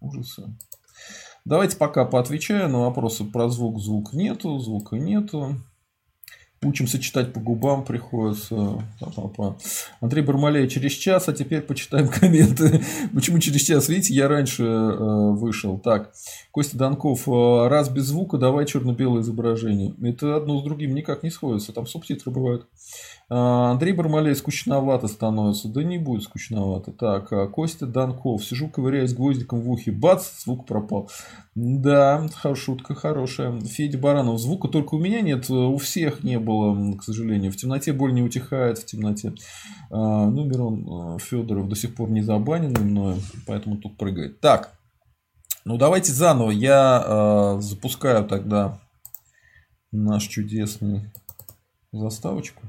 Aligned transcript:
ужасы. 0.00 0.44
Давайте 1.44 1.76
пока 1.76 2.04
поотвечаю 2.04 2.68
на 2.68 2.80
вопросы 2.80 3.24
про 3.24 3.48
звук. 3.48 3.80
Звук 3.80 4.12
нету, 4.12 4.58
звука 4.58 4.96
нету. 4.96 5.56
Учимся 6.62 6.98
читать 6.98 7.32
по 7.32 7.38
губам, 7.38 7.84
приходится. 7.84 8.82
Андрей 10.00 10.22
Бармалей 10.22 10.68
через 10.68 10.92
час, 10.92 11.28
а 11.28 11.32
теперь 11.32 11.60
почитаем 11.62 12.08
комменты. 12.20 12.82
Почему 13.14 13.38
через 13.38 13.60
час? 13.62 13.88
Видите, 13.88 14.14
я 14.14 14.26
раньше 14.26 14.64
э, 14.64 15.30
вышел. 15.32 15.78
Так, 15.78 16.12
Костя 16.50 16.76
Донков, 16.76 17.28
э, 17.28 17.68
раз 17.68 17.88
без 17.90 18.06
звука, 18.06 18.38
давай 18.38 18.66
черно-белое 18.66 19.22
изображение. 19.22 19.94
Это 20.02 20.34
одно 20.34 20.58
с 20.58 20.64
другим 20.64 20.94
никак 20.94 21.22
не 21.22 21.30
сходится, 21.30 21.72
там 21.72 21.86
субтитры 21.86 22.32
бывают. 22.32 22.66
А, 23.30 23.72
Андрей 23.72 23.92
Бармалей 23.92 24.34
скучновато 24.34 25.06
становится. 25.06 25.68
Да 25.68 25.82
не 25.82 25.98
будет 25.98 26.22
скучновато. 26.22 26.92
Так, 26.92 27.32
а 27.32 27.46
Костя 27.46 27.86
Донков. 27.86 28.44
Сижу, 28.44 28.68
ковыряясь 28.68 29.14
гвоздиком 29.14 29.60
в 29.60 29.70
ухе. 29.70 29.92
Бац, 29.92 30.42
звук 30.44 30.66
пропал. 30.66 31.10
Да, 31.60 32.28
шутка 32.54 32.94
хорошая. 32.94 33.60
Федя 33.60 33.98
Баранов. 33.98 34.38
Звука 34.38 34.68
только 34.68 34.94
у 34.94 35.00
меня 35.00 35.22
нет. 35.22 35.50
У 35.50 35.76
всех 35.78 36.22
не 36.22 36.38
было, 36.38 36.96
к 36.96 37.02
сожалению. 37.02 37.50
В 37.50 37.56
темноте 37.56 37.92
боль 37.92 38.14
не 38.14 38.22
утихает. 38.22 38.78
В 38.78 38.86
темноте. 38.86 39.34
А, 39.90 40.30
ну, 40.30 40.44
Мирон 40.44 41.18
Федоров 41.18 41.68
до 41.68 41.74
сих 41.74 41.96
пор 41.96 42.10
не 42.10 42.22
забаненный 42.22 42.84
мною. 42.84 43.16
Поэтому 43.44 43.76
тут 43.78 43.96
прыгает. 43.96 44.40
Так. 44.40 44.78
Ну, 45.64 45.78
давайте 45.78 46.12
заново. 46.12 46.52
Я 46.52 47.58
запускаю 47.60 48.24
тогда 48.24 48.78
наш 49.90 50.28
чудесный 50.28 51.10
заставочку. 51.90 52.62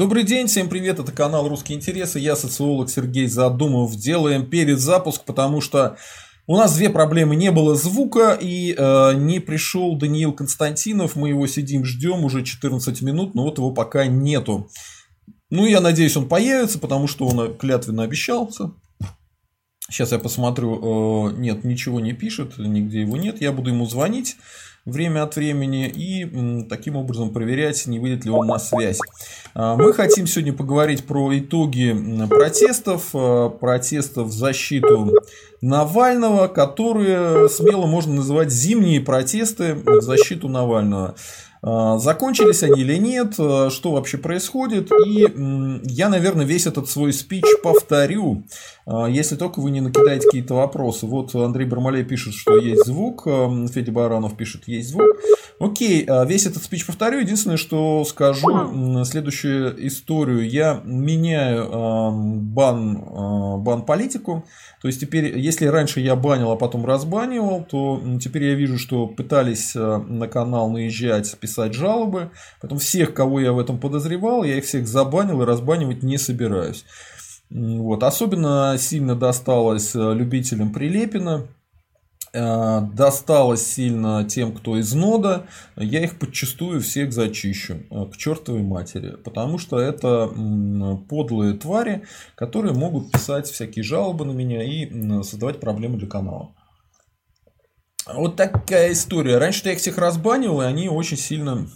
Добрый 0.00 0.22
день, 0.22 0.46
всем 0.46 0.70
привет, 0.70 0.98
это 0.98 1.12
канал 1.12 1.46
Русские 1.46 1.76
интересы, 1.76 2.20
я 2.20 2.34
социолог 2.34 2.88
Сергей 2.88 3.26
Задумов. 3.26 3.94
Делаем 3.96 4.48
перед 4.48 4.80
запуск, 4.80 5.26
потому 5.26 5.60
что 5.60 5.98
у 6.46 6.56
нас 6.56 6.74
две 6.74 6.88
проблемы, 6.88 7.36
не 7.36 7.50
было 7.50 7.74
звука 7.74 8.32
и 8.32 8.74
э, 8.74 9.12
не 9.16 9.40
пришел 9.40 9.98
Даниил 9.98 10.32
Константинов, 10.32 11.16
мы 11.16 11.28
его 11.28 11.46
сидим, 11.46 11.84
ждем 11.84 12.24
уже 12.24 12.42
14 12.42 13.02
минут, 13.02 13.34
но 13.34 13.42
вот 13.42 13.58
его 13.58 13.72
пока 13.72 14.06
нету. 14.06 14.70
Ну, 15.50 15.66
я 15.66 15.82
надеюсь, 15.82 16.16
он 16.16 16.30
появится, 16.30 16.78
потому 16.78 17.06
что 17.06 17.26
он 17.26 17.54
клятвенно 17.58 18.02
обещался. 18.02 18.72
Сейчас 19.90 20.12
я 20.12 20.18
посмотрю, 20.18 21.28
э, 21.28 21.32
нет, 21.36 21.62
ничего 21.62 22.00
не 22.00 22.14
пишет, 22.14 22.56
нигде 22.56 23.02
его 23.02 23.18
нет, 23.18 23.42
я 23.42 23.52
буду 23.52 23.68
ему 23.68 23.84
звонить 23.84 24.38
время 24.84 25.22
от 25.22 25.36
времени 25.36 25.88
и 25.88 26.64
таким 26.68 26.96
образом 26.96 27.32
проверять, 27.32 27.86
не 27.86 27.98
выйдет 27.98 28.24
ли 28.24 28.30
он 28.30 28.46
на 28.46 28.58
связь. 28.58 28.98
А, 29.54 29.76
мы 29.76 29.92
хотим 29.92 30.26
сегодня 30.26 30.52
поговорить 30.52 31.04
про 31.04 31.36
итоги 31.38 31.96
протестов, 32.28 33.10
а, 33.14 33.50
протестов 33.50 34.28
в 34.28 34.32
защиту 34.32 35.12
Навального, 35.60 36.48
которые 36.48 37.48
смело 37.48 37.86
можно 37.86 38.14
называть 38.14 38.50
зимние 38.50 39.00
протесты 39.00 39.74
в 39.74 40.00
защиту 40.00 40.48
Навального. 40.48 41.14
А, 41.62 41.98
закончились 41.98 42.62
они 42.62 42.80
или 42.80 42.96
нет, 42.96 43.34
что 43.34 43.92
вообще 43.92 44.18
происходит. 44.18 44.90
И 45.06 45.26
я, 45.84 46.08
наверное, 46.08 46.46
весь 46.46 46.66
этот 46.66 46.88
свой 46.88 47.12
спич 47.12 47.44
повторю, 47.62 48.44
если 49.08 49.36
только 49.36 49.60
вы 49.60 49.70
не 49.70 49.80
накидаете 49.80 50.26
какие-то 50.26 50.54
вопросы. 50.54 51.06
Вот 51.06 51.34
Андрей 51.34 51.66
Бармалей 51.66 52.04
пишет, 52.04 52.34
что 52.34 52.56
есть 52.56 52.86
звук, 52.86 53.24
Федя 53.24 53.92
Баранов 53.92 54.36
пишет, 54.36 54.68
есть 54.68 54.88
звук. 54.88 55.16
Окей, 55.62 56.08
весь 56.26 56.46
этот 56.46 56.62
спич 56.62 56.86
повторю. 56.86 57.20
Единственное, 57.20 57.58
что 57.58 58.02
скажу 58.06 59.04
следующую 59.04 59.86
историю. 59.86 60.48
Я 60.48 60.80
меняю 60.84 61.68
бан, 61.70 63.62
бан 63.62 63.82
политику. 63.82 64.46
То 64.80 64.88
есть 64.88 65.00
теперь, 65.00 65.38
если 65.38 65.66
раньше 65.66 66.00
я 66.00 66.16
банил, 66.16 66.50
а 66.50 66.56
потом 66.56 66.86
разбанивал, 66.86 67.62
то 67.62 68.02
теперь 68.22 68.44
я 68.44 68.54
вижу, 68.54 68.78
что 68.78 69.06
пытались 69.06 69.74
на 69.74 70.28
канал 70.28 70.70
наезжать, 70.70 71.36
писать 71.38 71.74
жалобы. 71.74 72.30
Потом 72.62 72.78
всех, 72.78 73.12
кого 73.12 73.38
я 73.38 73.52
в 73.52 73.58
этом 73.58 73.78
подозревал, 73.78 74.44
я 74.44 74.56
их 74.56 74.64
всех 74.64 74.88
забанил 74.88 75.42
и 75.42 75.44
разбанивать 75.44 76.02
не 76.02 76.16
собираюсь. 76.16 76.86
Вот. 77.50 78.02
Особенно 78.02 78.76
сильно 78.78 79.14
досталось 79.14 79.94
любителям 79.94 80.72
Прилепина. 80.72 81.46
Э, 82.32 82.80
досталось 82.94 83.66
сильно 83.66 84.24
тем, 84.24 84.54
кто 84.54 84.76
из 84.76 84.92
нода, 84.94 85.48
я 85.74 86.04
их 86.04 86.16
подчастую 86.16 86.80
всех 86.80 87.12
зачищу 87.12 87.78
э, 87.90 88.04
к 88.06 88.16
чертовой 88.16 88.62
матери, 88.62 89.16
потому 89.16 89.58
что 89.58 89.80
это 89.80 90.28
подлые 91.08 91.54
твари, 91.54 92.04
которые 92.36 92.72
могут 92.72 93.10
писать 93.10 93.48
всякие 93.48 93.82
жалобы 93.82 94.24
на 94.24 94.30
меня 94.30 94.62
и 94.62 94.88
создавать 95.24 95.58
проблемы 95.58 95.98
для 95.98 96.06
канала. 96.06 96.54
Вот 98.06 98.36
такая 98.36 98.92
история. 98.92 99.38
Раньше 99.38 99.62
я 99.64 99.72
их 99.72 99.78
всех 99.78 99.98
разбанил, 99.98 100.62
и 100.62 100.64
они 100.64 100.88
очень 100.88 101.16
сильно 101.16 101.68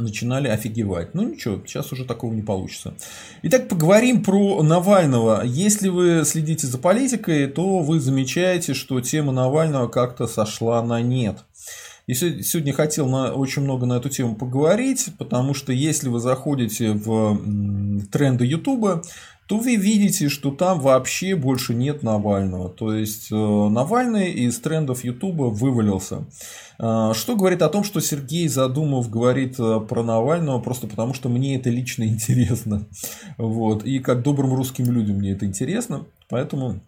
начинали 0.00 0.48
офигевать. 0.48 1.14
Ну 1.14 1.22
ничего, 1.30 1.60
сейчас 1.66 1.92
уже 1.92 2.04
такого 2.04 2.32
не 2.32 2.42
получится. 2.42 2.94
Итак, 3.42 3.68
поговорим 3.68 4.22
про 4.22 4.62
Навального. 4.62 5.42
Если 5.44 5.88
вы 5.88 6.22
следите 6.24 6.66
за 6.66 6.78
политикой, 6.78 7.46
то 7.46 7.80
вы 7.80 8.00
замечаете, 8.00 8.74
что 8.74 9.00
тема 9.00 9.32
Навального 9.32 9.88
как-то 9.88 10.26
сошла 10.26 10.82
на 10.82 11.00
нет. 11.00 11.38
И 12.08 12.14
сегодня 12.14 12.72
хотел 12.72 13.06
на, 13.06 13.34
очень 13.34 13.62
много 13.62 13.84
на 13.84 13.98
эту 13.98 14.08
тему 14.08 14.34
поговорить, 14.34 15.10
потому 15.18 15.52
что 15.52 15.74
если 15.74 16.08
вы 16.08 16.20
заходите 16.20 16.92
в 16.92 17.38
тренды 18.10 18.46
Ютуба, 18.46 19.02
то 19.46 19.58
вы 19.58 19.76
видите, 19.76 20.30
что 20.30 20.50
там 20.50 20.80
вообще 20.80 21.36
больше 21.36 21.74
нет 21.74 22.02
Навального. 22.02 22.70
То 22.70 22.94
есть 22.94 23.30
э, 23.30 23.34
Навальный 23.34 24.30
из 24.32 24.58
трендов 24.58 25.04
Ютуба 25.04 25.44
вывалился. 25.44 26.26
Э, 26.78 27.12
что 27.14 27.36
говорит 27.36 27.60
о 27.60 27.68
том, 27.68 27.84
что 27.84 28.00
Сергей 28.00 28.48
Задумов 28.48 29.10
говорит 29.10 29.60
э, 29.60 29.80
про 29.80 30.02
Навального 30.02 30.60
просто 30.60 30.86
потому, 30.86 31.12
что 31.12 31.28
мне 31.28 31.56
это 31.56 31.68
лично 31.68 32.04
интересно. 32.04 32.86
Вот. 33.36 33.84
И 33.84 33.98
как 33.98 34.22
добрым 34.22 34.54
русским 34.54 34.90
людям 34.90 35.16
мне 35.16 35.32
это 35.32 35.44
интересно. 35.44 36.06
Поэтому 36.28 36.80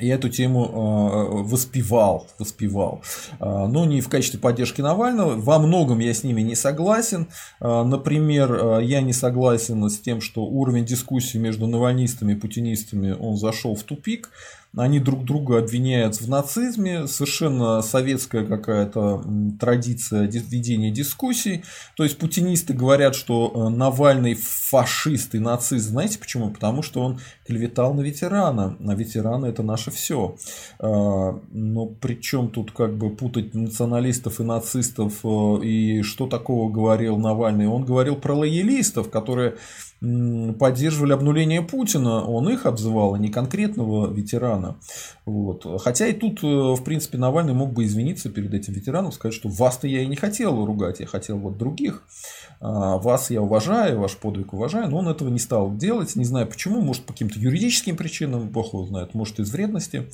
я 0.00 0.14
эту 0.14 0.28
тему 0.28 0.64
э, 0.64 1.42
воспевал, 1.44 2.26
воспевал, 2.38 3.02
но 3.40 3.84
не 3.84 4.00
в 4.00 4.08
качестве 4.08 4.40
поддержки 4.40 4.80
Навального. 4.80 5.34
Во 5.34 5.58
многом 5.58 5.98
я 5.98 6.14
с 6.14 6.24
ними 6.24 6.40
не 6.40 6.54
согласен. 6.54 7.28
Например, 7.60 8.80
я 8.80 9.02
не 9.02 9.12
согласен 9.12 9.88
с 9.88 9.98
тем, 9.98 10.20
что 10.20 10.44
уровень 10.44 10.86
дискуссии 10.86 11.36
между 11.36 11.66
навальнистами 11.66 12.32
и 12.32 12.36
путинистами 12.36 13.12
он 13.12 13.36
зашел 13.36 13.74
в 13.74 13.82
тупик. 13.82 14.30
Они 14.76 15.00
друг 15.00 15.24
друга 15.24 15.58
обвиняют 15.58 16.18
в 16.20 16.28
нацизме, 16.30 17.06
совершенно 17.06 17.82
советская 17.82 18.46
какая-то 18.46 19.22
традиция 19.60 20.22
ведения 20.22 20.90
дискуссий. 20.90 21.62
То 21.94 22.04
есть 22.04 22.16
путинисты 22.16 22.72
говорят, 22.72 23.14
что 23.14 23.52
э, 23.54 23.68
Навальный 23.68 24.34
фашист 24.34 25.34
и 25.34 25.38
нацист. 25.38 25.88
Знаете 25.88 26.18
почему? 26.18 26.50
Потому 26.50 26.82
что 26.82 27.02
он 27.02 27.20
клеветал 27.46 27.92
на 27.92 28.00
ветерана. 28.00 28.78
А 28.80 28.94
ветераны 28.94 29.46
это 29.46 29.62
наше 29.62 29.90
все. 29.90 30.36
А, 30.78 31.38
но 31.50 31.86
при 31.86 32.14
чем 32.14 32.50
тут 32.50 32.72
как 32.72 32.96
бы 32.96 33.10
путать 33.10 33.52
националистов 33.52 34.40
и 34.40 34.44
нацистов 34.44 35.20
э, 35.22 35.64
и 35.64 36.02
что 36.02 36.26
такого 36.26 36.72
говорил 36.72 37.18
Навальный? 37.18 37.66
Он 37.66 37.84
говорил 37.84 38.16
про 38.16 38.34
лоялистов, 38.34 39.10
которые 39.10 39.56
поддерживали 40.58 41.12
обнуление 41.12 41.62
Путина, 41.62 42.24
он 42.24 42.48
их 42.48 42.66
обзывал, 42.66 43.14
а 43.14 43.18
не 43.18 43.28
конкретного 43.28 44.12
ветерана. 44.12 44.76
Вот. 45.26 45.64
Хотя 45.80 46.08
и 46.08 46.12
тут, 46.12 46.42
э, 46.42 46.46
в 46.46 46.82
принципе, 46.82 47.18
Навальный 47.18 47.54
мог 47.54 47.72
бы 47.72 47.84
извиниться 47.84 48.28
перед 48.28 48.52
этим 48.52 48.72
ветераном, 48.72 49.12
сказать, 49.12 49.34
что 49.34 49.48
вас-то 49.48 49.86
я 49.86 50.02
и 50.02 50.06
не 50.06 50.16
хотел 50.16 50.64
ругать, 50.64 50.98
я 51.00 51.06
хотел 51.06 51.38
вот 51.38 51.56
других. 51.56 52.02
А, 52.60 52.98
вас 52.98 53.30
я 53.30 53.42
уважаю, 53.42 54.00
ваш 54.00 54.16
подвиг 54.16 54.52
уважаю, 54.52 54.90
но 54.90 54.98
он 54.98 55.08
этого 55.08 55.28
не 55.28 55.38
стал 55.38 55.76
делать. 55.76 56.16
Не 56.16 56.24
знаю 56.24 56.48
почему, 56.48 56.80
может 56.80 57.04
по 57.04 57.12
каким-то 57.12 57.38
юридическим 57.38 57.96
причинам, 57.96 58.48
бог 58.48 58.72
его 58.72 58.84
знает, 58.84 59.14
может 59.14 59.38
из 59.38 59.52
вредности. 59.52 60.10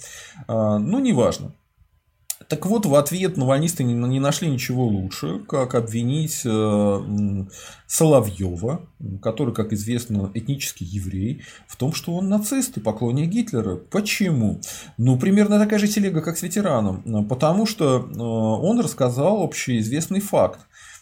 А, 0.47 0.79
ну, 0.79 0.99
неважно. 0.99 1.53
Так 2.49 2.65
вот, 2.65 2.87
в 2.87 2.95
ответ 2.95 3.37
навальнисты 3.37 3.85
не 3.85 4.21
нашли 4.21 4.49
ничего 4.49 4.87
лучше, 4.87 5.41
как 5.41 5.75
обвинить 5.75 6.41
э, 6.47 7.47
Соловьева, 7.87 8.81
который, 9.21 9.53
как 9.53 9.75
известно, 9.75 10.31
этнический 10.33 10.87
еврей, 10.87 11.43
в 11.67 11.77
том, 11.77 11.93
что 11.93 12.15
он 12.15 12.31
нацист 12.31 12.79
и 12.79 12.81
поклонник 12.81 13.29
Гитлера. 13.29 13.77
Почему? 13.77 14.61
Ну, 14.97 15.19
примерно 15.19 15.59
такая 15.59 15.79
же 15.79 15.89
телега, 15.89 16.23
как 16.23 16.39
с 16.39 16.43
ветераном. 16.43 17.27
Потому 17.29 17.67
что 17.67 17.99
э, 17.99 18.19
он 18.19 18.81
рассказал 18.81 19.43
общеизвестный 19.43 20.21
факт. 20.21 20.61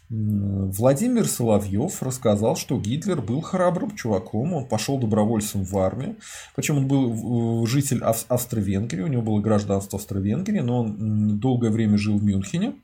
Владимир 0.09 1.27
Соловьев 1.27 2.01
рассказал, 2.01 2.55
что 2.55 2.79
Гитлер 2.79 3.21
был 3.21 3.41
храбрым 3.41 3.91
чуваком, 3.97 4.53
он 4.53 4.67
пошел 4.67 4.99
добровольцем 4.99 5.65
в 5.65 5.77
армию, 5.79 6.17
причем 6.55 6.79
он 6.79 6.87
был 6.87 7.65
э, 7.65 7.67
житель 7.67 8.03
Австро-Венгрии, 8.05 9.03
у 9.03 9.09
него 9.09 9.23
было 9.23 9.41
гражданство 9.41 9.99
Австро-Венгрии, 9.99 10.61
но 10.61 10.81
он 10.83 11.41
долгое 11.41 11.71
время 11.71 11.99
жил 11.99 12.19
в 12.19 12.23
Мюнхене, 12.23 12.75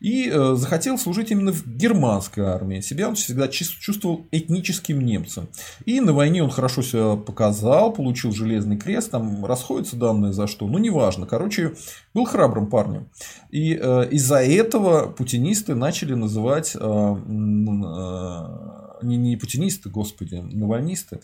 и 0.00 0.28
э, 0.28 0.54
захотел 0.54 0.98
служить 0.98 1.30
именно 1.30 1.52
в 1.52 1.66
германской 1.66 2.44
армии. 2.44 2.80
Себя 2.80 3.08
он 3.08 3.14
всегда 3.16 3.48
чувствовал 3.48 4.26
этническим 4.30 5.00
немцем. 5.00 5.48
И 5.86 6.00
на 6.00 6.12
войне 6.12 6.42
он 6.42 6.50
хорошо 6.50 6.82
себя 6.82 7.16
показал, 7.16 7.92
получил 7.92 8.32
железный 8.32 8.76
крест, 8.76 9.10
там 9.10 9.44
расходятся 9.44 9.96
данные 9.96 10.32
за 10.32 10.46
что, 10.46 10.66
ну 10.66 10.78
неважно. 10.78 11.26
Короче, 11.26 11.74
был 12.14 12.24
храбрым 12.24 12.68
парнем. 12.68 13.08
И 13.50 13.74
э, 13.74 14.08
из-за 14.10 14.42
этого 14.42 15.08
путинисты 15.08 15.74
начали 15.74 16.14
называть 16.14 16.76
э, 16.76 16.78
э, 16.78 17.18
не, 19.02 19.16
не 19.16 19.36
путинисты, 19.36 19.90
господи, 19.90 20.36
навальнисты, 20.36 21.20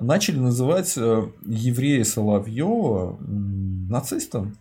начали 0.00 0.38
называть 0.38 0.94
э, 0.96 1.28
еврея 1.44 2.04
Соловьева 2.04 3.18
нацистом. 3.20 4.56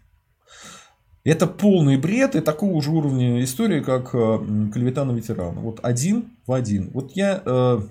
Это 1.24 1.46
полный 1.46 1.98
бред 1.98 2.36
и 2.36 2.42
такого 2.42 2.82
же 2.82 2.92
уровня 2.92 3.44
истории, 3.44 3.82
как 3.82 4.10
э, 4.14 4.40
клевета 4.74 5.06
на 5.06 5.12
ветерана. 5.12 5.62
Вот 5.62 5.80
один 5.84 6.32
в 6.48 6.52
один. 6.52 6.90
Вот 6.94 7.12
я 7.12 7.44
э, 7.46 7.82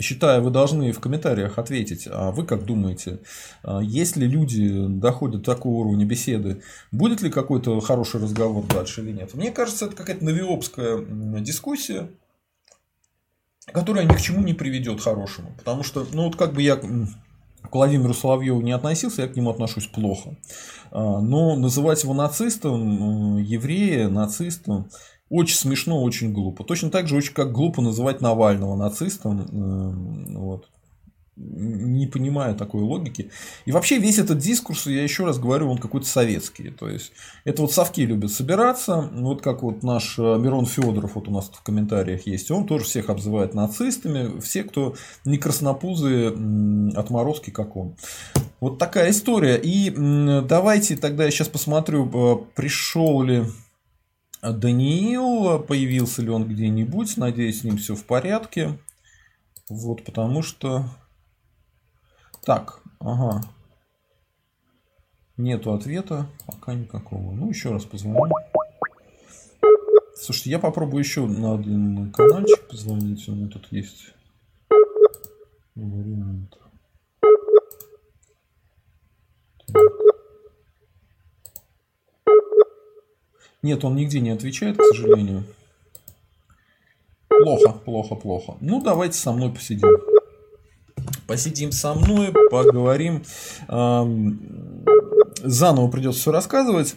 считаю, 0.00 0.42
вы 0.42 0.50
должны 0.50 0.90
в 0.90 0.98
комментариях 0.98 1.58
ответить, 1.58 2.08
а 2.10 2.32
вы 2.32 2.44
как 2.44 2.64
думаете, 2.64 3.20
а 3.62 3.80
если 3.80 4.26
люди 4.26 4.86
доходят 4.88 5.42
до 5.42 5.52
такого 5.52 5.86
уровня 5.86 6.04
беседы, 6.04 6.62
будет 6.90 7.22
ли 7.22 7.30
какой-то 7.30 7.78
хороший 7.80 8.20
разговор 8.20 8.64
дальше 8.66 9.02
или 9.02 9.12
нет? 9.12 9.34
Мне 9.34 9.52
кажется, 9.52 9.86
это 9.86 9.94
какая-то 9.94 10.24
навиопская 10.24 11.04
дискуссия, 11.40 12.08
которая 13.66 14.04
ни 14.04 14.12
к 14.12 14.20
чему 14.20 14.42
не 14.42 14.54
приведет 14.54 15.00
хорошему. 15.00 15.52
Потому 15.56 15.84
что, 15.84 16.06
ну 16.12 16.24
вот 16.24 16.36
как 16.36 16.52
бы 16.52 16.62
я 16.62 16.80
к 17.62 17.74
Владимиру 17.74 18.14
Соловьеву 18.14 18.60
не 18.60 18.72
относился, 18.72 19.22
я 19.22 19.28
к 19.28 19.36
нему 19.36 19.50
отношусь 19.50 19.86
плохо. 19.86 20.36
А, 20.90 21.20
но 21.20 21.56
называть 21.56 22.02
его 22.02 22.14
нацистом, 22.14 23.38
еврея, 23.38 24.08
нацистом, 24.08 24.90
очень 25.28 25.56
смешно, 25.56 26.02
очень 26.02 26.32
глупо. 26.32 26.64
Точно 26.64 26.90
так 26.90 27.06
же, 27.06 27.16
очень 27.16 27.34
как 27.34 27.52
глупо 27.52 27.82
называть 27.82 28.20
Навального 28.20 28.76
нацистом. 28.76 29.46
Вот 30.36 30.68
не 31.36 32.06
понимаю 32.06 32.54
такой 32.54 32.82
логики. 32.82 33.30
И 33.64 33.72
вообще 33.72 33.98
весь 33.98 34.18
этот 34.18 34.38
дискурс, 34.38 34.86
я 34.86 35.02
еще 35.02 35.24
раз 35.24 35.38
говорю, 35.38 35.70
он 35.70 35.78
какой-то 35.78 36.06
советский. 36.06 36.70
То 36.70 36.88
есть, 36.88 37.12
это 37.44 37.62
вот 37.62 37.72
совки 37.72 38.04
любят 38.04 38.30
собираться, 38.30 39.10
вот 39.12 39.42
как 39.42 39.62
вот 39.62 39.82
наш 39.82 40.18
э, 40.18 40.22
Мирон 40.22 40.66
Федоров, 40.66 41.14
вот 41.14 41.28
у 41.28 41.30
нас 41.30 41.50
в 41.50 41.62
комментариях 41.62 42.26
есть, 42.26 42.50
он 42.50 42.66
тоже 42.66 42.84
всех 42.84 43.08
обзывает 43.08 43.54
нацистами, 43.54 44.40
все, 44.40 44.64
кто 44.64 44.94
не 45.24 45.38
краснопузые 45.38 46.28
отморозки, 46.96 47.50
как 47.50 47.76
он. 47.76 47.96
Вот 48.60 48.78
такая 48.78 49.10
история. 49.10 49.56
И 49.56 49.90
давайте 49.90 50.96
тогда 50.96 51.24
я 51.24 51.30
сейчас 51.30 51.48
посмотрю, 51.48 52.10
э, 52.12 52.44
пришел 52.54 53.22
ли 53.22 53.44
Даниил, 54.42 55.60
появился 55.60 56.22
ли 56.22 56.30
он 56.30 56.46
где-нибудь, 56.46 57.16
надеюсь, 57.16 57.60
с 57.60 57.64
ним 57.64 57.76
все 57.78 57.94
в 57.94 58.04
порядке. 58.04 58.78
Вот, 59.68 60.04
потому 60.04 60.42
что 60.42 60.86
так, 62.50 62.80
ага. 62.98 63.42
Нету 65.36 65.72
ответа, 65.72 66.26
пока 66.48 66.74
никакого. 66.74 67.30
Ну, 67.30 67.48
еще 67.48 67.70
раз 67.70 67.84
позвоню. 67.84 68.18
Слушайте, 70.16 70.50
я 70.50 70.58
попробую 70.58 71.04
еще 71.04 71.26
на 71.26 71.54
один 71.54 72.10
каналчик 72.10 72.66
позвонить. 72.68 73.28
У 73.28 73.36
меня 73.36 73.46
тут 73.46 73.68
есть 73.70 74.14
вариант. 75.76 76.58
Нет, 83.62 83.84
он 83.84 83.94
нигде 83.94 84.18
не 84.18 84.30
отвечает, 84.30 84.76
к 84.76 84.82
сожалению. 84.82 85.44
Плохо, 87.28 87.78
плохо, 87.84 88.16
плохо. 88.16 88.56
Ну, 88.60 88.82
давайте 88.82 89.14
со 89.14 89.30
мной 89.30 89.52
посидим 89.52 90.09
посидим 91.26 91.72
со 91.72 91.94
мной, 91.94 92.32
поговорим. 92.50 93.22
Заново 95.42 95.88
придется 95.88 96.20
все 96.20 96.32
рассказывать. 96.32 96.96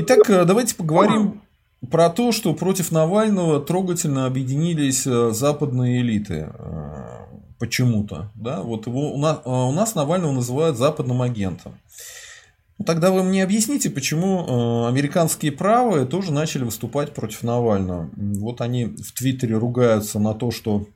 Итак, 0.00 0.28
э, 0.28 0.44
давайте 0.44 0.74
поговорим 0.74 1.42
про 1.90 2.10
то, 2.10 2.32
что 2.32 2.54
против 2.54 2.90
Навального 2.92 3.60
трогательно 3.60 4.26
объединились 4.26 5.06
э, 5.06 5.30
западные 5.32 6.00
элиты 6.00 6.50
э, 6.52 7.26
почему-то. 7.58 8.30
Да? 8.34 8.62
Вот 8.62 8.86
его, 8.86 9.12
у, 9.14 9.18
нас, 9.18 9.40
у 9.44 9.72
нас 9.72 9.94
Навального 9.94 10.32
называют 10.32 10.76
западным 10.76 11.22
агентом. 11.22 11.74
Ну, 12.78 12.84
тогда 12.84 13.10
вы 13.10 13.24
мне 13.24 13.42
объясните, 13.42 13.90
почему 13.90 14.86
американские 14.86 15.50
правые 15.50 16.06
тоже 16.06 16.32
начали 16.32 16.62
выступать 16.62 17.12
против 17.12 17.42
Навального. 17.42 18.08
Вот 18.14 18.60
они 18.60 18.84
в 18.84 19.12
Твиттере 19.14 19.56
ругаются 19.56 20.20
на 20.20 20.32
то, 20.32 20.52
что 20.52 20.86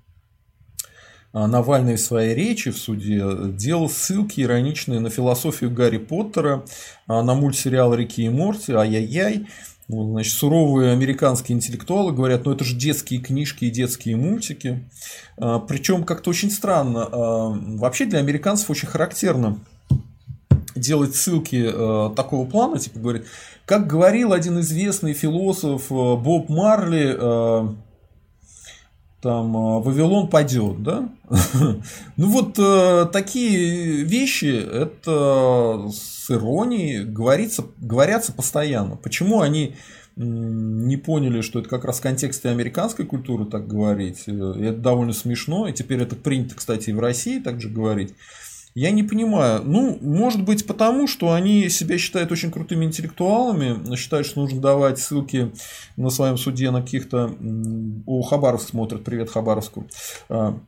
Навальный 1.32 1.96
в 1.96 2.00
своей 2.00 2.34
речи 2.34 2.70
в 2.70 2.76
суде 2.76 3.24
делал 3.54 3.88
ссылки 3.88 4.42
ироничные 4.42 5.00
на 5.00 5.08
философию 5.08 5.70
Гарри 5.70 5.96
Поттера, 5.96 6.64
а, 7.06 7.22
на 7.22 7.34
мультсериал 7.34 7.94
«Рики 7.94 8.20
и 8.20 8.28
Морти», 8.28 8.72
ай-яй-яй. 8.72 9.46
Значит, 9.88 10.34
суровые 10.34 10.92
американские 10.92 11.56
интеллектуалы 11.56 12.12
говорят, 12.12 12.44
ну 12.44 12.52
это 12.52 12.64
же 12.64 12.76
детские 12.76 13.20
книжки 13.20 13.64
и 13.64 13.70
детские 13.70 14.16
мультики. 14.16 14.84
А, 15.38 15.58
Причем 15.58 16.04
как-то 16.04 16.28
очень 16.30 16.50
странно. 16.50 17.08
Вообще 17.78 18.04
для 18.04 18.18
американцев 18.18 18.68
очень 18.68 18.88
характерно 18.88 19.58
делать 20.74 21.14
ссылки 21.14 21.70
такого 22.14 22.46
плана, 22.46 22.78
типа 22.78 22.98
говорит, 22.98 23.26
как 23.66 23.86
говорил 23.86 24.32
один 24.32 24.60
известный 24.60 25.12
философ 25.14 25.88
Боб 25.88 26.48
Марли, 26.48 27.16
там 29.22 29.56
а, 29.56 29.78
Вавилон 29.78 30.28
падет, 30.28 30.82
да? 30.82 31.08
ну 32.16 32.26
вот 32.26 32.58
э, 32.58 33.06
такие 33.12 34.02
вещи, 34.02 34.46
это 34.46 35.88
с 35.92 36.28
иронией 36.28 37.04
говорится, 37.04 37.64
говорятся 37.78 38.32
постоянно. 38.32 38.96
Почему 38.96 39.40
они 39.40 39.76
не 40.16 40.96
поняли, 40.96 41.40
что 41.40 41.60
это 41.60 41.68
как 41.68 41.84
раз 41.84 42.00
в 42.00 42.02
контексте 42.02 42.48
американской 42.48 43.06
культуры 43.06 43.44
так 43.46 43.68
говорить? 43.68 44.24
Э, 44.26 44.54
это 44.58 44.78
довольно 44.78 45.12
смешно, 45.12 45.68
и 45.68 45.72
теперь 45.72 46.02
это 46.02 46.16
принято, 46.16 46.56
кстати, 46.56 46.90
и 46.90 46.92
в 46.92 46.98
России 46.98 47.38
также 47.38 47.68
говорить. 47.68 48.14
Я 48.74 48.90
не 48.90 49.02
понимаю. 49.02 49.62
Ну, 49.64 49.98
может 50.00 50.42
быть, 50.44 50.66
потому 50.66 51.06
что 51.06 51.32
они 51.32 51.68
себя 51.68 51.98
считают 51.98 52.32
очень 52.32 52.50
крутыми 52.50 52.86
интеллектуалами, 52.86 53.94
считают, 53.96 54.26
что 54.26 54.40
нужно 54.40 54.60
давать 54.60 54.98
ссылки 54.98 55.52
на 55.96 56.08
своем 56.08 56.38
суде 56.38 56.70
на 56.70 56.80
каких-то... 56.80 57.34
О, 58.06 58.22
Хабаровск 58.22 58.70
смотрят, 58.70 59.04
привет 59.04 59.30
Хабаровску. 59.30 59.86
А, 60.30 60.58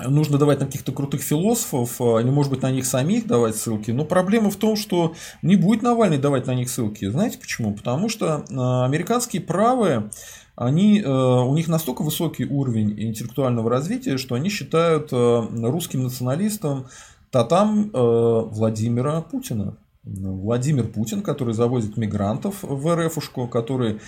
нужно 0.00 0.38
давать 0.38 0.58
на 0.58 0.66
каких-то 0.66 0.90
крутых 0.90 1.22
философов, 1.22 2.00
а, 2.00 2.18
или, 2.18 2.30
может 2.30 2.50
быть, 2.50 2.62
на 2.62 2.72
них 2.72 2.84
самих 2.84 3.28
давать 3.28 3.54
ссылки. 3.54 3.92
Но 3.92 4.04
проблема 4.04 4.50
в 4.50 4.56
том, 4.56 4.74
что 4.74 5.14
не 5.40 5.54
будет 5.54 5.82
Навальный 5.82 6.18
давать 6.18 6.48
на 6.48 6.54
них 6.56 6.68
ссылки. 6.68 7.08
Знаете 7.08 7.38
почему? 7.38 7.74
Потому 7.74 8.08
что 8.08 8.44
а, 8.50 8.84
американские 8.84 9.42
правые 9.42 10.10
они, 10.56 11.02
у 11.02 11.54
них 11.54 11.68
настолько 11.68 12.02
высокий 12.02 12.44
уровень 12.44 12.92
интеллектуального 13.00 13.70
развития, 13.70 14.18
что 14.18 14.34
они 14.34 14.50
считают 14.50 15.10
русским 15.10 16.02
националистом 16.02 16.86
татам 17.30 17.90
э, 17.92 18.42
Владимира 18.50 19.20
Путина. 19.20 19.76
Владимир 20.02 20.88
Путин, 20.88 21.22
который 21.22 21.52
завозит 21.52 21.98
мигрантов 21.98 22.62
в 22.62 22.96
РФушку, 22.96 23.46
который 23.48 24.00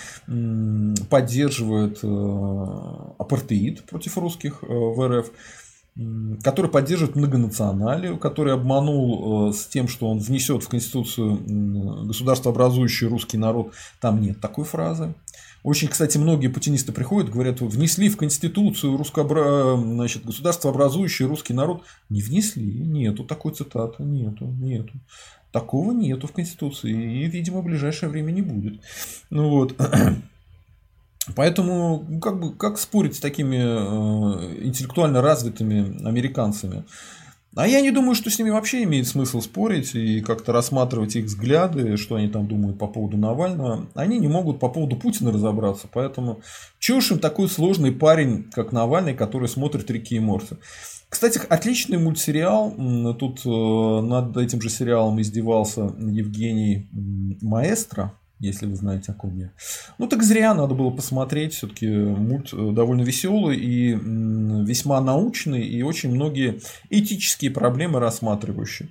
поддерживает 1.10 2.00
э, 2.02 2.06
апартеид 3.18 3.84
против 3.84 4.16
русских 4.16 4.62
э, 4.62 4.66
в 4.66 5.06
РФ, 5.06 5.30
который 6.42 6.70
поддерживает 6.70 7.16
многонационалию, 7.16 8.16
который 8.16 8.54
обманул 8.54 9.52
с 9.52 9.66
тем, 9.66 9.88
что 9.88 10.08
он 10.08 10.20
внесет 10.20 10.62
в 10.62 10.68
Конституцию 10.68 12.06
государство 12.06 12.50
образующий 12.50 13.06
русский 13.08 13.36
народ. 13.36 13.74
Там 14.00 14.22
нет 14.22 14.40
такой 14.40 14.64
фразы. 14.64 15.14
Очень, 15.62 15.88
кстати, 15.88 16.18
многие 16.18 16.48
путинисты 16.48 16.90
приходят, 16.90 17.30
говорят, 17.30 17.60
внесли 17.60 18.08
в 18.08 18.16
Конституцию 18.16 18.96
русскообра... 18.96 19.76
значит, 19.76 20.24
государство 20.24 20.70
образующий 20.70 21.24
русский 21.24 21.54
народ. 21.54 21.84
Не 22.08 22.20
внесли, 22.20 22.66
нету 22.66 23.24
такой 23.24 23.52
цитаты, 23.54 24.02
нету, 24.02 24.46
нету. 24.46 24.92
Такого 25.52 25.92
нету 25.92 26.26
в 26.26 26.32
Конституции, 26.32 26.90
и, 26.90 27.26
видимо, 27.26 27.60
в 27.60 27.64
ближайшее 27.64 28.08
время 28.08 28.32
не 28.32 28.42
будет. 28.42 28.80
Ну 29.30 29.50
вот. 29.50 29.76
Поэтому, 31.36 32.18
как 32.20 32.40
бы, 32.40 32.54
как 32.54 32.78
спорить 32.78 33.14
с 33.14 33.20
такими 33.20 33.56
э, 33.56 34.64
интеллектуально 34.64 35.20
развитыми 35.20 36.04
американцами? 36.04 36.84
А 37.54 37.68
я 37.68 37.82
не 37.82 37.90
думаю, 37.90 38.14
что 38.14 38.30
с 38.30 38.38
ними 38.38 38.48
вообще 38.48 38.82
имеет 38.84 39.06
смысл 39.06 39.42
спорить 39.42 39.94
и 39.94 40.22
как-то 40.22 40.52
рассматривать 40.52 41.16
их 41.16 41.26
взгляды, 41.26 41.98
что 41.98 42.14
они 42.14 42.28
там 42.28 42.48
думают 42.48 42.78
по 42.78 42.86
поводу 42.86 43.18
Навального. 43.18 43.86
Они 43.94 44.18
не 44.18 44.28
могут 44.28 44.58
по 44.58 44.70
поводу 44.70 44.96
Путина 44.96 45.32
разобраться. 45.32 45.86
Поэтому 45.92 46.40
уж 46.90 47.10
им 47.10 47.18
такой 47.18 47.48
сложный 47.48 47.92
парень, 47.92 48.44
как 48.52 48.72
Навальный, 48.72 49.14
который 49.14 49.48
смотрит 49.48 49.90
Рики 49.90 50.14
и 50.14 50.20
Морти. 50.20 50.56
Кстати, 51.10 51.38
отличный 51.46 51.98
мультсериал. 51.98 52.72
Тут 53.18 53.44
э, 53.44 53.48
над 53.50 54.34
этим 54.38 54.62
же 54.62 54.70
сериалом 54.70 55.20
издевался 55.20 55.94
Евгений 55.98 56.88
Маэстро. 57.42 58.18
Если 58.42 58.66
вы 58.66 58.74
знаете, 58.76 59.12
о 59.12 59.14
ком 59.14 59.38
я. 59.38 59.50
Ну, 59.98 60.06
так 60.08 60.22
зря 60.22 60.52
надо 60.54 60.74
было 60.74 60.90
посмотреть. 60.90 61.54
Все-таки 61.54 61.86
мульт 61.88 62.50
довольно 62.52 63.02
веселый 63.02 63.56
и 63.56 63.92
весьма 63.94 65.00
научный, 65.00 65.62
и 65.62 65.82
очень 65.82 66.14
многие 66.14 66.60
этические 66.90 67.50
проблемы 67.50 68.00
рассматривающие. 68.00 68.88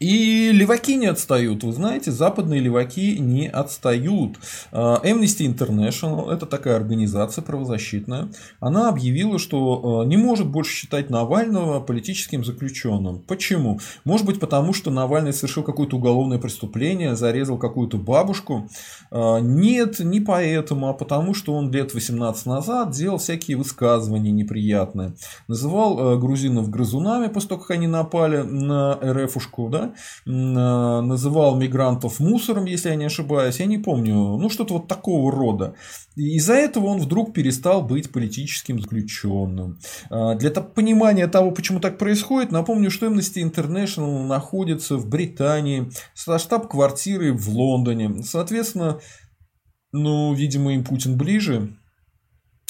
И 0.00 0.50
леваки 0.52 0.96
не 0.96 1.06
отстают. 1.06 1.62
Вы 1.62 1.72
знаете, 1.72 2.10
западные 2.10 2.60
леваки 2.60 3.18
не 3.18 3.48
отстают. 3.48 4.36
А, 4.72 5.00
Amnesty 5.04 5.46
International, 5.46 6.30
это 6.30 6.46
такая 6.46 6.76
организация 6.76 7.42
правозащитная, 7.42 8.28
она 8.60 8.88
объявила, 8.88 9.38
что 9.38 10.02
а, 10.02 10.04
не 10.04 10.16
может 10.16 10.46
больше 10.46 10.72
считать 10.72 11.10
Навального 11.10 11.80
политическим 11.80 12.44
заключенным. 12.44 13.20
Почему? 13.20 13.80
Может 14.04 14.26
быть, 14.26 14.40
потому 14.40 14.72
что 14.72 14.90
Навальный 14.90 15.32
совершил 15.32 15.62
какое-то 15.62 15.96
уголовное 15.96 16.38
преступление, 16.38 17.16
зарезал 17.16 17.58
какую-то 17.58 17.96
бабушку. 17.96 18.68
А, 19.10 19.38
нет, 19.38 20.00
не 20.00 20.20
поэтому, 20.20 20.88
а 20.88 20.92
потому 20.94 21.34
что 21.34 21.54
он 21.54 21.70
лет 21.70 21.94
18 21.94 22.46
назад 22.46 22.90
делал 22.90 23.18
всякие 23.18 23.56
высказывания 23.56 24.32
неприятные. 24.32 25.14
Называл 25.48 26.18
грузинов 26.18 26.70
грызунами 26.70 27.28
после 27.28 27.50
того, 27.50 27.60
как 27.60 27.70
они 27.72 27.86
напали 27.86 28.42
на 28.42 28.98
РФушку, 29.02 29.68
да, 29.68 29.83
называл 30.24 31.56
мигрантов 31.56 32.20
мусором, 32.20 32.64
если 32.64 32.90
я 32.90 32.96
не 32.96 33.06
ошибаюсь, 33.06 33.60
я 33.60 33.66
не 33.66 33.78
помню, 33.78 34.14
ну 34.14 34.48
что-то 34.50 34.74
вот 34.74 34.88
такого 34.88 35.30
рода. 35.32 35.74
Из-за 36.16 36.54
этого 36.54 36.86
он 36.86 37.00
вдруг 37.00 37.32
перестал 37.32 37.82
быть 37.82 38.12
политическим 38.12 38.80
заключенным. 38.80 39.78
А, 40.10 40.34
для 40.36 40.50
понимания 40.50 41.26
того, 41.26 41.50
почему 41.50 41.80
так 41.80 41.98
происходит, 41.98 42.52
напомню, 42.52 42.90
что 42.90 43.06
Amnesty 43.06 43.42
International 43.42 44.26
находится 44.26 44.96
в 44.96 45.08
Британии, 45.08 45.90
со 46.14 46.38
штаб-квартирой 46.38 47.32
в 47.32 47.48
Лондоне. 47.48 48.22
Соответственно, 48.22 49.00
ну, 49.92 50.34
видимо, 50.34 50.74
им 50.74 50.84
Путин 50.84 51.16
ближе, 51.16 51.76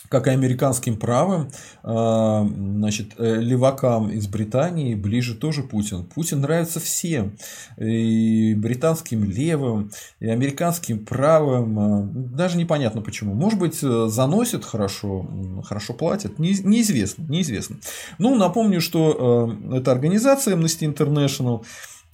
как 0.09 0.27
и 0.27 0.31
американским 0.31 0.97
правым, 0.97 1.51
а, 1.83 2.47
значит, 2.47 3.13
э, 3.19 3.41
левакам 3.41 4.11
из 4.11 4.27
Британии 4.27 4.95
ближе 4.95 5.35
тоже 5.35 5.63
Путин. 5.63 6.05
Путин 6.05 6.41
нравится 6.41 6.81
всем. 6.81 7.37
И 7.79 8.55
британским 8.55 9.25
левым, 9.25 9.91
и 10.21 10.29
американским 10.29 11.05
правым. 11.05 11.79
А, 11.79 12.09
даже 12.13 12.57
непонятно 12.57 13.01
почему. 13.01 13.35
Может 13.35 13.59
быть, 13.59 13.79
э, 13.83 14.07
заносит 14.09 14.65
хорошо, 14.65 15.29
хорошо 15.65 15.95
платит. 15.95 16.39
Неизвестно. 16.39 17.25
неизвестно. 17.29 17.77
Ну, 18.19 18.35
напомню, 18.37 18.81
что 18.81 19.57
э, 19.71 19.79
эта 19.79 19.93
организация 19.93 20.57
Amnesty 20.57 20.93
International 20.93 21.65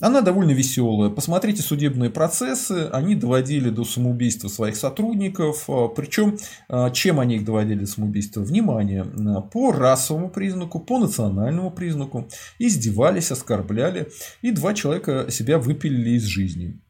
она 0.01 0.23
довольно 0.23 0.53
веселая. 0.53 1.11
Посмотрите 1.11 1.63
судебные 1.63 2.11
процессы. 2.11 2.89
Они 2.93 3.15
доводили 3.15 3.71
до 3.71 3.85
самоубийства 3.85 4.49
своих 4.49 4.77
сотрудников. 4.77 5.65
А, 5.69 5.89
Причем, 5.89 6.39
а, 6.69 6.91
чем 6.91 7.21
они 7.21 7.37
их 7.37 7.45
доводили 7.45 7.81
до 7.81 7.87
самоубийства? 7.87 8.41
Внимание, 8.41 9.05
а, 9.05 9.43
по 9.43 9.73
расовому 9.73 10.31
признаку, 10.31 10.81
по 10.81 10.99
национальному 10.99 11.71
признаку. 11.71 12.29
Издевались, 12.59 13.31
оскорбляли. 13.31 14.09
И 14.43 14.51
два 14.51 14.75
человека 14.75 15.27
себя 15.31 15.59
выпилили 15.59 16.11
из 16.11 16.25
жизни 16.25 16.81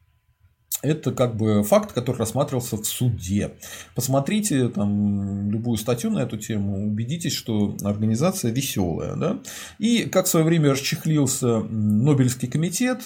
это 0.81 1.11
как 1.11 1.35
бы 1.35 1.63
факт, 1.63 1.91
который 1.93 2.17
рассматривался 2.17 2.77
в 2.77 2.85
суде. 2.85 3.51
Посмотрите 3.95 4.67
там 4.69 5.51
любую 5.51 5.77
статью 5.77 6.11
на 6.11 6.19
эту 6.19 6.37
тему, 6.37 6.87
убедитесь, 6.87 7.33
что 7.33 7.75
организация 7.83 8.51
веселая. 8.51 9.15
Да? 9.15 9.39
И 9.77 10.03
как 10.05 10.25
в 10.25 10.29
свое 10.29 10.45
время 10.45 10.71
расчехлился 10.71 11.59
Нобелевский 11.59 12.47
комитет, 12.47 13.03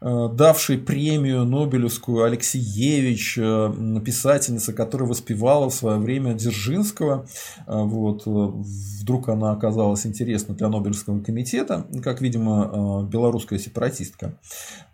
давший 0.00 0.78
премию 0.78 1.44
Нобелевскую 1.44 2.24
Алексеевич, 2.24 3.38
э, 3.38 4.00
писательница, 4.04 4.72
которая 4.72 5.08
воспевала 5.08 5.70
в 5.70 5.74
свое 5.74 5.98
время 5.98 6.34
Дзержинского. 6.34 7.26
Вот. 7.66 8.22
Вдруг 8.26 9.28
она 9.28 9.52
оказалась 9.52 10.06
интересна 10.06 10.54
для 10.54 10.68
Нобелевского 10.68 11.20
комитета, 11.20 11.86
как, 12.02 12.20
видимо, 12.20 13.08
белорусская 13.10 13.58
сепаратистка 13.58 14.34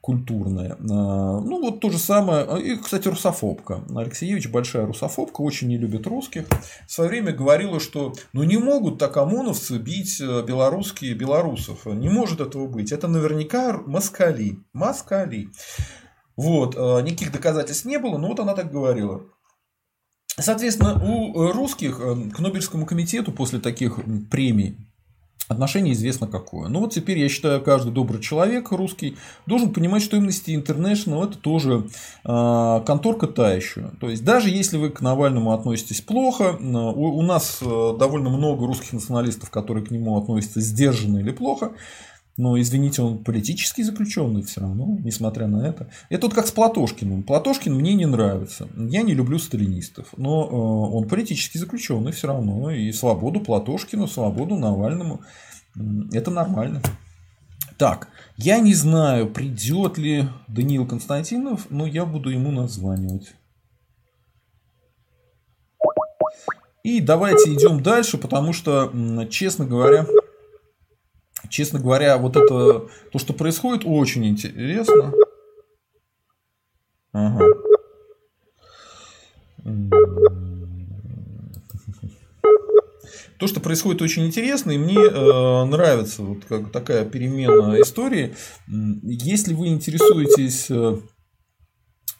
культурная. 0.02 0.76
Ну, 0.80 1.60
вот 1.60 1.80
то 1.80 1.88
же 1.88 1.98
самое. 1.98 2.60
И, 2.60 2.76
кстати, 2.76 3.06
русофобка. 3.08 3.82
Алексеевич 3.94 4.48
большая 4.50 4.84
русофобка, 4.84 5.40
очень 5.40 5.68
не 5.68 5.78
любит 5.78 6.06
русских. 6.06 6.44
В 6.86 6.92
свое 6.92 7.08
время 7.08 7.32
говорила, 7.32 7.78
что 7.78 8.12
ну 8.32 8.42
не 8.42 8.58
могут 8.58 8.98
так 8.98 9.16
ОМОНовцы 9.16 9.78
бить 9.78 10.20
э, 10.20 10.42
белорусские 10.42 11.14
белорусов. 11.14 11.86
Не 11.86 12.08
может 12.08 12.40
этого 12.40 12.66
быть. 12.66 12.90
Это 12.90 13.06
наверняка 13.06 13.80
москали. 13.86 14.58
Москали. 14.92 15.48
Вот. 16.36 16.76
Э, 16.76 17.00
никаких 17.02 17.32
доказательств 17.32 17.86
не 17.86 17.98
было, 17.98 18.18
но 18.18 18.28
вот 18.28 18.40
она 18.40 18.54
так 18.54 18.70
говорила. 18.70 19.22
Соответственно, 20.38 21.02
у 21.02 21.50
русских 21.52 21.98
э, 21.98 22.30
к 22.30 22.38
Нобелевскому 22.38 22.84
комитету 22.84 23.32
после 23.32 23.58
таких 23.58 23.98
премий 24.30 24.76
Отношение 25.48 25.92
известно 25.92 26.28
какое. 26.28 26.68
Ну 26.68 26.80
вот 26.80 26.92
теперь 26.94 27.18
я 27.18 27.28
считаю, 27.28 27.60
каждый 27.62 27.92
добрый 27.92 28.22
человек 28.22 28.70
русский 28.70 29.16
должен 29.44 29.72
понимать, 29.72 30.02
что 30.02 30.16
Amnesty 30.16 30.54
International 30.54 31.28
это 31.28 31.36
тоже 31.36 31.88
э, 32.24 32.82
конторка 32.86 33.26
тающая. 33.26 33.90
То 34.00 34.08
есть 34.08 34.24
даже 34.24 34.50
если 34.50 34.78
вы 34.78 34.90
к 34.90 35.00
Навальному 35.00 35.52
относитесь 35.52 36.00
плохо, 36.00 36.56
у, 36.60 37.18
у 37.18 37.22
нас 37.22 37.58
э, 37.60 37.96
довольно 37.98 38.30
много 38.30 38.66
русских 38.66 38.92
националистов, 38.92 39.50
которые 39.50 39.84
к 39.84 39.90
нему 39.90 40.16
относятся 40.16 40.60
сдержанно 40.60 41.18
или 41.18 41.32
плохо, 41.32 41.72
но, 42.38 42.58
извините, 42.58 43.02
он 43.02 43.22
политический 43.22 43.82
заключенный 43.82 44.42
все 44.42 44.62
равно, 44.62 44.98
несмотря 45.04 45.46
на 45.46 45.66
это. 45.66 45.90
Это 46.08 46.26
вот 46.26 46.34
как 46.34 46.46
с 46.46 46.50
Платошкиным. 46.50 47.24
Платошкин 47.24 47.74
мне 47.74 47.94
не 47.94 48.06
нравится. 48.06 48.68
Я 48.74 49.02
не 49.02 49.12
люблю 49.12 49.38
сталинистов. 49.38 50.08
Но 50.16 50.44
э, 50.44 50.96
он 50.96 51.08
политический 51.08 51.58
заключенный 51.58 52.12
все 52.12 52.28
равно. 52.28 52.70
И 52.70 52.90
свободу 52.92 53.40
Платошкину, 53.40 54.06
свободу 54.06 54.56
Навальному. 54.56 55.20
Это 56.12 56.30
нормально. 56.30 56.80
Так, 57.76 58.08
я 58.36 58.60
не 58.60 58.74
знаю, 58.74 59.28
придет 59.30 59.98
ли 59.98 60.28
Даниил 60.48 60.86
Константинов, 60.86 61.66
но 61.68 61.86
я 61.86 62.06
буду 62.06 62.30
ему 62.30 62.50
названивать. 62.50 63.34
И 66.82 67.00
давайте 67.00 67.52
идем 67.54 67.82
дальше, 67.82 68.18
потому 68.18 68.52
что, 68.52 68.92
честно 69.30 69.64
говоря, 69.64 70.06
честно 71.52 71.78
говоря, 71.78 72.16
вот 72.16 72.36
это, 72.36 72.88
то, 73.12 73.18
что 73.18 73.34
происходит, 73.34 73.82
очень 73.84 74.26
интересно. 74.26 75.12
Ага. 77.12 77.44
То, 83.38 83.46
что 83.48 83.60
происходит, 83.60 84.00
очень 84.02 84.26
интересно, 84.26 84.70
и 84.70 84.78
мне 84.78 84.96
э, 84.96 85.64
нравится 85.64 86.22
вот 86.22 86.44
как 86.48 86.70
такая 86.70 87.04
перемена 87.04 87.80
истории. 87.80 88.34
Если 88.68 89.52
вы 89.52 89.68
интересуетесь 89.68 90.70
э, 90.70 90.98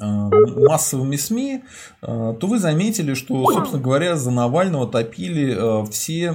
массовыми 0.03 1.17
СМИ, 1.17 1.63
э, 2.03 2.35
то 2.39 2.47
вы 2.47 2.59
заметили, 2.59 3.15
что, 3.15 3.45
собственно 3.51 3.83
говоря, 3.83 4.17
за 4.17 4.31
Навального 4.31 4.87
топили 4.87 5.55
э, 5.57 5.91
все 5.91 6.33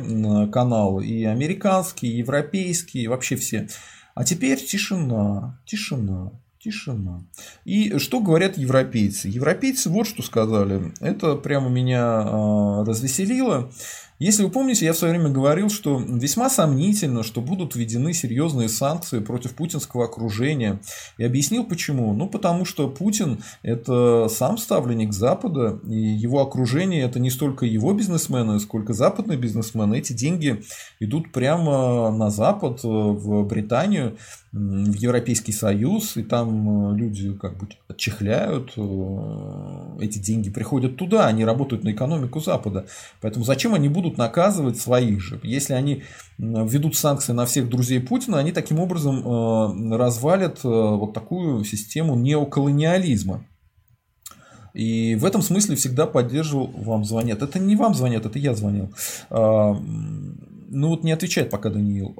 каналы, 0.51 1.05
и 1.05 1.25
американские, 1.25 2.13
и 2.13 2.17
европейские, 2.17 3.03
и 3.03 3.07
вообще 3.07 3.35
все. 3.35 3.67
А 4.15 4.23
теперь 4.23 4.57
тишина, 4.63 5.59
тишина, 5.65 6.31
тишина. 6.59 7.23
И 7.65 7.97
что 7.99 8.19
говорят 8.19 8.57
европейцы? 8.57 9.27
Европейцы 9.27 9.89
вот 9.89 10.07
что 10.07 10.23
сказали. 10.23 10.91
Это 10.99 11.35
прямо 11.35 11.69
меня 11.69 12.83
развеселило. 12.83 13.69
Если 14.19 14.43
вы 14.43 14.49
помните, 14.49 14.85
я 14.85 14.93
в 14.93 14.97
свое 14.97 15.13
время 15.13 15.29
говорил, 15.29 15.69
что 15.69 15.99
весьма 15.99 16.49
сомнительно, 16.49 17.21
что 17.21 17.39
будут 17.39 17.75
введены 17.75 18.13
серьезные 18.13 18.67
санкции 18.67 19.19
против 19.19 19.53
путинского 19.53 20.05
окружения. 20.05 20.79
И 21.19 21.23
объяснил 21.23 21.63
почему. 21.63 22.13
Ну, 22.13 22.27
потому 22.27 22.65
что 22.65 22.89
Путин– 22.89 23.43
это 23.61 24.27
сам 24.29 24.57
ставленник 24.57 25.13
Запада, 25.13 25.79
и 25.87 25.95
его 25.95 26.41
окружение– 26.41 27.03
это 27.03 27.19
не 27.19 27.29
столько 27.29 27.67
его 27.67 27.93
бизнесмены, 27.93 28.59
сколько 28.59 28.93
западные 28.93 29.37
бизнесмены. 29.37 29.99
Эти 29.99 30.13
деньги 30.13 30.63
идут 30.99 31.31
прямо 31.31 32.09
на 32.09 32.31
Запад, 32.31 32.79
в 32.83 33.43
Британию, 33.43 34.17
в 34.53 34.93
Европейский 34.93 35.51
Союз, 35.51 36.15
и 36.15 36.23
там 36.23 36.93
э, 36.93 36.97
люди 36.97 37.33
как 37.33 37.57
бы 37.57 37.67
отчехляют, 37.87 38.73
э, 38.77 39.97
эти 39.99 40.19
деньги 40.19 40.49
приходят 40.49 40.95
туда, 40.95 41.27
они 41.27 41.43
работают 41.43 41.83
на 41.83 41.91
экономику 41.91 42.39
Запада. 42.39 42.85
Поэтому 43.21 43.43
зачем 43.43 43.73
они 43.73 43.89
будут 43.89 44.17
наказывать 44.17 44.77
своих 44.77 45.21
же? 45.21 45.39
Если 45.43 45.73
они 45.73 46.03
введут 46.37 46.95
санкции 46.95 47.33
на 47.33 47.45
всех 47.45 47.69
друзей 47.69 47.99
Путина, 47.99 48.39
они 48.39 48.51
таким 48.51 48.79
образом 48.79 49.19
э, 49.19 49.97
развалят 49.97 50.63
вот 50.63 51.13
такую 51.13 51.63
систему 51.65 52.15
неоколониализма. 52.15 53.45
И 54.73 55.15
в 55.15 55.25
этом 55.25 55.41
смысле 55.41 55.75
всегда 55.75 56.05
поддерживал 56.05 56.67
вам 56.67 57.03
звонят. 57.03 57.41
Это 57.41 57.57
не 57.57 57.75
вам 57.75 57.95
звонят, 57.95 58.25
это 58.25 58.37
я 58.37 58.53
звонил. 58.53 58.93
А, 59.31 59.73
ну 59.73 60.89
вот 60.89 61.03
не 61.03 61.11
отвечает 61.11 61.49
пока 61.49 61.69
Даниил. 61.71 62.15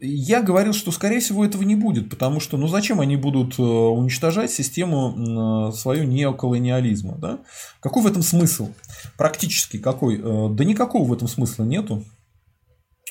Я 0.00 0.42
говорил, 0.42 0.72
что, 0.72 0.92
скорее 0.92 1.20
всего, 1.20 1.44
этого 1.44 1.62
не 1.62 1.76
будет, 1.76 2.08
потому 2.08 2.40
что, 2.40 2.56
ну, 2.56 2.68
зачем 2.68 3.00
они 3.00 3.16
будут 3.16 3.58
э, 3.58 3.62
уничтожать 3.62 4.50
систему 4.50 5.72
свою 5.72 6.04
неоколониализма, 6.04 7.16
да? 7.18 7.40
Какой 7.80 8.02
в 8.02 8.06
этом 8.06 8.22
смысл? 8.22 8.70
Практически 9.18 9.78
какой? 9.78 10.18
Да 10.18 10.64
никакого 10.64 11.06
в 11.06 11.12
этом 11.12 11.28
смысла 11.28 11.64
нету. 11.64 12.04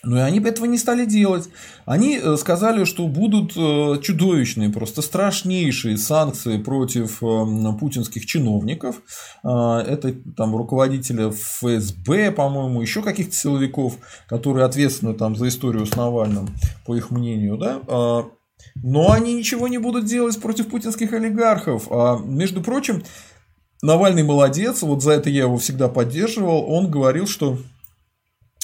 Но 0.03 0.17
и 0.17 0.21
они 0.21 0.39
этого 0.39 0.65
не 0.65 0.77
стали 0.77 1.05
делать. 1.05 1.49
Они 1.85 2.17
э, 2.17 2.37
сказали, 2.37 2.85
что 2.85 3.07
будут 3.07 3.53
э, 3.57 4.01
чудовищные, 4.01 4.69
просто 4.69 5.01
страшнейшие 5.01 5.97
санкции 5.97 6.57
против 6.57 7.21
э, 7.21 7.77
путинских 7.77 8.25
чиновников. 8.25 9.01
А, 9.43 9.81
это 9.81 10.13
там 10.37 10.55
руководителя 10.55 11.31
ФСБ, 11.31 12.31
по-моему, 12.31 12.81
еще 12.81 13.01
каких-то 13.01 13.35
силовиков, 13.35 13.97
которые 14.27 14.65
ответственны 14.65 15.13
там 15.15 15.35
за 15.35 15.49
историю 15.49 15.85
с 15.85 15.95
Навальным, 15.95 16.47
по 16.85 16.95
их 16.95 17.11
мнению. 17.11 17.57
Да? 17.57 18.25
Но 18.75 19.11
они 19.11 19.33
ничего 19.33 19.67
не 19.67 19.77
будут 19.77 20.05
делать 20.05 20.39
против 20.39 20.69
путинских 20.69 21.11
олигархов. 21.11 21.87
А, 21.91 22.17
между 22.17 22.61
прочим, 22.61 23.03
Навальный 23.81 24.23
молодец, 24.23 24.81
вот 24.81 25.01
за 25.01 25.11
это 25.11 25.29
я 25.29 25.43
его 25.43 25.57
всегда 25.57 25.87
поддерживал. 25.87 26.69
Он 26.69 26.91
говорил, 26.91 27.27
что 27.27 27.57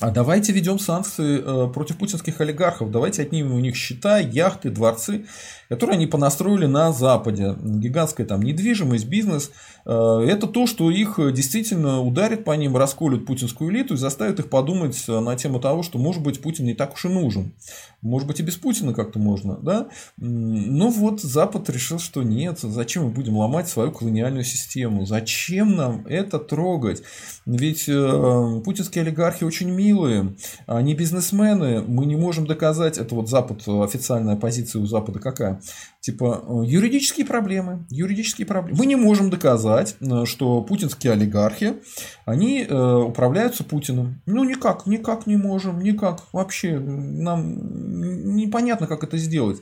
а 0.02 0.12
давайте 0.12 0.52
ведем 0.52 0.78
санкции 0.78 1.40
э, 1.40 1.72
против 1.72 1.98
путинских 1.98 2.42
олигархов, 2.42 2.92
давайте 2.92 3.22
отнимем 3.22 3.54
у 3.54 3.60
них 3.60 3.78
счета, 3.78 4.20
яхты, 4.20 4.70
дворцы, 4.70 5.26
которые 5.70 5.96
они 5.96 6.08
понастроили 6.08 6.66
на 6.66 6.92
Западе. 6.92 7.56
Гигантская 7.62 8.26
там 8.26 8.42
недвижимость, 8.42 9.08
бизнес. 9.08 9.52
Э, 9.86 10.26
это 10.28 10.48
то, 10.48 10.68
что 10.68 10.92
их 10.92 11.20
действительно 11.34 12.02
ударит 12.02 12.44
по 12.44 12.52
ним, 12.52 12.78
расколют 12.78 13.26
путинскую 13.26 13.72
элиту 13.72 13.96
и 13.96 13.98
заставит 13.98 14.40
их 14.40 14.50
подумать 14.50 15.04
на 15.08 15.36
тему 15.36 15.60
того, 15.60 15.84
что, 15.84 15.98
может 15.98 16.24
быть, 16.24 16.42
Путин 16.42 16.66
не 16.66 16.74
так 16.74 16.94
уж 16.94 17.06
и 17.06 17.10
нужен. 17.10 17.54
Может 18.02 18.28
быть, 18.28 18.40
и 18.40 18.44
без 18.44 18.56
Путина 18.56 18.94
как-то 18.94 19.20
можно. 19.20 19.58
Да? 19.62 19.88
Но 20.18 20.90
вот 20.90 21.22
Запад 21.22 21.70
решил, 21.70 22.00
что 22.00 22.24
нет, 22.24 22.60
зачем 22.60 23.06
мы 23.06 23.10
будем 23.10 23.38
ломать 23.38 23.68
свою 23.68 23.92
колониальную 23.92 24.44
систему? 24.44 25.06
Зачем 25.06 25.76
нам 25.76 26.06
это 26.08 26.40
трогать? 26.40 27.02
Ведь 27.46 27.86
э, 27.88 28.62
путинские 28.64 29.04
олигархи 29.04 29.44
очень 29.44 29.72
милые, 29.72 30.36
они 30.68 30.94
бизнесмены, 30.94 31.82
мы 31.82 32.06
не 32.06 32.16
можем 32.16 32.46
доказать, 32.46 32.98
это 32.98 33.16
вот 33.16 33.30
Запад, 33.30 33.68
официальная 33.68 34.36
позиция 34.36 34.82
у 34.82 34.86
Запада 34.86 35.20
какая? 35.20 35.55
Типа, 36.00 36.62
юридические 36.64 37.26
проблемы, 37.26 37.86
юридические 37.90 38.46
проблемы. 38.46 38.78
Мы 38.78 38.86
не 38.86 38.96
можем 38.96 39.30
доказать, 39.30 39.96
что 40.26 40.62
путинские 40.62 41.14
олигархи, 41.14 41.78
они 42.26 42.64
э, 42.64 42.96
управляются 42.98 43.64
Путиным. 43.64 44.22
Ну, 44.26 44.44
никак, 44.44 44.86
никак 44.86 45.26
не 45.26 45.38
можем, 45.38 45.80
никак. 45.80 46.24
Вообще, 46.32 46.80
нам 46.80 48.36
непонятно, 48.36 48.88
как 48.88 49.04
это 49.04 49.18
сделать. 49.18 49.62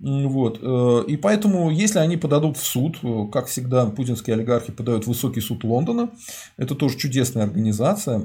Вот. 0.00 0.58
Э, 0.60 1.04
и 1.06 1.16
поэтому, 1.16 1.70
если 1.70 1.98
они 1.98 2.16
подадут 2.16 2.56
в 2.56 2.64
суд, 2.64 2.98
э, 3.02 3.26
как 3.32 3.46
всегда, 3.46 3.86
путинские 3.86 4.34
олигархи 4.34 4.72
подают 4.72 5.04
в 5.04 5.08
высокий 5.08 5.40
суд 5.40 5.64
Лондона, 5.64 6.10
это 6.56 6.74
тоже 6.74 6.98
чудесная 6.98 7.44
организация, 7.44 8.20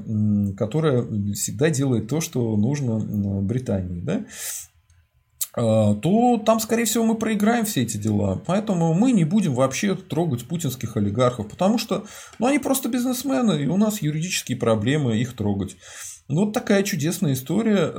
которая 0.56 1.02
всегда 1.32 1.70
делает 1.70 2.08
то, 2.08 2.20
что 2.20 2.56
нужно 2.56 2.98
Британии. 3.40 4.00
Да? 4.02 4.24
Э, 5.56 5.94
то 6.00 6.42
там, 6.44 6.60
скорее 6.60 6.84
всего, 6.84 7.04
мы 7.04 7.16
проиграем 7.16 7.64
все 7.64 7.82
эти 7.82 7.96
дела. 7.96 8.40
Поэтому 8.46 8.94
мы 8.94 9.12
не 9.12 9.24
будем 9.24 9.54
вообще 9.54 9.94
трогать 9.94 10.46
путинских 10.46 10.96
олигархов, 10.96 11.48
потому 11.48 11.78
что 11.78 12.04
ну, 12.38 12.46
они 12.46 12.58
просто 12.58 12.88
бизнесмены, 12.88 13.62
и 13.62 13.66
у 13.66 13.76
нас 13.76 14.02
юридические 14.02 14.58
проблемы 14.58 15.18
их 15.18 15.34
трогать. 15.34 15.76
Вот 16.28 16.52
такая 16.52 16.84
чудесная 16.84 17.32
история, 17.32 17.90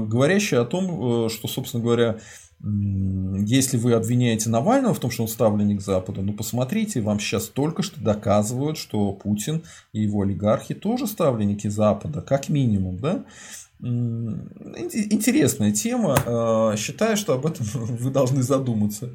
говорящая 0.00 0.62
о 0.62 0.64
том, 0.64 1.28
что, 1.28 1.46
собственно 1.46 1.84
говоря, 1.84 2.18
если 2.64 3.76
вы 3.76 3.92
обвиняете 3.92 4.48
Навального 4.48 4.94
в 4.94 4.98
том, 4.98 5.10
что 5.10 5.22
он 5.22 5.28
ставленник 5.28 5.80
Запада, 5.82 6.22
ну 6.22 6.32
посмотрите, 6.32 7.00
вам 7.00 7.20
сейчас 7.20 7.46
только 7.46 7.82
что 7.82 8.00
доказывают, 8.00 8.78
что 8.78 9.12
Путин 9.12 9.62
и 9.92 10.00
его 10.00 10.22
олигархи 10.22 10.74
тоже 10.74 11.06
ставленники 11.06 11.68
Запада, 11.68 12.22
как 12.22 12.48
минимум, 12.48 12.96
да? 12.96 13.24
Интересная 13.80 15.72
тема. 15.72 16.16
А, 16.26 16.76
считаю, 16.76 17.16
что 17.16 17.34
об 17.34 17.46
этом 17.46 17.66
вы 17.74 18.10
должны 18.10 18.42
задуматься. 18.42 19.10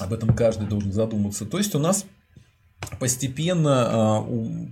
Об 0.00 0.12
этом 0.12 0.34
каждый 0.34 0.68
должен 0.68 0.92
задуматься. 0.92 1.44
То 1.46 1.58
есть 1.58 1.74
у 1.74 1.78
нас 1.78 2.06
постепенно 2.98 3.86
а, 3.86 4.26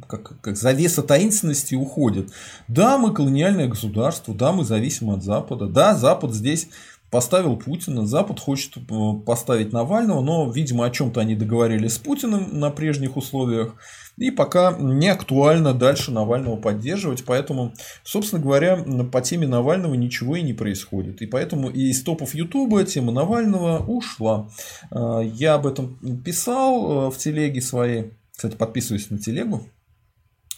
как, 0.08 0.40
как 0.40 0.56
завеса 0.56 1.02
таинственности 1.02 1.74
уходит. 1.74 2.30
Да, 2.68 2.98
мы 2.98 3.12
колониальное 3.12 3.68
государство, 3.68 4.34
да, 4.34 4.52
мы 4.52 4.64
зависим 4.64 5.10
от 5.10 5.22
Запада, 5.22 5.66
да, 5.66 5.94
Запад 5.94 6.34
здесь 6.34 6.68
поставил 7.10 7.56
Путина, 7.56 8.06
Запад 8.06 8.38
хочет 8.38 8.76
э, 8.76 9.12
поставить 9.26 9.72
Навального, 9.72 10.20
но, 10.22 10.50
видимо, 10.50 10.86
о 10.86 10.90
чем-то 10.90 11.20
они 11.20 11.34
договорились 11.34 11.94
с 11.94 11.98
Путиным 11.98 12.58
на 12.58 12.70
прежних 12.70 13.16
условиях, 13.16 13.74
и 14.20 14.30
пока 14.30 14.76
не 14.78 15.08
актуально 15.08 15.72
дальше 15.72 16.12
Навального 16.12 16.56
поддерживать, 16.56 17.24
поэтому, 17.24 17.72
собственно 18.04 18.42
говоря, 18.42 18.76
по 19.10 19.22
теме 19.22 19.46
Навального 19.46 19.94
ничего 19.94 20.36
и 20.36 20.42
не 20.42 20.52
происходит. 20.52 21.22
И 21.22 21.26
поэтому 21.26 21.70
и 21.70 21.88
из 21.88 22.02
топов 22.02 22.34
Ютуба 22.34 22.84
тема 22.84 23.12
Навального 23.12 23.78
ушла. 23.78 24.50
Э, 24.90 25.22
я 25.24 25.54
об 25.54 25.66
этом 25.66 25.98
писал 26.22 27.08
э, 27.08 27.10
в 27.10 27.16
телеге 27.16 27.62
своей. 27.62 28.12
Кстати, 28.36 28.56
подписываюсь 28.56 29.08
на 29.08 29.18
телегу. 29.18 29.66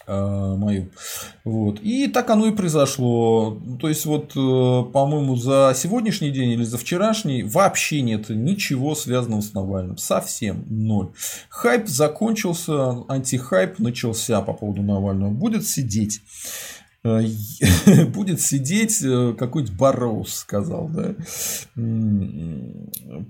Э, 0.05 0.55
мою. 0.57 0.89
Вот. 1.45 1.79
И 1.81 2.07
так 2.07 2.29
оно 2.29 2.47
и 2.47 2.51
произошло. 2.51 3.57
То 3.79 3.87
есть, 3.87 4.05
вот, 4.05 4.31
э, 4.35 4.91
по-моему, 4.91 5.37
за 5.37 5.73
сегодняшний 5.75 6.31
день 6.31 6.51
или 6.51 6.63
за 6.63 6.77
вчерашний 6.77 7.43
вообще 7.43 8.01
нет 8.01 8.29
ничего 8.29 8.95
связанного 8.95 9.41
с 9.41 9.53
Навальным. 9.53 9.97
Совсем 9.97 10.65
ноль. 10.69 11.11
Хайп 11.47 11.87
закончился, 11.87 13.05
антихайп 13.07 13.79
начался 13.79 14.41
по 14.41 14.53
поводу 14.53 14.81
Навального. 14.81 15.31
Будет 15.31 15.65
сидеть. 15.65 16.21
Э, 17.05 17.21
будет 18.07 18.41
сидеть 18.41 18.99
какой-нибудь 18.99 19.77
Барроуз, 19.77 20.33
сказал, 20.33 20.89
да. 20.89 21.15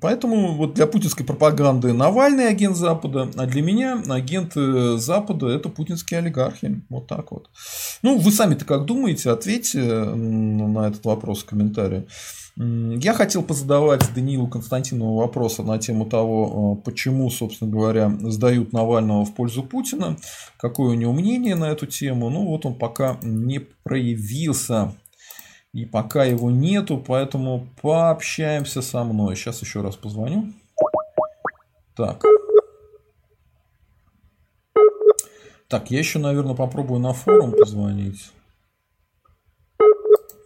Поэтому 0.04 0.54
вот 0.56 0.74
для 0.74 0.86
путинской 0.86 1.26
пропаганды 1.26 1.94
Навальный 1.94 2.50
агент 2.50 2.76
Запада, 2.76 3.32
а 3.38 3.46
для 3.46 3.62
меня 3.62 4.04
агенты 4.10 4.98
Запада 4.98 5.48
это 5.48 5.70
путинские 5.70 6.18
олигархи. 6.18 6.82
Вот 6.90 7.08
так 7.08 7.32
вот. 7.32 7.50
Ну, 8.02 8.18
вы 8.18 8.32
сами-то 8.32 8.66
как 8.66 8.84
думаете? 8.84 9.30
Ответьте 9.30 9.82
на 9.82 10.88
этот 10.90 11.06
вопрос 11.06 11.44
в 11.44 11.46
комментариях. 11.46 12.04
Я 12.58 13.14
хотел 13.14 13.44
позадавать 13.44 14.04
Даниилу 14.14 14.48
Константинову 14.48 15.16
вопросы 15.16 15.64
на 15.64 15.78
тему 15.78 16.06
того, 16.06 16.78
э, 16.78 16.84
почему, 16.84 17.30
собственно 17.30 17.72
говоря, 17.72 18.14
сдают 18.24 18.74
Навального 18.74 19.24
в 19.24 19.34
пользу 19.34 19.64
Путина, 19.64 20.18
какое 20.58 20.90
у 20.92 20.96
него 20.96 21.14
мнение 21.14 21.56
на 21.56 21.70
эту 21.70 21.86
тему. 21.86 22.30
Ну 22.30 22.46
вот 22.46 22.66
он 22.66 22.76
пока 22.76 23.18
не 23.24 23.60
проявился. 23.84 24.94
И 25.74 25.86
пока 25.86 26.24
его 26.24 26.52
нету, 26.52 27.04
поэтому 27.06 27.68
пообщаемся 27.82 28.84
со 28.84 29.04
мной. 29.04 29.36
Сейчас 29.36 29.62
еще 29.62 29.82
раз 29.82 29.96
позвоню. 29.96 30.54
Так. 31.96 32.24
Так, 35.68 35.90
я 35.90 35.98
еще, 35.98 36.20
наверное, 36.20 36.54
попробую 36.54 37.00
на 37.00 37.14
форум 37.14 37.52
позвонить. 37.52 38.32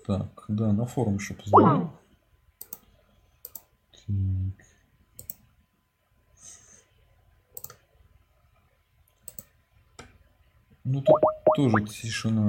Так, 0.05 0.45
да, 0.47 0.71
на 0.71 0.85
форум 0.85 1.15
еще 1.15 1.33
позвоню. 1.33 1.91
Так. 3.91 4.07
Ну 10.85 11.01
тут 11.01 11.17
тоже 11.57 11.83
тишина. 11.83 12.47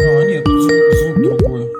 А, 0.00 0.24
нет, 0.24 0.44
тут 0.44 0.77
звук, 1.36 1.77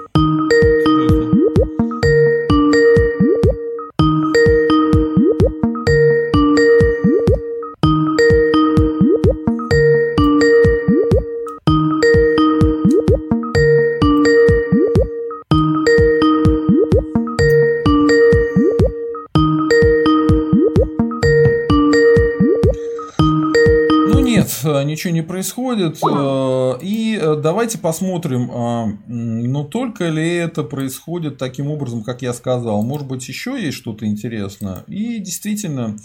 ничего 24.98 25.12
не 25.12 25.22
происходит. 25.22 25.98
Э, 26.02 26.78
и 26.82 27.18
э, 27.20 27.36
давайте 27.36 27.78
посмотрим, 27.78 28.50
а, 28.50 28.86
но 29.06 29.64
только 29.64 30.08
ли 30.08 30.34
это 30.34 30.64
происходит 30.64 31.38
таким 31.38 31.70
образом, 31.70 32.02
как 32.02 32.22
я 32.22 32.32
сказал. 32.32 32.82
Может 32.82 33.06
быть, 33.06 33.28
еще 33.28 33.60
есть 33.60 33.76
что-то 33.76 34.06
интересное. 34.06 34.84
И 34.88 35.18
действительно, 35.20 35.96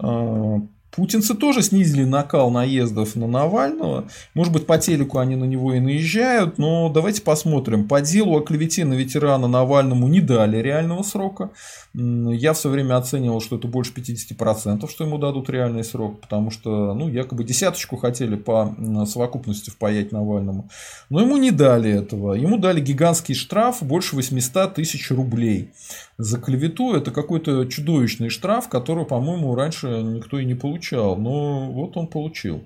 э, 0.00 0.56
Путинцы 0.94 1.34
тоже 1.34 1.62
снизили 1.62 2.04
накал 2.04 2.50
наездов 2.50 3.16
на 3.16 3.26
Навального. 3.26 4.08
Может 4.34 4.52
быть, 4.52 4.66
по 4.66 4.76
телеку 4.76 5.18
они 5.18 5.36
на 5.36 5.44
него 5.44 5.72
и 5.72 5.80
наезжают, 5.80 6.58
но 6.58 6.90
давайте 6.90 7.22
посмотрим. 7.22 7.88
По 7.88 8.02
делу 8.02 8.36
о 8.36 8.42
клевете 8.42 8.84
на 8.84 8.92
ветерана 8.92 9.48
Навальному 9.48 10.06
не 10.08 10.20
дали 10.20 10.58
реального 10.58 11.02
срока. 11.02 11.50
Я 11.94 12.52
все 12.52 12.68
время 12.68 12.98
оценивал, 12.98 13.40
что 13.40 13.56
это 13.56 13.68
больше 13.68 13.92
50%, 13.94 14.88
что 14.90 15.04
ему 15.04 15.16
дадут 15.16 15.48
реальный 15.48 15.84
срок, 15.84 16.20
потому 16.20 16.50
что, 16.50 16.92
ну, 16.94 17.08
якобы 17.08 17.44
десяточку 17.44 17.96
хотели 17.96 18.36
по 18.36 18.74
совокупности 19.06 19.70
впаять 19.70 20.12
Навальному. 20.12 20.68
Но 21.08 21.22
ему 21.22 21.38
не 21.38 21.50
дали 21.50 21.90
этого. 21.90 22.34
Ему 22.34 22.58
дали 22.58 22.80
гигантский 22.80 23.34
штраф 23.34 23.82
больше 23.82 24.14
800 24.14 24.74
тысяч 24.74 25.10
рублей 25.10 25.70
за 26.18 26.38
клевету. 26.38 26.94
Это 26.94 27.10
какой-то 27.10 27.64
чудовищный 27.64 28.28
штраф, 28.28 28.68
который, 28.68 29.06
по-моему, 29.06 29.54
раньше 29.54 30.02
никто 30.02 30.38
и 30.38 30.44
не 30.44 30.54
получал. 30.82 31.16
Но 31.16 31.70
вот 31.70 31.96
он 31.96 32.06
получил. 32.08 32.64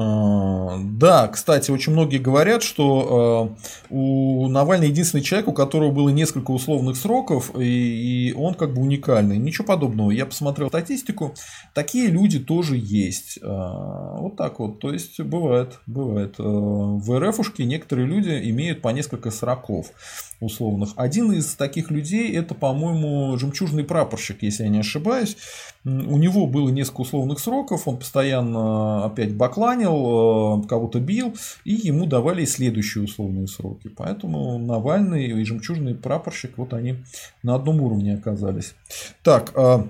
А, 0.00 0.78
да, 0.80 1.26
кстати, 1.26 1.72
очень 1.72 1.92
многие 1.92 2.18
говорят, 2.18 2.62
что 2.62 3.56
а, 3.90 3.92
у 3.92 4.48
Навального 4.48 4.88
единственный 4.88 5.22
человек, 5.22 5.48
у 5.48 5.52
которого 5.52 5.90
было 5.90 6.08
несколько 6.10 6.52
условных 6.52 6.96
сроков, 6.96 7.50
и, 7.58 8.32
он 8.36 8.54
как 8.54 8.74
бы 8.74 8.82
уникальный. 8.82 9.38
Ничего 9.38 9.66
подобного. 9.66 10.12
Я 10.12 10.24
посмотрел 10.24 10.68
статистику. 10.68 11.34
Такие 11.74 12.06
люди 12.06 12.38
тоже 12.38 12.76
есть. 12.76 13.40
А, 13.42 14.18
вот 14.18 14.36
так 14.36 14.60
вот. 14.60 14.78
То 14.78 14.92
есть 14.92 15.20
бывает, 15.20 15.80
бывает. 15.86 16.36
В 16.38 17.18
РФушке 17.18 17.64
некоторые 17.64 18.06
люди 18.06 18.50
имеют 18.50 18.80
по 18.82 18.90
несколько 18.90 19.32
сроков 19.32 19.90
условных. 20.40 20.90
Один 20.96 21.32
из 21.32 21.54
таких 21.54 21.90
людей 21.90 22.32
это, 22.34 22.54
по-моему, 22.54 23.36
жемчужный 23.38 23.84
прапорщик, 23.84 24.42
если 24.42 24.64
я 24.64 24.68
не 24.68 24.80
ошибаюсь. 24.80 25.36
У 25.84 26.18
него 26.18 26.46
было 26.46 26.68
несколько 26.68 27.00
условных 27.02 27.40
сроков, 27.40 27.88
он 27.88 27.98
постоянно 27.98 29.06
опять 29.06 29.34
бакланил, 29.34 30.62
э, 30.62 30.68
кого-то 30.68 31.00
бил, 31.00 31.34
и 31.64 31.74
ему 31.74 32.06
давали 32.06 32.44
следующие 32.44 33.04
условные 33.04 33.48
сроки. 33.48 33.88
Поэтому 33.88 34.58
Навальный 34.58 35.26
и 35.26 35.44
жемчужный 35.44 35.94
прапорщик, 35.94 36.58
вот 36.58 36.74
они 36.74 36.96
на 37.42 37.54
одном 37.54 37.80
уровне 37.80 38.14
оказались. 38.14 38.74
Так, 39.22 39.52
а 39.56 39.88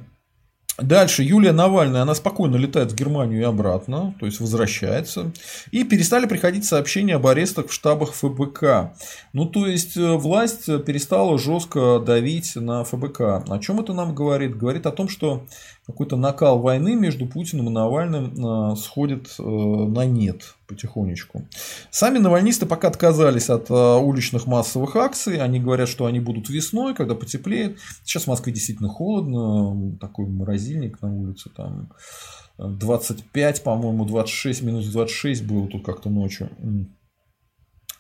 Дальше 0.78 1.24
Юлия 1.24 1.50
Навальная, 1.50 2.02
она 2.02 2.14
спокойно 2.14 2.54
летает 2.54 2.92
в 2.92 2.94
Германию 2.94 3.40
и 3.40 3.44
обратно, 3.44 4.14
то 4.20 4.26
есть 4.26 4.38
возвращается. 4.38 5.32
И 5.72 5.82
перестали 5.82 6.26
приходить 6.26 6.64
сообщения 6.64 7.16
об 7.16 7.26
арестах 7.26 7.66
в 7.66 7.72
штабах 7.72 8.12
ФБК. 8.12 8.94
Ну, 9.32 9.46
то 9.46 9.66
есть, 9.66 9.96
э, 9.96 10.14
власть 10.14 10.66
перестала 10.84 11.36
жестко 11.36 11.98
давить 11.98 12.54
на 12.54 12.84
ФБК. 12.84 13.20
О 13.48 13.58
чем 13.60 13.80
это 13.80 13.92
нам 13.92 14.14
говорит? 14.14 14.56
Говорит 14.56 14.86
о 14.86 14.92
том, 14.92 15.08
что 15.08 15.46
какой-то 15.88 16.16
накал 16.16 16.58
войны 16.58 16.94
между 16.94 17.24
Путиным 17.26 17.68
и 17.68 17.72
Навальным 17.72 18.72
э, 18.72 18.76
сходит 18.76 19.34
э, 19.38 19.42
на 19.42 20.04
нет 20.04 20.54
потихонечку. 20.66 21.48
Сами 21.90 22.18
навальнисты 22.18 22.66
пока 22.66 22.88
отказались 22.88 23.48
от 23.48 23.70
э, 23.70 23.74
уличных 23.74 24.46
массовых 24.46 24.96
акций. 24.96 25.38
Они 25.38 25.58
говорят, 25.58 25.88
что 25.88 26.04
они 26.04 26.20
будут 26.20 26.50
весной, 26.50 26.94
когда 26.94 27.14
потеплеет. 27.14 27.78
Сейчас 28.04 28.24
в 28.24 28.26
Москве 28.26 28.52
действительно 28.52 28.90
холодно. 28.90 29.96
Такой 29.98 30.26
морозильник 30.26 31.00
на 31.00 31.10
улице. 31.10 31.48
Там 31.56 31.90
25, 32.58 33.62
по-моему, 33.62 34.04
26, 34.04 34.62
минус 34.62 34.88
26 34.88 35.46
было 35.46 35.68
тут 35.68 35.86
как-то 35.86 36.10
ночью. 36.10 36.50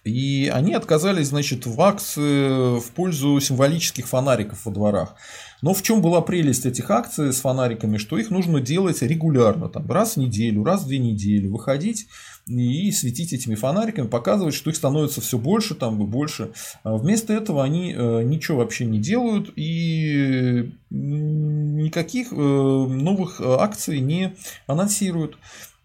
И 0.04 0.50
они 0.52 0.74
отказались, 0.74 1.28
значит, 1.28 1.66
в 1.66 1.80
акции 1.80 2.78
в 2.78 2.90
пользу 2.92 3.40
символических 3.40 4.06
фонариков 4.06 4.64
во 4.64 4.72
дворах. 4.72 5.16
Но 5.60 5.74
в 5.74 5.82
чем 5.82 6.00
была 6.00 6.20
прелесть 6.20 6.66
этих 6.66 6.90
акций 6.90 7.32
с 7.32 7.40
фонариками, 7.40 7.96
что 7.96 8.18
их 8.18 8.30
нужно 8.30 8.60
делать 8.60 9.02
регулярно, 9.02 9.68
там, 9.68 9.90
раз 9.90 10.14
в 10.14 10.18
неделю, 10.18 10.64
раз 10.64 10.84
в 10.84 10.86
две 10.86 10.98
недели, 10.98 11.48
выходить 11.48 12.06
и 12.46 12.90
светить 12.92 13.32
этими 13.32 13.54
фонариками, 13.54 14.06
показывать, 14.06 14.54
что 14.54 14.70
их 14.70 14.76
становится 14.76 15.20
все 15.20 15.38
больше, 15.38 15.74
там 15.74 16.02
и 16.02 16.06
больше. 16.06 16.52
А 16.82 16.96
вместо 16.96 17.32
этого 17.32 17.62
они 17.62 17.92
э, 17.92 18.22
ничего 18.22 18.58
вообще 18.58 18.86
не 18.86 18.98
делают 18.98 19.52
и 19.56 20.72
никаких 20.90 22.32
э, 22.32 22.36
новых 22.36 23.40
э, 23.40 23.44
акций 23.44 24.00
не 24.00 24.34
анонсируют. 24.66 25.36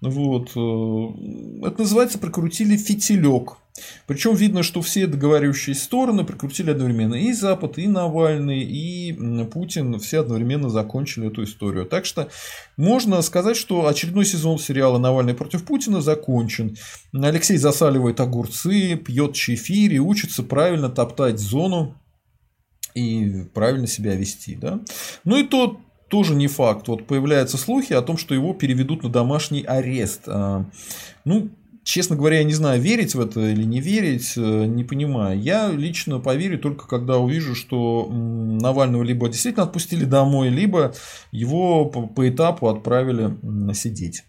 Вот. 0.09 0.49
Это 0.51 1.81
называется 1.81 2.19
прокрутили 2.19 2.75
фитилек. 2.77 3.57
Причем 4.05 4.35
видно, 4.35 4.61
что 4.61 4.81
все 4.81 5.07
договаривающиеся 5.07 5.83
стороны 5.83 6.23
прикрутили 6.23 6.71
одновременно 6.71 7.15
и 7.15 7.33
Запад, 7.33 7.79
и 7.79 7.87
Навальный, 7.87 8.61
и 8.61 9.13
Путин, 9.45 9.97
все 9.99 10.19
одновременно 10.19 10.69
закончили 10.69 11.27
эту 11.27 11.43
историю. 11.43 11.85
Так 11.85 12.05
что 12.05 12.29
можно 12.77 13.19
сказать, 13.23 13.57
что 13.57 13.87
очередной 13.87 14.25
сезон 14.25 14.59
сериала 14.59 14.99
«Навальный 14.99 15.33
против 15.33 15.63
Путина» 15.63 16.01
закончен. 16.01 16.77
Алексей 17.13 17.57
засаливает 17.57 18.19
огурцы, 18.19 18.95
пьет 18.95 19.33
чефир 19.33 19.91
и 19.93 19.99
учится 19.99 20.43
правильно 20.43 20.89
топтать 20.89 21.39
зону 21.39 21.95
и 22.93 23.45
правильно 23.55 23.87
себя 23.87 24.13
вести. 24.15 24.55
Да? 24.55 24.81
Ну 25.23 25.37
и 25.37 25.43
то 25.47 25.81
тоже 26.09 26.35
не 26.35 26.47
факт. 26.47 26.87
Вот 26.87 27.07
появляются 27.07 27.57
слухи 27.57 27.93
о 27.93 28.01
том, 28.01 28.17
что 28.17 28.33
его 28.33 28.53
переведут 28.53 29.03
на 29.03 29.09
домашний 29.09 29.63
арест. 29.63 30.23
А, 30.27 30.65
ну, 31.25 31.49
Честно 31.83 32.15
говоря, 32.15 32.37
я 32.37 32.43
не 32.45 32.53
знаю, 32.53 32.81
верить 32.81 33.13
в 33.13 33.19
это 33.19 33.41
или 33.41 33.63
не 33.63 33.81
верить, 33.81 34.33
э, 34.37 34.65
не 34.65 34.85
понимаю. 34.85 35.37
Я 35.39 35.69
лично 35.69 36.19
поверю 36.19 36.57
только 36.57 36.87
когда 36.87 37.17
увижу, 37.17 37.55
что 37.55 38.07
Навального 38.09 39.03
либо 39.03 39.27
действительно 39.27 39.65
отпустили 39.65 40.05
домой, 40.05 40.47
либо 40.47 40.93
его 41.31 41.85
по 41.85 42.29
этапу 42.29 42.69
отправили 42.69 43.37
сидеть. 43.73 44.23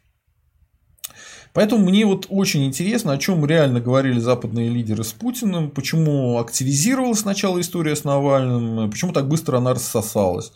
Поэтому 1.52 1.88
мне 1.88 2.04
вот 2.04 2.26
очень 2.28 2.64
интересно, 2.64 3.12
о 3.12 3.18
чем 3.18 3.46
реально 3.46 3.80
говорили 3.80 4.18
западные 4.18 4.68
лидеры 4.68 5.04
с 5.04 5.12
Путиным, 5.12 5.70
почему 5.70 6.40
активизировалась 6.40 7.20
сначала 7.20 7.60
история 7.60 7.94
с 7.94 8.02
Навальным, 8.02 8.90
почему 8.90 9.12
так 9.12 9.28
быстро 9.28 9.58
она 9.58 9.74
рассосалась. 9.74 10.50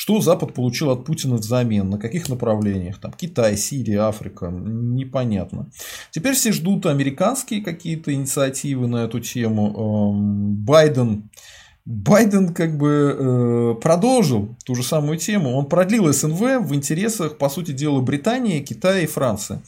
Что 0.00 0.18
Запад 0.22 0.54
получил 0.54 0.88
от 0.88 1.04
Путина 1.04 1.36
взамен? 1.36 1.90
На 1.90 1.98
каких 1.98 2.30
направлениях? 2.30 2.98
Там 2.98 3.12
Китай, 3.12 3.54
Сирия, 3.58 4.04
Африка? 4.04 4.46
Непонятно. 4.50 5.70
Теперь 6.10 6.32
все 6.32 6.52
ждут 6.52 6.86
американские 6.86 7.62
какие-то 7.62 8.10
инициативы 8.14 8.86
на 8.86 9.04
эту 9.04 9.20
тему. 9.20 10.14
Эм, 10.14 10.54
Байден 10.54 11.28
Байден 11.84 12.54
как 12.54 12.78
бы 12.78 13.14
э, 13.18 13.74
продолжил 13.82 14.56
ту 14.64 14.74
же 14.74 14.82
самую 14.82 15.18
тему. 15.18 15.54
Он 15.54 15.66
продлил 15.66 16.10
СНВ 16.10 16.40
в 16.60 16.74
интересах, 16.74 17.36
по 17.36 17.50
сути 17.50 17.72
дела, 17.72 18.00
Британии, 18.00 18.60
Китая 18.60 19.00
и 19.00 19.06
Франции. 19.06 19.60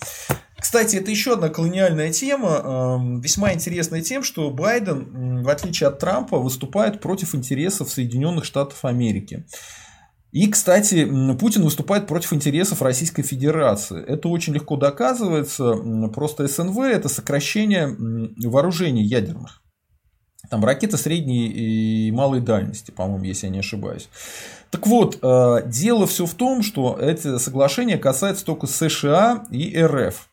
Кстати, 0.58 0.96
это 0.96 1.10
еще 1.10 1.34
одна 1.34 1.50
колониальная 1.50 2.10
тема, 2.10 2.62
эм, 2.64 3.20
весьма 3.20 3.52
интересная 3.52 4.00
тем, 4.00 4.22
что 4.22 4.50
Байден, 4.50 5.42
в 5.42 5.48
отличие 5.50 5.88
от 5.88 5.98
Трампа, 5.98 6.38
выступает 6.38 7.02
против 7.02 7.34
интересов 7.34 7.90
Соединенных 7.90 8.46
Штатов 8.46 8.82
Америки. 8.86 9.44
И, 10.32 10.48
кстати, 10.48 11.04
Путин 11.34 11.62
выступает 11.62 12.06
против 12.06 12.32
интересов 12.32 12.80
Российской 12.80 13.22
Федерации. 13.22 14.02
Это 14.02 14.28
очень 14.28 14.54
легко 14.54 14.76
доказывается. 14.76 15.74
Просто 16.14 16.48
СНВ– 16.48 16.78
это 16.80 17.10
сокращение 17.10 17.94
вооружений 18.42 19.04
ядерных. 19.04 19.62
Там 20.48 20.64
ракеты 20.64 20.96
средней 20.96 21.48
и 21.48 22.10
малой 22.12 22.40
дальности, 22.40 22.90
по-моему, 22.90 23.24
если 23.24 23.46
я 23.46 23.52
не 23.52 23.58
ошибаюсь. 23.60 24.08
Так 24.70 24.86
вот, 24.86 25.18
э, 25.22 25.62
дело 25.66 26.06
все 26.06 26.24
в 26.24 26.34
том, 26.34 26.62
что 26.62 26.96
это 26.98 27.38
соглашение 27.38 27.98
касается 27.98 28.44
только 28.44 28.66
США 28.66 29.44
и 29.50 29.78
РФ. 29.78 30.28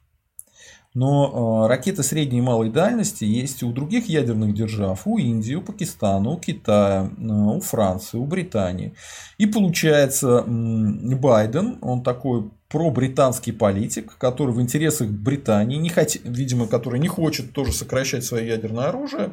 Но 0.95 1.65
э, 1.65 1.67
ракеты 1.67 2.01
средней 2.01 2.39
и 2.39 2.41
малой 2.41 2.71
дальности 2.71 3.23
есть 3.23 3.61
у 3.61 3.71
других 3.71 4.09
ядерных 4.09 4.55
держав, 4.55 5.05
у 5.05 5.17
Индии, 5.19 5.53
у 5.53 5.61
Пакистана, 5.61 6.31
у 6.31 6.37
Китая, 6.37 7.11
э, 7.15 7.23
у 7.23 7.59
Франции, 7.59 8.17
у 8.17 8.25
Британии. 8.25 8.95
И 9.37 9.45
получается, 9.45 10.43
Байден, 10.47 11.77
он 11.81 12.01
такой 12.01 12.49
пробританский 12.69 13.51
политик, 13.51 14.15
который 14.19 14.53
в 14.53 14.61
интересах 14.61 15.09
Британии, 15.09 15.77
не 15.77 15.89
хот... 15.89 16.15
видимо, 16.23 16.67
который 16.67 16.99
не 16.99 17.07
хочет 17.07 17.51
тоже 17.51 17.73
сокращать 17.73 18.23
свое 18.23 18.47
ядерное 18.47 18.85
оружие, 18.85 19.31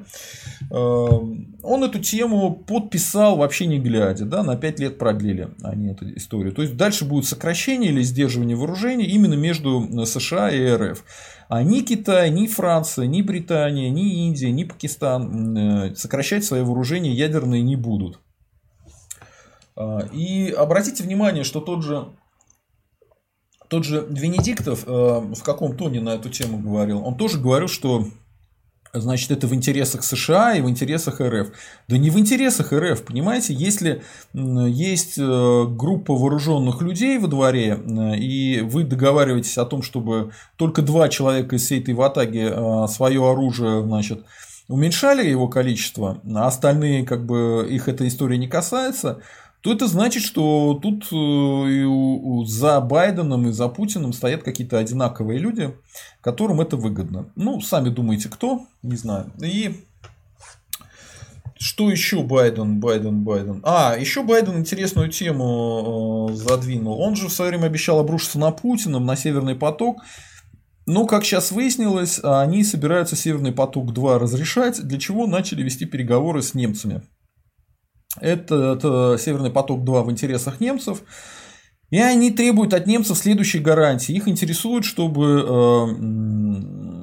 э, 0.71 0.75
он 0.75 1.85
эту 1.85 1.99
тему 1.99 2.55
подписал 2.55 3.37
вообще 3.37 3.67
не 3.67 3.79
глядя, 3.79 4.25
да, 4.25 4.43
на 4.43 4.57
5 4.57 4.81
лет 4.81 4.99
продлили 4.99 5.51
они 5.63 5.89
эту 5.89 6.17
историю. 6.17 6.55
То 6.55 6.63
есть 6.63 6.77
дальше 6.77 7.05
будет 7.05 7.27
сокращение 7.27 7.91
или 7.91 8.03
сдерживание 8.03 8.57
вооружений 8.57 9.05
именно 9.05 9.35
между 9.35 10.07
США 10.07 10.51
и 10.51 10.67
РФ. 10.67 11.05
А 11.49 11.63
ни 11.63 11.81
Китай, 11.83 12.31
ни 12.31 12.47
Франция, 12.47 13.07
ни 13.07 13.23
Британия, 13.23 13.91
ни 13.91 14.27
Индия, 14.27 14.51
ни 14.51 14.65
Пакистан 14.65 15.57
э, 15.57 15.95
сокращать 15.95 16.45
свои 16.45 16.63
вооружения 16.63 17.13
ядерные 17.13 17.63
не 17.63 17.77
будут. 17.77 18.19
А, 19.77 20.01
и 20.13 20.51
обратите 20.51 21.05
внимание, 21.05 21.45
что 21.45 21.61
тот 21.61 21.85
же 21.85 22.09
тот 23.69 23.85
же 23.85 24.07
Венедиктов 24.09 24.85
э, 24.87 24.91
в 24.91 25.43
каком 25.43 25.77
тоне 25.77 26.01
на 26.01 26.11
эту 26.11 26.31
тему 26.31 26.59
говорил, 26.59 27.05
он 27.05 27.17
тоже 27.17 27.39
говорил, 27.39 27.69
что 27.69 28.07
значит, 29.01 29.31
это 29.31 29.47
в 29.47 29.55
интересах 29.55 30.05
США 30.05 30.55
и 30.55 30.61
в 30.61 30.69
интересах 30.69 31.21
РФ. 31.21 31.49
Да 31.89 31.99
не 31.99 32.11
в 32.11 32.19
интересах 32.19 32.73
РФ, 32.73 33.03
понимаете, 33.03 33.55
если 33.55 34.03
есть 34.33 35.19
э, 35.19 35.65
группа 35.69 36.15
вооруженных 36.15 36.81
людей 36.83 37.19
во 37.19 37.29
дворе, 37.29 37.79
э, 37.79 38.17
и 38.17 38.61
вы 38.61 38.85
договариваетесь 38.85 39.59
о 39.59 39.65
том, 39.65 39.83
чтобы 39.83 40.33
только 40.57 40.83
два 40.83 41.09
человека 41.09 41.57
из 41.57 41.65
всей 41.65 41.81
этой 41.81 41.95
ватаги 41.95 42.49
э, 42.51 42.89
свое 42.89 43.31
оружие, 43.31 43.83
значит, 43.83 44.25
уменьшали 44.69 45.29
его 45.29 45.49
количество, 45.49 46.21
а 46.35 46.47
остальные, 46.47 47.05
как 47.05 47.25
бы, 47.25 47.67
их 47.69 47.89
эта 47.89 48.07
история 48.07 48.39
не 48.39 48.49
касается, 48.49 49.21
то 49.63 49.73
это 49.73 49.87
значит, 49.89 50.23
что 50.23 50.79
тут 50.81 51.07
э, 51.13 52.47
за 52.47 52.81
Байденом 52.81 53.49
и 53.49 53.53
за 53.53 53.69
Путиным 53.69 54.13
стоят 54.13 54.43
какие-то 54.43 54.79
одинаковые 54.79 55.39
люди, 55.39 55.75
которым 56.21 56.61
это 56.61 56.77
выгодно. 56.77 57.31
Ну, 57.35 57.61
сами 57.61 57.89
думаете, 57.89 58.29
кто? 58.29 58.67
Не 58.83 58.97
знаю. 58.97 59.33
И 59.43 59.85
что 61.59 61.91
еще 61.91 62.23
Байден, 62.23 62.81
Байден, 62.81 63.25
Байден? 63.25 63.61
А, 63.65 63.97
еще 63.99 64.23
Байден 64.23 64.59
интересную 64.59 65.11
тему 65.11 66.29
э, 66.31 66.35
задвинул. 66.35 67.01
Он 67.01 67.17
же 67.17 67.29
в 67.29 67.33
свое 67.33 67.51
время 67.51 67.67
обещал 67.67 67.99
обрушиться 67.99 68.39
на 68.39 68.51
Путина, 68.51 68.99
на 68.99 69.17
Северный 69.17 69.55
поток. 69.55 70.03
Но, 70.85 71.07
как 71.07 71.25
сейчас 71.25 71.51
выяснилось, 71.51 72.21
они 72.23 72.63
собираются 72.63 73.17
Северный 73.17 73.53
поток-2 73.53 74.19
разрешать, 74.19 74.87
для 74.87 74.99
чего 74.99 75.27
начали 75.27 75.63
вести 75.63 75.87
переговоры 75.87 76.43
с 76.43 76.55
немцами. 76.55 77.03
Это, 78.21 79.17
Северный 79.19 79.51
поток-2 79.51 80.05
в 80.05 80.11
интересах 80.11 80.61
немцев. 80.61 81.03
И 81.91 81.99
они 81.99 82.31
требуют 82.31 82.75
от 82.75 82.87
немцев 82.87 83.17
следующей 83.17 83.61
гарантии. 83.61 84.15
Их 84.15 84.27
интересует, 84.27 84.85
чтобы 84.85 85.45
э, 85.47 85.87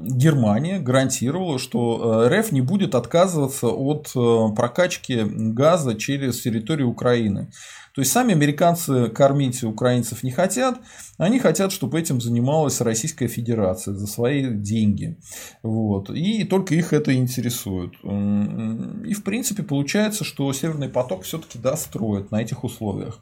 Германия 0.03 0.79
гарантировала, 0.79 1.57
что 1.59 2.25
э, 2.25 2.39
РФ 2.39 2.51
не 2.51 2.61
будет 2.61 2.95
отказываться 2.95 3.67
от 3.67 4.11
э, 4.15 4.55
прокачки 4.55 5.23
газа 5.23 5.95
через 5.95 6.41
территорию 6.41 6.89
Украины. 6.89 7.51
То 7.93 8.01
есть 8.01 8.11
сами 8.11 8.33
американцы 8.33 9.09
кормить 9.09 9.63
украинцев 9.63 10.23
не 10.23 10.31
хотят, 10.31 10.79
они 11.17 11.39
хотят, 11.39 11.71
чтобы 11.71 11.99
этим 11.99 12.19
занималась 12.19 12.81
Российская 12.81 13.27
Федерация 13.27 13.93
за 13.93 14.07
свои 14.07 14.49
деньги. 14.49 15.17
Вот. 15.61 16.09
И 16.09 16.43
только 16.43 16.73
их 16.73 16.91
это 16.91 17.13
интересует. 17.13 17.93
И 18.03 19.13
в 19.13 19.23
принципе 19.23 19.61
получается, 19.61 20.23
что 20.23 20.51
Северный 20.53 20.89
поток 20.89 21.23
все-таки 21.23 21.59
достроят 21.59 22.31
на 22.31 22.41
этих 22.41 22.63
условиях. 22.63 23.19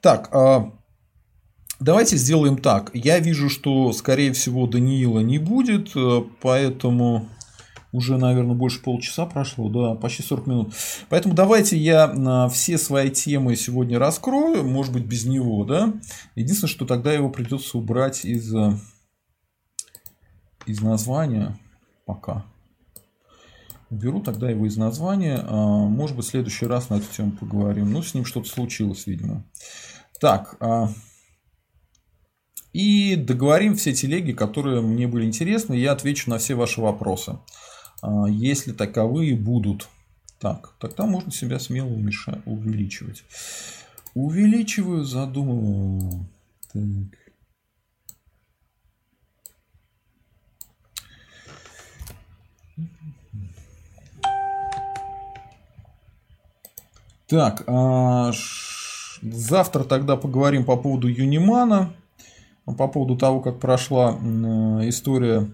Так, 0.00 0.28
а 0.32 0.72
Давайте 1.80 2.16
сделаем 2.16 2.58
так. 2.58 2.90
Я 2.92 3.20
вижу, 3.20 3.48
что, 3.48 3.92
скорее 3.92 4.32
всего, 4.32 4.66
Даниила 4.66 5.20
не 5.20 5.38
будет, 5.38 5.94
э, 5.94 6.22
поэтому 6.40 7.28
уже, 7.92 8.18
наверное, 8.18 8.56
больше 8.56 8.82
полчаса 8.82 9.26
прошло, 9.26 9.68
да, 9.68 9.94
почти 9.94 10.24
40 10.24 10.46
минут. 10.48 10.74
Поэтому 11.08 11.34
давайте 11.34 11.78
я 11.78 12.08
на 12.08 12.48
все 12.48 12.78
свои 12.78 13.10
темы 13.10 13.54
сегодня 13.54 13.98
раскрою, 13.98 14.64
может 14.64 14.92
быть, 14.92 15.04
без 15.04 15.24
него, 15.24 15.64
да. 15.64 15.94
Единственное, 16.34 16.70
что 16.70 16.84
тогда 16.84 17.12
его 17.12 17.30
придется 17.30 17.78
убрать 17.78 18.24
из, 18.24 18.52
из 20.66 20.80
названия 20.80 21.56
пока. 22.04 22.44
Уберу 23.90 24.20
тогда 24.20 24.50
его 24.50 24.66
из 24.66 24.76
названия. 24.76 25.42
Может 25.42 26.16
быть, 26.16 26.26
в 26.26 26.28
следующий 26.28 26.66
раз 26.66 26.90
на 26.90 26.96
эту 26.96 27.06
тему 27.14 27.32
поговорим. 27.32 27.90
Ну, 27.90 28.02
с 28.02 28.12
ним 28.12 28.24
что-то 28.26 28.48
случилось, 28.48 29.06
видимо. 29.06 29.44
Так, 30.20 30.56
а, 30.60 30.90
и 32.78 33.16
договорим 33.16 33.74
все 33.74 33.92
телеги, 33.92 34.30
которые 34.30 34.80
мне 34.82 35.08
были 35.08 35.24
интересны. 35.24 35.74
Я 35.74 35.90
отвечу 35.90 36.30
на 36.30 36.38
все 36.38 36.54
ваши 36.54 36.80
вопросы. 36.80 37.36
А, 38.02 38.26
если 38.28 38.70
таковые 38.70 39.34
будут. 39.34 39.88
Так, 40.38 40.74
тогда 40.78 41.04
можно 41.04 41.32
себя 41.32 41.58
смело 41.58 41.88
увеличивать. 41.88 43.24
Увеличиваю, 44.14 45.02
задумываю. 45.02 46.28
Так. 46.72 47.18
Так, 57.26 57.64
а, 57.66 58.30
завтра 59.20 59.82
тогда 59.82 60.16
поговорим 60.16 60.64
по 60.64 60.76
поводу 60.76 61.08
Юнимана, 61.08 61.92
по 62.76 62.88
поводу 62.88 63.16
того, 63.16 63.40
как 63.40 63.60
прошла 63.60 64.12
история 64.82 65.48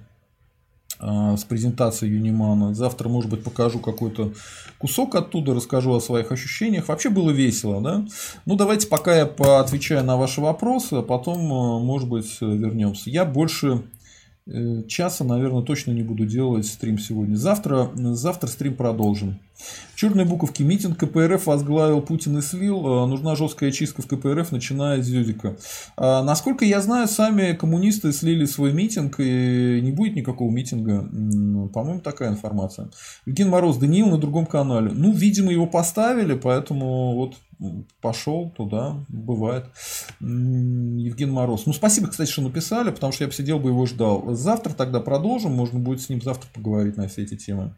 а, 0.99 1.37
с 1.37 1.45
презентацией 1.45 2.15
Юнимана. 2.15 2.75
Завтра, 2.75 3.09
может 3.09 3.31
быть, 3.31 3.45
покажу 3.45 3.79
какой-то 3.79 4.33
кусок 4.79 5.15
оттуда, 5.15 5.55
расскажу 5.55 5.93
о 5.95 6.01
своих 6.01 6.33
ощущениях. 6.33 6.89
Вообще 6.89 7.11
было 7.11 7.31
весело, 7.31 7.81
да? 7.81 8.05
Ну, 8.47 8.57
давайте 8.57 8.87
пока 8.87 9.17
я 9.17 9.27
поотвечаю 9.27 10.05
на 10.05 10.17
ваши 10.17 10.41
вопросы, 10.41 10.95
а 10.95 11.03
потом, 11.03 11.53
а, 11.53 11.79
может 11.79 12.09
быть, 12.09 12.41
вернемся. 12.41 13.11
Я 13.11 13.25
больше 13.25 13.83
Э, 14.47 14.83
часа, 14.87 15.25
наверное, 15.25 15.63
точно 15.63 15.93
не 15.93 16.03
буду 16.03 16.27
делать 16.27 16.67
стрим 16.67 16.99
сегодня. 16.99 17.35
Завтра, 17.35 17.91
завтра 17.95 18.47
стрим 18.49 18.75
продолжим. 18.75 19.39
Черные 19.95 20.27
буковки. 20.27 20.63
Митинг 20.63 20.99
КПРФ 20.99 21.47
возглавил 21.47 22.03
Путин 22.03 22.39
и 22.39 22.43
слил. 22.43 22.87
Э, 22.87 23.07
нужна 23.07 23.37
жесткая 23.37 23.71
чистка 23.71 24.03
в 24.03 24.07
КПРФ, 24.07 24.53
начиная 24.53 25.03
с 25.03 25.07
Зюдика. 25.07 25.57
А, 25.97 26.23
насколько 26.23 26.65
я 26.65 26.81
знаю, 26.81 27.07
сами 27.07 27.53
коммунисты 27.53 28.13
слили 28.13 28.45
свой 28.45 28.73
митинг, 28.73 29.21
и 29.21 29.81
не 29.83 29.93
будет 29.93 30.17
никакого 30.17 30.51
митинга. 30.51 31.03
По-моему, 31.73 32.01
такая 32.01 32.31
информация. 32.31 32.91
Евгений 33.27 33.51
Мороз, 33.51 33.77
Даниил 33.79 34.09
на 34.09 34.19
другом 34.19 34.47
канале. 34.47 34.91
Ну, 34.93 35.13
видимо, 35.13 35.53
его 35.53 35.67
поставили, 35.67 36.35
поэтому 36.35 37.15
вот 37.15 37.37
пошел 38.01 38.51
туда, 38.51 39.05
бывает. 39.09 39.67
Евген 40.21 41.31
Мороз. 41.31 41.67
Ну, 41.67 41.73
спасибо, 41.73 42.09
кстати, 42.09 42.31
что 42.31 42.43
написали, 42.43 42.91
потому 42.91 43.13
что 43.13 43.25
я 43.25 43.29
бы 43.29 43.35
сидел 43.35 43.59
бы 43.59 43.71
его 43.71 43.87
ждал. 43.87 44.35
Завтра 44.35 44.73
тогда 44.73 45.01
продолжим, 45.01 45.53
можно 45.53 45.79
будет 45.79 46.01
с 46.01 46.09
ним 46.09 46.21
завтра 46.21 46.49
поговорить 46.53 46.97
на 46.97 47.09
все 47.09 47.23
эти 47.23 47.37
темы. 47.37 47.75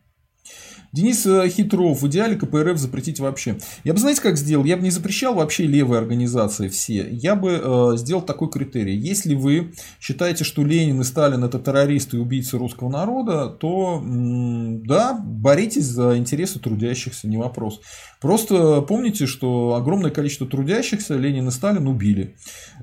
Денис 0.97 1.27
э, 1.27 1.47
Хитров, 1.51 2.01
в 2.01 2.07
идеале 2.09 2.37
КПРФ 2.37 2.79
запретить 2.79 3.21
вообще. 3.21 3.59
Я 3.85 3.93
бы, 3.93 3.99
знаете, 3.99 4.23
как 4.23 4.39
сделал? 4.39 4.65
Я 4.65 4.79
бы 4.79 4.83
не 4.83 4.91
запрещал 4.91 5.35
вообще 5.35 5.67
левые 5.67 5.99
организации 5.99 6.69
все. 6.69 7.07
Я 7.11 7.35
бы 7.37 7.61
э, 7.63 7.97
сделал 7.99 8.23
такой 8.23 8.49
критерий. 8.49 8.97
Если 8.97 9.35
вы 9.35 9.75
считаете, 10.01 10.45
что 10.45 10.63
Ленин 10.63 10.99
и 11.03 11.05
Сталин 11.05 11.45
это 11.45 11.59
террористы 11.59 12.17
и 12.17 12.21
убийцы 12.21 12.57
русского 12.57 12.89
народа, 12.89 13.49
то 13.49 14.01
м- 14.03 14.87
да, 14.87 15.13
боритесь 15.23 15.85
за 15.85 16.17
интересы 16.17 16.61
трудящихся, 16.61 17.29
не 17.29 17.37
вопрос. 17.37 17.83
Просто 18.23 18.81
помните, 18.81 19.27
что 19.27 19.75
огромное 19.75 20.11
количество 20.11 20.47
трудящихся 20.47 21.15
Ленин 21.15 21.49
и 21.49 21.51
Сталин 21.51 21.87
убили. 21.89 22.37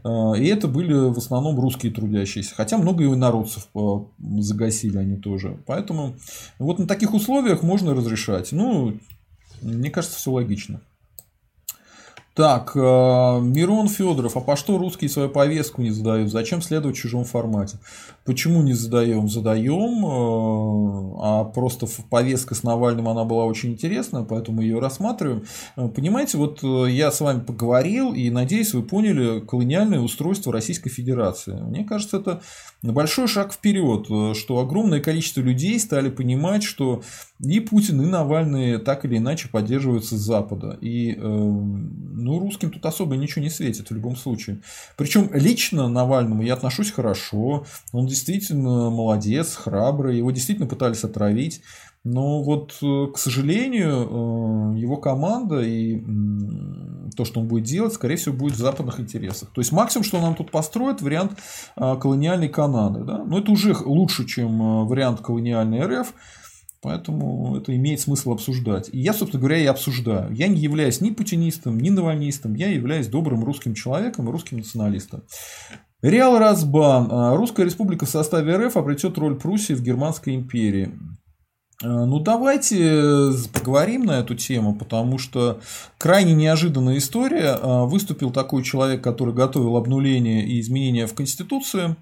Э, 0.03 0.37
и 0.37 0.45
это 0.45 0.67
были 0.67 0.93
в 0.93 1.17
основном 1.17 1.59
русские 1.59 1.91
трудящиеся. 1.91 2.53
Хотя 2.53 2.77
много 2.77 3.03
и 3.03 3.07
народцев 3.07 3.69
э, 3.73 3.79
загасили 4.39 4.97
они 4.97 5.17
тоже. 5.17 5.57
Поэтому 5.65 6.15
вот 6.59 6.77
на 6.77 6.85
таких 6.85 7.15
условиях 7.15 7.63
можно 7.63 8.02
разрешать. 8.03 8.51
Ну, 8.51 8.97
мне 9.61 9.89
кажется, 9.89 10.17
все 10.17 10.31
логично. 10.31 10.81
Так, 12.35 12.71
э, 12.75 12.79
Мирон 12.79 13.87
Федоров, 13.87 14.35
а 14.35 14.41
по 14.41 14.55
что 14.55 14.79
русские 14.79 15.09
свою 15.09 15.29
повестку 15.29 15.83
не 15.83 15.91
задают? 15.91 16.31
Зачем 16.31 16.63
следовать 16.63 16.97
в 16.97 16.99
чужом 16.99 17.25
формате? 17.25 17.77
Почему 18.25 18.61
не 18.61 18.71
задаем? 18.71 19.27
Задаем, 19.27 20.05
э, 20.05 21.15
а 21.21 21.43
просто 21.43 21.87
повестка 22.09 22.55
с 22.55 22.63
Навальным 22.63 23.09
она 23.09 23.25
была 23.25 23.43
очень 23.43 23.71
интересная, 23.71 24.23
поэтому 24.23 24.61
ее 24.61 24.79
рассматриваем. 24.79 25.43
Э, 25.75 25.89
понимаете, 25.89 26.37
вот 26.37 26.63
я 26.63 27.11
с 27.11 27.19
вами 27.19 27.41
поговорил, 27.41 28.13
и 28.13 28.29
надеюсь, 28.29 28.73
вы 28.73 28.83
поняли 28.83 29.41
колониальное 29.41 29.99
устройство 29.99 30.53
Российской 30.53 30.89
Федерации. 30.89 31.53
Мне 31.53 31.83
кажется, 31.83 32.17
это 32.17 32.41
большой 32.81 33.27
шаг 33.27 33.51
вперед, 33.51 34.07
что 34.37 34.59
огромное 34.59 35.01
количество 35.01 35.41
людей 35.41 35.77
стали 35.79 36.09
понимать, 36.09 36.63
что 36.63 37.01
и 37.39 37.59
Путин, 37.59 38.01
и 38.01 38.05
Навальный 38.05 38.77
так 38.77 39.03
или 39.03 39.17
иначе 39.17 39.49
поддерживаются 39.49 40.17
с 40.17 40.21
Запада. 40.21 40.77
И 40.79 41.13
ну, 41.15 42.39
русским 42.39 42.71
тут 42.71 42.85
особо 42.85 43.17
ничего 43.17 43.43
не 43.43 43.49
светит 43.49 43.89
в 43.89 43.93
любом 43.93 44.15
случае. 44.15 44.61
Причем 44.95 45.29
лично 45.33 45.89
Навальному 45.89 46.41
я 46.41 46.53
отношусь 46.53 46.91
хорошо. 46.91 47.65
Он 47.91 48.07
действительно 48.13 48.89
молодец, 48.89 49.55
храбрый. 49.55 50.17
Его 50.17 50.31
действительно 50.31 50.67
пытались 50.67 51.03
отравить. 51.03 51.61
Но 52.03 52.43
вот, 52.43 52.77
э, 52.81 53.07
к 53.13 53.17
сожалению, 53.17 54.73
э, 54.75 54.79
его 54.79 54.97
команда 54.97 55.61
и 55.61 56.01
то, 57.15 57.23
что 57.23 57.39
он 57.39 57.47
будет 57.47 57.63
делать, 57.63 57.93
скорее 57.93 58.17
всего, 58.17 58.35
будет 58.35 58.55
в 58.55 58.57
западных 58.57 58.99
интересах. 58.99 59.51
То 59.53 59.61
есть 59.61 59.71
максимум, 59.71 60.03
что 60.03 60.19
нам 60.19 60.35
тут 60.35 60.51
построят, 60.51 61.01
вариант 61.01 61.39
э, 61.77 61.95
колониальной 61.99 62.49
Канады. 62.49 63.03
Да? 63.05 63.23
Но 63.23 63.39
это 63.39 63.51
уже 63.51 63.75
лучше, 63.85 64.25
чем 64.25 64.85
вариант 64.85 65.21
колониальной 65.21 65.85
РФ. 65.85 66.13
Поэтому 66.81 67.55
это 67.55 67.73
имеет 67.73 68.01
смысл 68.01 68.33
обсуждать. 68.33 68.89
И 68.91 68.99
я, 68.99 69.13
собственно 69.13 69.39
говоря, 69.39 69.57
и 69.57 69.65
обсуждаю. 69.65 70.33
Я 70.33 70.49
не 70.49 70.59
являюсь 70.59 70.99
ни 70.99 71.11
путинистом, 71.11 71.79
ни 71.79 71.89
навальнистом. 71.89 72.55
Я 72.55 72.67
являюсь 72.67 73.07
добрым 73.07 73.45
русским 73.45 73.73
человеком 73.73 74.27
и 74.27 74.31
русским 74.31 74.57
националистом. 74.57 75.23
Реал 76.03 76.37
Разбан. 76.37 77.07
А, 77.09 77.35
Русская 77.35 77.65
республика 77.65 78.05
в 78.05 78.09
составе 78.09 78.57
РФ 78.57 78.75
обретет 78.75 79.17
роль 79.17 79.35
Пруссии 79.39 79.73
в 79.73 79.81
Германской 79.81 80.35
империи. 80.35 80.91
Ну, 81.81 82.19
давайте 82.19 83.31
поговорим 83.51 84.05
на 84.05 84.19
эту 84.19 84.35
тему, 84.35 84.73
потому 84.73 85.17
что 85.17 85.59
крайне 85.97 86.33
неожиданная 86.33 86.97
история. 86.97 87.57
Выступил 87.85 88.31
такой 88.31 88.63
человек, 88.63 89.03
который 89.03 89.33
готовил 89.33 89.75
обнуление 89.75 90.45
и 90.45 90.61
изменения 90.61 91.07
в 91.07 91.13
Конституции. 91.13 91.97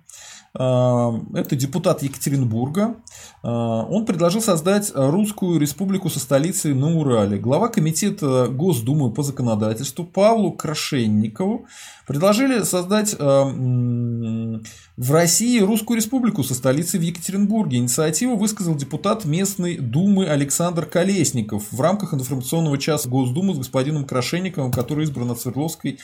Это 0.54 1.48
депутат 1.52 2.04
Екатеринбурга. 2.04 2.98
Он 3.42 4.06
предложил 4.06 4.42
создать 4.42 4.92
Русскую 4.94 5.60
республику 5.60 6.10
со 6.10 6.20
столицей 6.20 6.74
на 6.74 6.94
Урале. 6.98 7.38
Глава 7.38 7.70
комитета 7.70 8.48
Госдумы 8.50 9.14
по 9.14 9.24
законодательству 9.24 10.04
Павлу 10.04 10.52
Крашенникову 10.52 11.68
предложили 12.06 12.64
создать 12.64 13.16
в 13.18 15.12
России 15.12 15.62
Русскую 15.62 15.96
республику 15.96 16.44
со 16.44 16.54
столицей 16.54 17.00
в 17.00 17.04
Екатеринбурге. 17.04 17.78
Инициативу 17.78 18.36
высказал 18.36 18.76
депутат 18.76 19.24
местной 19.24 19.78
думы 19.78 20.28
Александр 20.28 20.86
Колесников 20.86 21.72
в 21.72 21.80
рамках 21.80 22.14
информационного 22.14 22.78
часа 22.78 23.08
Госдумы 23.08 23.56
с 23.56 23.58
господином 23.58 24.04
Крашенниковым, 24.04 24.74
который 24.74 25.06
избран 25.06 25.32
от 25.32 25.40
Свердловской 25.40 26.00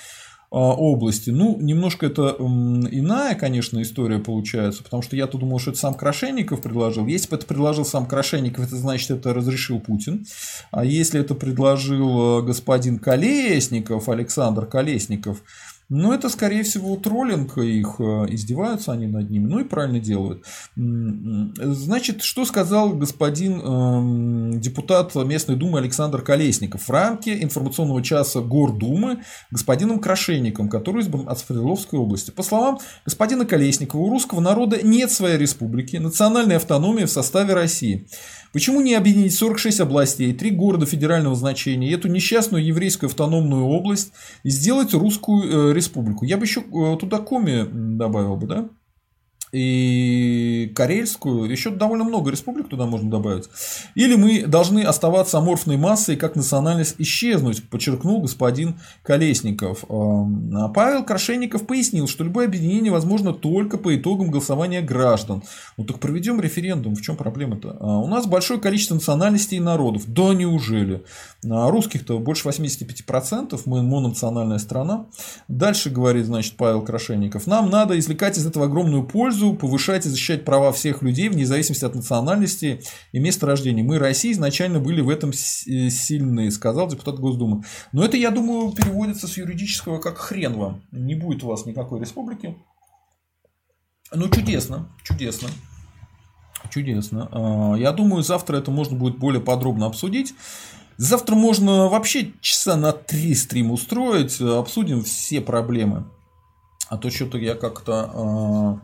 области. 0.50 1.30
Ну, 1.30 1.58
немножко 1.60 2.06
это 2.06 2.38
иная, 2.40 3.36
конечно, 3.36 3.82
история 3.82 4.20
получается, 4.20 4.82
потому 4.84 5.04
что 5.04 5.16
я-то 5.16 5.38
думал, 5.38 5.60
что 5.60 5.72
это 5.72 5.80
сам 5.80 5.94
Крашенников 5.94 6.62
предложил. 6.62 7.06
Если 7.06 7.30
бы 7.30 7.36
это 7.36 7.46
предложил 7.46 7.86
сам 7.86 8.06
Крашенников, 8.06 8.66
это 8.66 8.78
значит, 8.78 9.12
это 9.12 9.34
разрешил 9.34 9.80
Путин. 9.80 10.26
А 10.72 10.86
если 10.86 11.20
это 11.20 11.36
предложил 11.36 12.40
э, 12.40 12.42
господин 12.44 13.00
Колесников, 13.00 14.08
Александр 14.08 14.66
Колесников, 14.66 15.44
ну, 15.90 16.12
это, 16.12 16.28
скорее 16.28 16.64
всего, 16.64 16.98
троллинг 16.98 17.58
их, 17.58 17.96
э, 18.00 18.26
издеваются 18.30 18.92
они 18.92 19.08
над 19.08 19.30
ними, 19.30 19.48
ну 19.48 19.60
и 19.60 19.64
правильно 19.64 20.00
делают. 20.00 20.44
Значит, 20.76 22.24
что 22.24 22.44
сказал 22.44 22.92
господин 22.92 23.62
э, 23.64 24.60
депутат 24.60 25.16
местной 25.16 25.56
думы 25.56 25.80
Александр 25.80 26.22
Колесников 26.22 26.88
в 26.88 26.90
рамке 26.90 27.42
информационного 27.42 28.04
часа 28.04 28.42
Гордумы 28.42 29.24
господином 29.50 30.00
Крашенником, 30.00 30.70
который 30.70 31.02
избран 31.04 31.30
от 31.30 31.40
Свердловской 31.40 32.00
области. 32.00 32.32
По 32.32 32.44
словам 32.44 32.80
господина 33.06 33.46
Колесникова, 33.46 34.02
у 34.02 34.10
русского 34.10 34.42
народа 34.42 34.80
нет 34.84 35.10
своей 35.10 35.38
республики, 35.38 35.96
национальной 35.96 36.58
автономии 36.58 37.06
в 37.06 37.12
составе 37.12 37.54
России. 37.54 38.08
Почему 38.54 38.82
не 38.82 38.96
объединить 38.96 39.36
46 39.36 39.82
областей, 39.82 40.34
три 40.34 40.52
города 40.52 40.86
федерального 40.86 41.36
значения, 41.36 41.92
эту 41.92 42.08
несчастную 42.08 42.66
еврейскую 42.66 43.10
автономную 43.10 43.66
область 43.66 44.14
и 44.44 44.50
сделать 44.50 44.94
русскую 44.94 45.72
э, 45.72 45.74
республику? 45.74 46.26
Я 46.26 46.38
бы 46.38 46.46
еще 46.46 46.62
э, 46.62 46.98
туда 47.00 47.20
Коми 47.20 47.68
добавил 47.72 48.36
бы, 48.36 48.48
да? 48.48 48.70
И 49.52 50.72
Карельскую, 50.76 51.50
еще 51.50 51.70
довольно 51.70 52.04
много 52.04 52.32
республик 52.32 52.68
туда 52.68 52.86
можно 52.86 53.10
добавить. 53.10 53.46
Или 53.96 54.16
мы 54.16 54.46
должны 54.46 54.82
оставаться 54.82 55.38
аморфной 55.38 55.78
массой, 55.78 56.16
как 56.16 56.36
национальность 56.36 56.96
исчезнуть, 56.98 57.70
подчеркнул 57.70 58.22
господин 58.22 58.76
Колесников. 59.04 59.86
А 59.90 60.70
Павел 60.70 61.04
Крашенников 61.06 61.66
пояснил, 61.66 62.08
что 62.08 62.24
любое 62.24 62.48
объединение 62.48 62.92
возможно 62.92 63.34
только 63.34 63.78
по 63.78 63.96
итогам 63.96 64.32
голосования 64.32 64.82
граждан. 64.82 65.44
Ну 65.78 65.86
так 65.86 66.00
проведем 66.00 66.42
референдум, 66.42 66.96
в 66.96 67.02
чем 67.02 67.16
проблема-то? 67.16 67.78
А 67.80 68.00
у 68.00 68.08
нас 68.08 68.26
большое 68.26 68.60
количество 68.60 68.96
национальностей 68.96 69.58
и 69.58 69.62
народов. 69.62 70.04
Да 70.08 70.34
неужели? 70.34 71.04
А 71.50 71.70
русских-то 71.70 72.20
больше 72.20 72.48
85%, 72.50 73.60
мы 73.66 73.84
мононациональная 73.84 74.60
страна. 74.60 75.06
Дальше 75.48 75.90
говорит, 75.90 76.26
значит, 76.26 76.58
Павел 76.58 76.82
Крашенников, 76.82 77.48
нам 77.48 77.70
надо 77.70 77.98
извлекать 77.98 78.38
из 78.38 78.46
этого 78.46 78.66
огромную 78.66 79.04
пользу, 79.04 79.37
пользу, 79.38 79.54
повышать 79.54 80.06
и 80.06 80.10
защищать 80.10 80.46
права 80.46 80.72
всех 80.72 81.02
людей 81.02 81.30
вне 81.30 81.46
зависимости 81.46 81.86
от 81.86 81.96
национальности 81.96 82.82
и 83.12 83.20
места 83.20 83.46
рождения. 83.46 83.84
Мы, 83.84 84.00
Россия, 84.00 84.32
изначально 84.32 84.80
были 84.80 85.02
в 85.02 85.10
этом 85.10 85.30
э, 85.32 85.34
сильны, 85.34 86.52
сказал 86.52 86.88
депутат 86.88 87.20
Госдумы. 87.20 87.64
Но 87.92 88.04
это, 88.04 88.18
я 88.18 88.32
думаю, 88.32 88.72
переводится 88.72 89.28
с 89.28 89.38
юридического 89.38 90.00
как 90.00 90.18
хрен 90.18 90.54
вам. 90.54 90.82
Не 90.92 91.16
будет 91.16 91.44
у 91.44 91.48
вас 91.48 91.66
никакой 91.66 92.00
республики. 92.00 92.56
Ну, 94.14 94.30
чудесно, 94.30 94.90
чудесно. 95.04 95.50
Чудесно. 96.72 97.30
А, 97.32 97.76
я 97.76 97.92
думаю, 97.92 98.24
завтра 98.24 98.58
это 98.58 98.72
можно 98.72 98.98
будет 98.98 99.18
более 99.18 99.42
подробно 99.42 99.86
обсудить. 99.86 100.34
Завтра 100.98 101.36
можно 101.36 101.90
вообще 101.90 102.32
часа 102.42 102.76
на 102.76 102.92
три 102.92 103.36
стрим 103.36 103.72
устроить, 103.72 104.42
обсудим 104.42 105.04
все 105.04 105.42
проблемы. 105.42 106.06
А 106.90 106.98
то 106.98 107.10
что-то 107.10 107.38
я 107.38 107.56
как-то 107.56 108.12
а, 108.14 108.80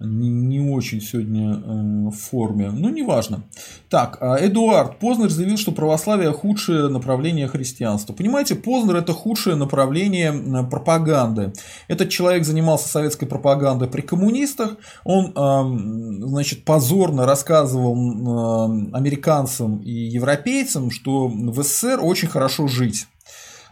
не 0.00 0.60
очень 0.60 1.00
сегодня 1.00 1.52
э, 1.52 2.08
в 2.08 2.12
форме. 2.12 2.70
Ну, 2.70 2.88
неважно. 2.88 3.42
Так, 3.88 4.18
а 4.20 4.36
Эдуард 4.40 4.98
Познер 4.98 5.30
заявил, 5.30 5.58
что 5.58 5.72
православие 5.72 6.32
худшее 6.32 6.88
направление 6.88 7.48
христианства. 7.48 8.12
Понимаете, 8.12 8.54
Познер 8.54 8.96
это 8.96 9.12
худшее 9.12 9.56
направление 9.56 10.64
пропаганды. 10.70 11.52
Этот 11.88 12.08
человек 12.08 12.44
занимался 12.44 12.88
советской 12.88 13.26
пропагандой 13.26 13.88
при 13.88 14.00
коммунистах. 14.00 14.76
Он, 15.04 15.32
значит, 16.28 16.64
позорно 16.64 17.26
рассказывал 17.26 17.92
американцам 18.94 19.78
и 19.78 19.90
европейцам, 19.90 20.90
что 20.90 21.28
в 21.28 21.62
СССР 21.62 22.00
очень 22.02 22.28
хорошо 22.28 22.66
жить. 22.68 23.06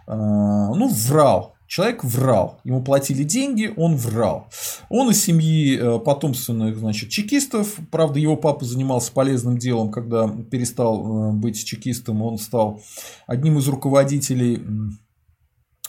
А, 0.07 0.75
ну, 0.75 0.89
врал. 0.89 1.58
Человек 1.69 2.03
врал, 2.03 2.61
ему 2.65 2.83
платили 2.83 3.25
деньги, 3.25 3.71
он 3.77 3.95
врал. 3.95 4.49
Он 4.89 5.11
из 5.11 5.23
семьи 5.23 5.79
э, 5.79 5.99
потомственных 5.99 6.79
значит, 6.79 7.11
чекистов, 7.11 7.77
правда 7.91 8.19
его 8.19 8.37
папа 8.37 8.65
занимался 8.65 9.13
полезным 9.13 9.59
делом, 9.59 9.91
когда 9.91 10.27
перестал 10.51 11.29
э, 11.29 11.33
быть 11.33 11.63
чекистом, 11.63 12.23
он 12.23 12.39
стал 12.39 12.81
одним 13.27 13.59
из 13.59 13.69
руководителей 13.69 14.63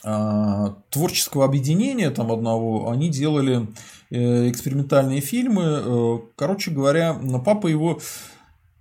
а, 0.04 0.76
творческого 0.90 1.46
объединения 1.46 2.10
там 2.10 2.30
одного, 2.30 2.90
они 2.90 3.08
делали 3.08 3.66
э, 4.10 4.50
экспериментальные 4.50 5.22
фильмы. 5.22 6.22
Короче 6.36 6.72
говоря, 6.72 7.18
папа 7.42 7.68
его 7.68 8.00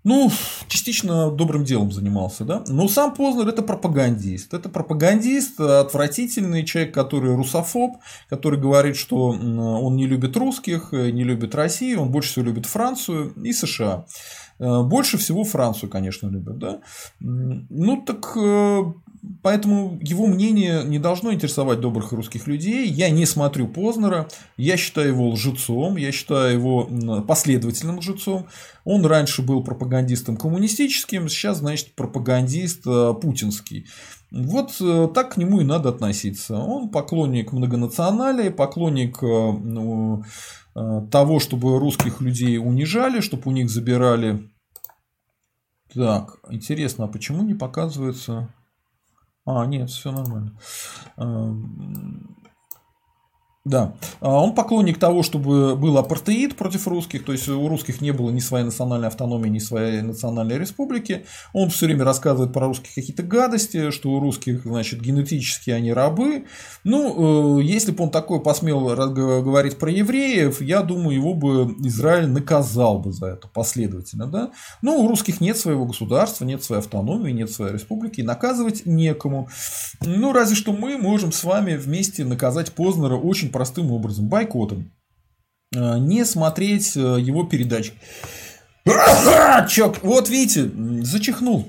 ну, 0.09 0.31
частично 0.67 1.29
добрым 1.29 1.63
делом 1.63 1.91
занимался, 1.91 2.43
да. 2.43 2.63
Но 2.67 2.87
сам 2.87 3.13
Познер 3.13 3.47
это 3.47 3.61
пропагандист. 3.61 4.55
Это 4.55 4.67
пропагандист, 4.67 5.59
отвратительный 5.59 6.65
человек, 6.65 6.95
который 6.95 7.35
русофоб, 7.35 7.97
который 8.27 8.59
говорит, 8.59 8.97
что 8.97 9.27
он 9.27 9.95
не 9.95 10.07
любит 10.07 10.35
русских, 10.35 10.91
не 10.93 11.23
любит 11.23 11.53
Россию, 11.53 12.01
он 12.01 12.09
больше 12.09 12.31
всего 12.31 12.45
любит 12.45 12.65
Францию 12.65 13.33
и 13.43 13.53
США. 13.53 14.05
Э, 14.59 14.83
больше 14.83 15.17
всего 15.17 15.43
Францию, 15.43 15.89
конечно, 15.89 16.27
любят, 16.27 16.57
да. 16.57 16.81
Ну, 17.19 18.01
так 18.05 18.33
э, 18.35 18.83
Поэтому 19.41 19.99
его 20.01 20.27
мнение 20.27 20.83
не 20.85 20.97
должно 20.97 21.33
интересовать 21.33 21.81
добрых 21.81 22.13
русских 22.13 22.47
людей. 22.47 22.87
Я 22.87 23.09
не 23.09 23.25
смотрю 23.25 23.67
Познера, 23.67 24.29
я 24.55 24.77
считаю 24.77 25.09
его 25.09 25.29
лжецом, 25.31 25.97
я 25.97 26.11
считаю 26.13 26.53
его 26.53 26.89
последовательным 27.27 27.99
лжецом. 27.99 28.47
Он 28.85 29.05
раньше 29.05 29.41
был 29.41 29.61
пропагандистом 29.61 30.37
коммунистическим, 30.37 31.27
сейчас, 31.27 31.57
значит, 31.57 31.95
пропагандист 31.95 32.83
э, 32.87 33.13
путинский. 33.21 33.87
Вот 34.31 34.73
так 35.15 35.33
к 35.33 35.37
нему 35.37 35.59
и 35.59 35.65
надо 35.65 35.89
относиться. 35.89 36.55
Он 36.55 36.89
поклонник 36.89 37.51
многонационалии, 37.51 38.49
поклонник 38.49 39.21
ну, 39.23 40.23
того, 41.11 41.39
чтобы 41.39 41.79
русских 41.79 42.21
людей 42.21 42.57
унижали, 42.57 43.19
чтобы 43.21 43.43
у 43.45 43.51
них 43.51 43.69
забирали. 43.69 44.49
Так, 45.93 46.37
интересно, 46.49 47.05
а 47.05 47.07
почему 47.07 47.43
не 47.43 47.55
показывается 47.55 48.53
а, 49.51 49.65
нет, 49.65 49.89
все 49.89 50.11
нормально. 50.11 50.59
Да. 53.69 53.93
А 54.19 54.41
он 54.41 54.55
поклонник 54.55 54.97
того, 54.97 55.21
чтобы 55.21 55.75
был 55.75 55.95
апартеид 55.99 56.55
против 56.55 56.87
русских, 56.87 57.23
то 57.23 57.31
есть 57.31 57.47
у 57.47 57.67
русских 57.67 58.01
не 58.01 58.11
было 58.11 58.31
ни 58.31 58.39
своей 58.39 58.65
национальной 58.65 59.09
автономии, 59.09 59.47
ни 59.47 59.59
своей 59.59 60.01
национальной 60.01 60.57
республики. 60.57 61.25
Он 61.53 61.69
все 61.69 61.85
время 61.85 62.03
рассказывает 62.03 62.51
про 62.51 62.65
русских 62.65 62.95
какие-то 62.95 63.21
гадости, 63.21 63.91
что 63.91 64.09
у 64.09 64.19
русских, 64.19 64.63
значит, 64.63 65.01
генетически 65.01 65.69
они 65.69 65.93
рабы. 65.93 66.45
Ну, 66.83 67.59
э, 67.59 67.63
если 67.63 67.91
бы 67.91 68.05
он 68.05 68.09
такое 68.09 68.39
посмел 68.39 68.87
говорить 68.87 69.77
про 69.77 69.91
евреев, 69.91 70.61
я 70.61 70.81
думаю, 70.81 71.15
его 71.15 71.35
бы 71.35 71.75
Израиль 71.85 72.27
наказал 72.27 72.97
бы 72.97 73.11
за 73.11 73.27
это 73.27 73.47
последовательно. 73.47 74.25
Да? 74.25 74.49
Но 74.81 74.97
у 74.97 75.07
русских 75.07 75.41
нет 75.41 75.57
своего 75.57 75.85
государства, 75.85 76.43
нет 76.43 76.63
своей 76.63 76.81
автономии, 76.81 77.31
нет 77.31 77.51
своей 77.51 77.73
республики, 77.73 78.21
и 78.21 78.23
наказывать 78.23 78.87
некому. 78.87 79.47
Ну, 80.01 80.33
разве 80.33 80.55
что 80.55 80.73
мы 80.73 80.97
можем 80.97 81.31
с 81.31 81.43
вами 81.43 81.75
вместе 81.75 82.25
наказать 82.25 82.71
Познера 82.71 83.15
очень 83.15 83.51
простым 83.59 83.91
образом, 83.91 84.29
бойкотом. 84.29 84.89
Э, 85.75 85.99
не 85.99 86.23
смотреть 86.23 86.95
э, 86.95 87.17
его 87.19 87.43
передачи. 87.43 87.91
Чок, 89.69 90.01
вот 90.01 90.29
видите, 90.29 90.71
зачихнул. 91.03 91.65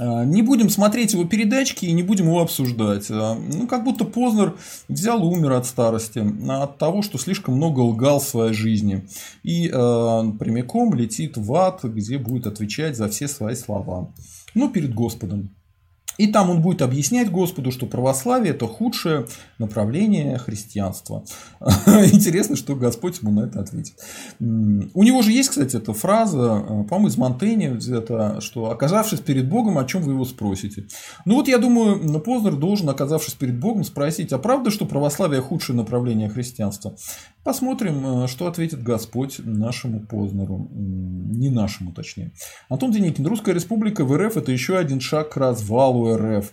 А, 0.00 0.24
не 0.24 0.40
будем 0.40 0.70
смотреть 0.70 1.12
его 1.12 1.24
передачки 1.26 1.84
и 1.84 1.92
не 1.92 2.02
будем 2.02 2.28
его 2.28 2.40
обсуждать. 2.40 3.10
Ну, 3.10 3.66
как 3.66 3.84
будто 3.84 4.06
Познер 4.06 4.56
взял 4.88 5.20
и 5.20 5.36
умер 5.36 5.52
от 5.52 5.66
старости, 5.66 6.24
от 6.48 6.78
того, 6.78 7.02
что 7.02 7.18
слишком 7.18 7.56
много 7.56 7.80
лгал 7.80 8.18
в 8.18 8.24
своей 8.24 8.54
жизни. 8.54 9.06
И 9.42 9.68
э, 9.68 9.70
прямиком 9.70 10.94
летит 10.94 11.36
в 11.36 11.54
ад, 11.54 11.84
где 11.84 12.16
будет 12.16 12.46
отвечать 12.46 12.96
за 12.96 13.08
все 13.08 13.28
свои 13.28 13.56
слова. 13.56 14.10
Ну, 14.54 14.70
перед 14.70 14.94
Господом. 14.94 15.50
И 16.16 16.28
там 16.28 16.50
он 16.50 16.62
будет 16.62 16.82
объяснять 16.82 17.30
Господу, 17.30 17.72
что 17.72 17.86
православие– 17.86 18.52
это 18.54 18.66
худшее 18.66 19.26
направление 19.64 20.38
христианства. 20.38 21.24
Интересно, 21.86 22.56
что 22.56 22.76
Господь 22.76 23.20
ему 23.20 23.32
на 23.32 23.46
это 23.46 23.60
ответит. 23.60 23.94
У 24.40 25.02
него 25.02 25.22
же 25.22 25.32
есть, 25.32 25.50
кстати, 25.50 25.76
эта 25.76 25.92
фраза, 25.92 26.64
э, 26.64 26.84
по-моему, 26.84 27.08
из 27.08 27.16
Монтэня, 27.16 27.78
это, 27.90 28.40
что 28.40 28.70
«оказавшись 28.70 29.20
перед 29.20 29.48
Богом, 29.48 29.78
о 29.78 29.84
чем 29.84 30.02
вы 30.02 30.12
его 30.12 30.24
спросите?». 30.24 30.86
Ну 31.24 31.36
вот 31.36 31.48
я 31.48 31.58
думаю, 31.58 32.20
Познер 32.20 32.56
должен, 32.56 32.88
оказавшись 32.88 33.34
перед 33.34 33.58
Богом, 33.58 33.84
спросить, 33.84 34.32
а 34.32 34.38
правда, 34.38 34.70
что 34.70 34.86
православие– 34.86 35.40
худшее 35.42 35.76
направление 35.76 36.28
христианства? 36.28 36.96
Посмотрим, 37.42 38.24
э, 38.24 38.26
что 38.26 38.46
ответит 38.46 38.82
Господь 38.82 39.40
нашему 39.44 40.00
Познеру. 40.00 40.68
Не 40.72 41.50
нашему, 41.50 41.92
точнее. 41.92 42.32
Антон 42.68 42.92
Деникин. 42.92 43.26
Русская 43.26 43.54
республика 43.54 44.04
в 44.04 44.16
РФ– 44.16 44.36
это 44.38 44.52
еще 44.52 44.78
один 44.78 45.00
шаг 45.00 45.30
к 45.30 45.36
развалу 45.36 46.16
РФ. 46.16 46.52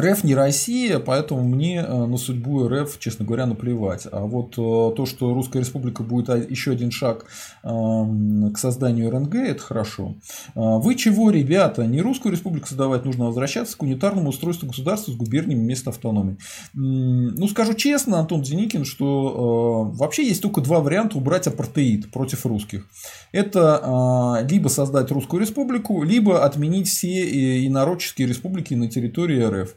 РФ 0.00 0.24
не 0.24 0.34
Россия, 0.34 0.98
поэтому 0.98 1.42
мне 1.42 1.84
э, 1.86 2.06
на 2.06 2.16
судьбу 2.16 2.68
РФ, 2.68 2.98
честно 2.98 3.24
говоря, 3.24 3.46
наплевать. 3.46 4.06
А 4.10 4.20
вот 4.20 4.52
э, 4.52 4.94
то, 4.96 5.06
что 5.06 5.34
Русская 5.34 5.60
Республика 5.60 6.02
будет 6.02 6.50
еще 6.50 6.72
один 6.72 6.90
шаг 6.90 7.26
эм, 7.62 8.52
к 8.52 8.58
созданию 8.58 9.10
РНГ, 9.10 9.34
это 9.34 9.60
хорошо. 9.60 10.14
Э, 10.54 10.78
вы 10.78 10.94
чего, 10.94 11.30
ребята? 11.30 11.86
Не 11.86 12.00
Русскую 12.00 12.32
Республику 12.32 12.66
создавать, 12.68 13.04
нужно 13.04 13.26
возвращаться 13.26 13.76
к 13.76 13.82
унитарному 13.82 14.30
устройству 14.30 14.68
государства 14.68 15.12
с 15.12 15.16
губерниями 15.16 15.60
вместо 15.60 15.90
автономии. 15.90 16.36
Ну, 16.74 17.48
скажу 17.48 17.74
честно, 17.74 18.18
Антон 18.18 18.42
Деникин, 18.42 18.84
что 18.84 19.92
вообще 19.94 20.26
есть 20.26 20.42
только 20.42 20.60
два 20.60 20.80
варианта 20.80 21.18
убрать 21.18 21.46
апартеид 21.46 22.10
против 22.10 22.46
русских. 22.46 22.86
Это 23.32 24.44
либо 24.48 24.68
создать 24.68 25.10
Русскую 25.10 25.40
Республику, 25.40 26.02
либо 26.02 26.44
отменить 26.44 26.88
все 26.88 27.66
инородческие 27.66 28.28
республики 28.28 28.74
на 28.74 28.88
территории 28.88 29.42
РФ. 29.42 29.74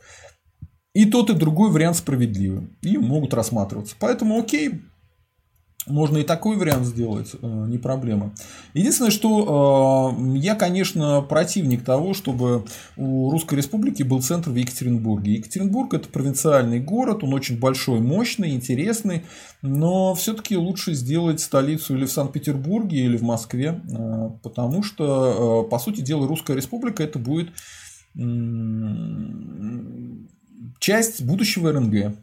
И 0.95 1.05
тот, 1.05 1.29
и 1.29 1.33
другой 1.33 1.69
вариант 1.69 1.97
справедливы. 1.97 2.69
И 2.81 2.97
могут 2.97 3.33
рассматриваться. 3.33 3.95
Поэтому 3.99 4.39
окей, 4.39 4.81
можно 5.87 6.17
и 6.17 6.23
такой 6.23 6.55
вариант 6.55 6.87
сделать, 6.87 7.31
э, 7.39 7.65
не 7.67 7.77
проблема. 7.77 8.33
Единственное, 8.73 9.11
что 9.11 10.15
э, 10.17 10.37
я, 10.37 10.55
конечно, 10.55 11.21
противник 11.21 11.83
того, 11.83 12.13
чтобы 12.13 12.65
у 12.97 13.29
Русской 13.29 13.55
Республики 13.55 14.01
был 14.01 14.21
центр 14.21 14.49
в 14.49 14.55
Екатеринбурге. 14.55 15.33
Екатеринбург 15.33 15.93
это 15.93 16.09
провинциальный 16.09 16.79
город, 16.79 17.23
он 17.23 17.33
очень 17.33 17.59
большой, 17.59 17.99
мощный, 17.99 18.51
интересный, 18.51 19.25
но 19.61 20.15
все-таки 20.15 20.57
лучше 20.57 20.93
сделать 20.93 21.39
столицу 21.39 21.95
или 21.95 22.05
в 22.05 22.11
Санкт-Петербурге, 22.11 23.05
или 23.05 23.17
в 23.17 23.23
Москве, 23.23 23.81
э, 23.87 24.29
потому 24.41 24.81
что, 24.81 25.67
по 25.69 25.77
сути 25.77 26.01
дела, 26.01 26.27
Русская 26.27 26.55
Республика 26.55 27.03
это 27.03 27.19
будет 27.19 27.49
часть 30.79 31.21
будущего 31.21 31.71
РНГ. 31.71 32.15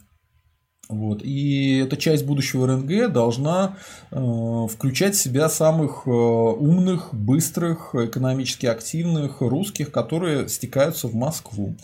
Вот. 0.93 1.23
И 1.25 1.79
эта 1.79 1.97
часть 1.97 2.27
будущего 2.27 2.67
РНГ 2.67 3.11
должна 3.11 3.77
э, 4.11 4.67
включать 4.71 5.15
в 5.15 5.19
себя 5.19 5.49
самых 5.49 6.03
э, 6.07 6.11
умных, 6.11 7.15
быстрых, 7.15 7.95
экономически 7.95 8.67
активных 8.67 9.41
русских, 9.41 9.91
которые 9.91 10.49
стекаются 10.49 11.09
в 11.09 11.15
Москву. 11.15 11.77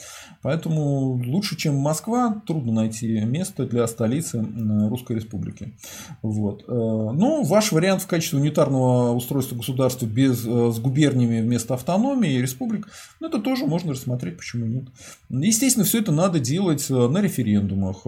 Поэтому 0.42 1.20
лучше, 1.26 1.56
чем 1.56 1.76
Москва, 1.76 2.40
трудно 2.46 2.72
найти 2.72 3.20
место 3.20 3.66
для 3.66 3.86
столицы 3.86 4.44
Русской 4.88 5.16
Республики. 5.16 5.74
Вот. 6.22 6.64
Э, 6.68 6.72
но 6.72 7.42
ваш 7.42 7.72
вариант 7.72 8.02
в 8.02 8.06
качестве 8.06 8.38
унитарного 8.38 9.14
устройства 9.14 9.56
государства 9.56 10.06
без, 10.06 10.46
э, 10.46 10.70
с 10.72 10.78
губерниями 10.78 11.40
вместо 11.40 11.74
автономии 11.74 12.34
и 12.34 12.42
республик, 12.42 12.88
ну, 13.20 13.28
это 13.28 13.40
тоже 13.40 13.66
можно 13.66 13.92
рассмотреть, 13.92 14.36
почему 14.36 14.66
нет. 14.66 14.84
Естественно, 15.28 15.84
все 15.84 15.98
это 15.98 16.12
надо 16.12 16.38
делать 16.38 16.86
э, 16.88 16.94
на 16.94 17.20
референдумах. 17.20 18.02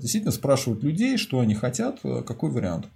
Действительно 0.00 0.32
спрашивать 0.36 0.82
людей, 0.82 1.16
что 1.16 1.40
они 1.40 1.54
хотят, 1.54 2.00
какой 2.26 2.50
вариант. 2.50 2.86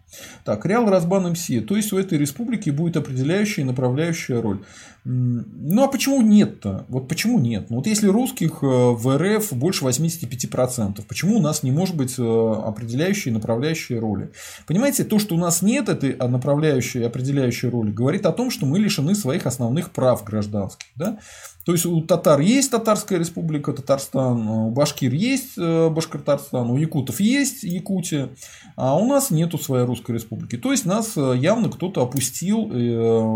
Так, 0.45 0.67
Реал 0.67 0.89
Разбан 0.89 1.33
МС. 1.33 1.47
То 1.67 1.77
есть 1.77 1.93
у 1.93 1.99
этой 1.99 2.19
республики 2.19 2.71
будет 2.71 2.97
определяющая 2.97 3.63
и 3.63 3.67
направляющая 3.67 4.41
роль. 4.41 4.61
Ну 5.05 5.83
а 5.83 5.89
почему 5.89 6.21
нет-то? 6.21 6.85
Вот 6.89 7.09
почему 7.09 7.39
нет? 7.39 7.71
Ну, 7.71 7.77
вот 7.77 7.87
если 7.87 8.09
русских 8.09 8.63
в 8.63 9.19
РФ 9.19 9.53
больше 9.53 9.85
85%. 9.85 11.03
Почему 11.09 11.39
у 11.39 11.41
нас 11.41 11.63
не 11.63 11.71
может 11.71 11.97
быть 11.97 12.19
э, 12.19 12.23
определяющей 12.23 13.31
и 13.31 13.33
направляющей 13.33 13.99
роли? 13.99 14.31
Понимаете, 14.67 15.05
то, 15.05 15.19
что 15.19 15.35
у 15.35 15.39
нас 15.39 15.63
нет 15.63 15.89
этой 15.89 16.17
направляющей 16.17 17.01
и 17.01 17.05
определяющей 17.05 17.69
роли, 17.69 17.91
говорит 17.91 18.27
о 18.27 18.33
том, 18.33 18.51
что 18.51 18.67
мы 18.67 18.79
лишены 18.79 19.15
своих 19.15 19.47
основных 19.47 19.91
прав 19.91 20.23
гражданских. 20.25 20.89
Да? 20.97 21.19
То 21.65 21.73
есть 21.73 21.87
у 21.87 22.01
татар 22.01 22.41
есть 22.41 22.71
Татарская 22.71 23.19
республика 23.19 23.73
Татарстан, 23.73 24.49
у 24.49 24.71
башкир 24.71 25.13
есть 25.13 25.59
э, 25.59 25.89
Башкортостан, 25.91 26.71
у 26.71 26.77
якутов 26.77 27.21
есть 27.21 27.63
Якутия, 27.63 28.31
а 28.77 28.97
у 28.97 29.07
нас 29.07 29.31
нету 29.31 29.59
своей 29.59 29.85
русской 29.85 30.13
республики. 30.13 30.57
То 30.57 30.73
есть 30.73 30.87
нас 30.87 31.17
э, 31.17 31.35
явно 31.37 31.69
кто-то 31.69 32.03
опустил 32.03 32.61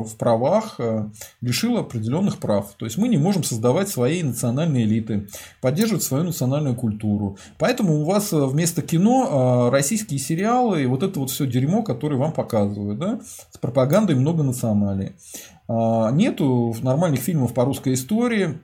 в 0.04 0.16
правах, 0.16 0.78
лишил 1.40 1.76
определенных 1.78 2.38
прав. 2.38 2.74
То 2.76 2.86
есть 2.86 2.98
мы 2.98 3.08
не 3.08 3.18
можем 3.18 3.44
создавать 3.44 3.88
свои 3.88 4.22
национальные 4.22 4.84
элиты, 4.84 5.28
поддерживать 5.60 6.02
свою 6.02 6.24
национальную 6.24 6.74
культуру. 6.74 7.38
Поэтому 7.58 8.00
у 8.00 8.04
вас 8.04 8.32
э, 8.32 8.44
вместо 8.44 8.82
кино 8.82 9.68
э, 9.68 9.70
российские 9.70 10.18
сериалы 10.18 10.82
и 10.82 10.86
вот 10.86 11.02
это 11.02 11.20
вот 11.20 11.30
все 11.30 11.46
дерьмо, 11.46 11.82
которое 11.82 12.16
вам 12.16 12.32
показывают, 12.32 12.98
да, 12.98 13.20
с 13.50 13.58
пропагандой 13.58 14.16
многонационалии. 14.16 15.12
А, 15.12 15.53
нету 15.68 16.74
нормальных 16.82 17.20
фильмов 17.20 17.54
по 17.54 17.64
русской 17.64 17.94
истории, 17.94 18.58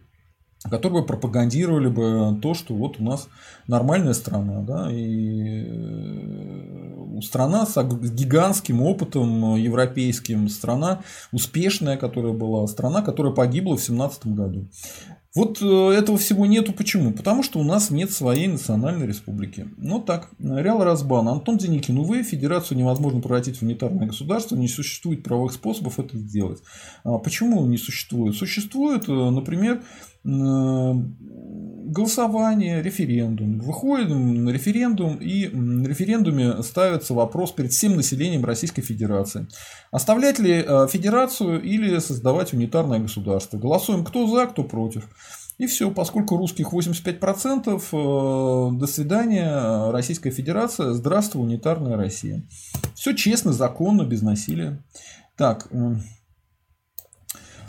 которые 0.68 1.01
бы 1.01 1.07
пропагандировали 1.07 1.88
бы 1.88 2.38
то, 2.40 2.53
что 2.55 2.74
вот 2.74 3.01
у 3.01 3.03
нас 3.03 3.28
нормальная 3.66 4.12
страна, 4.12 4.61
да, 4.61 4.90
и 4.92 5.64
э, 5.66 7.20
страна 7.22 7.64
с 7.64 7.82
гигантским 7.82 8.82
опытом 8.82 9.57
европейским, 9.57 10.48
страна 10.48 11.03
успешная, 11.32 11.96
которая 11.96 12.34
была, 12.34 12.66
страна, 12.66 13.01
которая 13.01 13.32
погибла 13.32 13.76
в 13.76 13.82
17 13.82 14.26
году. 14.26 14.68
Вот 15.35 15.62
э, 15.62 15.91
этого 15.93 16.18
всего 16.18 16.45
нету. 16.45 16.72
Почему? 16.72 17.12
Потому 17.12 17.45
что 17.45 17.61
у 17.61 17.62
нас 17.62 17.91
нет 17.91 18.11
своей 18.11 18.49
национальной 18.49 19.07
республики. 19.07 19.68
Ну 19.76 20.01
так, 20.01 20.31
Реал 20.41 20.83
Разбан. 20.83 21.28
Антон 21.28 21.57
Деникин. 21.57 21.99
Увы, 21.99 22.24
федерацию 22.24 22.76
невозможно 22.76 23.20
превратить 23.20 23.59
в 23.59 23.62
унитарное 23.62 24.09
государство. 24.09 24.57
Не 24.57 24.66
существует 24.66 25.22
правовых 25.22 25.53
способов 25.53 26.01
это 26.01 26.18
сделать. 26.18 26.61
А 27.05 27.18
почему 27.18 27.64
не 27.66 27.78
существует? 27.78 28.35
Существует, 28.35 29.09
э, 29.09 29.12
например, 29.12 29.83
голосование, 31.91 32.82
референдум. 32.82 33.59
Выходим 33.59 34.45
на 34.45 34.51
референдум, 34.51 35.16
и 35.16 35.49
на 35.49 35.86
референдуме 35.86 36.62
ставится 36.62 37.14
вопрос 37.14 37.53
перед 37.53 37.72
всем 37.72 37.97
населением 37.97 38.45
Российской 38.45 38.82
Федерации. 38.82 39.47
Оставлять 39.91 40.38
ли 40.38 40.64
э, 40.66 40.86
федерацию 40.88 41.61
или 41.62 41.99
создавать 41.99 42.53
унитарное 42.53 43.01
государство? 43.01 43.59
Голосуем 43.59 44.05
кто 44.05 44.26
за, 44.26 44.47
кто 44.47 44.62
против. 44.62 45.09
И 45.59 45.66
все, 45.66 45.91
поскольку 45.91 46.36
русских 46.36 46.72
85%, 46.72 47.82
э, 47.93 48.78
до 48.78 48.86
свидания, 48.86 49.91
Российская 49.91 50.30
Федерация, 50.30 50.93
здравствуй, 50.93 51.43
унитарная 51.43 51.97
Россия. 51.97 52.43
Все 52.95 53.14
честно, 53.14 53.53
законно, 53.53 54.05
без 54.05 54.22
насилия. 54.22 54.82
Так, 55.36 55.68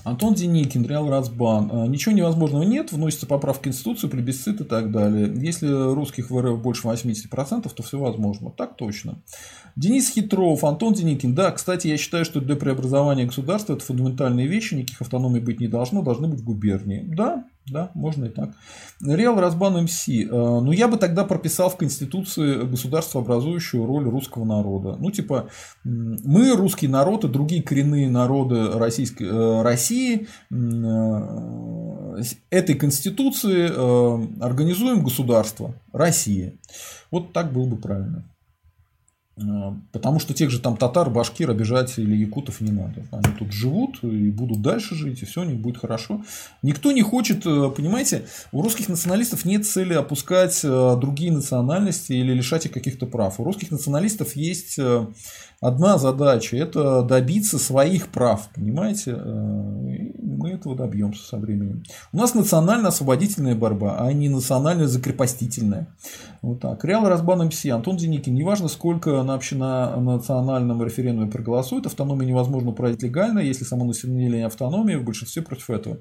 Антон 0.03 0.33
Деникин, 0.33 0.85
Реал 0.85 1.09
Разбан. 1.09 1.69
А, 1.71 1.87
ничего 1.87 2.13
невозможного 2.13 2.63
нет, 2.63 2.91
вносится 2.91 3.27
поправка 3.27 3.59
в 3.59 3.63
Конституцию, 3.63 4.09
плебисцит 4.09 4.61
и 4.61 4.63
так 4.63 4.91
далее. 4.91 5.31
Если 5.35 5.67
русских 5.67 6.29
в 6.29 6.39
РФ 6.39 6.61
больше 6.61 6.87
80%, 6.87 7.71
то 7.73 7.83
все 7.83 7.99
возможно. 7.99 8.51
Так 8.51 8.75
точно. 8.77 9.21
Денис 9.75 10.09
Хитров, 10.09 10.63
Антон 10.63 10.93
Деникин. 10.93 11.35
Да, 11.35 11.51
кстати, 11.51 11.87
я 11.87 11.97
считаю, 11.97 12.25
что 12.25 12.41
для 12.41 12.55
преобразования 12.55 13.25
государства 13.25 13.73
это 13.73 13.83
фундаментальные 13.83 14.47
вещи, 14.47 14.73
никаких 14.73 15.01
автономий 15.01 15.39
быть 15.39 15.59
не 15.59 15.67
должно, 15.67 16.01
должны 16.01 16.27
быть 16.27 16.43
губернии. 16.43 17.03
Да, 17.07 17.45
да, 17.67 17.91
можно 17.93 18.25
и 18.25 18.29
так. 18.29 18.51
Реал 19.01 19.39
Разбан 19.39 19.83
МС. 19.83 20.07
Э, 20.07 20.25
ну, 20.29 20.71
я 20.71 20.87
бы 20.87 20.97
тогда 20.97 21.23
прописал 21.25 21.69
в 21.69 21.77
Конституции 21.77 22.65
государство 22.65 23.21
образующую 23.21 23.85
роль 23.85 24.09
русского 24.09 24.45
народа. 24.45 24.95
Ну, 24.99 25.11
типа, 25.11 25.49
мы, 25.83 26.55
русский 26.55 26.87
народ 26.87 27.23
и 27.23 27.27
другие 27.27 27.61
коренные 27.61 28.09
народы 28.09 28.71
Российской, 28.71 29.23
э, 29.23 29.61
России 29.61 30.27
э, 30.49 32.21
этой 32.49 32.75
Конституции 32.75 34.41
организуем 34.43 35.03
государство 35.03 35.75
России. 35.93 36.59
Вот 37.11 37.31
так 37.31 37.53
было 37.53 37.65
бы 37.65 37.77
правильно. 37.77 38.30
Э, 39.37 39.73
потому 39.91 40.19
что 40.19 40.33
тех 40.33 40.49
же 40.49 40.59
там 40.59 40.77
татар, 40.77 41.09
башкир 41.09 41.49
обижать 41.49 41.97
или 41.97 42.15
якутов 42.15 42.61
не 42.61 42.71
надо. 42.71 43.05
Они 43.11 43.33
тут 43.37 43.51
живут 43.51 44.03
и 44.03 44.29
будут 44.29 44.61
дальше 44.61 44.95
жить, 44.95 45.21
и 45.21 45.25
все 45.25 45.41
у 45.41 45.43
них 45.45 45.57
будет 45.57 45.77
хорошо. 45.77 46.23
Никто 46.61 46.91
не 46.91 47.01
хочет, 47.01 47.45
э, 47.45 47.71
понимаете, 47.75 48.25
у 48.51 48.61
русских 48.61 48.89
националистов 48.89 49.45
нет 49.45 49.65
цели 49.65 49.93
опускать 49.93 50.61
э, 50.63 50.97
другие 50.99 51.31
национальности 51.31 52.13
или 52.13 52.33
лишать 52.33 52.65
их 52.65 52.71
каких-то 52.71 53.05
прав. 53.05 53.39
У 53.39 53.43
русских 53.43 53.71
националистов 53.71 54.35
есть 54.35 54.77
одна 55.61 55.97
задача– 55.97 56.57
это 56.57 57.03
добиться 57.03 57.57
своих 57.59 58.09
прав, 58.09 58.49
понимаете? 58.53 59.15
Мы 59.15 60.49
этого 60.49 60.75
добьемся 60.75 61.25
со 61.25 61.37
временем. 61.37 61.83
У 62.11 62.17
нас 62.17 62.33
национально-освободительная 62.33 63.55
борьба, 63.55 63.97
а 63.99 64.11
не 64.11 64.27
национально-закрепостительная. 64.27 65.95
Вот 66.41 66.59
так. 66.59 66.83
Реал 66.83 67.07
Разбан 67.07 67.47
МС, 67.47 67.63
Антон 67.67 67.95
Деникин. 67.97 68.33
Неважно, 68.33 68.67
сколько 68.67 69.21
на 69.21 69.35
общенациональном 69.35 70.83
референдуме 70.83 71.29
проголосует, 71.31 71.85
автономию 71.85 72.27
невозможно 72.27 72.71
проводить 72.71 73.03
легально, 73.03 73.39
если 73.39 73.63
само 73.63 73.85
население 73.85 74.47
автономии 74.47 74.95
в 74.95 75.05
большинстве 75.05 75.43
против 75.43 75.69
этого. 75.69 75.99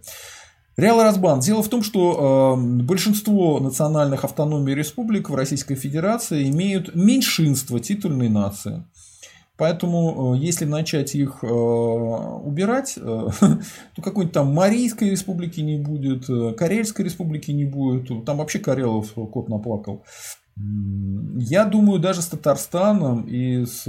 Реал 0.77 1.03
Разбан. 1.03 1.41
Дело 1.41 1.63
в 1.63 1.69
том, 1.69 1.83
что 1.83 2.57
э, 2.57 2.83
большинство 2.83 3.61
национальных 3.61 4.25
автономий 4.25 4.75
республик 4.75 5.29
в 5.29 5.35
Российской 5.35 5.75
Федерации 5.75 6.49
имеют 6.49 6.95
меньшинство 6.95 7.79
титульной 7.79 8.31
нации. 8.31 8.85
Поэтому, 9.61 10.35
э, 10.35 10.39
если 10.39 10.65
начать 10.65 11.15
их 11.15 11.45
э, 11.45 11.47
убирать, 11.47 12.95
э, 12.97 13.01
то 13.95 14.03
какой-нибудь 14.03 14.33
там 14.33 14.55
Марийской 14.55 15.11
республики 15.11 15.61
не 15.61 15.77
будет, 15.77 16.25
Карельской 16.57 17.05
республики 17.05 17.51
не 17.51 17.67
будет. 17.67 18.25
Там 18.25 18.39
вообще 18.39 18.59
Карелов 18.59 19.13
кот 19.13 19.51
наплакал. 19.51 20.03
Я 20.57 21.67
думаю, 21.67 22.01
даже 22.01 22.23
с 22.23 22.29
Татарстаном 22.29 23.27
и 23.29 23.67
с 23.67 23.87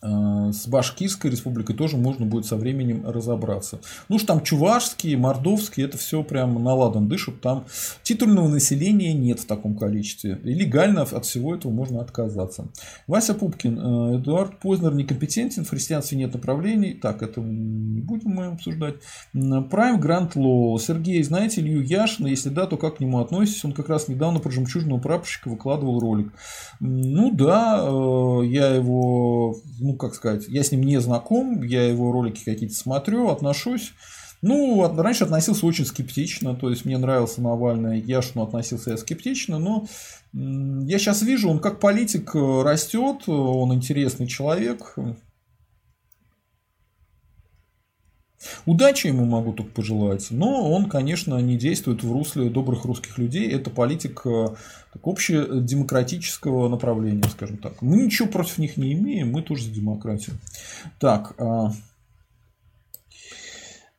с 0.00 0.68
Башкирской 0.68 1.30
республикой 1.30 1.74
тоже 1.74 1.96
можно 1.96 2.24
будет 2.24 2.46
со 2.46 2.56
временем 2.56 3.04
разобраться. 3.06 3.80
Ну 4.08 4.18
что 4.18 4.28
там 4.28 4.42
чувашские, 4.42 5.16
мордовские, 5.16 5.86
это 5.86 5.98
все 5.98 6.22
прям 6.22 6.62
наладан 6.62 7.08
дышат. 7.08 7.40
Там 7.40 7.64
титульного 8.02 8.48
населения 8.48 9.12
нет 9.12 9.40
в 9.40 9.46
таком 9.46 9.76
количестве. 9.76 10.38
И 10.44 10.54
легально 10.54 11.02
от 11.02 11.24
всего 11.24 11.54
этого 11.54 11.72
можно 11.72 12.00
отказаться. 12.00 12.68
Вася 13.06 13.34
Пупкин, 13.34 13.78
э, 13.78 14.16
Эдуард 14.18 14.58
Познер 14.58 14.94
некомпетентен, 14.94 15.64
в 15.64 15.70
христианстве 15.70 16.18
нет 16.18 16.32
направлений. 16.32 16.94
Так, 16.94 17.22
это 17.22 17.40
не 17.40 18.00
будем 18.00 18.30
мы 18.30 18.46
обсуждать. 18.46 18.96
Прайм 19.32 20.00
Грант 20.00 20.36
Лоу. 20.36 20.78
Сергей, 20.78 21.22
знаете 21.22 21.60
Илью 21.60 21.82
Яшина? 21.82 22.28
Если 22.28 22.50
да, 22.50 22.66
то 22.66 22.76
как 22.76 22.98
к 22.98 23.00
нему 23.00 23.18
относитесь? 23.18 23.64
Он 23.64 23.72
как 23.72 23.88
раз 23.88 24.08
недавно 24.08 24.38
про 24.38 24.50
жемчужного 24.50 25.00
прапорщика 25.00 25.48
выкладывал 25.48 25.98
ролик. 25.98 26.32
Ну 26.80 27.32
да, 27.32 27.80
э, 27.82 28.46
я 28.46 28.68
его 28.74 29.56
ну, 29.88 29.96
как 29.96 30.14
сказать, 30.14 30.44
я 30.48 30.62
с 30.62 30.70
ним 30.70 30.82
не 30.82 31.00
знаком, 31.00 31.62
я 31.62 31.88
его 31.88 32.12
ролики 32.12 32.44
какие-то 32.44 32.74
смотрю, 32.74 33.28
отношусь. 33.30 33.94
Ну, 34.42 34.86
раньше 34.96 35.24
относился 35.24 35.64
очень 35.64 35.86
скептично, 35.86 36.54
то 36.54 36.68
есть 36.68 36.84
мне 36.84 36.98
нравился 36.98 37.40
Навальный, 37.40 37.98
Яшину 37.98 38.44
относился 38.44 38.90
я 38.90 38.98
скептично, 38.98 39.58
но 39.58 39.86
я 40.34 40.98
сейчас 40.98 41.22
вижу, 41.22 41.48
он 41.48 41.58
как 41.58 41.80
политик 41.80 42.36
э, 42.36 42.62
растет, 42.62 43.22
он 43.28 43.72
интересный 43.72 44.26
человек, 44.26 44.94
Удачи 48.66 49.08
ему 49.08 49.24
могу 49.24 49.52
только 49.52 49.72
пожелать, 49.72 50.28
но 50.30 50.70
он, 50.70 50.88
конечно, 50.88 51.38
не 51.38 51.56
действует 51.56 52.02
в 52.02 52.12
русле 52.12 52.48
добрых 52.50 52.84
русских 52.84 53.18
людей. 53.18 53.50
Это 53.50 53.70
политик 53.70 54.22
э, 54.24 54.48
так, 54.92 55.06
общедемократического 55.06 56.68
направления, 56.68 57.28
скажем 57.30 57.56
так. 57.56 57.82
Мы 57.82 57.96
ничего 57.96 58.28
против 58.28 58.58
них 58.58 58.76
не 58.76 58.92
имеем, 58.92 59.32
мы 59.32 59.42
тоже 59.42 59.64
за 59.64 59.70
демократию. 59.70 60.36
Так, 60.98 61.34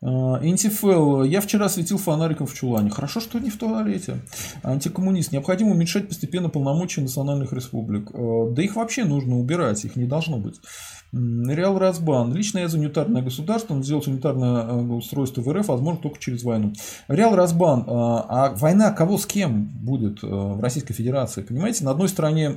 а, 0.02 0.40
Интифел. 0.42 1.24
Я 1.24 1.42
вчера 1.42 1.68
светил 1.68 1.98
фонариком 1.98 2.48
в 2.48 2.54
чулане. 2.54 2.90
Хорошо, 2.90 3.20
что 3.20 3.40
не 3.40 3.50
в 3.50 3.58
туалете. 3.58 4.22
Антикоммунист. 4.64 5.32
Необходимо 5.32 5.72
уменьшать 5.72 6.08
постепенно 6.08 6.50
полномочия 6.50 7.02
национальных 7.02 7.52
республик. 7.52 8.10
Э, 8.14 8.48
да 8.52 8.62
их 8.62 8.76
вообще 8.78 9.04
нужно 9.04 9.38
убирать, 9.38 9.84
их 9.84 9.98
не 9.98 10.06
должно 10.06 10.38
быть. 10.38 10.62
Реал 11.12 11.80
Разбан. 11.80 12.34
Лично 12.34 12.60
я 12.60 12.70
за 12.70 12.78
унитарное 12.78 13.22
государство, 13.22 13.74
но 13.74 13.84
сделать 13.84 14.08
унитарное 14.08 14.64
э, 14.64 14.74
устройство 14.74 15.42
в 15.42 15.52
РФ 15.52 15.68
возможно 15.68 16.02
только 16.02 16.20
через 16.20 16.44
войну. 16.44 16.74
Реал 17.10 17.36
Разбан. 17.36 17.82
Э, 17.82 17.84
а 17.88 18.54
война 18.56 18.92
кого 18.92 19.18
с 19.18 19.26
кем 19.26 19.66
будет 19.66 20.22
в 20.22 20.62
Российской 20.62 20.94
Федерации? 20.94 21.42
Понимаете, 21.42 21.84
на 21.84 21.92
одной 21.92 22.08
стороне 22.08 22.56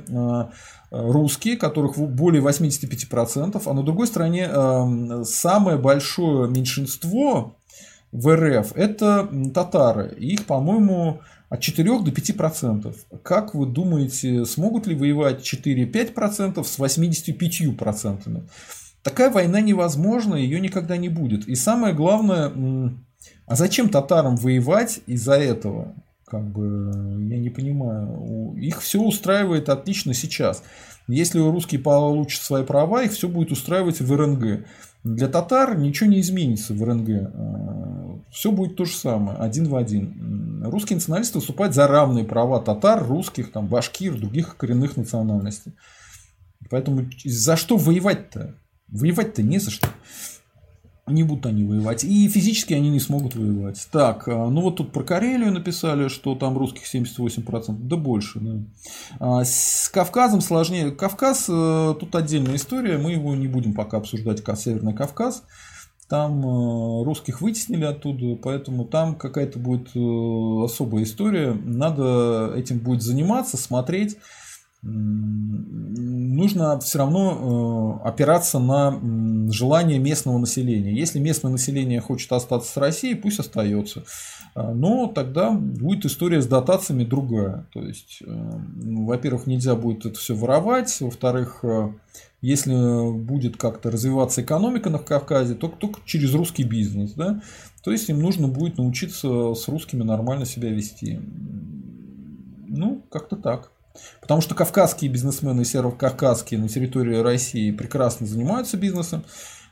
русские, 0.93 1.57
которых 1.57 1.97
более 1.97 2.41
85%, 2.41 3.61
а 3.65 3.73
на 3.73 3.83
другой 3.83 4.07
стороне 4.07 4.43
эм, 4.43 5.25
самое 5.25 5.77
большое 5.77 6.47
меньшинство 6.49 7.55
в 8.11 8.35
РФ 8.35 8.73
это 8.75 9.27
татары. 9.53 10.13
Их, 10.19 10.45
по-моему, 10.45 11.21
от 11.49 11.61
4 11.61 11.99
до 11.99 12.11
5%. 12.11 12.95
Как 13.23 13.55
вы 13.55 13.65
думаете, 13.65 14.45
смогут 14.45 14.85
ли 14.85 14.95
воевать 14.95 15.41
4-5% 15.41 16.63
с 16.63 16.79
85%? 16.79 18.43
Такая 19.01 19.31
война 19.31 19.61
невозможна, 19.61 20.35
ее 20.35 20.59
никогда 20.61 20.95
не 20.95 21.09
будет. 21.09 21.47
И 21.47 21.55
самое 21.55 21.95
главное, 21.95 22.51
а 23.47 23.55
зачем 23.55 23.89
татарам 23.89 24.35
воевать 24.35 25.01
из-за 25.07 25.33
этого? 25.33 25.95
Как 26.33 26.49
бы, 26.49 26.89
я 27.29 27.37
не 27.37 27.51
понимаю. 27.51 28.55
Их 28.57 28.81
все 28.81 28.99
устраивает 28.99 29.69
отлично 29.69 30.15
сейчас. 30.15 30.63
Если 31.07 31.37
русские 31.37 31.79
получат 31.79 32.41
свои 32.41 32.63
права, 32.63 33.03
их 33.03 33.11
все 33.11 33.27
будет 33.27 33.51
устраивать 33.51 34.01
в 34.01 34.11
РНГ. 34.11 34.65
Для 35.03 35.27
татар 35.27 35.77
ничего 35.77 36.09
не 36.09 36.21
изменится 36.21 36.73
в 36.73 36.83
РНГ. 36.83 37.09
Э, 37.09 38.19
все 38.31 38.51
будет 38.51 38.75
то 38.75 38.85
же 38.85 38.93
самое, 38.93 39.37
один 39.37 39.67
в 39.67 39.75
один. 39.75 40.63
Русские 40.65 40.95
националисты 40.95 41.37
выступают 41.37 41.75
за 41.75 41.85
равные 41.85 42.25
права 42.25 42.59
татар, 42.59 43.07
русских, 43.07 43.51
там, 43.51 43.67
башкир, 43.67 44.17
других 44.17 44.57
коренных 44.57 44.97
национальностей. 44.97 45.73
Поэтому 46.71 47.05
за 47.23 47.57
что 47.57 47.77
воевать-то? 47.77 48.55
Воевать-то 48.87 49.43
не 49.43 49.59
за 49.59 49.69
что 49.69 49.87
не 51.05 51.23
будут 51.23 51.45
они 51.45 51.65
воевать. 51.65 52.03
И 52.03 52.27
физически 52.29 52.73
они 52.73 52.89
не 52.89 52.99
смогут 52.99 53.35
воевать. 53.35 53.87
Так, 53.91 54.27
а, 54.27 54.49
ну 54.49 54.61
вот 54.61 54.77
тут 54.77 54.93
про 54.93 55.03
Карелию 55.03 55.51
написали, 55.51 56.07
что 56.07 56.35
там 56.35 56.57
русских 56.57 56.83
78%, 56.93 57.75
да 57.87 57.95
больше. 57.97 58.39
Да. 58.39 58.59
А, 59.19 59.43
с 59.43 59.89
Кавказом 59.93 60.41
сложнее. 60.41 60.91
Кавказ, 60.91 61.47
э, 61.49 61.95
тут 61.99 62.15
отдельная 62.15 62.55
история, 62.55 62.97
мы 62.97 63.11
его 63.11 63.35
не 63.35 63.47
будем 63.47 63.73
пока 63.73 63.97
обсуждать, 63.97 64.43
как 64.43 64.57
Северный 64.57 64.93
Кавказ. 64.93 65.43
Там 66.07 66.39
э, 66.39 67.03
русских 67.03 67.41
вытеснили 67.41 67.83
оттуда, 67.83 68.37
поэтому 68.41 68.85
там 68.85 69.15
какая-то 69.15 69.59
будет 69.59 69.89
э, 69.95 70.63
особая 70.63 71.03
история. 71.03 71.51
Надо 71.51 72.53
этим 72.55 72.79
будет 72.79 73.01
заниматься, 73.01 73.57
смотреть 73.57 74.17
нужно 74.83 76.79
все 76.79 76.97
равно 76.99 77.99
э, 78.03 78.07
опираться 78.07 78.59
на 78.59 78.99
желание 79.51 79.99
местного 79.99 80.37
населения. 80.37 80.93
Если 80.93 81.19
местное 81.19 81.51
население 81.51 82.01
хочет 82.01 82.31
остаться 82.31 82.71
с 82.71 82.77
Россией, 82.77 83.15
пусть 83.15 83.39
остается. 83.39 84.03
А, 84.55 84.73
но 84.73 85.07
тогда 85.07 85.51
будет 85.51 86.05
история 86.05 86.41
с 86.41 86.47
дотациями 86.47 87.05
другая. 87.05 87.67
То 87.71 87.81
есть, 87.81 88.21
э, 88.25 88.25
ну, 88.27 89.05
во-первых, 89.05 89.47
нельзя 89.47 89.75
будет 89.75 90.05
это 90.05 90.19
все 90.19 90.35
воровать. 90.35 90.99
Во-вторых, 90.99 91.59
э, 91.63 91.93
если 92.41 93.11
будет 93.17 93.55
как-то 93.57 93.89
развиваться 93.89 94.41
экономика 94.41 94.89
на 94.89 94.99
Кавказе, 94.99 95.55
то 95.55 95.69
только 95.69 96.01
через 96.05 96.33
русский 96.33 96.63
бизнес. 96.63 97.13
Да? 97.13 97.41
То 97.83 97.91
есть 97.91 98.09
им 98.09 98.19
нужно 98.19 98.47
будет 98.49 98.77
научиться 98.77 99.53
с 99.53 99.67
русскими 99.69 100.03
нормально 100.03 100.45
себя 100.45 100.69
вести. 100.69 101.19
Ну, 102.67 103.03
как-то 103.09 103.37
так. 103.37 103.72
Потому 104.21 104.41
что 104.41 104.55
кавказские 104.55 105.11
бизнесмены, 105.11 105.65
серо-кавказские 105.65 106.59
на 106.59 106.69
территории 106.69 107.17
России 107.17 107.71
прекрасно 107.71 108.25
занимаются 108.25 108.77
бизнесом. 108.77 109.23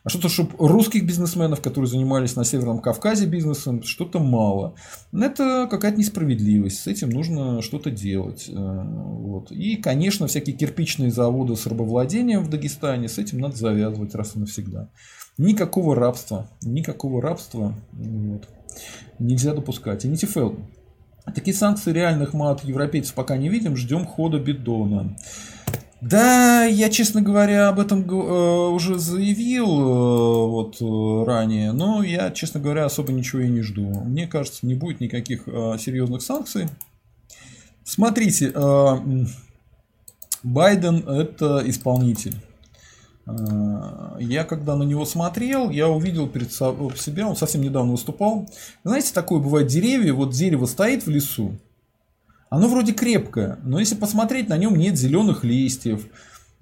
А 0.03 0.09
что-то, 0.09 0.29
чтобы 0.29 0.51
русских 0.57 1.05
бизнесменов, 1.05 1.61
которые 1.61 1.87
занимались 1.87 2.35
на 2.35 2.43
Северном 2.43 2.79
Кавказе 2.79 3.27
бизнесом, 3.27 3.83
что-то 3.83 4.19
мало. 4.19 4.73
Это 5.13 5.67
какая-то 5.69 5.99
несправедливость. 5.99 6.79
С 6.79 6.87
этим 6.87 7.09
нужно 7.09 7.61
что-то 7.61 7.91
делать. 7.91 8.49
Э, 8.49 8.53
вот. 8.55 9.51
И, 9.51 9.75
конечно, 9.75 10.25
всякие 10.25 10.55
кирпичные 10.55 11.11
заводы 11.11 11.55
с 11.55 11.67
рабовладением 11.67 12.43
в 12.43 12.49
Дагестане, 12.49 13.09
с 13.09 13.19
этим 13.19 13.39
надо 13.39 13.55
завязывать 13.55 14.15
раз 14.15 14.35
и 14.35 14.39
навсегда. 14.39 14.89
Никакого 15.37 15.95
рабства. 15.95 16.49
Никакого 16.63 17.21
рабства 17.21 17.75
вот, 17.91 18.47
нельзя 19.19 19.53
допускать. 19.53 20.03
И 20.03 20.07
Нитифел, 20.07 20.57
Такие 21.33 21.55
санкции 21.55 21.91
реальных 21.91 22.33
мы 22.33 22.49
от 22.49 22.63
европейцев 22.63 23.13
пока 23.13 23.37
не 23.37 23.49
видим, 23.49 23.77
ждем 23.77 24.05
хода 24.05 24.39
бидона. 24.39 25.15
Да, 26.01 26.63
я, 26.65 26.89
честно 26.89 27.21
говоря, 27.21 27.69
об 27.69 27.79
этом 27.79 28.01
э, 28.01 28.69
уже 28.69 28.97
заявил 28.97 29.67
э, 29.67 30.47
вот 30.47 30.81
э, 30.81 31.25
ранее, 31.27 31.73
но 31.73 32.01
я, 32.01 32.31
честно 32.31 32.59
говоря, 32.59 32.85
особо 32.85 33.11
ничего 33.11 33.43
и 33.43 33.47
не 33.47 33.61
жду. 33.61 33.83
Мне 33.83 34.25
кажется, 34.25 34.65
не 34.65 34.73
будет 34.73 34.99
никаких 34.99 35.43
серьезных 35.45 36.23
санкций. 36.23 36.67
Смотрите, 37.83 38.51
Байден 40.43 41.07
это 41.07 41.61
исполнитель. 41.65 42.35
Э, 43.39 44.17
я 44.19 44.43
когда 44.43 44.75
на 44.75 44.83
него 44.83 45.05
смотрел, 45.05 45.69
я 45.69 45.87
увидел 45.87 46.27
перед 46.27 46.51
себя, 46.51 47.27
он 47.27 47.35
совсем 47.35 47.61
недавно 47.61 47.93
выступал. 47.93 48.49
Знаете, 48.83 49.13
такое 49.13 49.39
бывает 49.39 49.67
деревья, 49.67 50.13
вот 50.13 50.31
дерево 50.31 50.65
стоит 50.65 51.05
в 51.05 51.09
лесу, 51.09 51.57
оно 52.49 52.67
вроде 52.67 52.93
крепкое, 52.93 53.59
но 53.63 53.79
если 53.79 53.95
посмотреть, 53.95 54.49
на 54.49 54.57
нем 54.57 54.75
нет 54.75 54.97
зеленых 54.97 55.43
листьев, 55.43 56.05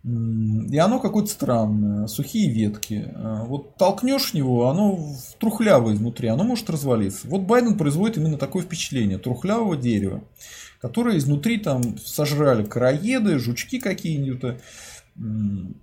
и 0.04 0.78
оно 0.78 1.00
какое-то 1.00 1.30
странное, 1.30 2.08
сухие 2.08 2.50
ветки. 2.50 3.12
Э, 3.14 3.44
вот 3.46 3.76
толкнешь 3.76 4.34
него, 4.34 4.70
оно 4.70 5.14
трухлявое 5.40 5.96
изнутри, 5.96 6.30
оно 6.30 6.44
может 6.44 6.70
развалиться. 6.70 7.28
Вот 7.28 7.42
Байден 7.42 7.78
производит 7.78 8.18
именно 8.18 8.38
такое 8.38 8.64
впечатление 8.64 9.18
трухлявого 9.18 9.76
дерева, 9.76 10.24
которое 10.80 11.18
изнутри 11.18 11.58
там 11.58 11.98
сожрали 11.98 12.64
короеды, 12.64 13.40
жучки 13.40 13.80
какие-нибудь. 13.80 14.62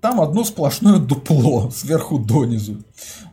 Там 0.00 0.20
одно 0.20 0.44
сплошное 0.44 0.98
дупло 0.98 1.70
сверху 1.74 2.18
донизу. 2.18 2.82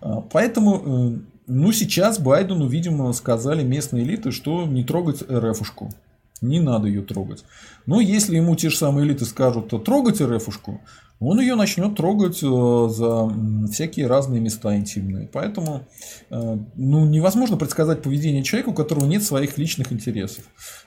А, 0.01 0.20
поэтому, 0.22 0.82
э, 0.86 1.20
ну, 1.47 1.72
сейчас 1.72 2.20
Байдену, 2.20 2.68
видимо, 2.68 3.14
сказали 3.14 3.64
местные 3.64 4.04
элиты, 4.04 4.32
что 4.32 4.66
не 4.66 4.84
трогать 4.84 5.24
РФушку. 5.30 5.93
Не 6.41 6.60
надо 6.60 6.88
ее 6.89 7.04
трогать. 7.04 7.45
Но 7.86 8.01
если 8.01 8.36
ему 8.36 8.56
те 8.58 8.70
же 8.70 8.76
самые 8.76 9.08
элиты 9.08 9.24
скажут 9.24 9.70
трогать 9.86 10.20
РФушку, 10.22 10.82
он 11.28 11.39
ее 11.39 11.55
начнет 11.55 11.95
трогать 11.95 12.39
э, 12.43 12.88
за 12.89 13.32
всякие 13.71 14.07
разные 14.07 14.41
места 14.41 14.76
интимные. 14.76 15.30
Поэтому 15.32 15.88
э, 16.30 16.57
ну, 16.76 17.05
невозможно 17.05 17.57
предсказать 17.57 18.01
поведение 18.01 18.43
человека, 18.43 18.69
у 18.69 18.74
которого 18.74 19.05
нет 19.05 19.24
своих 19.24 19.57
личных 19.57 19.91
интересов. 19.93 20.43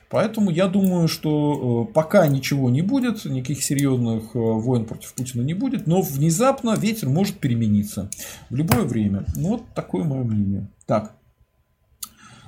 Поэтому 0.08 0.50
я 0.50 0.68
думаю, 0.68 1.08
что 1.08 1.88
э, 1.88 1.92
пока 1.92 2.26
ничего 2.28 2.70
не 2.70 2.82
будет, 2.82 3.24
никаких 3.24 3.62
серьезных 3.62 4.34
войн 4.34 4.84
против 4.84 5.14
Путина 5.14 5.42
не 5.42 5.54
будет, 5.54 5.86
но 5.86 6.02
внезапно 6.02 6.74
ветер 6.76 7.08
может 7.08 7.38
перемениться 7.38 8.10
в 8.50 8.56
любое 8.56 8.82
время. 8.82 9.24
Ну, 9.36 9.48
вот 9.48 9.62
такое 9.74 10.04
мое 10.04 10.22
мнение. 10.22 10.68
Так. 10.86 11.14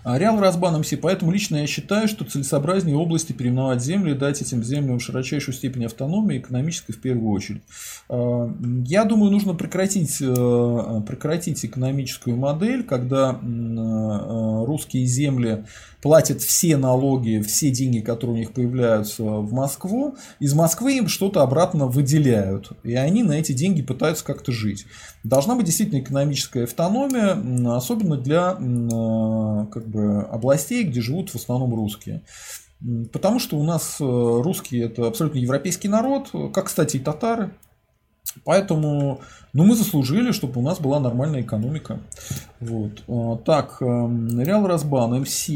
А 0.05 0.19
Реал 0.19 0.41
Разбан 0.41 0.81
МС, 0.81 0.93
поэтому 1.01 1.33
лично 1.33 1.57
я 1.57 1.67
считаю, 1.67 2.09
что 2.09 2.25
целесообразнее 2.25 2.97
области 2.97 3.33
переименовать 3.33 3.83
земли 3.83 4.13
и 4.13 4.15
дать 4.15 4.41
этим 4.41 4.63
землям 4.63 5.01
широчайшую 5.01 5.55
степень 5.55 5.87
автономии, 5.87 6.39
экономической 6.39 6.93
в 6.93 7.01
первую 7.01 7.31
очередь. 7.33 7.63
А, 8.09 8.53
я 8.87 9.05
думаю, 9.05 9.31
нужно 9.31 9.55
прекратить, 9.55 10.19
э, 10.21 11.03
прекратить 11.07 11.65
экономическую 11.65 12.37
модель, 12.37 12.85
когда 12.85 13.33
э, 13.33 14.65
русские 14.67 15.05
земли 15.07 15.65
платят 16.03 16.41
все 16.43 16.77
налоги, 16.77 17.41
все 17.41 17.71
деньги, 17.71 18.01
которые 18.01 18.37
у 18.37 18.39
них 18.39 18.53
появляются 18.53 19.23
в 19.23 19.53
Москву, 19.53 20.17
из 20.39 20.55
Москвы 20.55 20.99
им 20.99 21.09
что-то 21.09 21.43
обратно 21.43 21.87
выделяют, 21.87 22.73
и 22.85 22.95
они 22.95 23.23
на 23.23 23.33
эти 23.33 23.53
деньги 23.53 23.83
пытаются 23.83 24.25
как-то 24.25 24.53
жить. 24.53 24.87
Должна 25.25 25.57
быть 25.57 25.67
действительно 25.67 26.01
экономическая 26.01 26.65
автономия, 26.65 27.37
особенно 27.77 28.17
для 28.17 28.55
как 28.55 29.89
бы, 29.89 30.23
областей, 30.23 30.85
где 30.85 31.01
живут 31.01 31.31
в 31.31 31.37
основном 31.37 31.75
русские. 31.75 32.23
Потому 33.13 33.41
что 33.41 33.59
у 33.59 33.65
нас 33.65 33.97
э, 33.99 34.05
русские 34.05 34.85
это 34.85 35.09
абсолютно 35.09 35.39
европейский 35.39 35.89
народ, 35.89 36.31
как, 36.55 36.67
кстати, 36.67 36.99
и 36.99 37.01
татары. 37.01 37.51
Поэтому 38.45 39.21
ну, 39.53 39.65
мы 39.65 39.75
заслужили, 39.75 40.33
чтобы 40.33 40.61
у 40.61 40.63
нас 40.63 40.79
была 40.79 41.01
нормальная 41.01 41.41
экономика. 41.41 42.01
Вот. 42.61 43.03
А, 43.09 43.37
так, 43.37 43.79
эм, 43.81 44.41
Реал 44.41 44.67
Разбан, 44.67 45.23
МС. 45.23 45.49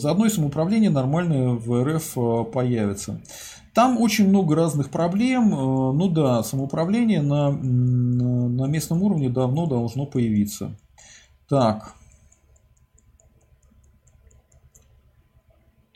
Заодно 0.00 0.26
и 0.26 0.30
самоуправление 0.30 0.90
нормальное 0.90 1.50
в 1.50 1.84
РФ 1.84 2.16
э, 2.16 2.44
появится. 2.52 3.20
Там 3.74 4.00
очень 4.00 4.28
много 4.28 4.54
разных 4.54 4.90
проблем. 4.90 5.52
Э, 5.52 5.92
ну 5.92 6.08
да, 6.08 6.42
самоуправление 6.42 7.20
на, 7.22 7.50
на 7.50 8.66
местном 8.66 9.02
уровне 9.02 9.28
давно 9.28 9.66
должно 9.66 10.06
появиться. 10.06 10.76
Так. 11.48 11.94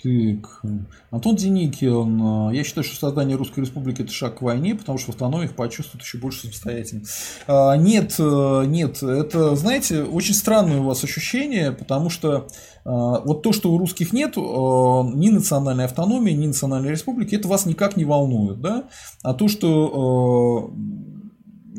Так. 0.06 0.62
Антон 1.10 1.34
Деникин. 1.34 2.50
Я 2.52 2.62
считаю, 2.62 2.84
что 2.84 2.96
создание 2.96 3.36
Русской 3.36 3.60
Республики 3.60 4.02
это 4.02 4.12
шаг 4.12 4.38
к 4.38 4.42
войне, 4.42 4.76
потому 4.76 4.98
что 4.98 5.10
в 5.10 5.14
автономии 5.14 5.46
их 5.46 5.56
почувствуют 5.56 6.04
еще 6.04 6.18
больше 6.18 6.42
самостоятельно. 6.42 7.02
А, 7.48 7.76
нет, 7.76 8.14
э, 8.18 8.64
нет, 8.66 9.02
это, 9.02 9.56
знаете, 9.56 10.04
очень 10.04 10.34
странное 10.34 10.78
у 10.78 10.84
вас 10.84 11.02
ощущение, 11.02 11.72
потому 11.72 12.10
что 12.10 12.46
а, 12.84 13.20
вот 13.20 13.42
то, 13.42 13.52
что 13.52 13.72
у 13.72 13.78
русских 13.78 14.12
нет 14.12 14.36
э, 14.36 14.40
ни 14.40 15.30
национальной 15.30 15.86
автономии, 15.86 16.32
ни 16.32 16.46
национальной 16.46 16.90
республики, 16.90 17.34
это 17.34 17.48
вас 17.48 17.66
никак 17.66 17.96
не 17.96 18.04
волнует, 18.04 18.60
да? 18.60 18.84
А 19.22 19.34
то, 19.34 19.48
что 19.48 20.70
э, 20.72 21.15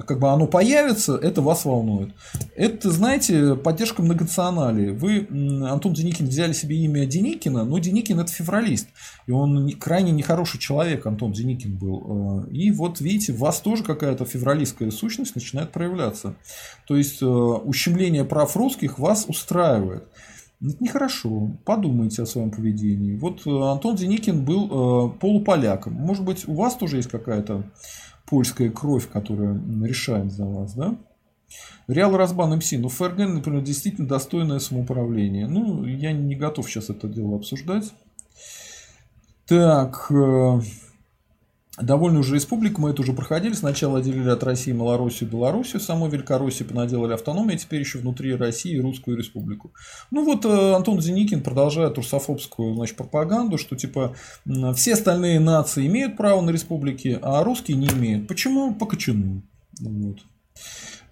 как 0.05 0.19
бы 0.19 0.29
оно 0.29 0.47
появится, 0.47 1.15
это 1.15 1.41
вас 1.41 1.65
волнует. 1.65 2.13
Это, 2.55 2.91
знаете, 2.91 3.55
поддержка 3.55 4.01
многонационалии. 4.01 4.89
Вы, 4.89 5.27
Антон 5.67 5.93
Деникин, 5.93 6.27
взяли 6.27 6.53
себе 6.53 6.77
имя 6.77 7.05
Деникина, 7.05 7.63
но 7.63 7.79
Деникин 7.79 8.19
это 8.19 8.31
февралист. 8.31 8.87
И 9.27 9.31
он 9.31 9.71
крайне 9.71 10.11
нехороший 10.11 10.59
человек, 10.59 11.05
Антон 11.05 11.31
Деникин 11.31 11.77
был. 11.77 12.45
Э, 12.45 12.49
и 12.51 12.71
вот 12.71 13.01
видите, 13.01 13.33
в 13.33 13.39
вас 13.39 13.59
тоже 13.61 13.83
какая-то 13.83 14.25
февралистская 14.25 14.91
сущность 14.91 15.35
начинает 15.35 15.71
проявляться. 15.71 16.35
То 16.87 16.95
есть 16.95 17.21
э, 17.21 17.25
ущемление 17.25 18.25
прав 18.25 18.55
русских 18.55 18.99
вас 18.99 19.25
устраивает. 19.27 20.07
Это 20.59 20.83
нехорошо. 20.83 21.51
Подумайте 21.65 22.23
о 22.23 22.25
своем 22.25 22.49
поведении. 22.49 23.15
Вот 23.15 23.45
э, 23.45 23.49
Антон 23.49 23.95
Деникин 23.95 24.43
был 24.43 25.11
полуполяком. 25.19 25.93
Может 25.93 26.25
быть, 26.25 26.47
у 26.47 26.53
вас 26.53 26.75
тоже 26.75 26.97
есть 26.97 27.09
какая-то 27.09 27.63
польская 28.25 28.69
кровь, 28.69 29.07
которая 29.07 29.59
решает 29.83 30.31
за 30.31 30.45
вас, 30.45 30.73
да? 30.73 30.97
Реал 31.87 32.17
Разбан 32.17 32.57
МС. 32.57 32.71
Ну, 32.73 32.89
ФРГ, 32.89 33.19
например, 33.19 33.61
действительно 33.61 34.07
достойное 34.07 34.59
самоуправление. 34.59 35.47
Ну, 35.47 35.85
я 35.85 36.11
не 36.11 36.35
готов 36.35 36.69
сейчас 36.69 36.89
это 36.89 37.07
дело 37.07 37.37
обсуждать. 37.37 37.93
Так, 39.45 40.11
э, 40.11 40.59
довольно 41.81 42.19
уже 42.19 42.35
республика, 42.35 42.81
мы 42.81 42.89
это 42.89 43.01
уже 43.01 43.13
проходили. 43.13 43.53
Сначала 43.53 43.99
отделили 43.99 44.29
от 44.29 44.43
России 44.43 44.71
Малороссию 44.71 45.29
Белоруссию, 45.29 45.79
саму 45.79 46.07
Великороссию 46.07 46.67
понаделали 46.67 47.13
автономию, 47.13 47.55
а 47.55 47.57
теперь 47.57 47.79
еще 47.79 47.99
внутри 47.99 48.35
России 48.35 48.77
Русскую 48.77 49.17
республику. 49.17 49.73
Ну 50.11 50.23
вот 50.23 50.45
э, 50.45 50.73
Антон 50.73 51.01
Зеникин 51.01 51.41
продолжает 51.41 51.97
русофобскую 51.97 52.75
значит, 52.75 52.97
пропаганду, 52.97 53.57
что 53.57 53.75
типа 53.75 54.15
все 54.75 54.93
остальные 54.93 55.39
нации 55.39 55.87
имеют 55.87 56.17
право 56.17 56.41
на 56.41 56.49
республики, 56.49 57.19
а 57.21 57.43
русские 57.43 57.77
не 57.77 57.87
имеют. 57.87 58.27
Почему? 58.27 58.73
По 58.73 58.85
кочану. 58.85 59.43
Вот. 59.79 60.19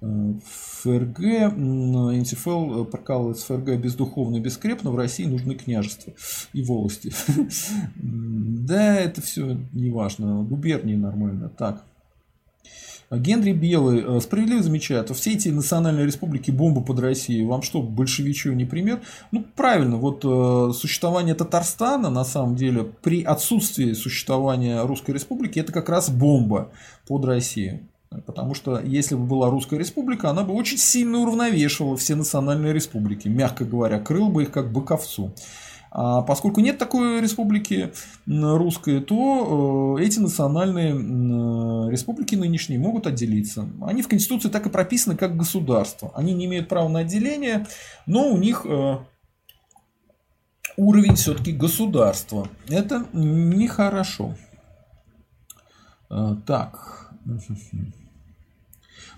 Э, 0.02 0.34
ФРГ, 0.44 1.56
НТФЛ 1.56 2.82
э, 2.82 2.86
прокалывает 2.86 3.40
ФРГ 3.40 3.78
бездуховно 3.78 4.38
и 4.38 4.40
бескрепно, 4.40 4.92
в 4.92 4.96
России 4.96 5.26
нужны 5.26 5.56
княжества 5.56 6.14
и 6.54 6.62
волости. 6.62 7.12
Да, 7.96 8.96
это 8.96 9.22
все 9.22 9.58
не 9.74 9.92
важно. 9.92 10.42
Губернии 10.44 10.96
нормально. 10.96 11.50
Так. 11.50 11.84
Генри 13.12 13.54
Белый 13.54 14.04
э, 14.04 14.20
справедливо 14.20 14.64
замечает, 14.64 15.12
все 15.12 15.34
эти 15.34 15.50
национальные 15.50 16.08
республики 16.08 16.50
бомбы 16.50 16.84
под 16.84 17.00
Россией, 17.00 17.46
вам 17.46 17.62
что, 17.62 17.84
большевичью 17.84 18.56
не 18.56 18.66
пример? 18.66 19.02
Ну, 19.32 19.46
правильно, 19.56 19.98
вот 19.98 20.24
существование 20.76 21.36
Татарстана, 21.36 22.10
на 22.10 22.26
самом 22.26 22.56
деле, 22.56 22.84
при 22.84 23.24
отсутствии 23.24 23.94
существования 23.94 24.82
Русской 24.82 25.12
Республики, 25.12 25.60
это 25.60 25.72
как 25.72 25.90
раз 25.90 26.10
бомба 26.10 26.72
под 27.08 27.26
Россию. 27.26 27.88
Потому 28.26 28.54
что 28.54 28.80
если 28.80 29.16
бы 29.16 29.26
была 29.26 29.50
Русская 29.50 29.78
Республика, 29.78 30.30
она 30.30 30.44
бы 30.44 30.54
очень 30.54 30.78
сильно 30.78 31.20
уравновешивала 31.20 31.98
все 31.98 32.16
национальные 32.16 32.74
республики, 32.74 33.28
мягко 33.28 33.66
говоря, 33.66 34.00
крыл 34.00 34.30
бы 34.30 34.44
их 34.44 34.52
как 34.52 34.72
бы 34.72 34.84
ковцу. 34.84 35.34
А 35.98 36.24
поскольку 36.24 36.60
нет 36.60 36.78
такой 36.78 37.22
республики 37.22 37.94
русской, 38.28 39.00
то 39.00 39.96
э, 39.98 40.04
эти 40.04 40.20
национальные 40.20 40.92
республики 41.90 42.36
нынешние 42.36 42.78
могут 42.78 43.08
отделиться. 43.08 43.70
Они 43.82 44.02
в 44.02 44.10
Конституции 44.10 44.50
так 44.50 44.66
и 44.66 44.70
прописаны 44.70 45.16
как 45.16 45.38
государство. 45.38 46.12
Они 46.14 46.34
не 46.34 46.48
имеют 46.48 46.68
права 46.68 46.90
на 46.90 47.00
отделение, 47.00 47.66
но 48.08 48.28
у 48.28 48.38
них 48.38 48.66
э, 48.66 48.98
уровень 50.76 51.16
все-таки 51.16 51.54
государства. 51.54 52.50
Это 52.68 53.06
нехорошо. 53.14 54.36
Э, 56.10 56.36
так. 56.46 57.05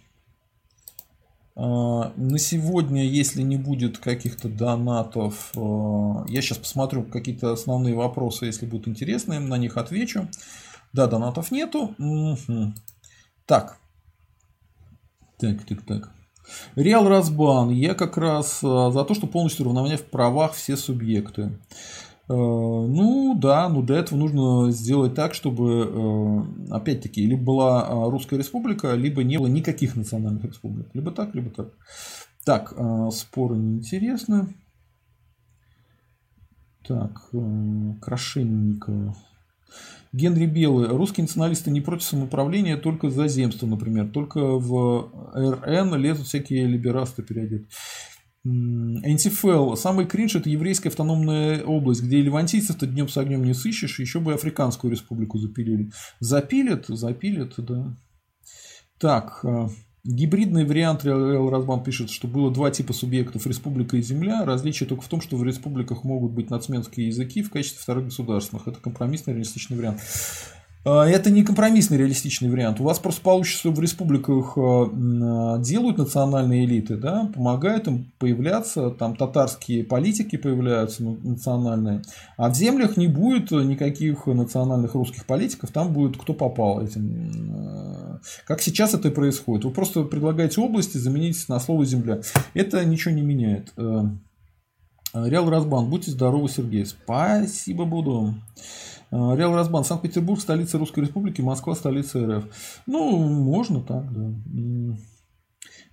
А, 1.57 2.13
на 2.17 2.39
сегодня, 2.39 3.05
если 3.05 3.43
не 3.43 3.57
будет 3.57 3.99
каких-то 3.99 4.49
донатов, 4.49 5.51
а, 5.57 6.25
я 6.29 6.43
сейчас 6.43 6.59
посмотрю 6.59 7.03
какие-то 7.03 7.53
основные 7.53 7.97
вопросы, 7.97 8.47
если 8.47 8.67
будут 8.67 8.87
интересные, 8.87 9.41
на 9.41 9.59
них 9.59 9.77
отвечу. 9.77 10.29
Да, 10.93 11.09
донатов 11.09 11.51
нету. 11.51 11.97
Так, 13.47 13.81
Так, 15.43 15.65
так, 15.65 15.83
так. 15.83 16.13
Реал 16.77 17.09
Разбан. 17.09 17.71
Я 17.71 17.95
как 17.95 18.17
раз 18.17 18.63
э, 18.63 18.91
за 18.93 19.05
то, 19.05 19.13
что 19.13 19.27
полностью 19.27 19.67
равновнять 19.67 19.99
в 19.99 20.05
правах 20.05 20.53
все 20.53 20.77
субъекты. 20.77 21.43
Э, 21.43 21.51
ну 22.29 23.37
да, 23.37 23.69
ну 23.69 23.83
для 23.83 23.97
этого 23.97 24.21
нужно 24.21 24.71
сделать 24.71 25.17
так, 25.17 25.35
чтобы, 25.35 25.91
э, 26.71 26.73
опять-таки, 26.73 27.27
либо 27.27 27.43
была 27.43 28.09
Русская 28.09 28.39
Республика, 28.39 28.95
либо 28.95 29.25
не 29.25 29.39
было 29.39 29.49
никаких 29.49 29.97
национальных 29.97 30.45
республик. 30.45 30.87
Либо 30.95 31.11
так, 31.11 31.35
либо 31.35 31.51
так. 31.51 31.73
Так, 32.45 32.73
споры 33.13 33.57
неинтересны. 33.57 34.55
Так, 36.87 37.31
Крашенникова. 38.01 39.17
Генри 40.13 40.47
Белый. 40.47 40.89
Русские 40.89 41.25
националисты 41.25 41.71
не 41.71 41.81
против 41.81 42.05
самоуправления, 42.05 42.77
только 42.77 43.09
за 43.09 43.29
земство, 43.29 43.67
например. 43.67 44.09
Только 44.09 44.41
в 44.41 45.11
РН 45.35 45.95
лезут 45.95 46.27
всякие 46.27 46.67
либерасты 46.67 47.23
переодеть. 47.23 47.67
НТФЛ. 48.45 49.75
Самый 49.77 50.07
кринж 50.07 50.35
это 50.35 50.51
еврейская 50.51 50.89
автономная 50.89 51.63
область, 51.65 52.03
где 52.03 52.21
левантийцев-то 52.21 52.87
днем 52.87 53.09
с 53.09 53.17
огнем 53.17 53.45
не 53.45 53.55
сыщешь, 53.55 54.01
еще 54.01 54.19
бы 54.19 54.35
Африканскую 54.35 54.91
республику 54.91 55.39
запилили. 55.39 55.91
Запилят, 56.19 56.87
запилят, 56.89 57.55
да. 57.59 57.97
Так, 58.99 59.41
э, 59.45 59.69
Гибридный 60.05 60.65
вариант 60.65 61.05
Реал 61.05 61.49
Разбан 61.49 61.85
пишет, 61.85 62.11
что 62.11 62.27
было 62.27 62.53
два 62.53 62.73
типа 62.73 62.93
субъектов– 62.93 63.47
республика 63.47 63.97
и 63.97 64.03
земля. 64.03 64.45
Различие 64.45 64.89
только 64.89 65.05
в 65.05 65.09
том, 65.09 65.21
что 65.21 65.37
в 65.37 65.45
республиках 65.45 66.03
могут 66.03 66.33
быть 66.33 66.51
нацменские 66.51 67.07
языки 67.07 67.41
в 67.41 67.51
качестве 67.51 67.79
вторых 67.81 68.07
государственных. 68.07 68.67
Это 68.67 68.81
компромиссный 68.81 69.35
реалистичный 69.35 69.77
вариант. 69.77 70.01
А, 70.85 71.07
это 71.07 71.31
не 71.31 71.45
компромиссный 71.45 71.99
реалистичный 71.99 72.51
вариант. 72.51 72.81
У 72.81 72.85
вас 72.85 72.99
просто 72.99 73.21
получится, 73.21 73.61
что 73.61 73.71
в 73.71 73.81
республиках 73.81 74.59
а, 74.59 74.91
а, 74.91 75.59
делают 75.59 75.99
национальные 75.99 76.65
элиты, 76.65 76.97
да, 76.97 77.31
помогают 77.33 77.87
им 77.87 78.13
появляться, 78.19 78.91
там 78.91 79.15
татарские 79.15 79.85
политики 79.85 80.35
появляются 80.35 81.05
национальные, 81.05 82.03
а 82.37 82.51
в 82.51 82.57
землях 82.57 82.97
не 82.97 83.07
будет 83.07 83.53
никаких 83.53 84.27
национальных 84.27 84.95
русских 84.95 85.27
политиков, 85.27 85.71
там 85.71 85.93
будет 85.93 86.21
кто 86.21 86.35
попал 86.35 86.83
этим. 86.83 88.02
Как 88.47 88.61
сейчас 88.61 88.95
это 88.95 89.09
и 89.09 89.13
происходит. 89.13 89.65
Вы 89.65 89.71
просто 89.71 90.05
предлагаете 90.05 90.61
области 90.61 90.99
заменить 90.99 91.49
на 91.49 91.61
слово 91.61 91.85
земля. 91.85 92.21
Это 92.55 92.85
ничего 92.85 93.15
не 93.15 93.23
меняет. 93.23 93.73
Реал 95.15 95.51
Разбан, 95.51 95.91
будьте 95.91 96.11
здоровы, 96.11 96.49
Сергей. 96.49 96.87
Спасибо, 96.87 97.85
буду. 97.85 98.35
А, 99.11 99.35
Реал 99.37 99.55
Разбан. 99.55 99.85
Санкт-Петербург, 99.85 100.41
столица 100.41 100.79
Русской 100.79 101.01
Республики, 101.01 101.43
Москва, 101.43 101.75
столица 101.75 102.39
РФ. 102.39 102.47
Ну, 102.87 103.19
можно 103.19 103.83
так, 103.83 104.11
да. 104.11 104.33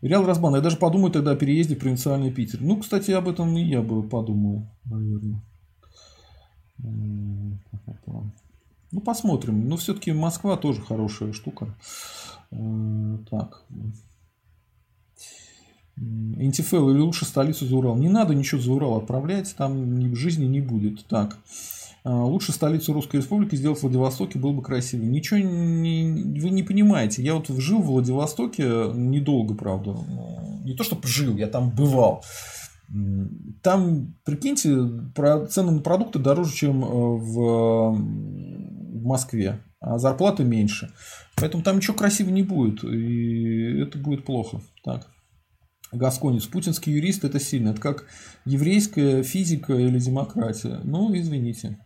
Реал 0.02 0.26
Разбан. 0.26 0.56
Я 0.56 0.62
даже 0.62 0.78
подумаю 0.78 1.12
тогда 1.12 1.32
о 1.32 1.36
переезде 1.36 1.76
в 1.76 1.80
провинциальный 1.80 2.32
Питер. 2.32 2.62
Ну, 2.62 2.78
кстати, 2.78 3.12
об 3.12 3.28
этом 3.28 3.58
и 3.58 3.64
я 3.64 3.82
бы 3.82 4.08
подумал, 4.08 4.70
наверное. 4.86 5.44
Ну, 8.92 9.02
посмотрим. 9.02 9.68
Но 9.68 9.78
все-таки 9.78 10.12
Москва 10.12 10.58
тоже 10.58 10.82
хорошая 10.82 11.34
штука. 11.34 11.76
А, 12.52 13.18
так. 13.30 13.66
НТФЛ 15.96 16.90
или 16.92 17.00
лучше 17.00 17.26
столицу 17.26 17.66
за 17.66 17.76
Урал. 17.76 17.98
Не 17.98 18.10
надо 18.10 18.34
ничего 18.34 18.62
за 18.62 18.72
Урал 18.72 18.98
отправлять, 18.98 19.54
там 19.58 20.00
в 20.12 20.16
жизни 20.16 20.46
не 20.46 20.62
будет. 20.62 21.06
Так. 21.08 21.38
А, 22.04 22.24
лучше 22.26 22.52
столицу 22.52 22.94
Русской 22.94 23.18
Республики 23.18 23.56
сделать 23.56 23.80
в 23.80 23.84
Владивостоке 23.84 24.40
было 24.40 24.54
бы 24.54 24.62
красивее. 24.62 25.10
Ничего 25.10 25.40
не, 25.40 26.40
вы 26.40 26.50
не 26.50 26.64
понимаете. 26.64 27.22
Я 27.22 27.36
вот 27.36 27.50
жил 27.50 27.82
в 27.82 27.88
Владивостоке 27.88 28.64
недолго, 28.94 29.54
правда. 29.54 29.98
Не 30.64 30.74
то, 30.76 30.84
чтобы 30.84 31.08
жил, 31.08 31.36
я 31.36 31.48
там 31.48 31.70
бывал. 31.70 32.24
Там, 33.62 34.16
прикиньте, 34.26 34.76
цены 35.50 35.72
на 35.72 35.82
продукты 35.82 36.18
дороже, 36.18 36.54
чем 36.56 36.84
э, 36.84 36.88
в 36.88 37.96
Москве, 39.10 39.62
а 39.80 39.98
зарплаты 39.98 40.44
меньше. 40.44 40.94
Поэтому 41.36 41.64
там 41.64 41.78
ничего 41.78 41.96
красивого 41.98 42.34
не 42.34 42.44
будет, 42.44 42.84
и 42.84 43.82
это 43.82 43.98
будет 43.98 44.26
плохо. 44.26 44.62
Так. 44.84 45.08
Гасконец. 45.92 46.46
Путинский 46.46 46.94
юрист 46.94 47.24
это 47.24 47.40
сильно. 47.40 47.70
Это 47.70 47.82
как 47.82 48.06
еврейская 48.46 49.24
физика 49.24 49.74
или 49.74 49.98
демократия. 50.00 50.80
Ну, 50.84 51.16
извините. 51.18 51.80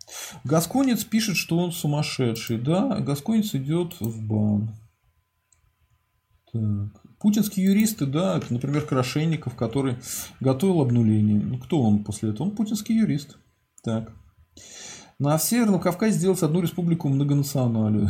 Гасконец 0.44 1.06
пишет, 1.06 1.38
что 1.38 1.58
он 1.58 1.72
сумасшедший. 1.72 2.58
Да, 2.58 3.00
Гасконец 3.00 3.56
идет 3.56 3.96
в 4.02 4.28
бан. 4.28 4.76
Так. 6.52 7.02
Путинские 7.20 7.68
юристы, 7.68 8.06
да, 8.06 8.42
например, 8.50 8.86
Крашенников, 8.86 9.56
который 9.56 9.96
готовил 10.42 10.82
обнуление. 10.82 11.40
Ну, 11.40 11.58
кто 11.58 11.82
он 11.82 12.04
после 12.04 12.32
этого? 12.32 12.48
Он 12.48 12.56
путинский 12.56 12.98
юрист. 12.98 13.38
Так. 13.82 14.12
На 15.20 15.38
Северном 15.38 15.80
Кавказе 15.80 16.14
сделать 16.14 16.42
одну 16.44 16.62
республику 16.62 17.10
многонациональную. 17.10 18.10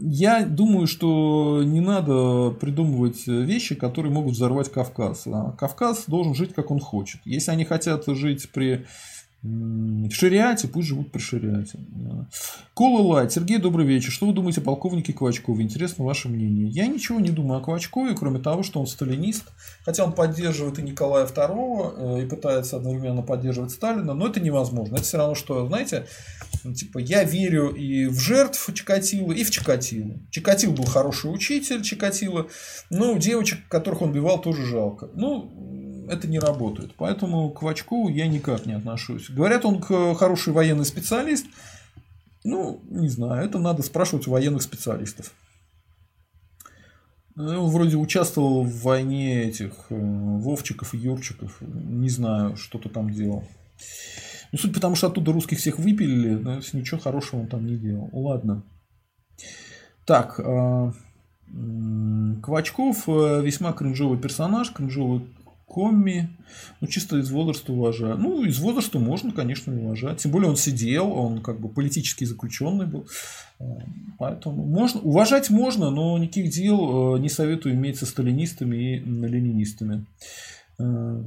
я 0.00 0.44
думаю, 0.44 0.86
что 0.86 1.62
не 1.64 1.80
надо 1.80 2.50
придумывать 2.50 3.26
вещи, 3.26 3.74
которые 3.74 4.12
могут 4.12 4.34
взорвать 4.34 4.70
Кавказ. 4.70 5.26
А 5.26 5.52
Кавказ 5.52 6.04
должен 6.06 6.34
жить, 6.34 6.54
как 6.54 6.70
он 6.70 6.80
хочет. 6.80 7.20
Если 7.24 7.50
они 7.50 7.64
хотят 7.64 8.04
жить 8.06 8.50
при 8.52 8.86
в 9.42 10.10
шариате, 10.12 10.68
пусть 10.68 10.86
живут 10.86 11.10
при 11.10 11.18
шариате. 11.20 11.80
Кола 12.74 13.02
Лайт. 13.02 13.32
Сергей, 13.32 13.58
добрый 13.58 13.84
вечер. 13.84 14.12
Что 14.12 14.26
вы 14.26 14.32
думаете 14.32 14.60
о 14.60 14.64
полковнике 14.64 15.12
Квачкове? 15.12 15.64
Интересно 15.64 16.04
ваше 16.04 16.28
мнение. 16.28 16.68
Я 16.68 16.86
ничего 16.86 17.18
не 17.18 17.30
думаю 17.30 17.60
о 17.60 17.62
Квачкове, 17.62 18.14
кроме 18.14 18.38
того, 18.38 18.62
что 18.62 18.78
он 18.78 18.86
сталинист. 18.86 19.44
Хотя 19.84 20.04
он 20.04 20.12
поддерживает 20.12 20.78
и 20.78 20.82
Николая 20.82 21.26
II, 21.26 22.20
э, 22.20 22.22
и 22.22 22.28
пытается 22.28 22.76
одновременно 22.76 23.22
поддерживать 23.22 23.72
Сталина, 23.72 24.14
но 24.14 24.28
это 24.28 24.38
невозможно. 24.38 24.94
Это 24.94 25.02
все 25.02 25.18
равно, 25.18 25.34
что, 25.34 25.66
знаете, 25.66 26.06
типа, 26.76 26.98
я 26.98 27.24
верю 27.24 27.70
и 27.70 28.06
в 28.06 28.20
жертв 28.20 28.72
Чикатило, 28.72 29.32
и 29.32 29.42
в 29.42 29.50
Чикатило. 29.50 30.20
Чикатило 30.30 30.72
был 30.72 30.84
хороший 30.84 31.34
учитель, 31.34 31.82
Чикатило. 31.82 32.46
Но 32.90 33.16
девочек, 33.16 33.66
которых 33.68 34.02
он 34.02 34.10
убивал, 34.10 34.40
тоже 34.40 34.64
жалко. 34.64 35.10
Ну, 35.14 35.81
это 36.08 36.28
не 36.28 36.38
работает. 36.38 36.92
Поэтому 36.96 37.50
к 37.50 37.62
Вачкову 37.62 38.08
я 38.08 38.26
никак 38.26 38.66
не 38.66 38.74
отношусь. 38.74 39.30
Говорят, 39.30 39.64
он 39.64 39.80
хороший 39.80 40.52
военный 40.52 40.84
специалист. 40.84 41.46
Ну, 42.44 42.80
не 42.88 43.08
знаю, 43.08 43.44
это 43.44 43.58
надо 43.58 43.82
спрашивать 43.82 44.26
у 44.26 44.32
военных 44.32 44.62
специалистов. 44.62 45.32
Ну, 47.34 47.66
вроде 47.66 47.96
участвовал 47.96 48.64
в 48.64 48.82
войне 48.82 49.44
этих 49.44 49.72
э, 49.88 49.96
Вовчиков 49.98 50.92
и 50.92 50.98
Юрчиков. 50.98 51.56
Не 51.62 52.10
знаю, 52.10 52.56
что-то 52.56 52.90
там 52.90 53.10
делал. 53.10 53.44
Ну, 54.50 54.58
суть 54.58 54.74
потому, 54.74 54.96
что 54.96 55.06
оттуда 55.06 55.32
русских 55.32 55.58
всех 55.58 55.78
выпилили, 55.78 56.34
но 56.34 56.56
ничего 56.72 57.00
хорошего 57.00 57.40
он 57.40 57.46
там 57.46 57.64
не 57.64 57.76
делал. 57.76 58.10
Ладно. 58.12 58.64
Так, 60.04 60.38
э, 60.38 60.92
Квачков 62.42 63.08
э, 63.08 63.42
весьма 63.42 63.72
кринжовый 63.72 64.18
персонаж, 64.18 64.70
кринжовый 64.70 65.22
Комми, 65.72 66.28
ну, 66.80 66.86
чисто 66.86 67.18
из 67.18 67.30
возраста 67.30 67.72
уважаю. 67.72 68.18
Ну, 68.18 68.44
из 68.44 68.58
возраста 68.58 68.98
можно, 68.98 69.32
конечно, 69.32 69.74
уважать. 69.74 70.18
Тем 70.18 70.32
более 70.32 70.50
он 70.50 70.56
сидел, 70.56 71.10
он 71.12 71.40
как 71.40 71.60
бы 71.60 71.68
политический 71.68 72.26
заключенный 72.26 72.86
был. 72.86 73.06
Э, 73.58 73.64
поэтому 74.18 74.64
можно, 74.64 75.00
уважать 75.00 75.50
можно, 75.50 75.90
но 75.90 76.18
никаких 76.18 76.50
дел 76.50 77.16
э, 77.16 77.20
не 77.20 77.28
советую 77.28 77.74
иметь 77.74 77.98
со 77.98 78.06
сталинистами 78.06 78.96
и 78.96 78.98
ленинистами. 78.98 80.04
Э, 80.78 81.22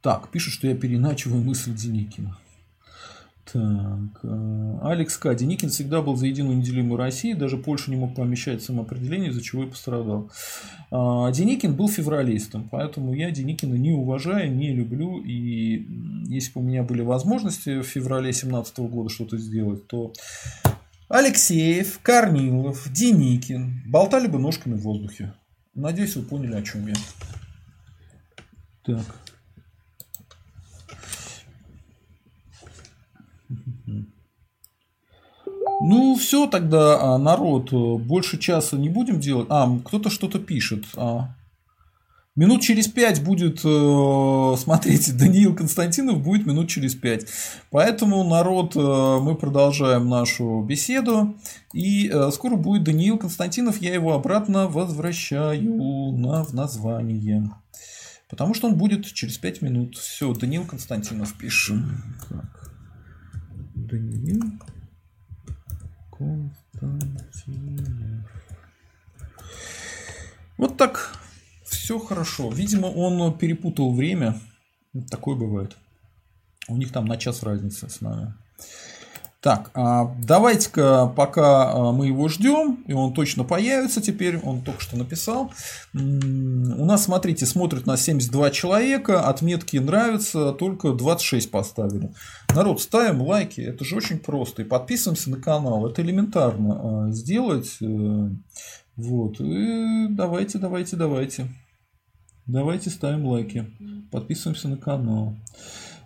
так, 0.00 0.30
пишут, 0.30 0.54
что 0.54 0.68
я 0.68 0.74
переначиваю 0.74 1.42
мысль 1.42 1.74
Деникина. 1.74 2.38
Так, 3.52 4.24
э, 4.24 4.78
Алекс 4.82 5.16
К. 5.16 5.32
Деникин 5.34 5.68
всегда 5.68 6.02
был 6.02 6.16
за 6.16 6.26
единую 6.26 6.56
неделимую 6.56 6.98
Россию, 6.98 7.36
даже 7.36 7.56
Польша 7.56 7.92
не 7.92 7.96
мог 7.96 8.16
помещать 8.16 8.60
самоопределение, 8.60 9.30
из-за 9.30 9.40
чего 9.40 9.62
и 9.62 9.68
пострадал. 9.68 10.32
А, 10.90 11.30
Деникин 11.30 11.76
был 11.76 11.88
февралистом, 11.88 12.68
поэтому 12.68 13.14
я 13.14 13.30
Деникина 13.30 13.74
не 13.74 13.92
уважаю, 13.92 14.52
не 14.52 14.74
люблю, 14.74 15.22
и 15.22 15.86
если 16.26 16.54
бы 16.54 16.60
у 16.60 16.64
меня 16.64 16.82
были 16.82 17.02
возможности 17.02 17.82
в 17.82 17.84
феврале 17.84 18.32
2017 18.32 18.78
года 18.78 19.10
что-то 19.10 19.38
сделать, 19.38 19.86
то 19.86 20.12
Алексеев, 21.08 22.00
Корнилов, 22.02 22.92
Деникин 22.92 23.82
болтали 23.86 24.26
бы 24.26 24.40
ножками 24.40 24.74
в 24.74 24.80
воздухе. 24.80 25.34
Надеюсь, 25.72 26.16
вы 26.16 26.22
поняли, 26.22 26.54
о 26.54 26.62
чем 26.62 26.88
я. 26.88 26.94
Так. 28.82 29.25
Ну, 35.88 36.16
все 36.16 36.46
тогда, 36.46 36.98
а, 37.00 37.18
народ, 37.18 37.72
больше 37.72 38.38
часа 38.38 38.76
не 38.76 38.88
будем 38.88 39.20
делать. 39.20 39.46
А, 39.50 39.78
кто-то 39.84 40.10
что-то 40.10 40.38
пишет. 40.38 40.84
А, 40.96 41.28
Минут 42.36 42.60
через 42.60 42.86
пять 42.86 43.24
будет, 43.24 43.64
э, 43.64 44.54
смотрите, 44.58 45.12
Даниил 45.14 45.54
Константинов 45.54 46.22
будет 46.22 46.46
минут 46.46 46.68
через 46.68 46.94
пять. 46.94 47.26
Поэтому, 47.70 48.22
народ, 48.24 48.76
э, 48.76 49.18
мы 49.22 49.36
продолжаем 49.36 50.10
нашу 50.10 50.62
беседу. 50.62 51.34
И 51.72 52.10
э, 52.12 52.30
скоро 52.32 52.56
будет 52.56 52.84
Даниил 52.84 53.16
Константинов, 53.16 53.80
я 53.80 53.94
его 53.94 54.12
обратно 54.12 54.68
возвращаю 54.68 56.12
на, 56.12 56.44
в 56.44 56.52
название. 56.52 57.50
Потому 58.28 58.52
что 58.52 58.68
он 58.68 58.74
будет 58.74 59.06
через 59.06 59.38
пять 59.38 59.62
минут. 59.62 59.96
Все, 59.96 60.34
Даниил 60.34 60.66
Константинов 60.66 61.32
пишем. 61.38 62.04
Так. 62.28 62.70
Даниил 63.74 64.42
Константинов. 66.18 68.30
Вот 70.58 70.76
так 70.76 71.16
все 71.64 71.98
хорошо. 71.98 72.50
Видимо, 72.50 72.86
он 72.86 73.38
перепутал 73.38 73.94
время. 73.94 74.40
Такое 75.10 75.36
бывает. 75.36 75.76
У 76.68 76.76
них 76.76 76.92
там 76.92 77.04
на 77.04 77.16
час 77.16 77.42
разница 77.42 77.88
с 77.88 78.00
нами. 78.00 78.34
Так, 79.46 79.70
а, 79.74 80.12
давайте-ка, 80.24 81.06
пока 81.14 81.70
а, 81.72 81.92
мы 81.92 82.08
его 82.08 82.26
ждем, 82.26 82.82
и 82.88 82.92
он 82.92 83.14
точно 83.14 83.44
появится 83.44 84.02
теперь, 84.02 84.40
он 84.40 84.60
только 84.62 84.80
что 84.80 84.96
написал. 84.96 85.52
У 85.94 85.98
нас, 86.84 87.04
смотрите, 87.04 87.46
смотрит 87.46 87.86
на 87.86 87.96
72 87.96 88.50
человека, 88.50 89.20
отметки 89.20 89.76
нравятся, 89.76 90.50
только 90.50 90.90
26 90.94 91.48
поставили. 91.48 92.12
Народ, 92.56 92.80
ставим 92.80 93.22
лайки, 93.22 93.60
это 93.60 93.84
же 93.84 93.94
очень 93.94 94.18
просто. 94.18 94.62
И 94.62 94.64
подписываемся 94.64 95.30
на 95.30 95.36
канал, 95.36 95.86
это 95.86 96.02
элементарно 96.02 97.06
а, 97.06 97.10
сделать. 97.12 97.76
Э, 97.80 98.28
вот, 98.96 99.40
и 99.40 100.08
давайте, 100.10 100.58
давайте, 100.58 100.96
давайте. 100.96 101.46
Давайте 102.46 102.90
ставим 102.90 103.26
лайки, 103.26 103.70
подписываемся 104.10 104.66
на 104.66 104.76
канал. 104.76 105.36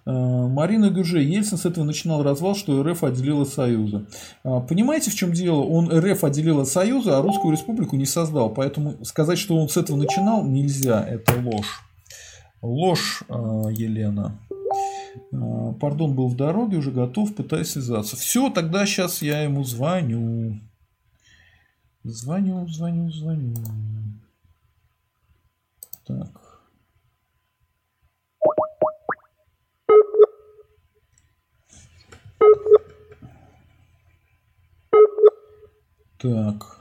Э, 0.06 0.10
Марина 0.10 0.90
Гюже. 0.90 1.22
Ельцин 1.22 1.58
с 1.58 1.66
этого 1.66 1.84
начинал 1.84 2.22
развал, 2.22 2.54
что 2.54 2.82
РФ 2.82 3.04
отделил 3.04 3.42
от 3.42 3.48
Союза. 3.48 4.06
Э, 4.44 4.60
понимаете, 4.66 5.10
в 5.10 5.14
чем 5.14 5.32
дело? 5.32 5.62
Он 5.62 5.90
РФ 5.90 6.24
отделил 6.24 6.60
от 6.60 6.68
Союза, 6.68 7.18
а 7.18 7.22
Русскую 7.22 7.52
Республику 7.52 7.96
не 7.96 8.06
создал. 8.06 8.50
Поэтому 8.50 9.04
сказать, 9.04 9.38
что 9.38 9.56
он 9.56 9.68
с 9.68 9.76
этого 9.76 9.96
начинал, 9.96 10.44
нельзя. 10.44 11.04
Это 11.06 11.40
ложь. 11.40 11.80
Ложь, 12.62 13.22
э, 13.28 13.32
Елена. 13.72 14.38
Пардон, 15.80 16.14
был 16.14 16.28
в 16.28 16.36
дороге, 16.36 16.76
уже 16.78 16.92
готов, 16.92 17.34
пытаюсь 17.34 17.70
связаться. 17.70 18.16
Все, 18.16 18.48
тогда 18.50 18.86
сейчас 18.86 19.22
я 19.22 19.42
ему 19.42 19.64
звоню. 19.64 20.60
Звоню, 22.04 22.66
звоню, 22.68 23.10
звоню. 23.10 23.54
Так. 26.06 26.39
Так. 36.20 36.80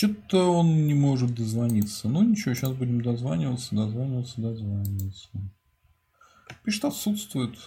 Что-то 0.00 0.50
он 0.50 0.86
не 0.86 0.94
может 0.94 1.34
дозвониться. 1.34 2.08
Ну 2.08 2.22
ничего, 2.22 2.54
сейчас 2.54 2.72
будем 2.72 3.02
дозваниваться, 3.02 3.74
дозваниваться, 3.74 4.40
дозваниваться. 4.40 5.28
Пишет, 6.64 6.86
отсутствует. 6.86 7.58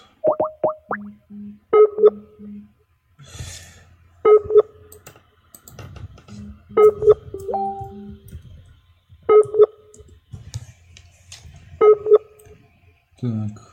Так. 13.21 13.72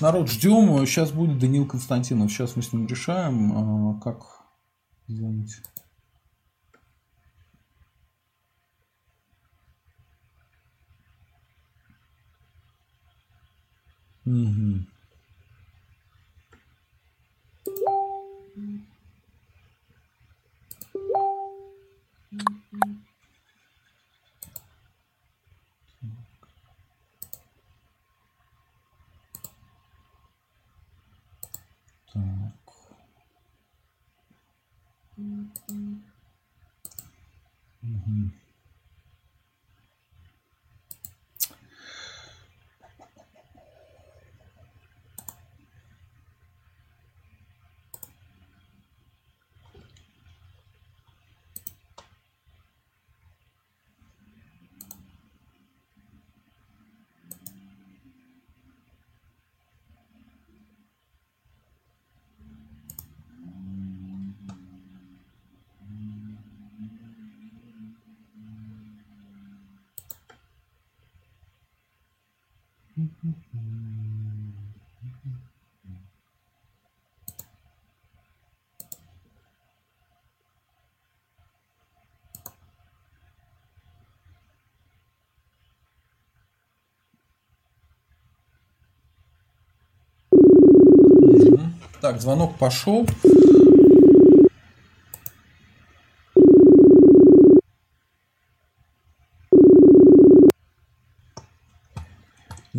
Народ, 0.00 0.30
ждем. 0.30 0.86
Сейчас 0.86 1.10
будет 1.10 1.38
Данил 1.38 1.66
Константинов. 1.66 2.30
Сейчас 2.30 2.56
мы 2.56 2.62
с 2.62 2.72
ним 2.72 2.86
решаем, 2.86 3.52
а, 3.56 4.00
как 4.00 4.44
звонить. 5.08 5.56
Так, 92.00 92.20
звонок 92.20 92.56
пошел. 92.58 93.06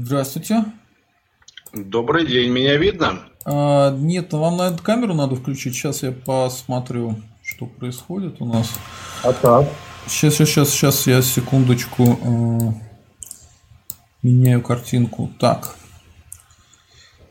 Здравствуйте. 0.10 0.66
Добрый 1.72 2.26
день, 2.26 2.52
меня 2.52 2.78
видно? 2.78 3.20
А, 3.46 3.92
нет, 3.92 4.34
вам, 4.34 4.58
на 4.58 4.70
эту 4.70 4.82
камеру 4.82 5.14
надо 5.14 5.36
включить. 5.36 5.76
Сейчас 5.76 6.02
я 6.02 6.12
посмотрю, 6.12 7.18
что 7.44 7.68
происходит 7.68 8.42
у 8.42 8.46
нас. 8.46 8.72
А 9.24 9.32
так? 9.34 9.68
Сейчас, 10.08 10.34
сейчас, 10.34 10.50
сейчас, 10.50 10.70
сейчас 10.72 11.06
я 11.06 11.22
секундочку 11.22 12.18
э, 12.24 12.58
меняю 14.24 14.64
картинку. 14.64 15.30
Так. 15.40 15.76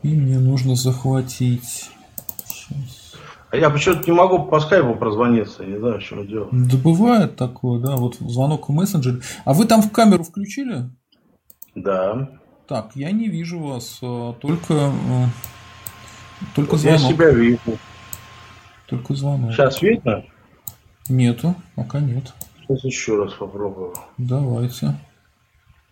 И 0.01 0.15
мне 0.15 0.39
нужно 0.39 0.75
захватить. 0.75 1.89
Сейчас. 2.45 3.13
А 3.51 3.57
я 3.57 3.69
почему-то 3.71 4.09
не 4.09 4.15
могу 4.15 4.45
по 4.45 4.61
скайпу 4.61 4.95
прозвониться, 4.95 5.65
не 5.65 5.77
знаю, 5.77 5.99
в 5.99 6.03
чем 6.03 6.25
дело. 6.25 6.47
Да 6.53 6.77
бывает 6.77 7.35
такое, 7.35 7.81
да, 7.81 7.97
вот 7.97 8.15
звонок 8.21 8.69
в 8.69 8.71
мессенджере. 8.71 9.19
А 9.43 9.53
вы 9.53 9.65
там 9.65 9.81
в 9.81 9.91
камеру 9.91 10.23
включили? 10.23 10.89
Да. 11.75 12.39
Так, 12.69 12.91
я 12.93 13.09
не 13.09 13.29
вижу 13.29 13.59
вас, 13.59 13.97
а, 14.03 14.33
только, 14.33 14.75
а, 14.75 15.25
только 16.55 16.77
звонок. 16.77 17.01
Я 17.01 17.07
себя 17.09 17.31
вижу. 17.31 17.79
Только 18.85 19.15
звонок. 19.15 19.53
Сейчас 19.53 19.81
видно? 19.81 20.23
Нету, 21.09 21.55
пока 21.75 21.99
нет. 21.99 22.31
Сейчас 22.61 22.83
еще 22.83 23.23
раз 23.23 23.33
попробую. 23.33 23.95
Давайте. 24.19 24.93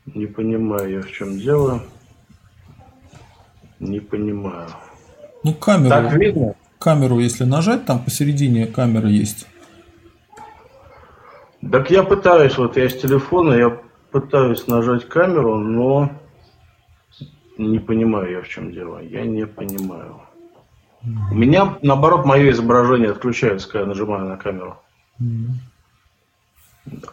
Не 0.06 0.28
понимаю 0.28 0.98
я, 0.98 1.02
в 1.02 1.12
чем 1.12 1.40
дело. 1.40 1.82
Не 3.80 4.00
понимаю. 4.00 4.70
Ну, 5.44 5.56
камеру, 5.56 5.90
Так 5.90 6.14
видно? 6.14 6.54
камеру, 6.78 7.18
если 7.18 7.46
нажать, 7.46 7.86
там 7.86 8.04
посередине 8.04 8.68
камера 8.68 9.10
есть. 9.10 9.48
Так 11.72 11.90
я 11.90 12.04
пытаюсь, 12.04 12.56
вот 12.56 12.78
я 12.78 12.88
с 12.88 12.94
телефона, 12.94 13.54
я 13.54 13.82
пытаюсь 14.12 14.68
нажать 14.68 15.10
камеру, 15.10 15.58
но 15.58 16.12
не 17.58 17.80
понимаю 17.80 18.32
я, 18.32 18.42
в 18.42 18.48
чем 18.48 18.72
дело. 18.72 19.00
Я 19.00 19.26
не 19.26 19.46
понимаю. 19.46 20.22
У 21.04 21.36
меня, 21.36 21.78
наоборот, 21.82 22.26
мое 22.26 22.52
изображение 22.52 23.12
отключается, 23.12 23.68
когда 23.68 23.82
я 23.82 23.86
нажимаю 23.86 24.26
на 24.26 24.38
камеру. 24.38 24.78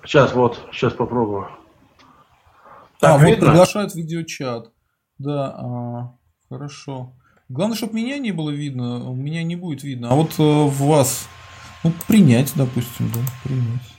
Сейчас, 0.05 0.33
вот, 0.35 0.69
сейчас 0.73 0.93
попробую. 0.93 1.49
а, 1.49 2.79
Так 3.01 3.21
вот 3.21 3.29
видно? 3.29 3.47
приглашают 3.51 3.93
в 3.93 3.97
видеочат. 3.97 4.71
Да, 5.19 5.55
а, 5.57 6.15
хорошо. 6.49 7.13
Главное, 7.49 7.77
чтобы 7.77 7.95
меня 7.95 8.19
не 8.19 8.33
было 8.33 8.51
видно, 8.51 9.09
у 9.11 9.15
меня 9.15 9.43
не 9.43 9.57
будет 9.57 9.83
видно. 9.83 10.11
А 10.11 10.15
вот 10.15 10.33
э, 10.39 10.43
в 10.43 10.81
вас, 10.87 11.29
ну, 11.83 11.93
принять, 12.09 12.53
допустим, 12.57 13.11
да, 13.13 13.21
принять. 13.43 13.95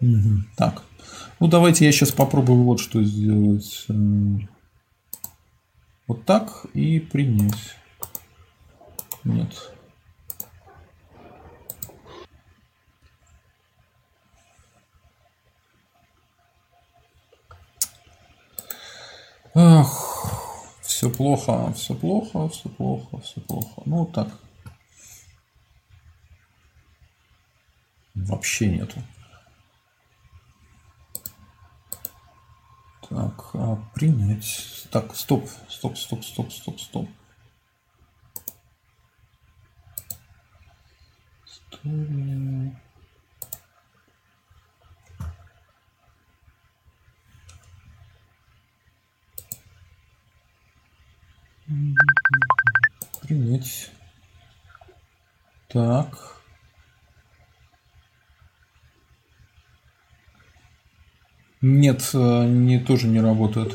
Мгм, 0.00 0.46
Так, 0.56 0.82
ну 1.44 1.50
давайте 1.50 1.84
я 1.84 1.92
сейчас 1.92 2.10
попробую 2.10 2.62
вот 2.64 2.80
что 2.80 3.02
сделать. 3.02 3.84
М, 3.90 4.48
Вот 6.06 6.24
так 6.24 6.64
и 6.72 6.98
принять. 6.98 7.76
Нет. 9.24 9.70
Ах, 19.54 20.78
все 20.80 21.10
плохо, 21.10 21.74
все 21.74 21.94
плохо, 21.94 22.48
все 22.48 22.70
плохо, 22.70 23.20
все 23.20 23.42
плохо. 23.42 23.82
Ну 23.84 23.98
вот 23.98 24.12
так. 24.12 24.28
Вообще 28.14 28.68
нету. 28.68 28.98
Так, 33.14 33.50
а, 33.54 33.76
принять. 33.94 34.88
Так, 34.90 35.14
стоп, 35.14 35.48
стоп, 35.68 35.96
стоп, 35.96 36.24
стоп, 36.24 36.50
стоп, 36.50 36.80
стоп. 36.80 37.08
Принять. 53.22 53.92
Так. 55.68 56.33
Нет, 61.66 62.10
э, 62.12 62.46
не 62.46 62.78
тоже 62.78 63.08
не 63.08 63.22
работает. 63.22 63.74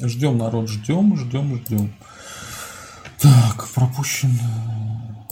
Ждем, 0.00 0.38
народ, 0.38 0.68
ждем, 0.68 1.16
ждем, 1.16 1.56
ждем. 1.56 1.92
Так, 3.20 3.68
пропущено. 3.74 5.26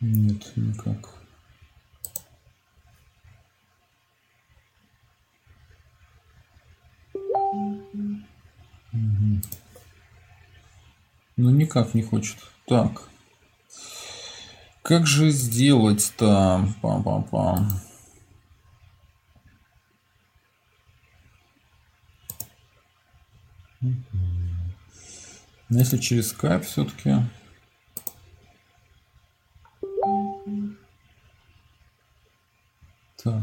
Нет, 0.00 0.54
никак. 0.56 1.11
Ну, 8.92 9.40
никак 11.36 11.94
не 11.94 12.02
хочет. 12.02 12.36
Так. 12.66 13.08
Как 14.82 15.06
же 15.06 15.30
сделать-то? 15.30 16.68
Пам-пам-пам. 16.82 17.68
Ну, 23.80 25.78
если 25.78 25.96
через 25.96 26.28
скайп 26.28 26.64
все-таки. 26.64 27.16
Так. 33.22 33.42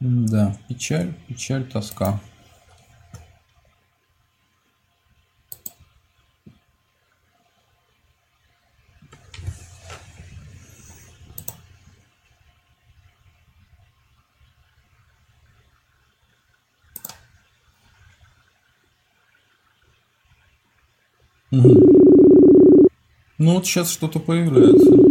Да, 0.00 0.56
печаль, 0.80 1.12
печаль, 1.28 1.70
тоска. 1.70 2.18
Ну 21.50 23.54
вот 23.54 23.66
сейчас 23.66 23.90
что-то 23.90 24.18
появляется. 24.18 25.09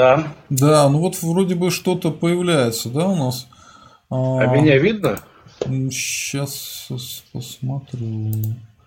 Да. 0.00 0.32
Да, 0.48 0.88
ну 0.88 0.98
вот 1.00 1.20
вроде 1.22 1.54
бы 1.54 1.70
что-то 1.70 2.10
появляется, 2.10 2.88
да, 2.88 3.06
у 3.06 3.16
нас. 3.16 3.48
А 4.08 4.46
меня 4.46 4.78
видно? 4.78 5.18
Сейчас 5.60 6.88
посмотрю. 7.32 8.32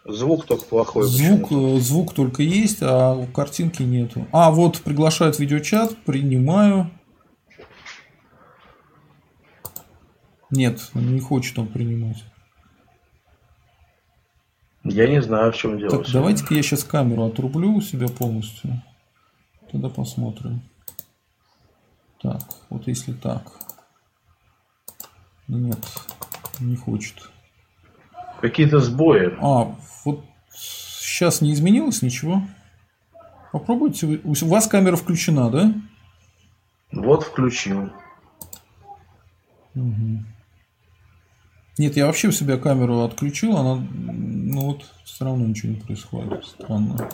Звук 0.06 0.48
только 0.48 0.66
плохой. 0.66 1.04
Звук, 1.04 1.52
э, 1.52 1.80
звук 1.80 2.14
только 2.16 2.42
есть, 2.42 2.80
а 2.82 3.26
картинки 3.28 3.84
нету. 3.84 4.28
А, 4.32 4.50
вот 4.50 4.80
приглашают 4.80 5.38
видеочат, 5.38 5.96
принимаю. 6.04 6.90
Нет, 10.50 10.82
не 10.96 11.20
хочет 11.20 11.58
он 11.60 11.68
принимать. 11.68 12.24
Я 14.84 15.08
не 15.08 15.22
знаю, 15.22 15.54
в 15.54 15.56
чем 15.56 15.78
дело. 15.78 15.92
Так, 15.92 16.12
давайте-ка 16.12 16.56
я 16.56 16.64
сейчас 16.64 16.84
камеру 16.84 17.26
отрублю 17.26 17.76
у 17.76 17.82
себя 17.82 18.08
полностью. 18.08 18.82
Тогда 19.72 19.90
посмотрим. 19.90 20.64
Так, 22.24 22.42
вот 22.70 22.88
если 22.88 23.12
так. 23.12 23.52
Нет, 25.50 25.78
не 26.62 26.78
хочет. 26.78 27.30
Какие-то 28.42 28.80
сбои. 28.80 29.38
А, 29.42 29.76
вот 30.06 30.24
сейчас 30.50 31.42
не 31.42 31.54
изменилось 31.54 32.02
ничего? 32.02 32.42
Попробуйте. 33.52 34.22
У 34.24 34.34
вас 34.48 34.68
камера 34.68 34.96
включена, 34.96 35.50
да? 35.50 35.74
Вот 36.94 37.24
включил. 37.24 37.92
Угу. 39.76 40.24
Нет, 41.78 41.98
я 41.98 42.06
вообще 42.06 42.30
у 42.30 42.32
себя 42.32 42.58
камеру 42.58 43.02
отключил, 43.02 43.58
она, 43.58 43.76
ну 43.76 44.62
вот, 44.62 44.86
все 45.04 45.26
равно 45.26 45.46
ничего 45.46 45.74
не 45.74 45.80
происходит. 45.80 46.46
Странно. 46.46 47.10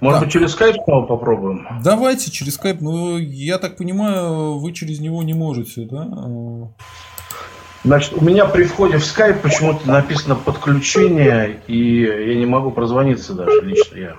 Может 0.00 0.20
да. 0.20 0.24
быть, 0.24 0.32
через 0.32 0.52
скайп 0.52 0.76
снова 0.84 1.06
попробуем? 1.06 1.66
Давайте 1.82 2.30
через 2.30 2.54
скайп. 2.54 2.80
Но 2.80 3.18
я 3.18 3.58
так 3.58 3.76
понимаю, 3.76 4.58
вы 4.58 4.72
через 4.72 5.00
него 5.00 5.22
не 5.22 5.34
можете, 5.34 5.86
да? 5.86 6.08
Значит, 7.84 8.12
у 8.14 8.24
меня 8.24 8.44
при 8.44 8.64
входе 8.64 8.98
в 8.98 9.04
скайп 9.04 9.40
почему-то 9.42 9.88
написано 9.88 10.34
подключение, 10.34 11.60
и 11.66 12.02
я 12.02 12.34
не 12.36 12.46
могу 12.46 12.70
прозвониться 12.70 13.34
даже 13.34 13.60
лично 13.60 13.96
я. 13.96 14.16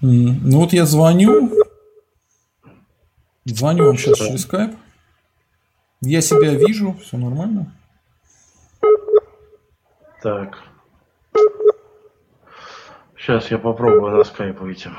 Ну 0.00 0.60
вот 0.60 0.72
я 0.72 0.86
звоню. 0.86 1.52
Звоню 3.44 3.86
вам 3.86 3.96
сейчас 3.96 4.18
через 4.18 4.42
скайп. 4.42 4.76
Я 6.02 6.20
себя 6.20 6.52
вижу, 6.54 6.96
все 7.02 7.16
нормально. 7.16 7.72
Так. 10.22 10.58
Сейчас 13.16 13.50
я 13.50 13.58
попробую 13.58 14.16
на 14.16 14.24
скайп 14.24 14.60
выйти. 14.60 14.90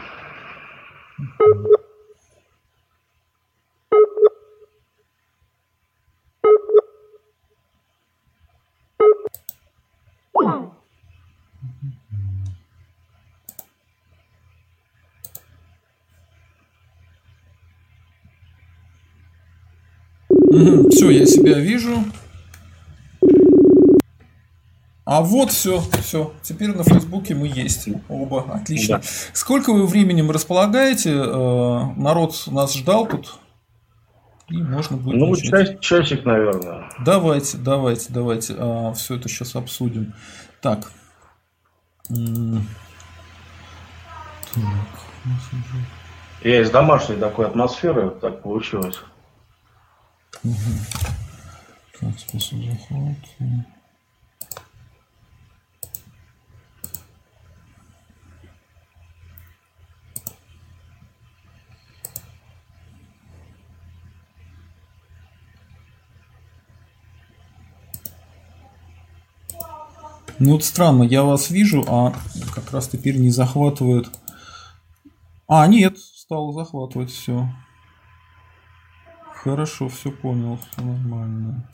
Все, 20.89 21.09
я 21.09 21.25
себя 21.25 21.59
вижу. 21.59 22.03
А 25.09 25.21
вот 25.21 25.51
все, 25.51 25.81
все. 26.01 26.33
Теперь 26.41 26.75
на 26.75 26.83
Фейсбуке 26.83 27.33
мы 27.33 27.47
есть. 27.47 27.87
Оба. 28.09 28.43
Отлично. 28.53 28.97
Да. 28.97 29.03
Сколько 29.31 29.71
вы 29.71 29.87
временем 29.87 30.29
располагаете? 30.31 31.11
Э, 31.13 31.93
народ 31.95 32.35
нас 32.47 32.75
ждал 32.75 33.07
тут. 33.07 33.35
И 34.49 34.57
можно 34.61 34.97
будет. 34.97 35.17
Ну, 35.17 35.33
час, 35.37 35.79
часик, 35.79 36.25
наверное. 36.25 36.89
Давайте, 37.05 37.57
давайте, 37.57 38.07
давайте. 38.11 38.55
А, 38.57 38.91
все 38.95 39.15
это 39.15 39.29
сейчас 39.29 39.55
обсудим. 39.55 40.13
Так. 40.61 40.91
так. 42.09 42.13
Я 46.43 46.61
из 46.61 46.69
домашней 46.69 47.15
такой 47.15 47.47
атмосферы 47.47 48.09
так 48.09 48.41
получилось. 48.41 48.99
Угу. 50.43 50.53
Так, 52.01 52.19
способ 52.19 52.59
захвата. 52.59 53.76
Ну 70.39 70.53
вот 70.53 70.63
странно, 70.63 71.03
я 71.03 71.23
вас 71.23 71.49
вижу, 71.49 71.83
а 71.87 72.13
как 72.53 72.71
раз 72.71 72.87
теперь 72.87 73.17
не 73.17 73.31
захватывает. 73.31 74.07
А, 75.47 75.65
нет, 75.67 75.97
стало 75.97 76.53
захватывать 76.53 77.09
все. 77.09 77.49
Хорошо, 79.33 79.87
все 79.87 80.11
понял, 80.11 80.57
все 80.57 80.81
нормально. 80.81 81.69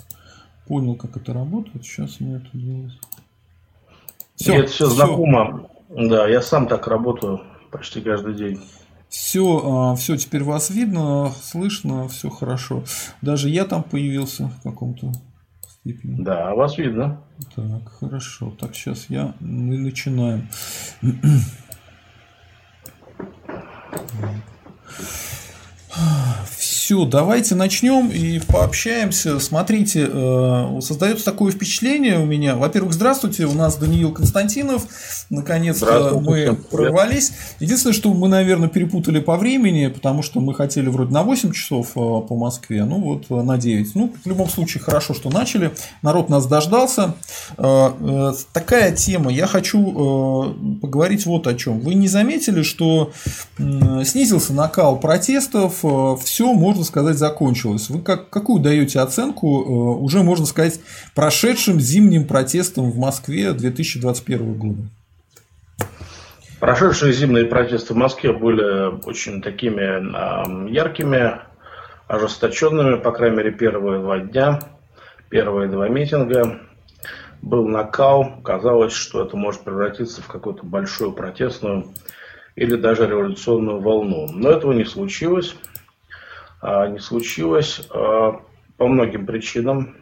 Понял, 0.68 0.96
как 0.96 1.18
это 1.18 1.34
работает. 1.34 1.84
Сейчас 1.84 2.20
мы 2.20 2.38
это 2.38 2.50
делаем. 2.54 2.92
Все, 4.36 4.60
это 4.60 4.68
все, 4.68 4.86
все 4.86 4.96
знакомо. 4.96 5.70
Да, 5.90 6.28
я 6.28 6.42
сам 6.42 6.68
так 6.68 6.88
работаю 6.88 7.42
почти 7.72 8.02
каждый 8.02 8.36
день. 8.36 8.62
Все, 9.10 9.62
а, 9.64 9.96
все, 9.96 10.16
теперь 10.18 10.44
вас 10.44 10.70
видно, 10.70 11.32
слышно, 11.42 12.08
все 12.08 12.30
хорошо. 12.30 12.84
Даже 13.22 13.50
я 13.50 13.66
там 13.66 13.84
появился 13.84 14.48
в 14.48 14.64
каком-то 14.64 15.12
степени. 15.84 16.24
Да, 16.24 16.56
вас 16.56 16.78
видно. 16.78 17.22
Так, 17.56 17.90
хорошо. 18.00 18.56
Так, 18.60 18.76
сейчас 18.76 19.08
я 19.10 19.34
мы 19.40 19.78
начинаем. 19.78 20.48
Все, 26.84 27.06
давайте 27.06 27.56
начнем 27.56 28.10
и 28.10 28.40
пообщаемся. 28.40 29.40
Смотрите, 29.40 30.10
э, 30.12 30.82
создается 30.82 31.24
такое 31.24 31.52
впечатление 31.52 32.20
у 32.20 32.26
меня. 32.26 32.56
Во-первых, 32.56 32.94
здравствуйте, 32.94 33.46
у 33.46 33.54
нас 33.54 33.78
Даниил 33.78 34.12
Константинов. 34.12 34.86
Наконец-то 35.34 36.22
мы 36.24 36.56
прорвались. 36.56 37.32
Единственное, 37.60 37.94
что 37.94 38.14
мы, 38.14 38.28
наверное, 38.28 38.70
перепутали 38.70 39.20
по 39.20 39.38
времени, 39.38 39.88
потому 39.88 40.22
что 40.22 40.40
мы 40.40 40.54
хотели 40.54 40.88
вроде 40.88 41.14
на 41.14 41.24
8 41.24 41.52
часов 41.52 41.92
э, 41.92 42.00
по 42.00 42.36
Москве, 42.36 42.86
ну 42.86 43.00
вот 43.00 43.26
э, 43.30 43.44
на 43.44 43.58
9. 43.58 43.96
Ну, 43.96 44.14
в 44.24 44.28
любом 44.28 44.50
случае, 44.50 44.82
хорошо, 44.82 45.14
что 45.14 45.30
начали. 45.30 45.72
Народ 46.02 46.30
нас 46.30 46.46
дождался. 46.48 47.16
Такая 47.56 48.96
тема. 48.96 49.32
Я 49.32 49.48
хочу 49.48 50.56
поговорить 50.82 51.26
вот 51.26 51.48
о 51.48 51.56
чем. 51.56 51.80
Вы 51.80 51.94
не 51.96 52.08
заметили, 52.08 52.62
что 52.62 53.12
снизился 53.58 54.54
накал 54.54 55.00
протестов, 55.00 55.84
все 56.24 56.54
можно 56.54 56.84
сказать, 56.84 57.18
закончилась. 57.18 57.90
Вы 57.90 58.02
как, 58.02 58.30
какую 58.30 58.62
даете 58.62 59.00
оценку 59.00 59.64
э, 59.64 60.04
уже, 60.04 60.24
можно 60.24 60.46
сказать, 60.46 60.80
прошедшим 61.16 61.80
зимним 61.80 62.26
протестам 62.26 62.92
в 62.92 62.98
Москве 62.98 63.54
2021 63.54 64.54
года? 64.54 64.82
Прошедшие 66.64 67.12
зимние 67.12 67.44
протесты 67.46 67.94
в 67.94 67.98
Москве 67.98 68.32
были 68.32 69.06
очень 69.06 69.42
такими 69.42 70.72
яркими, 70.72 71.42
ожесточенными, 72.08 73.02
по 73.02 73.12
крайней 73.12 73.36
мере, 73.36 73.52
первые 73.52 74.00
два 74.00 74.20
дня, 74.20 74.62
первые 75.28 75.68
два 75.68 75.90
митинга. 75.90 76.62
Был 77.42 77.68
накал, 77.68 78.42
казалось, 78.46 78.94
что 78.94 79.26
это 79.26 79.36
может 79.36 79.66
превратиться 79.66 80.22
в 80.22 80.28
какую-то 80.28 80.66
большую 80.66 81.12
протестную 81.12 81.88
или 82.56 82.78
даже 82.78 83.08
революционную 83.08 83.82
волну. 83.82 84.30
Но 84.32 84.50
этого 84.50 84.72
не 84.72 84.86
случилось. 84.86 85.58
А, 86.62 86.88
не 86.88 87.00
случилось 87.00 87.86
а, 87.90 88.40
по 88.78 88.88
многим 88.88 89.26
причинам. 89.26 89.98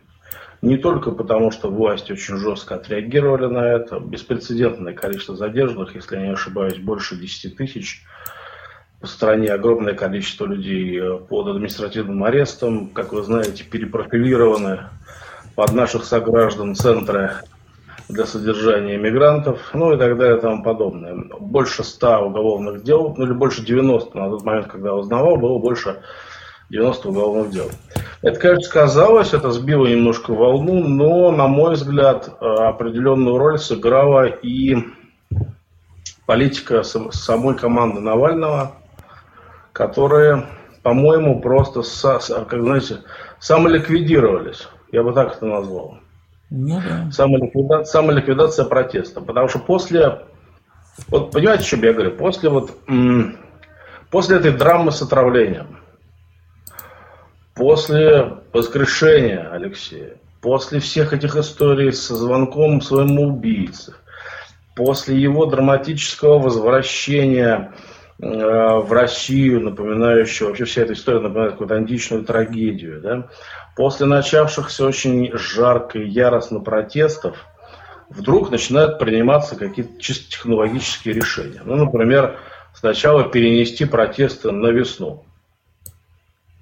Не 0.62 0.78
только 0.78 1.12
потому, 1.12 1.50
что 1.50 1.72
власти 1.72 2.12
очень 2.12 2.38
жестко 2.38 2.76
отреагировали 2.76 3.48
на 3.48 3.66
это. 3.66 4.00
Беспрецедентное 4.00 4.94
количество 4.94 5.36
задержанных, 5.36 5.96
если 5.96 6.18
я 6.18 6.28
не 6.28 6.34
ошибаюсь, 6.34 6.78
больше 6.78 7.16
10 7.16 7.58
тысяч. 7.58 8.04
По 9.00 9.08
стране 9.08 9.48
огромное 9.48 9.96
количество 9.96 10.46
людей 10.46 11.00
э, 11.00 11.18
под 11.18 11.48
административным 11.48 12.24
арестом. 12.24 12.90
Как 12.90 13.12
вы 13.12 13.24
знаете, 13.24 13.64
перепрофилированы 13.64 14.82
под 15.56 15.72
наших 15.74 16.06
сограждан 16.06 16.76
центры 16.76 17.32
для 18.08 18.28
содержания 18.28 18.98
мигрантов, 18.98 19.72
ну 19.74 19.94
и 19.94 19.98
так 19.98 20.16
далее 20.18 20.38
и 20.38 20.42
тому 20.42 20.62
подобное. 20.62 21.16
Больше 21.40 21.84
100 21.84 22.28
уголовных 22.28 22.84
дел, 22.84 23.16
ну 23.18 23.26
или 23.26 23.34
больше 23.34 23.66
90 23.66 24.16
на 24.16 24.30
тот 24.30 24.44
момент, 24.44 24.68
когда 24.68 24.90
я 24.90 24.96
узнавал, 24.96 25.38
было 25.38 25.58
больше 25.58 26.04
90 26.70 27.10
уголовных 27.10 27.52
дел. 27.52 27.72
Это, 28.22 28.40
конечно, 28.40 28.64
сказалось, 28.64 29.34
это 29.34 29.52
сбило 29.52 29.88
немножко 29.88 30.34
волну, 30.34 30.88
но, 30.88 31.32
на 31.32 31.48
мой 31.48 31.74
взгляд, 31.74 32.30
э, 32.40 32.46
определенную 32.46 33.38
роль 33.38 33.58
сыграла 33.58 34.26
и 34.26 34.78
политика 36.28 36.84
самой 36.84 37.56
команды 37.56 38.00
Навального, 38.00 38.74
которые, 39.74 40.46
по-моему, 40.84 41.42
просто, 41.42 41.82
как 42.48 42.62
знаете, 42.62 43.00
самоликвидировались. 43.40 44.68
Я 44.92 45.02
бы 45.04 45.14
так 45.14 45.38
это 45.38 45.46
назвал. 45.46 45.98
Ну, 46.52 46.80
да. 46.82 47.10
самоликвидация, 47.12 47.86
самоликвидация 47.86 48.66
протеста. 48.66 49.22
Потому 49.22 49.48
что 49.48 49.60
после, 49.60 50.22
вот 51.08 51.32
понимаете, 51.32 51.64
что 51.64 51.78
я 51.78 51.94
говорю, 51.94 52.12
после 52.12 52.50
вот, 52.50 52.78
после 54.12 54.38
этой 54.38 54.52
драмы 54.52 54.92
с 54.92 55.02
отравлением, 55.02 55.81
после 57.56 58.38
воскрешения 58.54 59.50
Алексея, 59.52 60.18
после 60.42 60.80
всех 60.80 61.14
этих 61.14 61.36
историй 61.36 61.94
со 61.94 62.16
звонком 62.16 62.82
своему 62.82 63.28
убийце, 63.28 63.96
после 64.76 65.18
его 65.18 65.46
драматического 65.46 66.40
возвращения 66.40 67.74
э, 68.20 68.26
в 68.26 68.92
Россию, 68.92 69.62
напоминающего, 69.62 70.48
вообще 70.48 70.66
вся 70.66 70.82
эта 70.84 70.94
история 70.94 71.20
напоминает 71.20 71.52
какую-то 71.54 71.76
античную 71.76 72.24
трагедию, 72.24 73.02
да, 73.02 73.28
после 73.76 74.06
начавшихся 74.06 74.86
очень 74.86 75.32
жарко 75.34 76.00
и 76.00 76.08
яростно 76.08 76.60
протестов, 76.60 77.38
вдруг 78.10 78.52
начинают 78.52 79.00
приниматься 79.00 79.56
какие-то 79.56 80.00
чисто 80.00 80.32
технологические 80.32 81.14
решения. 81.14 81.62
Ну, 81.64 81.76
например, 81.76 82.40
сначала 82.74 83.24
перенести 83.24 83.86
протесты 83.86 84.52
на 84.52 84.68
весну. 84.68 85.26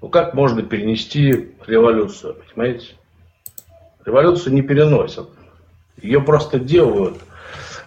Ну, 0.02 0.08
как 0.08 0.34
можно 0.34 0.62
перенести 0.62 1.54
революцию, 1.66 2.36
понимаете? 2.54 2.94
Революцию 4.04 4.54
не 4.54 4.62
переносят. 4.62 5.28
Ее 6.00 6.20
просто 6.20 6.58
делают– 6.58 7.18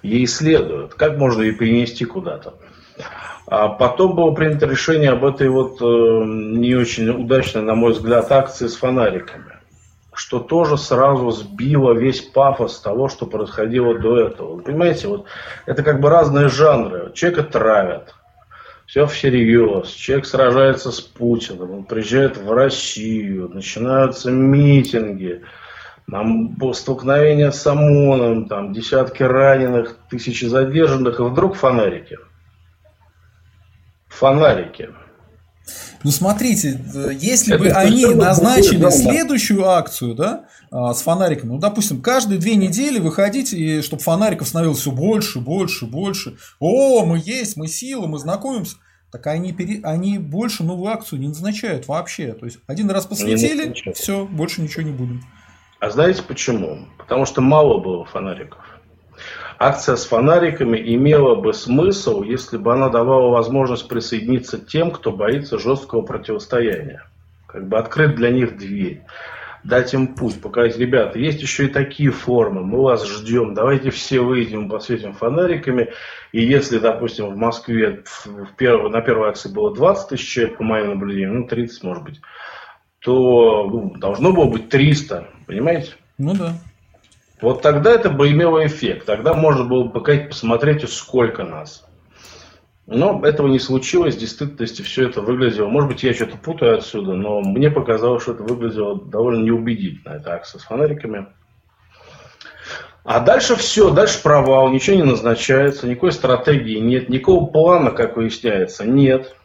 ей 0.03 0.27
следует. 0.27 0.93
Как 0.93 1.17
можно 1.17 1.41
ее 1.41 1.53
перенести 1.53 2.05
куда-то? 2.05 2.53
А 3.47 3.69
потом 3.69 4.15
было 4.15 4.31
принято 4.31 4.67
решение 4.67 5.11
об 5.11 5.25
этой 5.25 5.49
вот 5.49 5.81
э, 5.81 5.85
не 5.85 6.75
очень 6.75 7.09
удачной, 7.09 7.61
на 7.61 7.75
мой 7.75 7.93
взгляд, 7.93 8.31
акции 8.31 8.67
с 8.67 8.75
фонариками. 8.75 9.57
Что 10.13 10.39
тоже 10.39 10.77
сразу 10.77 11.31
сбило 11.31 11.93
весь 11.93 12.21
пафос 12.21 12.79
того, 12.79 13.09
что 13.09 13.25
происходило 13.25 13.97
до 13.97 14.19
этого. 14.19 14.59
Понимаете, 14.59 15.07
вот 15.07 15.25
это 15.65 15.81
как 15.81 15.99
бы 15.99 16.09
разные 16.09 16.49
жанры. 16.49 17.11
Человека 17.13 17.43
травят, 17.43 18.13
все 18.93 19.07
всерьез. 19.07 19.89
Человек 19.89 20.27
сражается 20.27 20.91
с 20.91 21.01
Путиным, 21.01 21.71
он 21.71 21.83
приезжает 21.83 22.37
в 22.37 22.51
Россию, 22.51 23.49
начинаются 23.49 24.29
митинги, 24.29 25.41
там 26.07 26.55
столкновение 26.75 27.51
с 27.51 27.65
ОМОНом, 27.65 28.47
там 28.47 28.71
десятки 28.71 29.23
раненых, 29.23 29.97
тысячи 30.11 30.45
задержанных, 30.45 31.19
и 31.19 31.23
вдруг 31.23 31.55
фонарики. 31.55 32.19
Фонарики. 34.09 34.89
Ну 36.03 36.11
смотрите, 36.11 36.79
если 37.19 37.57
бы 37.57 37.69
они 37.69 38.05
назначили 38.05 38.87
следующую 38.91 39.67
акцию, 39.67 40.13
да, 40.13 40.45
а, 40.69 40.93
с 40.93 41.01
фонариком, 41.01 41.49
ну 41.49 41.57
допустим, 41.57 41.99
каждые 41.99 42.39
две 42.39 42.55
недели 42.57 42.99
выходить, 42.99 43.53
и 43.53 43.81
чтобы 43.81 44.03
фонариков 44.03 44.47
становилось 44.47 44.81
все 44.81 44.91
больше, 44.91 45.39
больше, 45.39 45.87
больше. 45.87 46.37
О, 46.59 47.03
мы 47.05 47.19
есть, 47.25 47.57
мы 47.57 47.67
сила, 47.67 48.05
мы 48.05 48.19
знакомимся. 48.19 48.75
Так 49.13 49.27
они, 49.27 49.53
пере... 49.53 49.79
они 49.83 50.17
больше 50.17 50.63
новую 50.63 50.91
акцию 50.91 51.19
не 51.19 51.27
назначают 51.27 51.87
вообще. 51.87 52.33
То 52.33 52.45
есть 52.45 52.57
один 52.65 52.89
раз 52.89 53.05
посветили, 53.05 53.71
все, 53.93 54.25
больше 54.25 54.63
ничего 54.63 54.81
не 54.81 54.91
будем. 54.91 55.21
А 55.79 55.91
знаете 55.91 56.23
почему? 56.23 56.87
Потому 56.97 57.27
что 57.27 57.39
мало 57.39 57.77
было 57.77 58.05
фонариков. 58.05 58.59
Акция 59.59 59.97
с 59.97 60.05
фонариками 60.05 60.79
имела 60.95 61.35
бы 61.35 61.53
смысл, 61.53 62.23
если 62.23 62.57
бы 62.57 62.73
она 62.73 62.89
давала 62.89 63.29
возможность 63.29 63.87
присоединиться 63.87 64.57
тем, 64.57 64.89
кто 64.89 65.11
боится 65.11 65.59
жесткого 65.59 66.01
противостояния. 66.01 67.05
Как 67.45 67.67
бы 67.67 67.77
открыть 67.77 68.15
для 68.15 68.31
них 68.31 68.57
дверь, 68.57 69.03
дать 69.63 69.93
им 69.93 70.15
путь, 70.15 70.41
показать, 70.41 70.77
ребята, 70.77 71.19
есть 71.19 71.41
еще 71.41 71.65
и 71.65 71.69
такие 71.69 72.11
формы, 72.11 72.63
мы 72.63 72.81
вас 72.81 73.07
ждем, 73.07 73.53
давайте 73.53 73.91
все 73.91 74.19
выйдем, 74.19 74.69
посветим 74.69 75.13
фонариками. 75.13 75.91
И 76.31 76.43
если, 76.43 76.79
допустим, 76.79 77.27
в 77.27 77.37
Москве 77.37 78.03
в 78.25 78.55
первой, 78.57 78.89
на 78.89 79.01
первой 79.01 79.29
акции 79.29 79.49
было 79.49 79.73
20 79.73 80.09
тысяч 80.09 80.27
человек, 80.27 80.57
по 80.57 80.63
моим 80.63 80.89
наблюдениям, 80.89 81.41
ну 81.41 81.47
30 81.47 81.83
может 81.83 82.03
быть, 82.03 82.21
то 82.99 83.69
ну, 83.69 83.95
должно 83.97 84.33
было 84.33 84.45
быть 84.45 84.69
300, 84.69 85.29
понимаете? 85.47 85.93
Ну 86.17 86.33
да. 86.35 86.53
Вот 87.41 87.61
тогда 87.61 87.91
это 87.91 88.09
бы 88.09 88.31
имело 88.31 88.65
эффект. 88.65 89.05
Тогда 89.05 89.33
можно 89.33 89.65
было 89.65 89.83
бы 89.83 89.99
посмотреть, 89.99 90.89
сколько 90.89 91.43
нас. 91.43 91.85
Но 92.85 93.25
этого 93.25 93.47
не 93.47 93.59
случилось. 93.59 94.15
В 94.15 94.19
действительности 94.19 94.81
все 94.81 95.07
это 95.07 95.21
выглядело... 95.21 95.67
Может 95.67 95.89
быть, 95.89 96.03
я 96.03 96.13
что-то 96.13 96.37
путаю 96.37 96.77
отсюда, 96.77 97.13
но 97.13 97.39
мне 97.41 97.71
показалось, 97.71 98.23
что 98.23 98.33
это 98.33 98.43
выглядело 98.43 99.01
довольно 99.01 99.43
неубедительно. 99.43 100.13
Это 100.13 100.33
акция 100.33 100.59
с 100.59 100.63
фонариками. 100.63 101.27
А 103.05 103.19
дальше 103.19 103.55
все, 103.55 103.91
дальше 103.91 104.21
провал, 104.23 104.69
ничего 104.69 104.95
не 104.95 105.03
назначается, 105.03 105.87
никакой 105.87 106.13
стратегии 106.13 106.79
нет, 106.79 107.09
никакого 107.09 107.47
плана, 107.47 107.91
как 107.91 108.15
выясняется, 108.15 108.85
нет. 108.85 109.35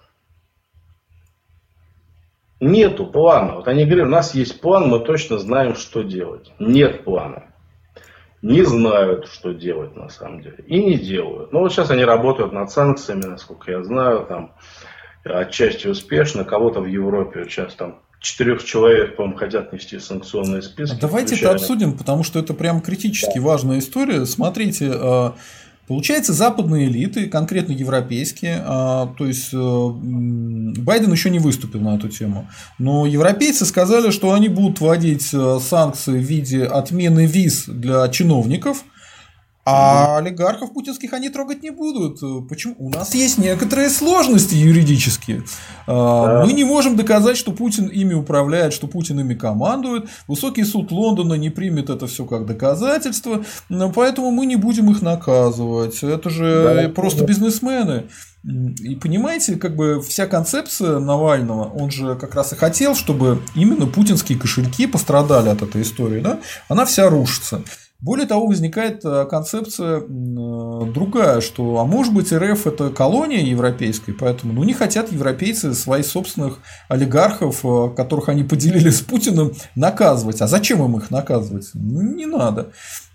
Нету 2.60 3.06
плана. 3.06 3.56
Вот 3.56 3.68
они 3.68 3.84
говорят, 3.84 4.06
у 4.06 4.10
нас 4.10 4.34
есть 4.34 4.60
план, 4.60 4.88
мы 4.88 5.00
точно 5.00 5.38
знаем, 5.38 5.74
что 5.74 6.02
делать. 6.02 6.52
Нет 6.60 7.04
плана. 7.04 7.52
Не 8.42 8.62
знают, 8.62 9.26
что 9.26 9.52
делать 9.52 9.96
на 9.96 10.08
самом 10.08 10.42
деле. 10.42 10.64
И 10.66 10.82
не 10.82 10.96
делают. 10.96 11.52
Но 11.52 11.60
вот 11.60 11.72
сейчас 11.72 11.90
они 11.90 12.04
работают 12.04 12.52
над 12.52 12.70
санкциями, 12.70 13.24
насколько 13.24 13.70
я 13.70 13.82
знаю, 13.82 14.26
там 14.26 14.52
отчасти 15.24 15.88
успешно. 15.88 16.44
Кого-то 16.44 16.80
в 16.80 16.86
Европе 16.86 17.44
сейчас 17.48 17.74
там 17.74 18.00
четырех 18.20 18.64
человек, 18.64 19.16
по-моему, 19.16 19.38
хотят 19.38 19.72
нести 19.72 19.98
санкционные 19.98 20.62
списки. 20.62 20.98
Давайте 21.00 21.34
включая... 21.34 21.54
это 21.54 21.62
обсудим, 21.62 21.96
потому 21.96 22.22
что 22.22 22.38
это 22.38 22.54
прям 22.54 22.80
критически 22.80 23.38
да. 23.38 23.44
важная 23.44 23.78
история. 23.78 24.24
Смотрите, 24.26 24.90
а, 24.92 25.34
Получается, 25.88 26.34
западные 26.34 26.86
элиты, 26.86 27.26
конкретно 27.26 27.72
европейские, 27.72 28.62
а, 28.62 29.06
то 29.16 29.26
есть 29.26 29.48
э, 29.54 29.56
Байден 29.56 31.10
еще 31.10 31.30
не 31.30 31.38
выступил 31.38 31.80
на 31.80 31.96
эту 31.96 32.10
тему, 32.10 32.46
но 32.78 33.06
европейцы 33.06 33.64
сказали, 33.64 34.10
что 34.10 34.34
они 34.34 34.48
будут 34.48 34.80
вводить 34.80 35.30
э, 35.32 35.58
санкции 35.62 36.18
в 36.18 36.22
виде 36.22 36.64
отмены 36.64 37.24
виз 37.26 37.64
для 37.66 38.08
чиновников– 38.08 38.84
а 39.70 40.18
олигархов 40.18 40.72
путинских 40.72 41.12
они 41.12 41.28
трогать 41.28 41.62
не 41.62 41.70
будут. 41.70 42.20
Почему? 42.48 42.74
У 42.78 42.90
нас 42.90 43.14
есть 43.14 43.38
некоторые 43.38 43.90
сложности 43.90 44.54
юридические. 44.54 45.44
А, 45.86 46.26
да. 46.26 46.44
Мы 46.46 46.52
не 46.52 46.64
можем 46.64 46.96
доказать, 46.96 47.36
что 47.36 47.52
Путин 47.52 47.86
ими 47.86 48.14
управляет, 48.14 48.72
что 48.72 48.86
Путин 48.86 49.20
ими 49.20 49.34
командует. 49.34 50.08
Высокий 50.26 50.64
суд 50.64 50.90
Лондона 50.90 51.34
не 51.34 51.50
примет 51.50 51.90
это 51.90 52.06
все 52.06 52.24
как 52.24 52.46
доказательство, 52.46 53.44
поэтому 53.94 54.30
мы 54.30 54.46
не 54.46 54.56
будем 54.56 54.90
их 54.90 55.02
наказывать. 55.02 56.02
Это 56.02 56.30
же 56.30 56.84
да, 56.84 56.88
просто 56.88 57.24
бизнесмены. 57.24 58.04
И 58.44 58.94
понимаете, 58.94 59.56
как 59.56 59.74
бы 59.74 60.00
вся 60.00 60.26
концепция 60.26 61.00
Навального, 61.00 61.64
он 61.64 61.90
же 61.90 62.14
как 62.14 62.34
раз 62.34 62.52
и 62.52 62.56
хотел, 62.56 62.94
чтобы 62.94 63.42
именно 63.54 63.86
путинские 63.86 64.38
кошельки 64.38 64.86
пострадали 64.86 65.48
от 65.48 65.60
этой 65.60 65.82
истории, 65.82 66.20
да? 66.20 66.38
Она 66.68 66.84
вся 66.84 67.10
рушится. 67.10 67.62
Более 68.00 68.26
того, 68.26 68.46
возникает 68.46 69.04
э, 69.04 69.26
концепция 69.26 69.98
э, 69.98 70.02
другая, 70.06 71.40
что, 71.40 71.78
а 71.78 71.84
может 71.84 72.14
быть, 72.14 72.32
РФ 72.32 72.68
это 72.68 72.90
колония 72.90 73.40
европейская, 73.40 74.12
поэтому 74.12 74.52
ну, 74.52 74.62
не 74.62 74.72
хотят 74.72 75.10
европейцы 75.10 75.74
своих 75.74 76.06
собственных 76.06 76.58
олигархов, 76.88 77.64
э, 77.64 77.90
которых 77.96 78.28
они 78.28 78.44
поделили 78.44 78.90
с 78.90 79.00
Путиным, 79.00 79.52
наказывать. 79.74 80.40
А 80.40 80.46
зачем 80.46 80.84
им 80.84 80.96
их 80.96 81.10
наказывать? 81.10 81.70
Ну, 81.74 82.02
не 82.02 82.26
надо. 82.26 82.70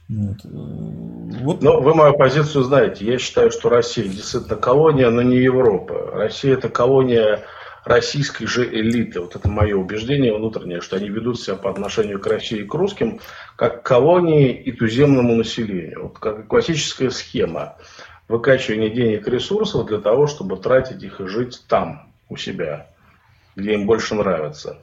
Вот. 0.09 0.37
Вот. 0.43 1.61
Но 1.61 1.79
вы 1.79 1.93
мою 1.95 2.17
позицию 2.17 2.65
знаете. 2.65 3.05
Я 3.05 3.17
считаю, 3.19 3.51
что 3.51 3.69
Россия 3.69 4.05
действительно 4.05 4.57
колония, 4.57 5.09
но 5.09 5.21
не 5.21 5.37
Европа. 5.37 6.11
Россия 6.11 6.55
это 6.55 6.67
колония 6.67 7.39
российской 7.85 8.45
же 8.45 8.65
элиты. 8.65 9.19
Вот 9.19 9.35
это 9.35 9.49
мое 9.49 9.75
убеждение 9.75 10.35
внутреннее, 10.35 10.81
что 10.81 10.95
они 10.95 11.09
ведут 11.09 11.39
себя 11.39 11.55
по 11.55 11.69
отношению 11.69 12.19
к 12.19 12.27
России 12.27 12.59
и 12.59 12.67
к 12.67 12.73
русским, 12.73 13.19
как 13.55 13.83
к 13.83 13.85
колонии 13.85 14.53
и 14.53 14.71
туземному 14.71 15.35
населению. 15.35 16.03
Вот 16.03 16.19
как 16.19 16.47
классическая 16.47 17.09
схема 17.09 17.77
выкачивания 18.27 18.89
денег 18.89 19.27
и 19.27 19.31
ресурсов 19.31 19.85
для 19.85 19.99
того, 19.99 20.27
чтобы 20.27 20.57
тратить 20.57 21.03
их 21.03 21.19
и 21.19 21.27
жить 21.27 21.63
там, 21.67 22.13
у 22.29 22.37
себя, 22.37 22.87
где 23.55 23.73
им 23.73 23.85
больше 23.85 24.15
нравится. 24.15 24.79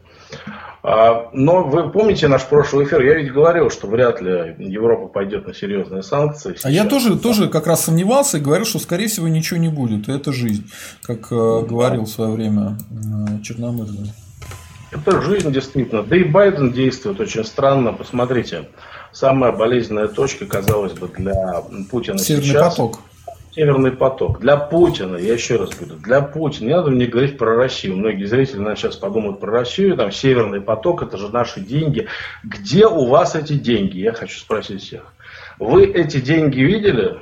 А, 0.82 1.28
но 1.32 1.62
вы 1.64 1.90
помните 1.90 2.26
наш 2.26 2.46
прошлый 2.46 2.86
эфир? 2.86 3.02
Я 3.02 3.14
ведь 3.14 3.32
говорил, 3.32 3.70
что 3.70 3.86
вряд 3.86 4.20
ли 4.22 4.54
Европа 4.58 5.08
пойдет 5.08 5.46
на 5.46 5.54
серьезные 5.54 6.02
санкции. 6.02 6.54
Сейчас. 6.54 6.64
А 6.64 6.70
я 6.70 6.86
тоже, 6.86 7.18
тоже 7.18 7.48
как 7.48 7.66
раз 7.66 7.84
сомневался 7.84 8.38
и 8.38 8.40
говорил, 8.40 8.64
что 8.64 8.78
скорее 8.78 9.08
всего 9.08 9.28
ничего 9.28 9.58
не 9.58 9.68
будет. 9.68 10.08
Это 10.08 10.32
жизнь, 10.32 10.70
как 11.02 11.30
э, 11.30 11.34
говорил 11.34 12.04
в 12.04 12.08
свое 12.08 12.30
время 12.30 12.78
э, 12.90 13.42
Черномырдин. 13.42 14.10
Это 14.90 15.20
жизнь 15.20 15.52
действительно. 15.52 16.02
Да 16.02 16.16
и 16.16 16.24
Байден 16.24 16.72
действует 16.72 17.20
очень 17.20 17.44
странно. 17.44 17.92
Посмотрите, 17.92 18.68
самая 19.12 19.52
болезненная 19.52 20.08
точка, 20.08 20.46
казалось 20.46 20.94
бы, 20.94 21.08
для 21.08 21.62
Путина 21.90 22.18
Северный 22.18 22.48
сейчас. 22.48 22.76
поток. 22.76 23.00
Северный 23.54 23.90
поток. 23.92 24.40
Для 24.40 24.56
Путина, 24.56 25.16
я 25.16 25.32
еще 25.34 25.56
раз 25.56 25.70
говорю, 25.70 25.96
для 25.96 26.20
Путина, 26.20 26.68
не 26.68 26.74
надо 26.74 26.90
мне 26.90 27.06
говорить 27.06 27.36
про 27.36 27.56
Россию. 27.56 27.96
Многие 27.96 28.24
зрители 28.24 28.56
наверное, 28.56 28.76
сейчас 28.76 28.96
подумают 28.96 29.40
про 29.40 29.50
Россию, 29.50 29.96
там 29.96 30.12
Северный 30.12 30.60
поток, 30.60 31.02
это 31.02 31.16
же 31.16 31.28
наши 31.28 31.60
деньги. 31.60 32.06
Где 32.44 32.86
у 32.86 33.06
вас 33.06 33.34
эти 33.34 33.54
деньги? 33.54 33.98
Я 33.98 34.12
хочу 34.12 34.38
спросить 34.38 34.82
всех. 34.82 35.12
Вы 35.58 35.86
эти 35.86 36.20
деньги 36.20 36.60
видели? 36.60 37.18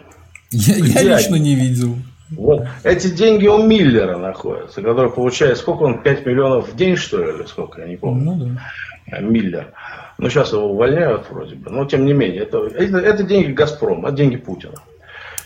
Я, 0.51 0.77
я 0.77 1.17
лично 1.17 1.37
не 1.37 1.55
видел. 1.55 1.97
Вот. 2.31 2.67
Эти 2.85 3.09
деньги 3.09 3.47
у 3.47 3.63
Миллера 3.63 4.19
находятся, 4.19 4.83
который 4.83 5.11
получает, 5.11 5.57
сколько 5.57 5.85
он, 5.85 6.03
5 6.03 6.27
миллионов 6.27 6.69
в 6.69 6.77
день, 6.77 6.97
что 6.97 7.25
ли, 7.25 7.39
или 7.39 7.47
сколько, 7.47 7.81
я 7.81 7.89
не 7.89 7.97
помню. 7.97 8.25
Ну, 8.25 8.45
да. 8.45 9.17
Э, 9.17 9.23
Миллер. 9.23 9.73
Ну, 10.19 10.29
сейчас 10.29 10.53
его 10.53 10.71
увольняют 10.71 11.31
вроде 11.31 11.55
бы, 11.55 11.71
но 11.71 11.85
тем 11.87 12.05
не 12.05 12.13
менее, 12.13 12.43
это, 12.43 12.67
это, 12.67 12.99
это 12.99 13.23
деньги 13.23 13.53
Газпрома, 13.53 14.09
это 14.09 14.17
деньги 14.19 14.37
Путина. 14.37 14.75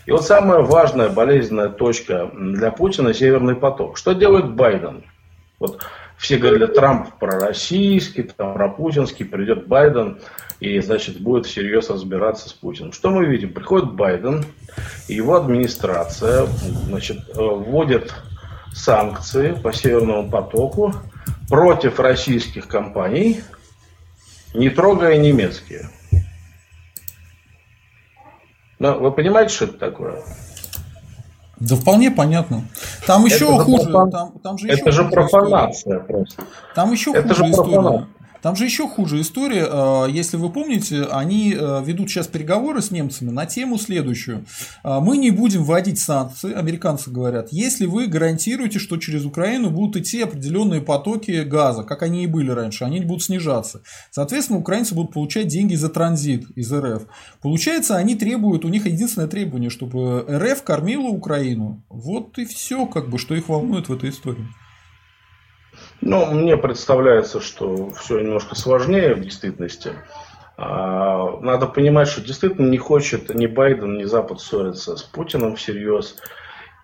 И 0.07 0.11
вот 0.11 0.25
самая 0.27 0.61
важная 0.61 1.09
болезненная 1.09 1.69
точка 1.69 2.31
для 2.35 2.71
Путина– 2.71 3.15
Северный 3.15 3.55
поток. 3.55 3.97
Что 3.97 4.13
делает 4.13 4.53
Байден? 4.55 5.05
Вот 5.61 5.85
все 6.19 6.39
говорили, 6.39 6.67
Трамп 6.67 7.19
пророссийский, 7.19 8.25
там, 8.25 8.55
пропутинский, 8.55 9.25
придет 9.25 9.67
Байден 9.67 10.21
и, 10.61 10.79
значит, 10.81 11.21
будет 11.21 11.47
всерьез 11.47 11.91
разбираться 11.91 12.49
с 12.49 12.53
Путиным. 12.53 12.93
Что 12.93 13.11
мы 13.11 13.27
видим? 13.27 13.53
Приходит 13.53 13.93
Байден, 13.93 14.45
и 15.09 15.15
его 15.15 15.37
администрация, 15.37 16.47
значит, 16.87 17.19
э, 17.29 17.41
вводит 17.41 18.15
санкции 18.73 19.53
по 19.53 19.73
Северному 19.73 20.31
потоку 20.31 20.95
против 21.49 21.99
российских 22.01 22.69
компаний, 22.69 23.43
не 24.55 24.71
трогая 24.71 25.19
немецкие. 25.19 25.91
Но 28.83 28.99
вы 28.99 29.13
понимаете, 29.13 29.55
что 29.55 29.67
это 29.67 29.79
такое? 29.79 30.21
Да 31.61 31.77
вполне 31.77 32.11
понятно. 32.11 32.65
Там 33.07 33.25
еще 33.25 33.45
это 33.45 33.59
хуже. 33.63 33.85
Профан... 33.85 34.11
Там, 34.11 34.33
там 34.43 34.59
же 34.59 34.69
это 34.69 34.91
же 34.91 35.05
профанация 35.05 35.99
история. 35.99 36.01
просто. 36.01 36.43
Там 36.75 36.91
еще 36.91 37.13
это 37.13 37.29
хуже 37.29 37.51
история. 37.51 38.07
Там 38.43 38.57
же 38.57 38.65
еще 38.65 38.89
хуже 38.89 39.21
история. 39.21 39.69
Э, 39.71 40.07
если 40.11 40.37
вы 40.37 40.51
помните, 40.51 41.05
они 41.05 41.55
э, 41.57 41.83
ведут 41.85 42.11
сейчас 42.11 42.27
переговоры 42.27 42.83
с 42.83 42.91
немцами 42.91 43.31
на 43.31 43.47
тему 43.47 43.79
следующую. 43.79 44.45
Э, 44.83 44.99
мы 45.01 45.17
не 45.17 45.31
будем 45.31 45.63
вводить 45.63 46.01
санкции, 46.01 46.53
американцы 46.53 47.11
говорят, 47.11 47.49
если 47.53 47.87
вы 47.87 48.09
гарантируете, 48.09 48.81
что 48.81 48.97
через 48.97 49.25
Украину 49.25 49.71
будут 49.71 49.97
идти 49.97 50.23
определенные 50.23 50.81
потоки 50.81 51.43
газа, 51.43 51.85
как 51.85 52.03
они 52.03 52.25
и 52.25 52.27
были 52.27 52.51
раньше, 52.51 52.85
они 52.85 53.01
будут 53.01 53.23
снижаться. 53.23 53.83
Соответственно, 54.11 54.59
украинцы 54.59 54.95
будут 54.95 55.13
получать 55.13 55.47
деньги 55.47 55.77
за 55.77 55.89
транзит 55.89 56.51
из 56.57 56.73
РФ. 56.73 57.03
Получается, 57.41 57.97
они 57.97 58.17
требуют, 58.17 58.65
у 58.65 58.69
них 58.69 58.87
единственное 58.87 59.29
требование, 59.29 59.71
чтобы 59.71 60.27
РФ 60.29 60.65
кормила 60.65 61.07
Украину. 61.07 61.83
Вот 61.89 62.39
и 62.39 62.45
все, 62.45 62.87
как 62.87 63.09
бы, 63.09 63.19
что 63.19 63.37
их 63.37 63.49
волнует 63.49 63.89
в 63.89 63.93
этой 63.93 64.11
истории. 64.11 64.47
Ну, 66.03 66.27
мне 66.27 66.57
представляется, 66.57 67.41
что 67.41 67.91
все 67.91 68.21
немножко 68.21 68.57
сложнее 68.57 69.15
в 69.15 69.21
действительности. 69.21 69.93
А, 70.59 71.39
надо 71.41 71.67
понимать, 71.67 72.09
что 72.09 72.21
действительно 72.21 72.69
не 72.69 72.79
хочет 72.79 73.33
ни 73.33 73.47
Байден, 73.47 73.97
ни 73.97 74.05
Запад 74.05 74.41
ссориться 74.41 74.97
с 74.97 75.03
Путиным 75.05 75.55
всерьез. 75.55 76.17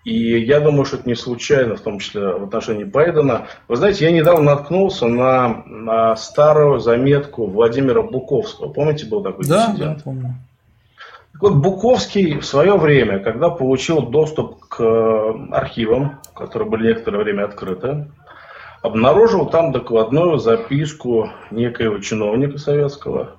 И 0.05 0.39
я 0.39 0.61
думаю, 0.61 0.85
что 0.85 0.95
это 0.95 1.09
не 1.09 1.15
случайно, 1.15 1.75
в 1.75 1.81
том 1.81 1.99
числе 1.99 2.27
в 2.29 2.45
отношении 2.45 2.85
Байдена. 2.85 3.47
Вы 3.67 3.75
знаете, 3.75 4.05
я 4.05 4.11
недавно 4.11 4.55
наткнулся 4.55 5.07
на, 5.07 5.63
на 5.65 6.15
старую 6.15 6.79
заметку 6.79 7.45
Владимира 7.45 8.01
Буковского. 8.01 8.71
Помните, 8.71 9.05
был 9.05 9.21
такой 9.21 9.45
да, 9.45 9.67
диссидент? 9.67 9.97
Да, 9.97 10.03
помню. 10.05 10.35
Так 11.33 11.41
вот, 11.41 11.55
Буковский 11.55 12.39
в 12.39 12.45
свое 12.45 12.77
время, 12.77 13.19
когда 13.19 13.49
получил 13.49 14.01
доступ 14.03 14.59
к 14.67 14.81
архивам, 15.51 16.19
которые 16.33 16.69
были 16.69 16.87
некоторое 16.87 17.21
время 17.21 17.43
открыты, 17.43 18.07
обнаружил 18.81 19.45
там 19.47 19.71
докладную 19.71 20.37
записку 20.37 21.31
некоего 21.51 21.99
чиновника 21.99 22.57
советского 22.57 23.37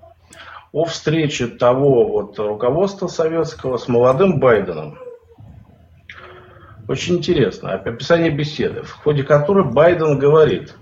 о 0.72 0.84
встрече 0.84 1.46
того 1.46 2.06
вот 2.06 2.38
руководства 2.38 3.08
советского 3.08 3.76
с 3.76 3.88
молодым 3.88 4.38
Байденом. 4.38 4.98
Очень 6.88 7.18
интересно. 7.18 7.72
Описание 7.72 8.30
беседы, 8.30 8.82
в 8.82 8.92
ходе 8.92 9.22
которой 9.22 9.64
Байден 9.64 10.18
говорит, 10.18 10.74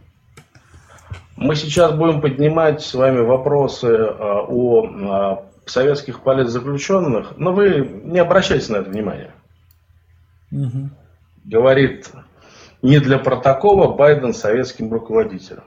мы 1.36 1.54
сейчас 1.54 1.92
будем 1.92 2.20
поднимать 2.20 2.82
с 2.82 2.94
вами 2.94 3.20
вопросы 3.20 3.86
а, 3.86 4.44
о 4.48 4.86
а, 4.86 5.44
советских 5.66 6.20
политзаключенных, 6.20 7.36
но 7.36 7.52
вы 7.52 8.00
не 8.04 8.18
обращайте 8.18 8.72
на 8.72 8.78
это 8.78 8.90
внимания. 8.90 9.32
Угу. 10.50 10.90
Говорит 11.44 12.10
не 12.82 12.98
для 13.00 13.18
протокола 13.18 13.94
Байден 13.94 14.32
советским 14.32 14.92
руководителем. 14.92 15.64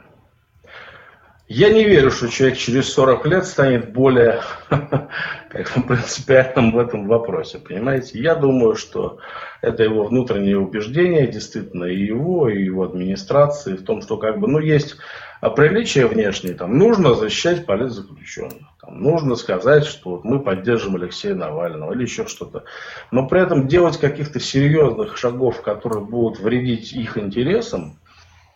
Я 1.54 1.70
не 1.70 1.84
верю, 1.84 2.12
что 2.12 2.30
человек 2.30 2.58
через 2.58 2.94
40 2.94 3.26
лет 3.26 3.46
станет 3.46 3.92
более 3.92 4.40
как 4.70 5.74
бы, 5.76 5.84
принципиальным 5.86 6.72
в 6.72 6.80
этом 6.80 7.10
вопросе. 7.10 7.60
Понимаете? 7.60 8.20
Я 8.20 8.36
думаю, 8.36 8.78
что 8.78 9.18
это 9.62 9.84
его 9.84 10.06
внутреннее 10.06 10.58
убеждение, 10.58 11.28
действительно, 11.28 11.84
и 11.84 12.06
его, 12.06 12.48
и 12.48 12.64
его 12.64 12.86
администрации, 12.86 13.76
в 13.76 13.84
том, 13.84 14.02
что 14.02 14.16
как 14.16 14.40
бы, 14.40 14.48
ну, 14.48 14.60
есть 14.60 14.96
приличие 15.42 16.08
внешнее, 16.08 16.54
там, 16.54 16.78
нужно 16.78 17.16
защищать 17.16 17.66
политзаключенных. 17.66 18.70
Там, 18.82 19.02
нужно 19.02 19.36
сказать, 19.36 19.84
что 19.84 20.12
вот 20.12 20.24
мы 20.24 20.40
поддерживаем 20.40 21.02
Алексея 21.02 21.36
Навального 21.36 21.92
или 21.92 22.04
еще 22.04 22.28
что-то. 22.28 22.64
Но 23.12 23.28
при 23.28 23.42
этом 23.42 23.68
делать 23.68 24.00
каких-то 24.00 24.40
серьезных 24.40 25.18
шагов, 25.18 25.62
которые 25.64 26.06
будут 26.06 26.40
вредить 26.40 26.94
их 26.94 27.18
интересам, 27.18 28.00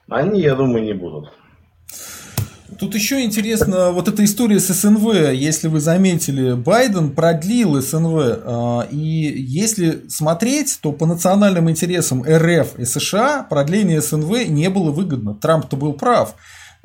они, 0.08 0.40
я 0.40 0.56
думаю, 0.56 0.82
не 0.86 0.94
будут. 0.94 1.34
Тут 2.80 2.96
еще 2.96 3.24
интересно, 3.24 3.92
вот 3.92 4.08
эта 4.08 4.24
история 4.26 4.60
с 4.60 4.74
СНВ, 4.74 5.32
если 5.34 5.68
вы 5.68 5.80
заметили, 5.80 6.54
Байден 6.54 7.12
продлил 7.12 7.80
СНВ, 7.80 8.14
а, 8.18 8.88
и 8.90 8.98
если 8.98 10.04
смотреть, 10.10 10.80
то 10.82 10.92
по 10.92 11.06
национальным 11.06 11.70
интересам 11.70 12.24
РФ 12.24 12.80
и 12.80 12.86
США 12.86 13.44
продление 13.44 14.02
СНВ 14.02 14.48
не 14.48 14.70
было 14.72 14.92
выгодно. 14.92 15.36
Трамп-то 15.36 15.78
был 15.78 15.94
прав. 15.94 16.36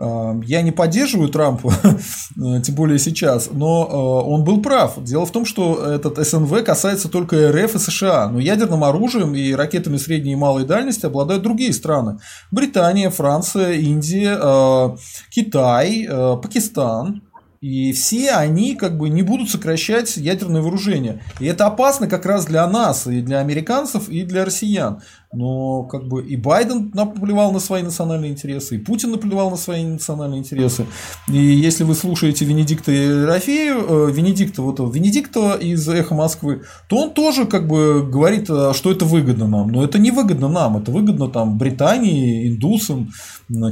Я 0.01 0.63
не 0.63 0.71
поддерживаю 0.73 1.29
Трампа, 1.29 1.75
э, 1.85 2.63
тем 2.63 2.75
более 2.75 2.99
сейчас, 2.99 3.51
но 3.53 3.87
э, 3.87 4.31
он 4.31 4.45
был 4.45 4.63
прав. 4.63 4.95
Дело 5.05 5.27
в 5.27 5.31
том, 5.31 5.45
что 5.45 5.85
этот 5.85 6.17
СНВ 6.27 6.65
касается 6.65 7.11
только 7.11 7.53
РФ 7.53 7.75
и 7.75 7.79
США, 7.79 8.29
но 8.29 8.39
ядерным 8.39 8.83
оружием 8.83 9.35
и 9.35 9.53
ракетами 9.53 9.99
средней 9.99 10.33
и 10.33 10.37
малой 10.37 10.65
дальности 10.65 11.05
обладают 11.05 11.43
другие 11.43 11.75
страны. 11.75 12.19
Британия, 12.51 13.11
Франция, 13.11 13.73
Индия, 13.73 14.39
э, 14.41 14.97
Китай, 15.29 16.09
Пакистан. 16.43 17.21
И 17.61 17.93
все 17.93 18.31
они 18.31 18.75
как 18.75 18.97
бы 18.97 19.11
не 19.11 19.21
будут 19.21 19.51
сокращать 19.51 20.17
ядерное 20.17 20.63
вооружение. 20.63 21.21
И 21.41 21.45
это 21.45 21.67
опасно 21.67 22.07
как 22.07 22.25
раз 22.25 22.47
для 22.47 22.67
нас, 22.67 23.07
и 23.07 23.21
для 23.21 23.41
американцев, 23.41 24.09
и 24.09 24.23
для 24.23 24.47
россиян. 24.47 25.03
Но 25.31 25.83
как 25.83 26.09
бы 26.09 26.27
и 26.27 26.37
Байден 26.37 26.91
наплевал 26.95 27.53
на 27.53 27.61
свои 27.61 27.83
национальные 27.83 28.31
интересы, 28.31 28.77
и 28.77 28.79
Путин 28.79 29.11
наплевал 29.11 29.51
на 29.51 29.57
свои 29.59 29.85
национальные 29.85 30.41
интересы. 30.41 30.87
И 31.29 31.37
если 31.37 31.85
вы 31.85 31.95
слушаете 31.95 32.47
Венедикта 32.47 32.93
Ерофею, 32.93 34.09
э, 34.09 34.11
Венедикта, 34.11 34.63
вот 34.63 34.81
Венедикта 34.81 35.53
из 35.53 35.87
«Эхо 35.87 36.15
Москвы», 36.15 36.63
то 36.89 36.97
он 36.97 37.13
тоже 37.13 37.45
как 37.45 37.69
бы 37.69 38.09
говорит, 38.11 38.49
э, 38.49 38.73
что 38.75 38.91
это 38.91 39.05
выгодно 39.05 39.47
нам. 39.47 39.69
Но 39.71 39.85
это 39.85 39.99
не 39.99 40.11
выгодно 40.11 40.49
нам, 40.49 40.79
это 40.79 40.91
выгодно 40.91 41.29
там 41.29 41.59
Британии, 41.59 42.49
индусам, 42.49 43.11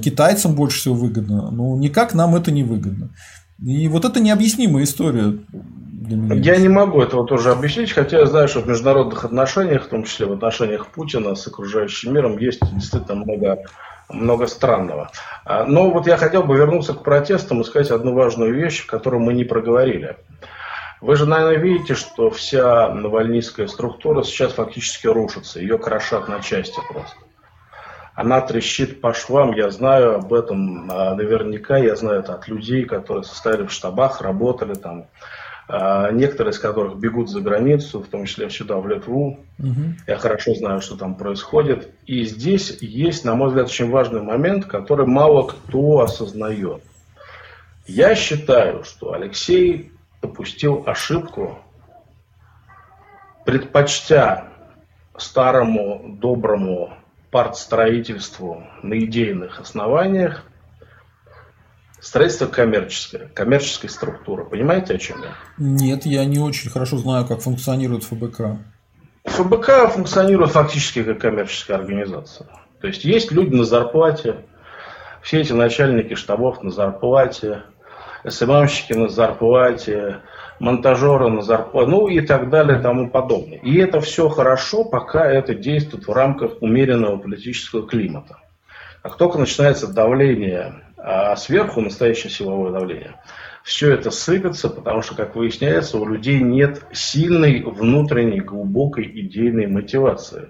китайцам 0.02 0.54
больше 0.54 0.78
всего 0.78 0.94
выгодно. 0.94 1.50
Но 1.50 1.74
никак 1.78 2.12
нам 2.12 2.36
это 2.36 2.50
не 2.52 2.62
выгодно. 2.62 3.10
И 3.64 3.88
вот 3.88 4.04
это 4.04 4.20
необъяснимая 4.20 4.84
история. 4.84 5.38
Я 6.08 6.56
не 6.56 6.68
могу 6.68 7.02
этого 7.02 7.26
тоже 7.26 7.50
объяснить, 7.50 7.92
хотя 7.92 8.20
я 8.20 8.26
знаю, 8.26 8.48
что 8.48 8.60
в 8.60 8.68
международных 8.68 9.24
отношениях, 9.24 9.84
в 9.84 9.88
том 9.88 10.04
числе 10.04 10.26
в 10.26 10.32
отношениях 10.32 10.86
Путина 10.86 11.34
с 11.34 11.46
окружающим 11.46 12.14
миром, 12.14 12.38
есть 12.38 12.60
действительно 12.72 13.16
много, 13.16 13.64
много 14.08 14.46
странного. 14.46 15.10
А, 15.44 15.64
но 15.64 15.90
вот 15.90 16.06
я 16.06 16.16
хотел 16.16 16.44
бы 16.44 16.56
вернуться 16.56 16.94
к 16.94 17.02
протестам 17.02 17.60
и 17.60 17.64
сказать 17.64 17.90
одну 17.90 18.14
важную 18.14 18.54
вещь, 18.54 18.86
которую 18.86 19.22
мы 19.22 19.34
не 19.34 19.44
проговорили. 19.44 20.16
Вы 21.00 21.16
же, 21.16 21.26
наверное, 21.26 21.58
видите, 21.58 21.94
что 21.94 22.30
вся 22.30 22.88
навальнистская 22.94 23.66
структура 23.66 24.22
сейчас 24.22 24.52
фактически 24.52 25.08
рушится, 25.08 25.60
ее 25.60 25.78
крошат 25.78 26.28
на 26.28 26.40
части 26.40 26.80
просто 26.88 27.16
она 28.18 28.40
трещит 28.40 29.00
по 29.00 29.14
швам, 29.14 29.52
я 29.52 29.70
знаю 29.70 30.16
об 30.16 30.34
этом 30.34 30.90
а, 30.90 31.14
наверняка, 31.14 31.76
я 31.78 31.94
знаю 31.94 32.18
это 32.18 32.34
от 32.34 32.48
людей, 32.48 32.84
которые 32.84 33.22
состояли 33.22 33.64
в 33.64 33.70
штабах, 33.70 34.20
работали 34.20 34.74
там, 34.74 35.06
а, 35.68 36.10
некоторые 36.10 36.50
из 36.50 36.58
которых 36.58 36.98
бегут 36.98 37.30
за 37.30 37.40
границу, 37.40 38.00
в 38.00 38.08
том 38.08 38.24
числе 38.24 38.50
сюда, 38.50 38.78
в 38.78 38.88
Литву. 38.88 39.38
Угу. 39.60 39.82
Я 40.08 40.16
хорошо 40.16 40.52
знаю, 40.54 40.80
что 40.80 40.96
там 40.96 41.14
происходит. 41.14 41.92
И 42.06 42.24
здесь 42.24 42.78
есть, 42.80 43.24
на 43.24 43.36
мой 43.36 43.50
взгляд, 43.50 43.68
очень 43.68 43.88
важный 43.88 44.20
момент, 44.20 44.64
который 44.64 45.06
мало 45.06 45.46
кто 45.46 46.00
осознает. 46.00 46.82
Я 47.86 48.16
считаю, 48.16 48.82
что 48.82 49.12
Алексей 49.12 49.92
допустил 50.22 50.82
ошибку, 50.86 51.60
предпочтя 53.46 54.48
старому 55.16 56.16
доброму 56.18 56.97
партстроительству 57.30 58.64
на 58.82 58.98
идейных 58.98 59.60
основаниях 59.60 60.44
строительство 62.00 62.46
коммерческое, 62.46 63.28
коммерческая 63.28 63.90
структура. 63.90 64.44
Понимаете, 64.44 64.94
о 64.94 64.98
чем 64.98 65.22
я? 65.22 65.34
Нет, 65.58 66.06
я 66.06 66.24
не 66.24 66.38
очень 66.38 66.70
хорошо 66.70 66.96
знаю, 66.98 67.26
как 67.26 67.40
функционирует 67.40 68.04
ФБК. 68.04 68.58
ФБК 69.24 69.90
функционирует 69.92 70.52
фактически 70.52 71.02
как 71.02 71.20
коммерческая 71.20 71.76
организация. 71.76 72.48
То 72.80 72.86
есть 72.86 73.04
есть 73.04 73.32
люди 73.32 73.54
на 73.54 73.64
зарплате, 73.64 74.46
все 75.22 75.40
эти 75.40 75.52
начальники 75.52 76.14
штабов 76.14 76.62
на 76.62 76.70
зарплате, 76.70 77.64
СММщики 78.26 78.92
на 78.94 79.08
зарплате, 79.08 80.20
монтажеры 80.58 81.28
на 81.28 81.42
зарплате, 81.42 81.90
ну 81.90 82.08
и 82.08 82.20
так 82.20 82.50
далее 82.50 82.78
тому 82.80 83.10
подобное. 83.10 83.58
И 83.58 83.76
это 83.78 84.00
все 84.00 84.28
хорошо, 84.28 84.84
пока 84.84 85.30
это 85.30 85.54
действует 85.54 86.06
в 86.06 86.12
рамках 86.12 86.60
умеренного 86.60 87.18
политического 87.18 87.86
климата. 87.86 88.38
Как 89.02 89.16
только 89.16 89.38
начинается 89.38 89.86
давление 89.92 90.82
а 91.00 91.36
сверху, 91.36 91.80
настоящее 91.80 92.30
силовое 92.30 92.72
давление, 92.72 93.14
все 93.62 93.92
это 93.92 94.10
сыпется, 94.10 94.68
потому 94.68 95.02
что, 95.02 95.14
как 95.14 95.36
выясняется, 95.36 95.98
у 95.98 96.06
людей 96.06 96.40
нет 96.40 96.82
сильной 96.92 97.62
внутренней 97.62 98.40
глубокой 98.40 99.04
идейной 99.04 99.68
мотивации. 99.68 100.48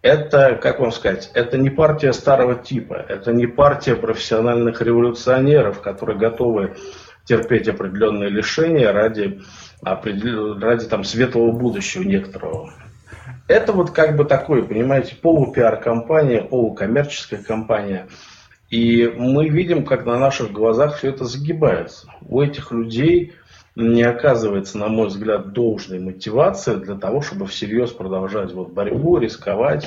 Это, 0.00 0.56
как 0.56 0.80
вам 0.80 0.92
сказать, 0.92 1.30
это 1.34 1.58
не 1.58 1.70
партия 1.70 2.12
старого 2.12 2.54
типа, 2.54 2.94
это 2.94 3.32
не 3.32 3.46
партия 3.46 3.96
профессиональных 3.96 4.80
революционеров, 4.82 5.80
которые 5.80 6.18
готовы 6.18 6.76
терпеть 7.24 7.68
определенные 7.68 8.28
лишения 8.28 8.92
ради, 8.92 9.40
ради 9.82 10.86
там, 10.86 11.04
светлого 11.04 11.52
будущего 11.52 12.02
некоторого. 12.02 12.72
Это 13.48 13.72
вот 13.72 13.90
как 13.90 14.16
бы 14.16 14.24
такой, 14.24 14.66
понимаете, 14.66 15.16
полупиар-компания, 15.16 16.42
полукоммерческая 16.42 17.42
компания– 17.42 18.08
и 18.74 19.06
мы 19.06 19.48
видим, 19.48 19.84
как 19.84 20.04
на 20.04 20.18
наших 20.18 20.50
глазах 20.50 20.96
все 20.96 21.10
это 21.10 21.24
загибается. 21.24 22.08
У 22.22 22.40
этих 22.40 22.72
людей 22.72 23.34
не 23.76 24.02
оказывается, 24.02 24.78
на 24.78 24.88
мой 24.88 25.06
взгляд, 25.06 25.52
должной 25.52 26.00
мотивации 26.00 26.74
для 26.74 26.96
того, 26.96 27.20
чтобы 27.20 27.46
всерьез 27.46 27.90
продолжать 27.92 28.52
вот 28.52 28.72
борьбу, 28.72 29.18
рисковать 29.18 29.86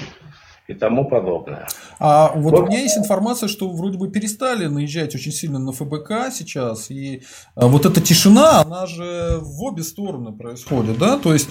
и 0.67 0.73
тому 0.73 1.05
подобное. 1.05 1.67
А 1.99 2.31
вот, 2.35 2.51
вот 2.51 2.59
у 2.59 2.67
меня 2.67 2.81
есть 2.81 2.97
информация, 2.97 3.47
что 3.47 3.69
вроде 3.69 3.97
бы 3.97 4.09
перестали 4.09 4.65
наезжать 4.67 5.15
очень 5.15 5.31
сильно 5.31 5.59
на 5.59 5.71
ФБК 5.71 6.31
сейчас, 6.31 6.91
и 6.91 7.23
а, 7.55 7.67
вот 7.67 7.85
эта 7.85 8.01
тишина, 8.01 8.61
она 8.61 8.85
же 8.85 9.39
в 9.41 9.63
обе 9.63 9.83
стороны 9.83 10.33
происходит, 10.33 10.97
да, 10.97 11.17
то 11.17 11.33
есть 11.33 11.49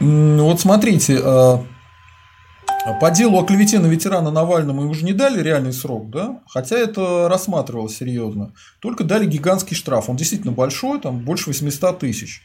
вот 0.00 0.60
смотрите, 0.60 1.20
а, 1.22 1.62
по 3.00 3.10
делу 3.10 3.38
о 3.38 3.44
клевете 3.44 3.78
на 3.78 3.86
ветерана 3.86 4.30
Навального 4.30 4.76
мы 4.76 4.88
уже 4.88 5.04
не 5.04 5.12
дали 5.12 5.42
реальный 5.42 5.72
срок, 5.72 6.08
да? 6.08 6.40
Хотя 6.48 6.78
это 6.78 7.28
рассматривалось 7.28 7.98
серьезно. 7.98 8.54
Только 8.80 9.04
дали 9.04 9.26
гигантский 9.26 9.76
штраф. 9.76 10.08
Он 10.08 10.16
действительно 10.16 10.52
большой, 10.52 10.98
там 10.98 11.18
больше 11.18 11.50
800 11.50 11.98
тысяч. 11.98 12.42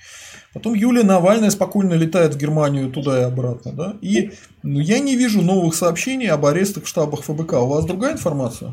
Потом 0.55 0.73
Юлия 0.73 1.03
Навальная 1.03 1.49
спокойно 1.49 1.95
летает 1.95 2.33
в 2.33 2.37
Германию 2.37 2.89
туда 2.89 3.19
и 3.19 3.23
обратно, 3.23 3.73
да? 3.73 3.97
И 3.99 4.31
ну, 4.63 4.79
я 4.79 4.99
не 4.99 5.17
вижу 5.17 5.41
новых 5.41 5.75
сообщений 5.75 6.27
об 6.27 6.45
арестах 6.45 6.85
в 6.85 6.87
штабах 6.87 7.23
ФБК. 7.23 7.55
У 7.55 7.67
вас 7.67 7.85
другая 7.85 8.13
информация? 8.13 8.71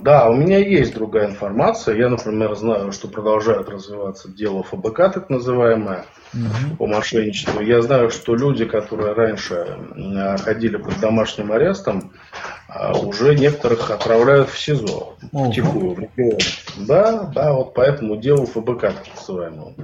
Да, 0.00 0.28
у 0.28 0.34
меня 0.34 0.58
есть 0.58 0.94
другая 0.94 1.26
информация. 1.26 1.96
Я, 1.96 2.08
например, 2.08 2.54
знаю, 2.54 2.92
что 2.92 3.08
продолжает 3.08 3.68
развиваться 3.68 4.30
дело 4.30 4.62
ФБК, 4.62 5.12
так 5.12 5.28
называемое, 5.28 6.06
угу. 6.32 6.76
по 6.78 6.86
мошенничеству. 6.86 7.60
Я 7.60 7.82
знаю, 7.82 8.10
что 8.10 8.34
люди, 8.34 8.64
которые 8.64 9.12
раньше 9.12 9.76
ходили 10.42 10.76
под 10.76 10.98
домашним 11.00 11.52
арестом, 11.52 12.12
а, 12.68 12.92
уже 12.98 13.34
некоторых 13.34 13.90
отправляют 13.90 14.48
в 14.48 14.58
СИЗО, 14.58 15.16
угу. 15.30 15.50
в 15.50 15.54
тихую, 15.54 15.94
в 15.94 15.98
регион. 15.98 16.38
Да, 16.86 17.30
да, 17.34 17.52
вот 17.52 17.74
по 17.74 17.82
этому 17.82 18.16
делу 18.16 18.46
ФБК, 18.46 18.80
так 18.80 19.06
называемому. 19.14 19.74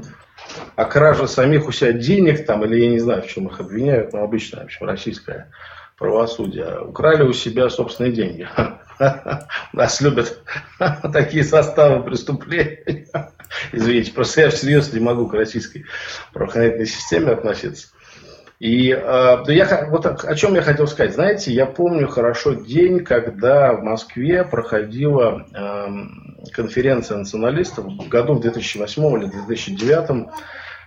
А 0.74 0.85
кража 0.86 1.26
самих 1.26 1.68
у 1.68 1.72
себя 1.72 1.93
денег 1.93 2.47
там, 2.47 2.64
или 2.64 2.80
я 2.80 2.89
не 2.89 2.98
знаю, 2.98 3.22
в 3.22 3.26
чем 3.26 3.48
их 3.48 3.60
обвиняют, 3.60 4.14
но 4.14 4.22
обычно, 4.22 4.60
в 4.60 4.64
общем, 4.64 4.86
российское 4.86 5.51
правосудие, 5.98 6.80
украли 6.80 7.24
у 7.24 7.32
себя 7.35 7.68
собственные 7.68 8.12
деньги. 8.12 8.48
Нас 9.72 10.00
любят 10.00 10.38
такие 11.12 11.44
составы 11.44 12.02
преступлений. 12.04 13.06
Извините, 13.72 14.12
просто 14.12 14.42
я 14.42 14.50
всерьез 14.50 14.92
не 14.92 15.00
могу 15.00 15.28
к 15.28 15.34
российской 15.34 15.84
правоохранительной 16.32 16.86
системе 16.86 17.32
относиться. 17.32 17.88
И 18.58 18.90
э, 18.90 19.36
я, 19.46 19.86
вот 19.88 20.04
о 20.04 20.34
чем 20.34 20.54
я 20.54 20.62
хотел 20.62 20.88
сказать. 20.88 21.14
Знаете, 21.14 21.52
я 21.52 21.64
помню 21.64 22.08
хорошо 22.08 22.54
день, 22.54 23.04
когда 23.04 23.72
в 23.72 23.84
Москве 23.84 24.42
проходила 24.42 25.46
э, 25.54 26.50
конференция 26.52 27.18
националистов 27.18 27.84
в 27.84 28.08
году 28.08 28.34
в 28.34 28.40
2008 28.40 29.02
или 29.16 29.26
2009, 29.30 30.28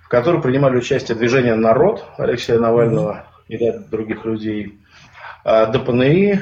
в 0.03 0.09
которой 0.09 0.41
принимали 0.41 0.77
участие 0.77 1.17
движение 1.17 1.55
«Народ» 1.55 2.03
Алексея 2.17 2.59
Навального 2.59 3.25
и 3.47 3.55
ряд 3.55 3.89
других 3.89 4.25
людей, 4.25 4.81
э, 5.45 5.71
ДПНИ, 5.71 6.41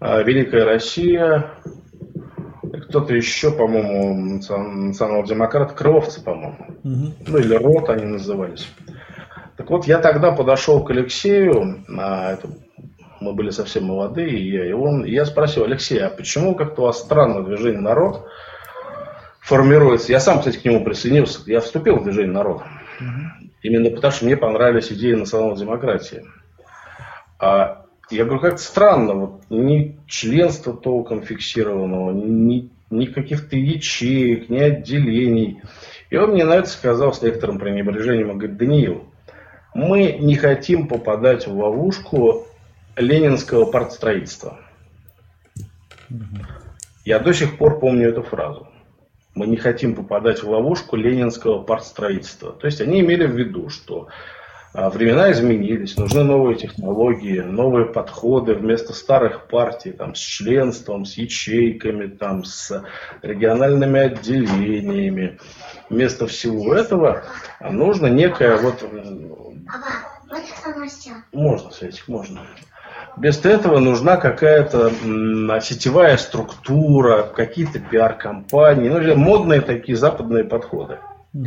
Великая 0.00 0.64
Россия, 0.64 1.50
кто-то 2.88 3.14
еще, 3.14 3.50
по-моему, 3.50 4.14
национал-демократ, 4.14 5.72
Крыловцы, 5.72 6.22
по-моему. 6.22 6.66
Угу. 6.84 7.14
Ну 7.26 7.38
или 7.38 7.54
РОТ 7.54 7.90
они 7.90 8.04
назывались. 8.04 8.68
Так 9.56 9.70
вот, 9.70 9.86
я 9.86 9.98
тогда 9.98 10.32
подошел 10.32 10.84
к 10.84 10.90
Алексею, 10.90 11.84
а 11.88 12.34
это, 12.34 12.48
мы 13.20 13.32
были 13.32 13.50
совсем 13.50 13.84
молодые, 13.84 14.38
и 14.38 14.50
я, 14.50 14.68
и 14.68 14.72
он, 14.72 15.04
и 15.04 15.10
я 15.10 15.24
спросил, 15.24 15.64
Алексей, 15.64 15.98
а 15.98 16.10
почему 16.10 16.54
как-то 16.54 16.82
у 16.82 16.84
вас 16.84 17.00
странно 17.00 17.42
движение 17.42 17.80
«Народ» 17.80 18.26
формируется? 19.40 20.12
Я 20.12 20.20
сам, 20.20 20.38
кстати, 20.38 20.58
к 20.58 20.64
нему 20.64 20.84
присоединился, 20.84 21.40
я 21.46 21.60
вступил 21.60 21.96
в 21.96 22.04
движение 22.04 22.32
«Народ». 22.32 22.62
Угу. 23.00 23.50
Именно 23.62 23.90
потому, 23.90 24.12
что 24.12 24.26
мне 24.26 24.36
понравились 24.36 24.92
идеи 24.92 25.14
национальной 25.14 25.56
демократии. 25.56 26.22
А 27.38 27.85
я 28.10 28.24
говорю, 28.24 28.40
как-то 28.40 28.62
странно, 28.62 29.14
вот 29.14 29.42
ни 29.50 29.98
членства 30.06 30.72
толком 30.72 31.22
фиксированного, 31.22 32.12
ни, 32.12 32.70
ни 32.90 33.06
каких-то 33.06 33.56
ячеек, 33.56 34.48
ни 34.48 34.58
отделений. 34.58 35.62
И 36.10 36.16
он 36.16 36.30
мне 36.30 36.44
на 36.44 36.54
это 36.54 36.68
сказал 36.68 37.12
с 37.12 37.22
некоторым 37.22 37.58
пренебрежением, 37.58 38.30
он 38.30 38.38
говорит, 38.38 38.56
Даниил, 38.56 39.04
мы 39.74 40.12
не 40.12 40.36
хотим 40.36 40.86
попадать 40.86 41.46
в 41.46 41.58
ловушку 41.58 42.46
ленинского 42.96 43.66
партстроительства. 43.66 44.58
Я 47.04 47.18
до 47.18 47.32
сих 47.34 47.58
пор 47.58 47.80
помню 47.80 48.08
эту 48.08 48.22
фразу. 48.22 48.68
Мы 49.34 49.46
не 49.46 49.56
хотим 49.56 49.94
попадать 49.94 50.42
в 50.42 50.48
ловушку 50.48 50.96
ленинского 50.96 51.62
партстроительства. 51.62 52.52
То 52.52 52.66
есть 52.66 52.80
они 52.80 53.00
имели 53.00 53.26
в 53.26 53.36
виду, 53.36 53.68
что 53.68 54.08
времена 54.76 55.32
изменились, 55.32 55.96
нужны 55.96 56.22
новые 56.22 56.56
технологии, 56.56 57.40
новые 57.40 57.86
подходы 57.86 58.54
вместо 58.54 58.92
старых 58.92 59.46
партий 59.48 59.92
там, 59.92 60.14
с 60.14 60.18
членством, 60.18 61.06
с 61.06 61.14
ячейками, 61.14 62.06
там, 62.08 62.44
с 62.44 62.84
региональными 63.22 63.98
отделениями. 64.00 65.38
Вместо 65.88 66.26
всего 66.26 66.74
этого 66.74 67.22
нужно 67.60 68.08
некое 68.08 68.56
вот... 68.56 68.84
Можно, 71.32 71.70
Светик, 71.70 72.08
можно. 72.08 72.42
Вместо 73.16 73.48
этого 73.48 73.78
нужна 73.78 74.18
какая-то 74.18 74.90
сетевая 75.60 76.18
структура, 76.18 77.22
какие-то 77.22 77.78
пиар-компании, 77.78 78.90
ну, 78.90 79.16
модные 79.16 79.62
такие 79.62 79.96
западные 79.96 80.44
подходы. 80.44 80.98
Угу. 81.32 81.46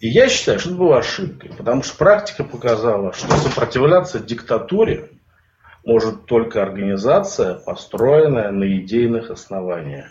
И 0.00 0.08
я 0.08 0.28
считаю, 0.28 0.60
что 0.60 0.70
это 0.70 0.78
была 0.78 0.98
ошибкой, 0.98 1.50
потому 1.56 1.82
что 1.82 1.96
практика 1.96 2.44
показала, 2.44 3.12
что 3.12 3.30
сопротивляться 3.36 4.20
диктатуре 4.20 5.08
может 5.84 6.26
только 6.26 6.62
организация, 6.62 7.54
построенная 7.54 8.52
на 8.52 8.78
идейных 8.78 9.30
основаниях, 9.30 10.06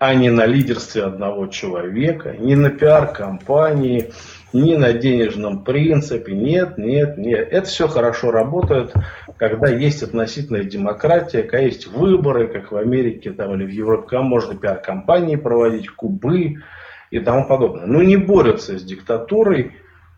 а 0.00 0.14
не 0.14 0.30
на 0.30 0.44
лидерстве 0.44 1.04
одного 1.04 1.46
человека, 1.46 2.36
не 2.36 2.56
на 2.56 2.70
пиар-компании, 2.70 4.12
не 4.52 4.76
на 4.76 4.92
денежном 4.92 5.64
принципе. 5.64 6.32
Нет, 6.32 6.78
нет, 6.78 7.16
нет. 7.16 7.48
Это 7.50 7.66
все 7.66 7.86
хорошо 7.86 8.32
работает, 8.32 8.92
когда 9.36 9.68
есть 9.68 10.02
относительная 10.02 10.64
демократия, 10.64 11.42
когда 11.42 11.58
есть 11.58 11.86
выборы, 11.86 12.48
как 12.48 12.72
в 12.72 12.76
Америке 12.76 13.30
там, 13.32 13.54
или 13.54 13.64
в 13.64 13.70
Европе, 13.70 14.08
когда 14.08 14.22
можно 14.22 14.56
пиар-компании 14.56 15.36
проводить, 15.36 15.90
кубы, 15.90 16.56
и 17.14 17.20
тому 17.20 17.46
подобное. 17.46 17.86
Но 17.86 18.02
не 18.02 18.16
борются 18.16 18.76
с 18.76 18.82
диктатурой 18.82 19.72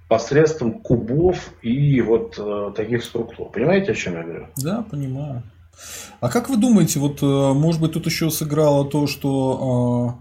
посредством 0.09 0.81
кубов 0.81 1.51
и 1.61 2.01
вот 2.01 2.37
э, 2.39 2.73
таких 2.75 3.05
структур. 3.05 3.51
Понимаете, 3.51 3.93
о 3.93 3.95
чем 3.95 4.15
я 4.15 4.23
говорю? 4.23 4.47
Да, 4.57 4.83
понимаю. 4.91 5.43
А 6.21 6.31
как 6.31 6.49
вы 6.49 6.57
думаете, 6.57 6.99
вот, 6.99 7.23
э, 7.23 7.27
может 7.27 7.83
быть, 7.83 7.93
тут 7.93 8.07
еще 8.07 8.31
сыграло 8.31 8.89
то, 8.89 9.07
что 9.07 10.15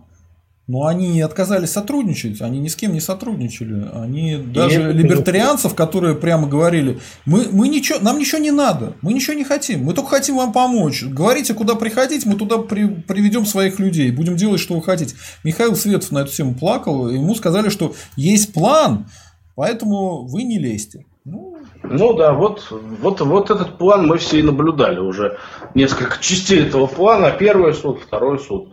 Но 0.67 0.87
они 0.87 1.21
отказались 1.21 1.69
сотрудничать, 1.69 2.41
они 2.41 2.57
ни 2.59 2.69
с 2.69 2.75
кем 2.75 2.93
не 2.93 2.99
сотрудничали. 2.99 3.87
Они 3.93 4.37
даже 4.37 4.89
и 4.89 4.93
либертарианцев, 4.93 5.75
которые 5.75 6.15
прямо 6.15 6.47
говорили, 6.47 6.99
мы, 7.25 7.47
мы 7.51 7.67
ничего, 7.67 7.99
нам 7.99 8.17
ничего 8.17 8.41
не 8.41 8.49
надо, 8.49 8.93
мы 9.03 9.13
ничего 9.13 9.35
не 9.35 9.43
хотим, 9.43 9.83
мы 9.83 9.93
только 9.93 10.09
хотим 10.09 10.37
вам 10.37 10.53
помочь. 10.53 11.03
Говорите, 11.03 11.53
куда 11.53 11.75
приходить, 11.75 12.25
мы 12.25 12.35
туда 12.35 12.57
при, 12.57 12.87
приведем 12.87 13.45
своих 13.45 13.77
людей, 13.79 14.11
будем 14.11 14.37
делать, 14.37 14.59
что 14.59 14.73
вы 14.73 14.81
хотите. 14.81 15.15
Михаил 15.43 15.75
Светов 15.75 16.11
на 16.11 16.19
эту 16.19 16.31
тему 16.31 16.55
плакал, 16.55 17.09
ему 17.09 17.35
сказали, 17.35 17.69
что 17.69 17.93
есть 18.15 18.51
план, 18.51 19.07
поэтому 19.53 20.25
вы 20.25 20.41
не 20.43 20.57
лезьте. 20.57 21.05
Ну, 21.25 21.57
ну 21.83 22.13
да, 22.13 22.33
вот, 22.33 22.67
вот, 22.71 23.21
вот 23.21 23.49
этот 23.51 23.77
план 23.77 24.07
мы 24.07 24.17
все 24.17 24.39
и 24.39 24.43
наблюдали 24.43 24.99
уже. 24.99 25.37
Несколько 25.75 26.19
частей 26.21 26.61
этого 26.61 26.87
плана. 26.87 27.31
Первый 27.31 27.73
суд, 27.73 27.99
второй 27.99 28.39
суд. 28.39 28.69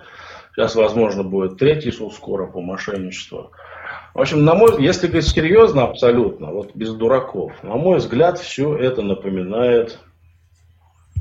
Сейчас, 0.55 0.75
возможно, 0.75 1.23
будет 1.23 1.59
третий 1.59 1.91
суд 1.91 2.13
скоро 2.15 2.47
по 2.47 2.61
мошенничеству. 2.61 3.53
В 4.15 4.21
общем, 4.21 4.45
на 4.45 4.55
мой, 4.55 4.83
если 4.83 5.07
говорить 5.07 5.29
серьезно, 5.29 5.85
абсолютно, 5.85 6.49
вот 6.49 6.75
без 6.75 6.93
дураков, 6.93 7.53
на 7.63 7.77
мой 7.77 7.99
взгляд, 7.99 8.39
все 8.39 8.77
это 8.77 9.01
напоминает, 9.01 9.99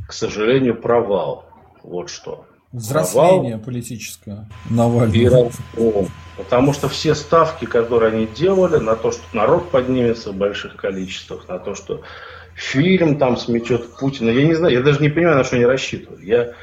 к 0.07 0.11
сожалению, 0.11 0.75
провал. 0.75 1.45
Вот 1.83 2.09
что. 2.09 2.45
Взросление 2.73 3.53
провал 3.53 3.65
политическое 3.65 4.49
Навального. 4.69 5.51
И 5.75 6.07
Потому 6.37 6.73
что 6.73 6.89
все 6.89 7.15
ставки, 7.15 7.65
которые 7.65 8.13
они 8.13 8.27
делали 8.27 8.77
на 8.77 8.95
то, 8.95 9.11
что 9.11 9.21
народ 9.33 9.69
поднимется 9.71 10.31
в 10.31 10.35
больших 10.35 10.75
количествах, 10.75 11.47
на 11.47 11.59
то, 11.59 11.75
что 11.75 12.01
фильм 12.55 13.17
там 13.17 13.37
сметет 13.37 13.95
Путина, 13.97 14.29
я 14.29 14.45
не 14.45 14.53
знаю, 14.53 14.73
я 14.73 14.81
даже 14.81 15.01
не 15.01 15.09
понимаю, 15.09 15.37
на 15.37 15.43
что 15.43 15.55
они 15.55 15.65
рассчитывали. 15.65 16.25
Я 16.25 16.53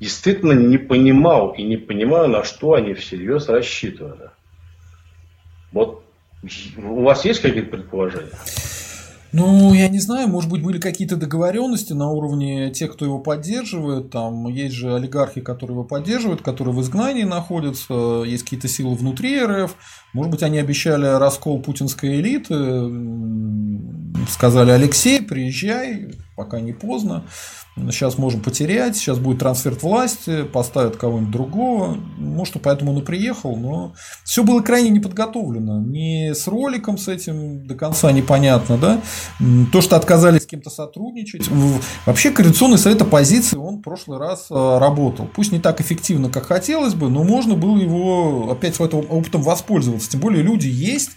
действительно 0.00 0.52
не 0.52 0.78
понимал 0.78 1.52
и 1.52 1.62
не 1.62 1.76
понимаю, 1.76 2.28
на 2.28 2.44
что 2.44 2.74
они 2.74 2.94
всерьез 2.94 3.48
рассчитывали. 3.48 4.30
Вот 5.72 6.04
у 6.78 7.02
вас 7.02 7.24
есть 7.24 7.40
какие-то 7.40 7.70
предположения? 7.70 8.30
Ну, 9.32 9.74
я 9.74 9.88
не 9.88 9.98
знаю, 9.98 10.28
может 10.28 10.48
быть, 10.48 10.62
были 10.62 10.78
какие-то 10.78 11.16
договоренности 11.16 11.92
на 11.92 12.10
уровне 12.10 12.70
тех, 12.70 12.92
кто 12.92 13.04
его 13.04 13.18
поддерживает. 13.18 14.10
Там 14.10 14.46
есть 14.46 14.74
же 14.74 14.94
олигархи, 14.94 15.42
которые 15.42 15.74
его 15.74 15.84
поддерживают, 15.84 16.40
которые 16.40 16.74
в 16.74 16.80
изгнании 16.80 17.24
находятся, 17.24 18.22
есть 18.24 18.44
какие-то 18.44 18.68
силы 18.68 18.94
внутри 18.94 19.44
РФ. 19.44 19.76
Может 20.14 20.30
быть, 20.30 20.42
они 20.42 20.58
обещали 20.58 21.04
раскол 21.04 21.60
путинской 21.60 22.20
элиты, 22.20 22.88
сказали 24.30 24.70
Алексей, 24.70 25.20
приезжай, 25.20 26.14
пока 26.34 26.60
не 26.60 26.72
поздно 26.72 27.24
сейчас 27.76 28.16
можем 28.16 28.40
потерять, 28.40 28.96
сейчас 28.96 29.18
будет 29.18 29.38
трансфер 29.38 29.74
власти, 29.74 30.44
поставят 30.44 30.96
кого-нибудь 30.96 31.30
другого. 31.30 31.98
Может, 32.16 32.56
поэтому 32.62 32.92
он 32.92 32.98
и 32.98 33.04
приехал, 33.04 33.56
но 33.56 33.94
все 34.24 34.42
было 34.42 34.60
крайне 34.60 34.90
неподготовлено. 34.90 35.80
Не 35.80 36.34
с 36.34 36.46
роликом 36.46 36.96
с 36.96 37.08
этим 37.08 37.66
до 37.66 37.74
конца 37.74 38.12
непонятно, 38.12 38.78
да. 38.78 39.00
То, 39.72 39.80
что 39.82 39.96
отказались 39.96 40.42
с 40.42 40.46
кем-то 40.46 40.70
сотрудничать. 40.70 41.48
Вообще, 42.06 42.30
Координационный 42.30 42.78
совет 42.78 43.02
оппозиции, 43.02 43.56
он 43.56 43.78
в 43.78 43.82
прошлый 43.82 44.18
раз 44.18 44.46
э, 44.50 44.78
работал. 44.78 45.28
Пусть 45.34 45.52
не 45.52 45.58
так 45.58 45.80
эффективно, 45.80 46.30
как 46.30 46.46
хотелось 46.46 46.94
бы, 46.94 47.10
но 47.10 47.24
можно 47.24 47.54
было 47.54 47.76
его 47.76 48.50
опять 48.50 48.76
этим 48.76 49.06
опытом 49.10 49.42
воспользоваться. 49.42 50.10
Тем 50.10 50.20
более 50.20 50.42
люди 50.42 50.68
есть, 50.68 51.10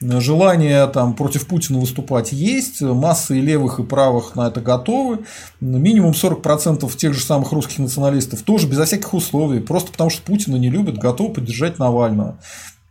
Желание 0.00 0.86
там, 0.86 1.14
против 1.14 1.48
Путина 1.48 1.80
выступать 1.80 2.30
есть, 2.32 2.80
масса 2.80 3.34
и 3.34 3.40
левых, 3.40 3.80
и 3.80 3.82
правых 3.82 4.36
на 4.36 4.46
это 4.46 4.60
готовы. 4.60 5.24
Минимум 5.60 6.12
40% 6.12 6.96
тех 6.96 7.14
же 7.14 7.20
самых 7.20 7.50
русских 7.50 7.78
националистов 7.78 8.42
тоже 8.42 8.68
безо 8.68 8.84
всяких 8.84 9.12
условий, 9.12 9.58
просто 9.58 9.90
потому 9.90 10.10
что 10.10 10.22
Путина 10.22 10.54
не 10.56 10.70
любят, 10.70 10.98
готовы 10.98 11.34
поддержать 11.34 11.80
Навального. 11.80 12.38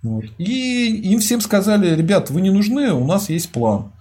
Вот. 0.04 0.26
И 0.38 1.12
им 1.12 1.20
всем 1.20 1.40
сказали, 1.40 1.96
ребят, 1.96 2.30
вы 2.30 2.42
не 2.42 2.50
нужны, 2.50 2.92
у 2.92 3.06
нас 3.06 3.30
есть 3.30 3.52
план. 3.52 3.94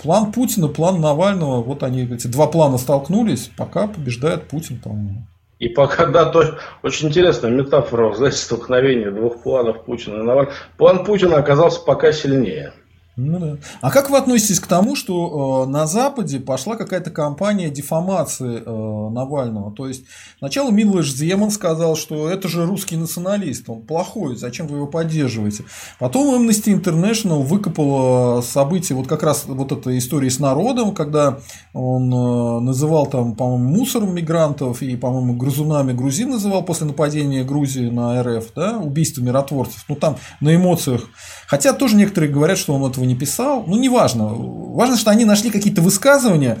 План 0.00 0.32
Путина, 0.32 0.68
план 0.68 1.00
Навального, 1.00 1.62
вот 1.62 1.82
они, 1.82 2.02
эти 2.02 2.26
два 2.26 2.46
плана 2.46 2.76
столкнулись, 2.76 3.50
пока 3.56 3.86
побеждает 3.86 4.48
Путин, 4.48 4.78
по-моему. 4.78 5.26
И 5.58 5.68
пока, 5.68 6.06
да, 6.06 6.26
то, 6.26 6.58
очень 6.82 7.08
интересная 7.08 7.50
метафора, 7.50 8.14
знаете, 8.14 8.36
столкновения 8.36 9.10
двух 9.10 9.42
планов 9.42 9.84
Путина 9.84 10.16
и 10.16 10.22
Навального. 10.22 10.54
План 10.76 11.04
Путина 11.04 11.36
оказался 11.36 11.80
пока 11.80 12.12
сильнее. 12.12 12.74
Ну 13.16 13.38
да. 13.38 13.56
А 13.80 13.90
как 13.90 14.10
вы 14.10 14.18
относитесь 14.18 14.60
к 14.60 14.66
тому, 14.66 14.94
что 14.94 15.64
э, 15.64 15.70
на 15.70 15.86
Западе 15.86 16.38
пошла 16.38 16.76
какая-то 16.76 17.10
кампания 17.10 17.70
дефамации 17.70 18.62
э, 18.64 19.10
Навального? 19.10 19.72
То 19.72 19.88
есть 19.88 20.04
сначала 20.38 20.70
Милош 20.70 21.10
Земан 21.10 21.50
сказал, 21.50 21.96
что 21.96 22.28
это 22.28 22.46
же 22.46 22.66
русский 22.66 22.98
националист, 22.98 23.70
он 23.70 23.80
плохой, 23.80 24.36
зачем 24.36 24.66
вы 24.66 24.76
его 24.76 24.86
поддерживаете? 24.86 25.64
Потом 25.98 26.46
Amnesty 26.46 26.78
International 26.78 27.42
выкопала 27.42 28.42
события, 28.42 28.92
вот 28.92 29.06
как 29.06 29.22
раз 29.22 29.46
вот 29.46 29.72
эта 29.72 29.96
история 29.96 30.30
с 30.30 30.38
народом, 30.38 30.94
когда 30.94 31.38
он 31.72 32.12
э, 32.12 32.60
называл 32.60 33.06
там, 33.06 33.34
по-моему, 33.34 33.78
мусором 33.78 34.14
мигрантов 34.14 34.82
и, 34.82 34.94
по-моему, 34.94 35.36
грузунами 35.36 35.94
грузин 35.94 36.32
называл 36.32 36.66
после 36.66 36.86
нападения 36.86 37.44
Грузии 37.44 37.88
на 37.88 38.22
РФ, 38.22 38.52
да, 38.54 38.76
убийство 38.76 39.22
миротворцев. 39.22 39.86
Ну 39.88 39.96
там 39.96 40.16
на 40.40 40.54
эмоциях. 40.54 41.08
Хотя 41.46 41.72
тоже 41.72 41.96
некоторые 41.96 42.32
говорят, 42.32 42.58
что 42.58 42.74
он 42.74 42.90
этого 42.90 43.04
не 43.04 43.14
писал. 43.14 43.64
Ну, 43.66 43.76
неважно. 43.78 44.28
Важно, 44.28 44.96
что 44.96 45.10
они 45.10 45.24
нашли 45.24 45.50
какие-то 45.50 45.80
высказывания 45.80 46.58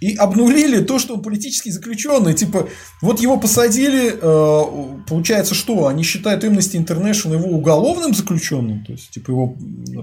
и 0.00 0.14
обнулили 0.14 0.82
то, 0.82 0.98
что 0.98 1.14
он 1.14 1.22
политический 1.22 1.70
заключенный. 1.70 2.34
Типа, 2.34 2.68
вот 3.00 3.20
его 3.20 3.38
посадили, 3.38 4.14
э, 4.20 5.02
получается, 5.08 5.54
что? 5.54 5.86
Они 5.86 6.02
считают 6.02 6.44
Amnesty 6.44 6.76
International 6.76 7.34
его 7.34 7.48
уголовным 7.48 8.14
заключенным, 8.14 8.84
то 8.84 8.92
есть, 8.92 9.10
типа, 9.10 9.30
его 9.30 9.56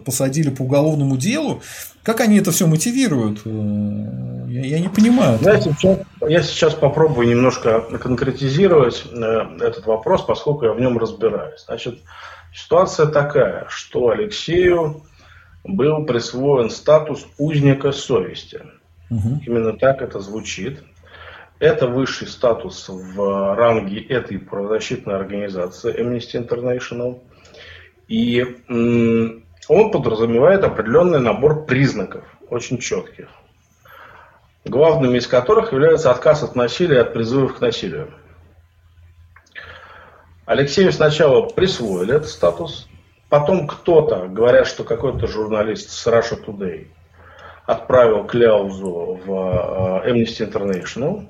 посадили 0.06 0.50
по 0.50 0.64
уголовному 0.64 1.18
делу. 1.18 1.62
Как 2.02 2.20
они 2.20 2.40
это 2.40 2.52
все 2.52 2.66
мотивируют? 2.66 3.42
Э, 3.46 4.46
я, 4.50 4.66
я 4.66 4.80
не 4.80 4.90
понимаю. 4.90 5.38
Знаете, 5.40 5.76
я 6.28 6.42
сейчас 6.42 6.74
попробую 6.74 7.28
немножко 7.28 7.82
конкретизировать 7.82 9.04
э, 9.12 9.18
этот 9.62 9.86
вопрос, 9.86 10.24
поскольку 10.24 10.66
я 10.66 10.74
в 10.74 10.82
нем 10.82 10.98
разбираюсь. 10.98 11.64
Значит, 11.66 12.00
ситуация 12.54 13.08
такая, 13.08 13.66
что 13.70 14.10
Алексею 14.10 15.04
был 15.64 16.06
присвоен 16.06 16.70
статус 16.70 17.26
узника 17.38 17.92
совести. 17.92 18.62
Угу. 19.10 19.42
Именно 19.46 19.78
так 19.78 20.02
это 20.02 20.20
звучит. 20.20 20.84
Это 21.60 21.88
высший 21.88 22.28
статус 22.28 22.90
в 22.90 23.56
ранге 23.56 24.02
этой 24.02 24.38
правозащитной 24.40 25.16
организации 25.16 25.98
Amnesty 25.98 26.46
International. 26.46 27.22
И 28.08 28.44
он 29.70 29.92
подразумевает 29.92 30.64
определенный 30.64 31.20
набор 31.20 31.66
признаков, 31.66 32.26
очень 32.50 32.80
четких, 32.80 33.30
главными 34.66 35.18
из 35.18 35.28
которых 35.28 35.72
является 35.72 36.12
отказ 36.12 36.44
от 36.44 36.56
насилия 36.56 36.98
и 36.98 37.02
от 37.02 37.14
призывов 37.14 37.56
к 37.56 37.62
насилию. 37.62 38.12
Алексею 40.46 40.92
сначала 40.92 41.48
присвоили 41.48 42.16
этот 42.16 42.30
статус, 42.30 42.88
Потом 43.34 43.66
кто-то, 43.66 44.28
говорят, 44.28 44.68
что 44.68 44.84
какой-то 44.84 45.26
журналист 45.26 45.90
с 45.90 46.06
Russia 46.06 46.40
Today 46.40 46.86
отправил 47.66 48.26
кляузу 48.26 49.20
в 49.26 50.04
э, 50.06 50.12
Amnesty 50.12 50.48
International. 50.48 51.26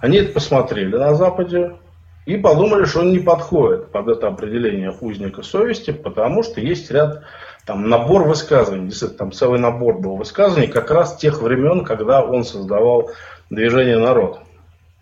Они 0.00 0.16
это 0.16 0.32
посмотрели 0.32 0.96
на 0.96 1.14
Западе 1.14 1.76
и 2.24 2.38
подумали, 2.38 2.86
что 2.86 3.00
он 3.00 3.12
не 3.12 3.18
подходит 3.18 3.92
под 3.92 4.08
это 4.08 4.28
определение 4.28 4.90
узника 4.90 5.42
совести, 5.42 5.90
потому 5.90 6.42
что 6.42 6.62
есть 6.62 6.90
ряд 6.90 7.24
там 7.66 7.90
набор 7.90 8.26
высказываний, 8.26 8.86
действительно, 8.86 9.18
там 9.18 9.32
целый 9.32 9.60
набор 9.60 9.98
был 9.98 10.16
высказываний 10.16 10.68
как 10.68 10.90
раз 10.90 11.14
тех 11.18 11.42
времен, 11.42 11.84
когда 11.84 12.24
он 12.24 12.42
создавал 12.42 13.10
движение 13.50 13.98
«Народ». 13.98 14.40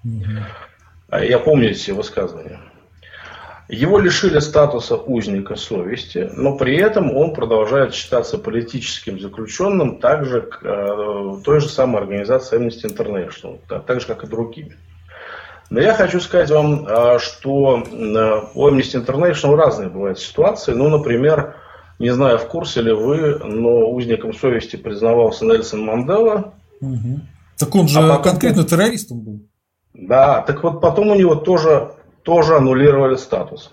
Mm-hmm. 0.04 1.24
Я 1.24 1.38
помню 1.38 1.70
эти 1.70 1.92
высказывания. 1.92 2.58
Его 3.68 3.98
лишили 3.98 4.38
статуса 4.38 4.94
узника 4.96 5.56
совести, 5.56 6.30
но 6.34 6.56
при 6.56 6.76
этом 6.76 7.16
он 7.16 7.34
продолжает 7.34 7.94
считаться 7.94 8.38
политическим 8.38 9.18
заключенным 9.18 9.98
также 9.98 10.42
к 10.42 10.60
э, 10.62 11.36
той 11.44 11.60
же 11.60 11.68
самой 11.68 12.02
организации 12.02 12.58
Amnesty 12.58 12.84
International, 12.84 13.58
так 13.84 14.00
же 14.00 14.06
как 14.06 14.22
и 14.22 14.28
другими. 14.28 14.76
Но 15.68 15.80
я 15.80 15.94
хочу 15.94 16.20
сказать 16.20 16.48
вам, 16.50 16.86
э, 16.86 17.18
что 17.18 17.82
э, 17.82 18.40
у 18.54 18.68
Amnesty 18.68 19.04
International 19.04 19.56
разные 19.56 19.88
бывают 19.88 20.20
ситуации. 20.20 20.72
Ну, 20.72 20.88
например, 20.88 21.56
не 21.98 22.10
знаю, 22.10 22.38
в 22.38 22.46
курсе 22.46 22.82
ли 22.82 22.92
вы, 22.92 23.40
но 23.42 23.90
узником 23.90 24.32
совести 24.32 24.76
признавался 24.76 25.44
Нельсон 25.44 25.80
Мандела. 25.80 26.54
Угу. 26.80 27.20
Так 27.58 27.74
он 27.74 27.88
же 27.88 27.98
а 27.98 28.16
потом... 28.16 28.22
конкретно 28.22 28.62
террористом 28.62 29.20
был. 29.22 29.40
Да, 29.92 30.42
так 30.42 30.62
вот 30.62 30.80
потом 30.80 31.08
у 31.08 31.14
него 31.16 31.34
тоже 31.34 31.95
тоже 32.26 32.56
аннулировали 32.56 33.14
статус. 33.14 33.72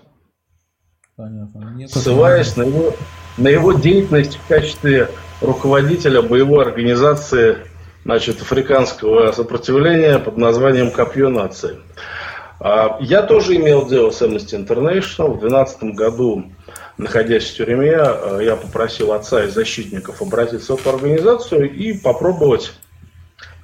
Понятно. 1.16 1.74
Нет, 1.76 1.90
Ссылаясь 1.90 2.56
на 2.56 2.62
его, 2.62 2.94
на 3.36 3.48
его 3.48 3.72
деятельность 3.72 4.36
в 4.36 4.48
качестве 4.48 5.10
руководителя 5.40 6.22
боевой 6.22 6.64
организации 6.64 7.58
значит, 8.04 8.40
африканского 8.40 9.32
сопротивления 9.32 10.18
под 10.20 10.36
названием 10.36 10.92
«Копье 10.92 11.28
нации». 11.28 11.78
А, 12.60 12.96
я 13.00 13.22
тоже 13.22 13.56
имел 13.56 13.88
дело 13.88 14.10
с 14.10 14.22
Amnesty 14.22 14.56
International. 14.56 15.34
В 15.34 15.40
2012 15.40 15.82
году, 15.94 16.44
находясь 16.96 17.50
в 17.50 17.56
тюрьме, 17.56 17.96
а, 17.96 18.38
я 18.38 18.54
попросил 18.54 19.12
отца 19.12 19.44
и 19.44 19.48
защитников 19.48 20.22
обратиться 20.22 20.76
в 20.76 20.80
эту 20.80 20.90
организацию 20.90 21.72
и 21.72 21.92
попробовать 21.92 22.72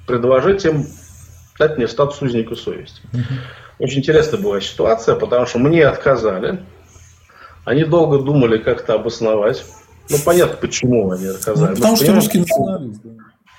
предложить 0.05 0.65
им 0.65 0.85
дать 1.57 1.77
мне 1.77 1.87
статус 1.87 2.21
узника 2.21 2.55
совести. 2.55 3.01
Очень 3.81 3.99
интересная 3.99 4.39
была 4.39 4.61
ситуация, 4.61 5.15
потому 5.15 5.47
что 5.47 5.57
мне 5.57 5.87
отказали. 5.87 6.59
Они 7.65 7.83
долго 7.83 8.19
думали 8.19 8.59
как-то 8.59 8.93
обосновать. 8.93 9.65
Ну, 10.07 10.17
понятно, 10.23 10.55
почему 10.57 11.09
они 11.09 11.25
отказали. 11.25 11.71
Ну, 11.71 11.75
потому 11.77 11.95
что 11.95 12.13
русский 12.13 12.39
националист. 12.41 13.01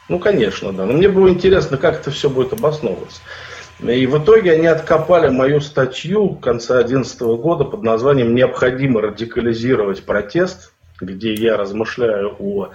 Ну, 0.09 0.19
конечно, 0.21 0.73
да. 0.73 0.87
Но 0.87 0.93
мне 0.93 1.09
было 1.09 1.29
интересно, 1.29 1.77
как 1.77 2.01
это 2.01 2.13
все 2.13 2.31
будет 2.31 2.53
обосновываться. 2.53 3.21
И 3.81 4.07
в 4.07 4.23
итоге 4.23 4.53
они 4.53 4.69
откопали 4.69 5.29
мою 5.29 5.61
статью 5.61 6.37
конца 6.37 6.75
2011 6.75 7.21
года 7.21 7.65
под 7.65 7.83
названием 7.83 8.33
«Необходимо 8.33 9.01
радикализировать 9.01 10.05
протест», 10.05 10.73
где 11.01 11.35
я 11.35 11.57
размышляю 11.57 12.37
о 12.39 12.71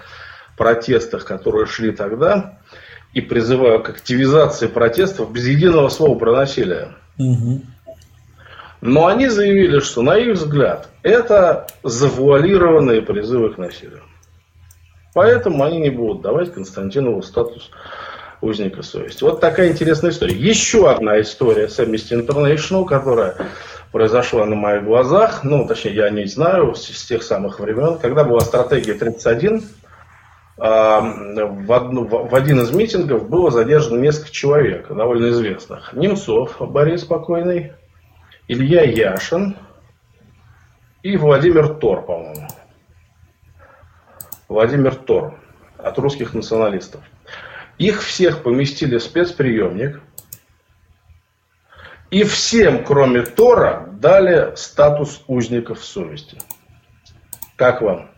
протестах, 0.57 1.23
которые 1.23 1.65
шли 1.65 1.91
тогда, 1.91 2.59
и 3.13 3.21
призываю 3.21 3.81
к 3.81 3.87
активизации 3.87 4.67
протестов 4.67 5.31
без 5.31 5.47
единого 5.47 5.87
слова 5.87 6.19
про 6.19 6.33
насилие. 6.33 6.89
Угу. 7.19 7.61
Но 8.81 9.07
они 9.07 9.27
заявили, 9.27 9.79
что 9.79 10.01
на 10.01 10.17
их 10.17 10.35
взгляд 10.35 10.89
это 11.01 11.67
завуалированные 11.83 13.01
призывы 13.01 13.53
к 13.53 13.57
насилию. 13.57 14.03
Поэтому 15.13 15.63
они 15.63 15.79
не 15.79 15.89
будут 15.89 16.21
давать 16.21 16.53
Константинову 16.53 17.23
статус 17.23 17.71
узника 18.39 18.83
совести. 18.83 19.23
Вот 19.23 19.39
такая 19.39 19.71
интересная 19.71 20.11
история. 20.11 20.35
Еще 20.35 20.89
одна 20.89 21.19
история 21.21 21.67
с 21.67 21.79
Amnesty 21.79 22.23
International, 22.23 22.85
которая 22.85 23.35
произошла 23.91 24.45
на 24.45 24.55
моих 24.55 24.83
глазах, 24.83 25.43
ну, 25.43 25.67
точнее, 25.67 25.95
я 25.95 26.09
не 26.11 26.25
знаю, 26.25 26.75
с, 26.75 26.85
с 26.85 27.05
тех 27.05 27.23
самых 27.23 27.59
времен, 27.59 27.97
когда 27.97 28.23
была 28.23 28.41
стратегия 28.41 28.93
31, 28.93 29.57
а, 29.57 29.86
в, 30.57 31.73
одну, 31.73 32.05
в 32.05 32.33
один 32.33 32.61
из 32.61 32.71
митингов 32.71 33.29
было 33.29 33.51
задержано 33.51 33.99
несколько 33.99 34.31
человек, 34.31 34.87
довольно 34.87 35.29
известных. 35.29 35.93
Немцов 35.93 36.55
Борис 36.59 37.01
Спокойный, 37.01 37.73
Илья 38.47 38.83
Яшин 38.83 39.55
и 41.03 41.15
Владимир 41.15 41.75
Тор, 41.75 42.05
по-моему. 42.05 42.47
Владимир 44.47 44.95
Тор 44.95 45.39
от 45.77 45.99
русских 45.99 46.33
националистов. 46.33 47.03
Их 47.77 48.01
всех 48.01 48.41
поместили 48.41 48.97
в 48.97 49.03
спецприемник. 49.03 50.01
И 52.09 52.23
всем, 52.23 52.83
кроме 52.83 53.21
Тора, 53.21 53.89
дали 53.91 54.55
статус 54.55 55.23
узников 55.27 55.83
совести. 55.83 56.37
Как 57.57 57.81
вам? 57.81 58.09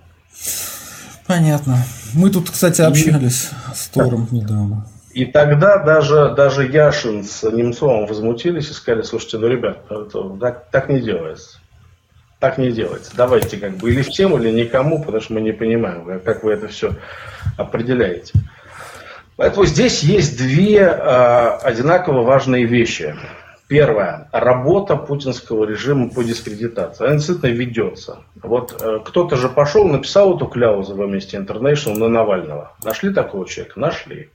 Понятно. 1.30 1.78
Мы 2.16 2.32
тут, 2.32 2.50
кстати, 2.50 2.82
общались 2.82 3.52
и... 3.52 3.76
с 3.76 3.88
Тором 3.90 4.28
недавно. 4.32 4.88
И 5.14 5.26
тогда 5.26 5.78
даже, 5.78 6.34
даже 6.36 6.66
Яшин 6.66 7.24
с 7.24 7.44
Немцовым 7.44 8.08
возмутились 8.08 8.72
и 8.72 8.74
сказали, 8.74 9.04
слушайте, 9.04 9.38
ну, 9.38 9.46
ребят, 9.48 9.78
это, 9.92 10.28
так, 10.40 10.72
так 10.72 10.90
не 10.90 11.02
делается. 11.02 11.60
Так 12.40 12.58
не 12.58 12.72
делается. 12.72 13.12
Давайте 13.16 13.58
как 13.58 13.78
бы 13.78 13.92
или 13.92 14.02
всем, 14.02 14.36
или 14.42 14.50
никому, 14.50 15.04
потому 15.04 15.22
что 15.22 15.34
мы 15.34 15.42
не 15.42 15.52
понимаем, 15.52 16.20
как 16.22 16.44
вы 16.44 16.54
это 16.54 16.68
все 16.68 16.96
определяете. 17.58 18.34
Поэтому 19.36 19.68
здесь 19.68 20.02
есть 20.02 20.36
две 20.36 20.80
э, 20.80 21.58
одинаково 21.62 22.24
важные 22.24 22.66
вещи. 22.66 23.16
Первое. 23.70 24.28
Работа 24.32 24.96
путинского 24.96 25.64
режима 25.64 26.10
по 26.10 26.24
дискредитации. 26.24 27.06
Она 27.06 27.14
действительно 27.18 27.52
ведется. 27.52 28.18
Вот 28.42 28.76
э, 28.82 28.98
кто-то 29.06 29.36
же 29.36 29.48
пошел, 29.48 29.88
написал 29.88 30.36
эту 30.36 30.48
кляузу 30.48 30.96
в 30.96 31.02
Amnesty 31.02 31.36
International 31.36 31.96
на 31.96 32.08
Навального. 32.08 32.72
Нашли 32.84 33.14
такого 33.14 33.48
человека? 33.48 33.80
Нашли. 33.80 34.32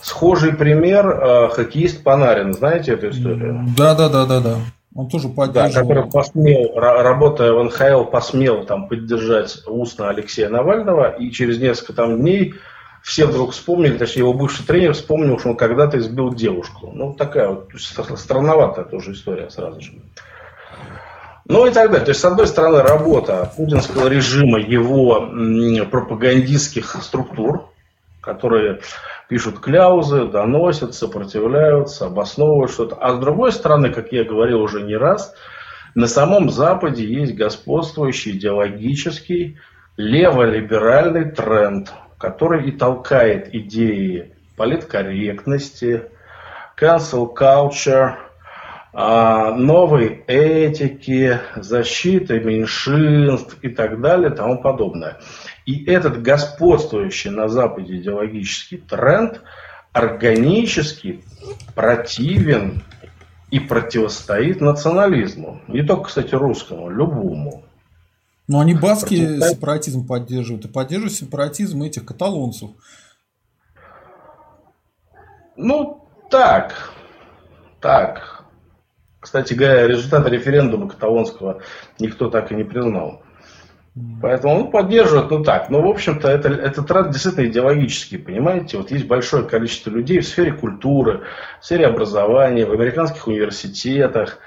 Схожий 0.00 0.54
пример 0.54 1.06
э, 1.06 1.48
хоккеист 1.50 2.02
Панарин. 2.02 2.54
Знаете 2.54 2.92
эту 2.92 3.10
историю? 3.10 3.66
Да, 3.76 3.94
да, 3.94 4.08
да, 4.08 4.24
да, 4.24 4.40
да. 4.40 4.56
Он 4.94 5.10
тоже 5.10 5.28
поддерживал. 5.28 5.86
Да, 5.86 5.94
который 5.94 6.10
посмел, 6.10 6.72
работая 6.76 7.52
в 7.52 7.62
НХЛ, 7.62 8.04
посмел 8.04 8.64
там 8.64 8.88
поддержать 8.88 9.58
устно 9.66 10.08
Алексея 10.08 10.48
Навального, 10.48 11.10
и 11.10 11.30
через 11.30 11.60
несколько 11.60 11.92
там 11.92 12.18
дней 12.20 12.54
все 13.08 13.24
вдруг 13.24 13.52
вспомнили, 13.52 13.96
точнее 13.96 14.20
его 14.20 14.34
бывший 14.34 14.66
тренер 14.66 14.92
вспомнил, 14.92 15.38
что 15.38 15.48
он 15.48 15.56
когда-то 15.56 15.96
избил 15.96 16.34
девушку. 16.34 16.90
Ну, 16.92 17.14
такая 17.14 17.48
вот 17.48 17.70
странноватая 17.78 18.84
тоже 18.84 19.12
история 19.12 19.48
сразу 19.48 19.80
же. 19.80 19.92
Ну 21.46 21.66
и 21.66 21.70
так 21.70 21.90
далее. 21.90 22.04
То 22.04 22.10
есть, 22.10 22.20
с 22.20 22.24
одной 22.26 22.46
стороны, 22.46 22.82
работа 22.82 23.50
путинского 23.56 24.08
режима, 24.08 24.60
его 24.60 25.26
пропагандистских 25.90 27.02
структур, 27.02 27.70
которые 28.20 28.80
пишут 29.30 29.58
кляузы, 29.58 30.26
доносят, 30.26 30.94
сопротивляются, 30.94 32.08
обосновывают 32.08 32.70
что-то. 32.72 32.96
А 32.96 33.14
с 33.14 33.18
другой 33.18 33.52
стороны, 33.52 33.90
как 33.90 34.12
я 34.12 34.24
говорил 34.24 34.60
уже 34.60 34.82
не 34.82 34.96
раз, 34.96 35.34
на 35.94 36.08
самом 36.08 36.50
Западе 36.50 37.06
есть 37.06 37.34
господствующий 37.34 38.32
идеологический 38.32 39.58
леволиберальный 39.96 41.30
тренд– 41.30 41.90
который 42.18 42.68
и 42.68 42.72
толкает 42.72 43.54
идеи 43.54 44.34
политкорректности, 44.56 46.04
cancel 46.78 47.32
culture, 47.34 48.16
а, 48.92 49.52
новой 49.54 50.24
этики, 50.26 51.38
защиты 51.56 52.40
меньшинств 52.40 53.56
и 53.62 53.68
так 53.68 54.00
далее 54.00 54.30
тому 54.30 54.60
подобное. 54.60 55.18
И 55.66 55.84
этот 55.84 56.22
господствующий 56.22 57.30
на 57.30 57.48
Западе 57.48 57.96
идеологический 57.96 58.78
тренд 58.78 59.42
органически 59.92 61.22
противен 61.74 62.82
и 63.50 63.60
противостоит 63.60 64.60
национализму. 64.60 65.60
Не 65.68 65.82
только, 65.82 66.04
кстати, 66.04 66.34
русскому, 66.34 66.90
любому. 66.90 67.64
Но 68.48 68.60
они 68.60 68.74
баски 68.74 69.40
сепаратизм 69.40 70.06
поддерживают 70.06 70.64
и 70.64 70.68
поддерживают 70.68 71.12
сепаратизм 71.12 71.82
этих 71.82 72.06
каталонцев. 72.06 72.70
Ну, 75.56 76.08
так. 76.30 76.92
Так. 77.80 78.44
Кстати 79.20 79.52
говоря, 79.52 79.86
результаты 79.86 80.30
референдума 80.30 80.88
каталонского 80.88 81.60
никто 81.98 82.30
так 82.30 82.50
и 82.50 82.54
не 82.54 82.64
признал. 82.64 83.22
Поэтому 84.22 84.54
он 84.54 84.70
поддерживает, 84.70 85.30
ну 85.30 85.42
так. 85.42 85.70
Но, 85.70 85.82
в 85.82 85.88
общем-то, 85.88 86.28
это, 86.28 86.48
это 86.48 86.82
тренд 86.82 87.10
действительно 87.10 87.46
идеологический, 87.46 88.16
понимаете? 88.16 88.78
Вот 88.78 88.90
есть 88.90 89.06
большое 89.06 89.44
количество 89.44 89.90
людей 89.90 90.20
в 90.20 90.26
сфере 90.26 90.52
культуры, 90.52 91.24
в 91.60 91.64
сфере 91.64 91.86
образования, 91.86 92.64
в 92.64 92.72
американских 92.72 93.26
университетах, 93.26 94.38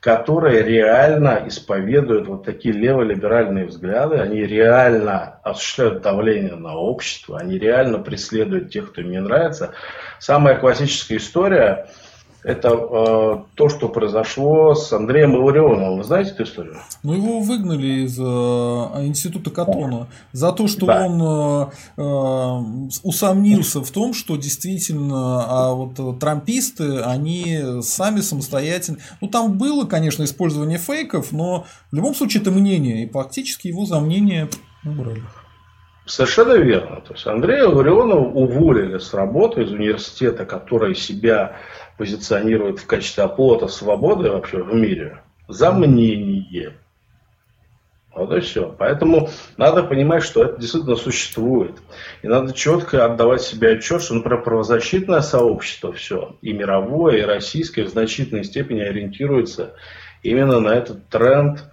которые 0.00 0.62
реально 0.62 1.44
исповедуют 1.46 2.28
вот 2.28 2.44
такие 2.44 2.74
леволиберальные 2.74 3.66
взгляды, 3.66 4.16
они 4.18 4.40
реально 4.42 5.40
осуществляют 5.42 6.02
давление 6.02 6.54
на 6.54 6.76
общество, 6.76 7.38
они 7.38 7.58
реально 7.58 7.98
преследуют 7.98 8.70
тех, 8.70 8.92
кто 8.92 9.00
им 9.00 9.10
не 9.10 9.20
нравится. 9.20 9.72
Самая 10.18 10.56
классическая 10.56 11.16
история– 11.16 11.88
это 12.44 12.68
э, 12.68 13.38
то, 13.54 13.68
что 13.68 13.88
произошло 13.88 14.74
с 14.74 14.92
Андреем 14.92 15.34
Илларионовым. 15.34 15.98
Вы 15.98 16.04
знаете 16.04 16.30
эту 16.30 16.44
историю? 16.44 16.76
Ну, 17.02 17.14
его 17.14 17.40
выгнали 17.40 18.04
из 18.04 18.18
э, 18.18 18.22
института 18.22 19.50
Катона 19.50 20.06
за 20.32 20.52
то, 20.52 20.68
что 20.68 20.86
да. 20.86 21.04
он 21.04 21.20
э, 21.20 21.66
э, 21.96 22.98
усомнился 23.02 23.82
в 23.82 23.90
том, 23.90 24.14
что 24.14 24.36
действительно 24.36 25.44
а 25.48 25.74
вот 25.74 26.20
трамписты, 26.20 27.00
они 27.00 27.60
сами 27.82 28.20
самостоятельно... 28.20 28.98
Ну, 29.20 29.28
там 29.28 29.58
было, 29.58 29.84
конечно, 29.84 30.22
использование 30.22 30.78
фейков, 30.78 31.32
но 31.32 31.66
в 31.90 31.96
любом 31.96 32.14
случае 32.14 32.42
это 32.42 32.52
мнение, 32.52 33.04
и 33.04 33.10
фактически 33.10 33.68
его 33.68 33.84
за 33.84 33.98
мнение 33.98 34.48
убрали. 34.84 35.22
Совершенно 36.06 36.54
верно. 36.54 37.02
То 37.02 37.12
есть 37.12 37.26
Андрея 37.26 37.66
Ларионова 37.66 38.20
уволили 38.20 38.98
с 38.98 39.12
работы 39.12 39.62
из 39.62 39.70
университета, 39.70 40.46
который 40.46 40.94
себя 40.94 41.56
позиционирует 41.98 42.78
в 42.78 42.86
качестве 42.86 43.24
оплота 43.24 43.68
свободы 43.68 44.30
вообще 44.30 44.62
в 44.62 44.72
мире, 44.72 45.22
за 45.48 45.72
мнение. 45.72 46.74
Вот 48.14 48.32
и 48.32 48.40
все. 48.40 48.74
Поэтому 48.76 49.28
надо 49.56 49.82
понимать, 49.84 50.24
что 50.24 50.42
это 50.42 50.60
действительно 50.60 50.96
существует. 50.96 51.76
И 52.22 52.28
надо 52.28 52.52
четко 52.52 53.04
отдавать 53.04 53.42
себе 53.42 53.72
отчет, 53.72 54.02
что, 54.02 54.14
например, 54.14 54.42
правозащитное 54.42 55.20
сообщество 55.20 55.92
все, 55.92 56.36
и 56.40 56.52
мировое, 56.52 57.18
и 57.18 57.22
российское 57.22 57.84
в 57.84 57.90
значительной 57.90 58.44
степени 58.44 58.80
ориентируется 58.80 59.74
именно 60.22 60.58
на 60.58 60.70
этот 60.70 61.08
тренд 61.08 61.64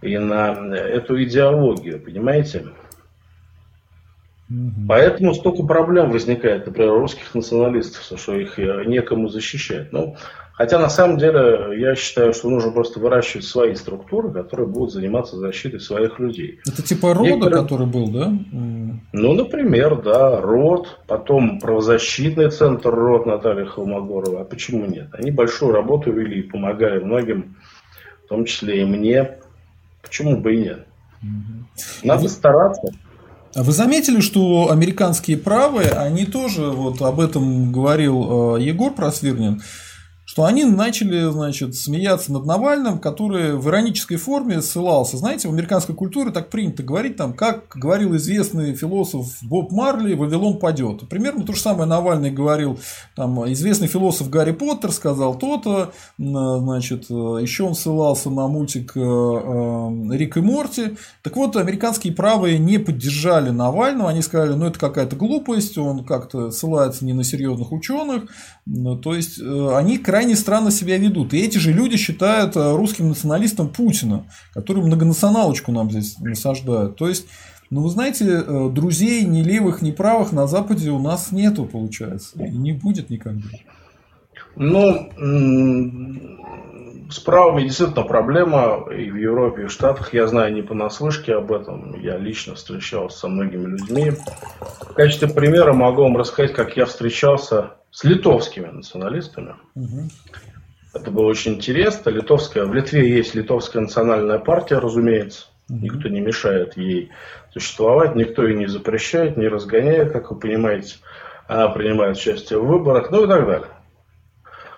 и 0.00 0.16
на 0.16 0.52
эту 0.74 1.22
идеологию. 1.22 2.00
Понимаете? 2.00 2.66
Поэтому 4.88 5.32
столько 5.34 5.62
проблем 5.62 6.10
возникает, 6.10 6.66
например, 6.66 6.94
у 6.94 7.00
русских 7.00 7.34
националистов, 7.34 8.18
что 8.18 8.34
их 8.34 8.58
э, 8.58 8.84
некому 8.84 9.28
защищать. 9.28 9.92
Ну, 9.92 10.16
хотя 10.54 10.80
на 10.80 10.88
самом 10.88 11.18
деле 11.18 11.78
я 11.80 11.94
считаю, 11.94 12.32
что 12.32 12.50
нужно 12.50 12.72
просто 12.72 12.98
выращивать 12.98 13.44
свои 13.44 13.76
структуры, 13.76 14.32
которые 14.32 14.66
будут 14.66 14.92
заниматься 14.92 15.36
защитой 15.36 15.78
своих 15.78 16.18
людей. 16.18 16.58
Это 16.66 16.82
типа 16.82 17.14
рода, 17.14 17.30
Некоторые... 17.30 17.62
который 17.62 17.86
был, 17.86 18.08
да? 18.08 18.32
Ну, 19.12 19.34
например, 19.34 20.02
да, 20.02 20.40
род, 20.40 20.98
потом 21.06 21.60
правозащитный 21.60 22.50
центр 22.50 22.90
род 22.92 23.26
Натальи 23.26 23.66
Холмогорова. 23.66 24.40
А 24.40 24.44
почему 24.44 24.84
нет? 24.86 25.10
Они 25.12 25.30
большую 25.30 25.72
работу 25.72 26.10
вели 26.10 26.40
и 26.40 26.42
помогали 26.42 26.98
многим, 26.98 27.54
в 28.24 28.28
том 28.28 28.46
числе 28.46 28.82
и 28.82 28.84
мне. 28.84 29.38
Почему 30.02 30.40
бы 30.40 30.56
и 30.56 30.58
нет? 30.58 30.86
Надо 32.02 32.28
стараться. 32.28 32.92
А 33.54 33.64
вы 33.64 33.72
заметили, 33.72 34.20
что 34.20 34.70
американские 34.70 35.36
правые, 35.36 35.90
они 35.90 36.24
тоже, 36.24 36.70
вот 36.70 37.02
об 37.02 37.18
этом 37.18 37.72
говорил 37.72 38.56
э, 38.56 38.62
Егор 38.62 38.92
Просвирнин, 38.94 39.60
что 40.30 40.44
они 40.44 40.62
начали, 40.62 41.28
значит, 41.28 41.74
смеяться 41.74 42.32
над 42.32 42.46
Навальным, 42.46 43.00
который 43.00 43.56
в 43.56 43.68
иронической 43.68 44.16
форме 44.16 44.62
ссылался. 44.62 45.16
Знаете, 45.16 45.48
в 45.48 45.50
американской 45.50 45.92
культуре 45.92 46.30
так 46.30 46.50
принято 46.50 46.84
говорить, 46.84 47.16
там, 47.16 47.32
как 47.32 47.64
говорил 47.74 48.14
известный 48.14 48.76
философ 48.76 49.26
Боб 49.42 49.72
Марли, 49.72 50.14
Вавилон 50.14 50.60
падет. 50.60 51.08
Примерно 51.08 51.44
то 51.44 51.52
же 51.52 51.60
самое 51.60 51.86
Навальный 51.88 52.30
говорил, 52.30 52.78
там, 53.16 53.52
известный 53.52 53.88
философ 53.88 54.30
Гарри 54.30 54.52
Поттер 54.52 54.92
сказал 54.92 55.34
то-то, 55.36 55.92
значит, 56.16 57.10
еще 57.10 57.64
он 57.64 57.74
ссылался 57.74 58.30
на 58.30 58.46
мультик 58.46 58.92
э, 58.94 59.00
э, 59.00 60.16
Рик 60.16 60.36
и 60.36 60.40
Морти. 60.40 60.96
Так 61.24 61.34
вот, 61.34 61.56
американские 61.56 62.12
правые 62.12 62.60
не 62.60 62.78
поддержали 62.78 63.50
Навального, 63.50 64.10
они 64.10 64.22
сказали, 64.22 64.52
ну, 64.52 64.66
это 64.66 64.78
какая-то 64.78 65.16
глупость, 65.16 65.76
он 65.76 66.04
как-то 66.04 66.52
ссылается 66.52 67.04
не 67.04 67.14
на 67.14 67.24
серьезных 67.24 67.72
ученых, 67.72 68.28
то 69.02 69.14
есть, 69.14 69.40
э, 69.40 69.74
они 69.74 69.98
крайне 69.98 70.29
крайне 70.30 70.36
странно 70.36 70.70
себя 70.70 70.96
ведут. 70.98 71.34
И 71.34 71.38
эти 71.38 71.58
же 71.58 71.72
люди 71.72 71.96
считают 71.96 72.56
э, 72.56 72.76
русским 72.76 73.08
националистом 73.08 73.68
Путина, 73.68 74.24
который 74.54 74.82
многонационалочку 74.82 75.72
нам 75.72 75.90
здесь 75.90 76.18
насаждают. 76.20 76.96
То 76.96 77.08
есть, 77.08 77.26
ну, 77.70 77.82
вы 77.82 77.90
знаете, 77.90 78.24
э, 78.24 78.68
друзей 78.70 79.24
ни 79.24 79.42
левых, 79.42 79.82
ни 79.82 79.90
правых 79.90 80.32
на 80.32 80.46
Западе 80.46 80.90
у 80.90 81.00
нас 81.00 81.32
нету, 81.32 81.64
получается. 81.64 82.38
И 82.38 82.56
не 82.56 82.72
будет 82.72 83.10
никогда. 83.10 83.48
Ну, 84.56 85.10
с 87.10 87.18
правыми 87.18 87.64
действительно 87.64 88.04
проблема 88.04 88.86
и 88.92 89.10
в 89.10 89.16
Европе, 89.16 89.62
и 89.62 89.66
в 89.66 89.70
Штатах. 89.70 90.14
Я 90.14 90.26
знаю 90.28 90.54
не 90.54 90.62
понаслышке 90.62 91.34
об 91.34 91.50
этом. 91.50 92.00
Я 92.00 92.18
лично 92.18 92.54
встречался 92.54 93.18
со 93.18 93.28
многими 93.28 93.66
людьми. 93.66 94.12
В 94.90 94.94
качестве 94.94 95.28
примера 95.28 95.72
могу 95.72 96.02
вам 96.02 96.16
рассказать, 96.16 96.52
как 96.52 96.76
я 96.76 96.84
встречался 96.84 97.79
с 97.90 98.04
литовскими 98.04 98.66
националистами. 98.66 99.56
Угу. 99.74 100.08
Это 100.94 101.10
было 101.10 101.26
очень 101.26 101.54
интересно. 101.54 102.10
Литовская, 102.10 102.64
в 102.64 102.74
Литве 102.74 103.08
есть 103.08 103.34
литовская 103.34 103.82
национальная 103.82 104.38
партия, 104.38 104.78
разумеется. 104.78 105.46
Угу. 105.68 105.78
Никто 105.78 106.08
не 106.08 106.20
мешает 106.20 106.76
ей 106.76 107.10
существовать, 107.52 108.14
никто 108.14 108.46
ее 108.46 108.56
не 108.56 108.66
запрещает, 108.66 109.36
не 109.36 109.48
разгоняет, 109.48 110.12
как 110.12 110.30
вы 110.30 110.38
понимаете. 110.38 110.96
Она 111.48 111.68
принимает 111.68 112.16
участие 112.16 112.60
в 112.60 112.66
выборах, 112.66 113.10
ну 113.10 113.24
и 113.24 113.28
так 113.28 113.46
далее. 113.46 113.68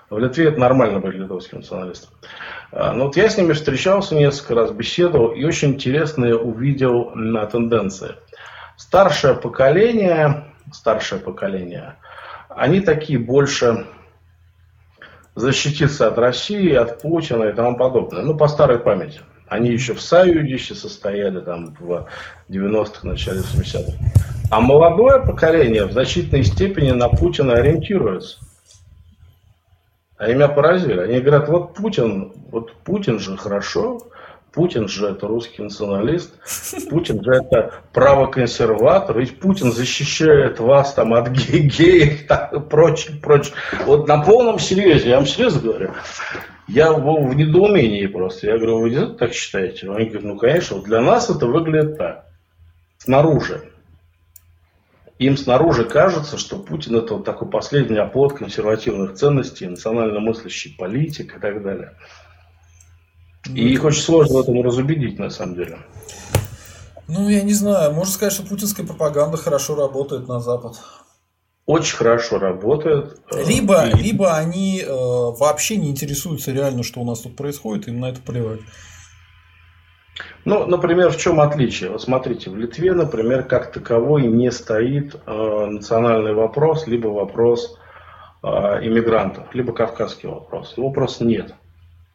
В 0.09 0.18
Литве 0.18 0.48
это 0.48 0.60
нормально 0.60 1.01
быть 1.01 1.14
литовским 1.14 1.59
националистом. 1.59 2.10
А, 2.70 2.93
но 2.93 3.06
вот 3.06 3.16
я 3.16 3.28
с 3.30 3.39
ними 3.39 3.52
встречался 3.52 4.14
несколько 4.14 4.55
раз, 4.55 4.70
беседовал 4.70 5.32
и 5.32 5.44
очень 5.44 5.70
интересно 5.70 6.34
увидел 6.36 7.12
на 7.14 7.47
тенденции. 7.47 8.16
Старшее 8.76 9.34
поколение, 9.34 10.44
старшее 10.70 11.20
поколение– 11.20 11.97
они 12.56 12.80
такие 12.80 13.18
больше 13.18 13.86
защититься 15.34 16.08
от 16.08 16.18
России, 16.18 16.72
от 16.72 17.00
Путина 17.00 17.44
и 17.44 17.52
тому 17.52 17.76
подобное. 17.76 18.22
Ну, 18.22 18.36
по 18.36 18.48
старой 18.48 18.78
памяти. 18.78 19.20
Они 19.48 19.70
еще 19.70 19.94
в 19.94 20.00
Союзе 20.00 20.74
состояли 20.74 21.40
там 21.40 21.74
в 21.78 22.08
90-х, 22.48 23.06
начале 23.06 23.40
80-х. 23.40 23.92
А 24.50 24.60
молодое 24.60 25.20
поколение 25.20 25.86
в 25.86 25.92
значительной 25.92 26.44
степени 26.44 26.90
на 26.90 27.08
Путина 27.08 27.54
ориентируется. 27.54 28.38
Они 30.16 30.34
меня 30.34 30.48
поразили. 30.48 31.00
Они 31.00 31.20
говорят, 31.20 31.48
вот 31.48 31.74
Путин, 31.74 32.32
вот 32.50 32.74
Путин 32.84 33.18
же 33.18 33.36
хорошо, 33.36 34.00
Путин 34.52 34.86
же 34.86 35.06
это 35.06 35.26
русский 35.26 35.62
националист, 35.62 36.34
Путин 36.90 37.22
же 37.24 37.30
это 37.32 37.72
правоконсерватор, 37.92 39.18
ведь 39.18 39.40
Путин 39.40 39.72
защищает 39.72 40.60
вас 40.60 40.92
там 40.92 41.14
от 41.14 41.30
ге 41.30 41.60
геев 41.60 42.30
и 42.30 42.60
прочее, 42.60 43.16
прочее. 43.20 43.54
Вот 43.86 44.06
на 44.06 44.22
полном 44.22 44.58
серьезе, 44.58 45.08
я 45.08 45.16
вам 45.16 45.26
серьезно 45.26 45.60
говорю, 45.62 45.92
я 46.68 46.92
был 46.92 47.26
в 47.26 47.34
недоумении 47.34 48.06
просто. 48.06 48.46
Я 48.46 48.56
говорю, 48.58 48.80
вы 48.80 48.90
действительно 48.90 49.18
так 49.18 49.32
считаете? 49.32 49.90
Они 49.90 50.04
говорят, 50.06 50.24
ну 50.24 50.38
конечно, 50.38 50.82
для 50.82 51.00
нас 51.00 51.30
это 51.30 51.46
выглядит 51.46 51.96
так, 51.96 52.26
снаружи. 52.98 53.62
Им 55.18 55.36
снаружи 55.36 55.84
кажется, 55.84 56.36
что 56.36 56.58
Путин 56.58 56.96
это 56.96 57.14
вот 57.14 57.24
такой 57.24 57.48
последний 57.48 57.98
оплот 57.98 58.34
консервативных 58.34 59.14
ценностей, 59.14 59.66
национально 59.66 60.20
мыслящий 60.20 60.74
политик 60.76 61.36
и 61.36 61.40
так 61.40 61.62
далее. 61.62 61.94
И 63.48 63.73
их 63.73 63.85
очень 63.85 64.02
сложно 64.02 64.39
в 64.39 64.40
этом 64.40 64.62
разубедить, 64.62 65.19
на 65.19 65.31
самом 65.31 65.56
деле. 65.56 65.78
Ну, 67.09 67.28
я 67.28 67.43
не 67.43 67.55
знаю. 67.55 67.93
Можно 67.93 68.12
сказать, 68.12 68.32
что 68.32 68.47
путинская 68.47 68.86
пропаганда 68.86 69.36
хорошо 69.36 69.74
работает 69.74 70.28
на 70.28 70.40
Запад. 70.40 70.81
Очень 71.66 71.97
хорошо 71.97 72.39
работает. 72.39 73.20
Э, 73.32 73.44
либо, 73.44 73.89
и... 73.89 73.97
либо 73.97 74.36
они 74.36 74.81
э, 74.81 74.89
вообще 74.89 75.77
не 75.77 75.90
интересуются 75.90 76.52
реально, 76.52 76.82
что 76.82 77.01
у 77.01 77.05
нас 77.05 77.20
тут 77.20 77.36
происходит, 77.36 77.89
им 77.89 78.01
на 78.01 78.10
это 78.10 78.20
плевать. 78.20 78.60
Ну, 80.44 80.66
например, 80.66 81.10
в 81.10 81.16
чем 81.16 81.40
отличие? 81.40 81.90
Вот 81.90 82.02
смотрите, 82.02 82.51
в 82.51 82.56
Литве, 82.56 82.93
например, 82.93 83.44
как 83.44 83.73
таковой 83.73 84.27
не 84.27 84.51
стоит 84.51 85.14
э, 85.27 85.66
национальный 85.66 86.35
вопрос, 86.35 86.86
либо 86.86 87.09
вопрос 87.09 87.78
э, 88.43 88.47
иммигрантов, 88.48 89.55
либо 89.55 89.73
кавказский 89.73 90.28
вопрос. 90.28 90.74
Его 90.77 90.90
просто 90.90 91.24
нет 91.24 91.55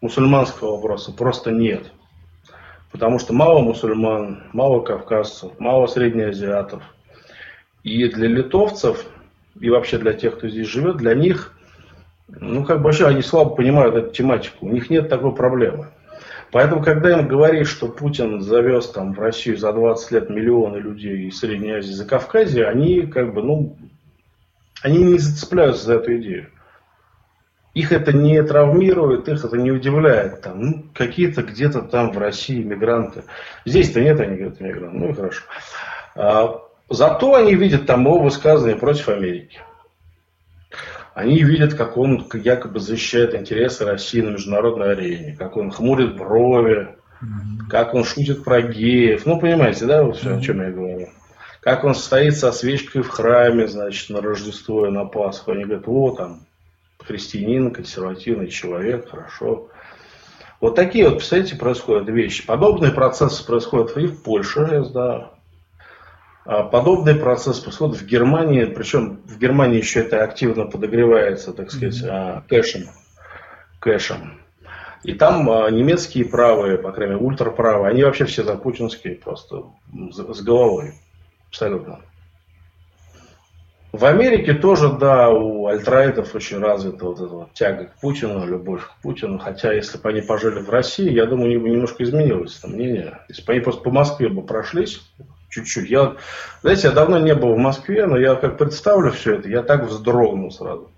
мусульманского 0.02 0.76
вопроса 0.76 1.12
просто 1.12 1.52
нет. 1.52 1.92
Потому 2.92 3.20
что 3.20 3.34
мало 3.34 3.60
мусульман, 3.60 4.44
мало 4.54 4.82
кавказцев, 4.82 5.60
мало 5.60 5.88
среднеазиатов. 5.88 6.84
И 7.84 8.08
для 8.08 8.28
литовцев, 8.28 9.06
и 9.60 9.70
вообще 9.70 9.98
для 9.98 10.14
тех, 10.14 10.38
кто 10.38 10.48
здесь 10.48 10.68
живет, 10.68 10.98
для 10.98 11.14
них, 11.14 11.54
ну 12.28 12.64
как 12.64 12.78
бы 12.78 12.86
вообще 12.86 13.08
они 13.08 13.22
слабо 13.22 13.56
понимают 13.56 13.96
эту 13.96 14.14
тематику. 14.14 14.66
У 14.66 14.72
них 14.72 14.90
нет 14.90 15.10
такой 15.10 15.34
проблемы. 15.36 15.90
Поэтому, 16.52 16.82
когда 16.82 17.20
им 17.20 17.28
говоришь, 17.28 17.70
что 17.70 17.90
Путин 17.90 18.40
завез 18.40 18.90
там 18.90 19.14
в 19.14 19.20
Россию 19.20 19.58
за 19.58 19.74
20 19.74 20.12
лет 20.12 20.30
миллионы 20.30 20.78
людей 20.78 21.28
из 21.28 21.40
Средней 21.40 21.74
Азии, 21.74 21.92
за 21.92 22.06
Кавказе, 22.06 22.66
они 22.66 23.02
как 23.02 23.34
бы, 23.34 23.44
ну, 23.44 23.78
они 24.82 25.04
не 25.04 25.20
зацепляются 25.20 25.86
за 25.86 25.96
эту 25.96 26.16
идею 26.18 26.48
их 27.78 27.92
это 27.92 28.12
не 28.12 28.42
травмирует, 28.42 29.30
их 29.30 29.46
это 29.46 29.56
не 29.56 29.72
удивляет. 29.72 30.42
Там, 30.42 30.62
ну, 30.62 30.84
какие-то 30.96 31.44
где-то 31.44 31.84
там 31.84 32.12
в 32.12 32.18
России 32.18 32.64
мигранты. 32.64 33.24
Здесь-то 33.66 34.02
нет 34.02 34.20
они 34.20 34.38
говорят, 34.38 34.60
мигранты. 34.60 34.98
Ну 34.98 35.10
и 35.10 35.14
хорошо. 35.14 35.44
А, 36.16 36.62
зато 36.90 37.36
они 37.36 37.54
видят 37.54 37.86
там 37.86 38.02
его 38.06 38.20
высказывания 38.20 38.78
против 38.78 39.10
Америки. 39.10 39.60
Они 41.14 41.44
видят, 41.44 41.76
как 41.76 41.98
он 41.98 42.28
якобы 42.34 42.80
защищает 42.80 43.36
интересы 43.36 43.86
России 43.86 44.22
на 44.22 44.32
международной 44.32 44.94
арене, 44.94 45.36
как 45.38 45.56
он 45.56 45.70
хмурит 45.70 46.18
брови, 46.18 46.96
mm-hmm. 47.22 47.70
как 47.70 47.94
он 47.94 48.06
шутит 48.06 48.44
про 48.44 48.64
геев. 48.64 49.28
Ну, 49.28 49.40
понимаете, 49.40 49.86
да, 49.86 50.04
вот 50.04 50.18
все, 50.18 50.32
mm-hmm. 50.32 50.38
о 50.40 50.42
чем 50.42 50.62
я 50.62 50.72
говорю. 50.72 51.10
Как 51.62 51.84
он 51.84 51.94
стоит 51.94 52.38
со 52.38 52.52
свечкой 52.52 53.04
в 53.04 53.10
храме, 53.10 53.68
значит, 53.68 54.10
на 54.10 54.22
Рождество 54.22 54.88
и 54.88 54.92
на 54.92 55.06
Пасху. 55.06 55.52
Они 55.52 55.64
говорят, 55.64 55.86
вот 55.86 56.18
там, 56.18 56.48
христианин, 57.00 57.72
консервативный 57.72 58.50
человек, 58.50 59.10
хорошо. 59.10 59.70
Вот 60.60 60.76
такие 60.76 61.06
вот, 61.06 61.18
представляете, 61.18 61.56
происходят 61.56 62.10
вещи. 62.10 62.46
Подобные 62.46 62.92
процессы 62.92 63.46
происходят 63.46 63.96
и 63.98 64.08
в 64.08 64.24
Польше, 64.24 64.68
я 64.72 64.84
знаю. 64.84 65.30
А 66.46 66.64
подобный 66.64 67.16
процесс 67.16 67.60
происходит 67.60 67.98
в 67.98 68.06
Германии, 68.06 68.66
причем 68.66 69.20
в 69.26 69.38
Германии 69.38 69.78
еще 69.78 70.00
это 70.00 70.24
активно 70.24 70.66
подогревается, 70.66 71.52
так 71.52 71.70
сказать, 71.72 72.02
mm-hmm. 72.02 72.44
кэшем. 72.48 72.84
кэшем. 73.80 74.42
И 75.04 75.14
там 75.14 75.50
а, 75.50 75.70
немецкие 75.70 76.26
правые, 76.26 76.78
по 76.78 76.92
крайней 76.92 77.16
мере, 77.16 77.26
ультраправые, 77.26 77.92
они 77.92 78.04
вообще 78.04 78.26
все 78.26 78.44
запутинские 78.44 79.16
просто 79.16 79.66
с 79.94 80.42
головой. 80.42 80.94
Абсолютно. 81.50 82.00
В 83.94 84.06
Америке 84.06 84.54
тоже, 84.54 84.92
да, 84.92 85.30
у 85.30 85.68
альтраитов 85.68 86.36
очень 86.36 86.60
развита 86.60 87.06
вот 87.06 87.20
эта 87.20 87.34
вот 87.34 87.54
тяга 87.54 87.86
к 87.86 88.00
Путину, 88.00 88.46
любовь 88.46 88.82
к 88.84 89.02
Путину. 89.02 89.40
Хотя, 89.40 89.74
если 89.74 89.98
бы 89.98 90.10
они 90.10 90.22
пожили 90.22 90.60
в 90.60 90.70
России, 90.70 91.10
я 91.10 91.26
думаю, 91.26 91.48
у 91.48 91.54
них 91.54 91.62
бы 91.62 91.70
немножко 91.70 92.04
изменилось 92.04 92.58
это 92.60 92.68
мнение. 92.68 93.20
Если 93.30 93.44
бы 93.44 93.54
они 93.54 93.62
просто 93.62 93.82
по 93.82 93.90
Москве 93.92 94.30
бы 94.30 94.42
прошлись, 94.44 95.02
Чуть-чуть. 95.50 95.90
Я, 95.90 96.18
знаете, 96.62 96.88
я 96.88 96.94
давно 96.94 97.20
не 97.20 97.34
был 97.34 97.54
в 97.54 97.58
Москве, 97.58 98.06
но 98.06 98.18
я 98.18 98.36
как 98.36 98.58
представлю 98.58 99.12
все 99.12 99.36
это, 99.36 99.48
я 99.48 99.64
так 99.64 99.86
вздрогнул 99.86 100.52
сразу. 100.52 100.92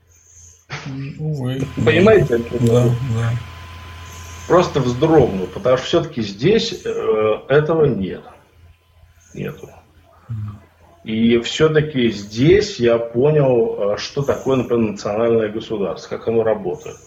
Увы. 1.19 1.61
Понимаете? 1.75 2.39
Да, 2.59 2.85
да. 2.85 3.31
Просто 4.47 4.79
вздрогнул, 4.79 5.45
потому 5.47 5.77
что 5.77 5.85
все-таки 5.85 6.21
здесь 6.23 6.81
э, 6.83 7.33
этого 7.47 7.85
нет. 7.85 8.23
Нету. 9.35 9.69
И 11.03 11.39
все-таки 11.39 12.09
здесь 12.11 12.79
я 12.79 12.97
понял, 12.97 13.93
э, 13.93 13.97
что 13.97 14.21
такое, 14.21 14.57
например, 14.57 14.91
национальное 14.91 15.49
государство, 15.49 16.17
как 16.17 16.27
оно 16.27 16.43
работает. 16.43 16.97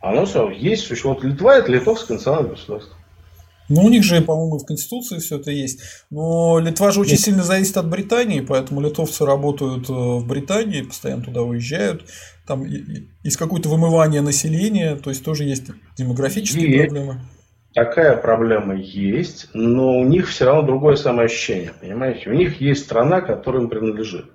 Оно 0.00 0.26
все 0.26 0.50
есть. 0.50 1.04
Вот 1.04 1.24
Литва 1.24 1.56
это 1.56 1.72
литовское 1.72 2.16
национальное 2.16 2.50
государство. 2.50 2.94
Ну, 3.68 3.82
у 3.84 3.88
них 3.90 4.02
же, 4.02 4.22
по-моему, 4.22 4.58
в 4.58 4.64
Конституции 4.64 5.18
все 5.18 5.36
это 5.36 5.50
есть. 5.50 5.80
Но 6.10 6.58
Литва 6.58 6.90
же 6.90 7.00
очень 7.00 7.12
Нет. 7.12 7.20
сильно 7.20 7.42
зависит 7.42 7.76
от 7.76 7.88
Британии, 7.88 8.40
поэтому 8.40 8.80
литовцы 8.80 9.26
работают 9.26 9.90
э, 9.90 9.92
в 9.92 10.26
Британии, 10.26 10.82
постоянно 10.82 11.22
туда 11.22 11.42
уезжают. 11.42 12.06
Там 12.46 12.64
из 12.64 13.36
какое-то 13.36 13.68
вымывание 13.68 14.22
населения, 14.22 14.96
то 14.96 15.10
есть 15.10 15.22
тоже 15.22 15.44
есть 15.44 15.64
демографические 15.98 16.70
есть. 16.70 16.88
проблемы. 16.88 17.20
Такая 17.74 18.16
проблема 18.16 18.74
есть, 18.74 19.48
но 19.54 19.98
у 19.98 20.04
них 20.04 20.28
все 20.28 20.46
равно 20.46 20.62
другое 20.62 20.96
самоощущение, 20.96 21.72
понимаете? 21.80 22.30
У 22.30 22.32
них 22.32 22.60
есть 22.60 22.84
страна, 22.84 23.20
которая 23.20 23.62
им 23.62 23.68
принадлежит. 23.68 24.26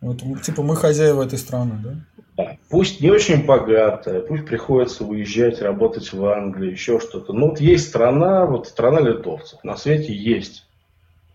Вот, 0.00 0.18
типа 0.42 0.62
мы 0.62 0.76
хозяева 0.76 1.24
этой 1.24 1.38
страны, 1.38 1.78
да? 1.82 1.94
Да. 2.36 2.56
Пусть 2.70 3.00
не 3.00 3.10
очень 3.10 3.44
богатая, 3.44 4.20
пусть 4.20 4.46
приходится 4.46 5.04
уезжать, 5.04 5.60
работать 5.60 6.12
в 6.12 6.24
Англии, 6.26 6.72
еще 6.72 6.98
что-то. 6.98 7.32
Но 7.32 7.50
вот 7.50 7.60
есть 7.60 7.88
страна, 7.88 8.46
вот 8.46 8.68
страна 8.68 9.00
литовцев, 9.00 9.62
на 9.62 9.76
свете 9.76 10.14
есть. 10.14 10.66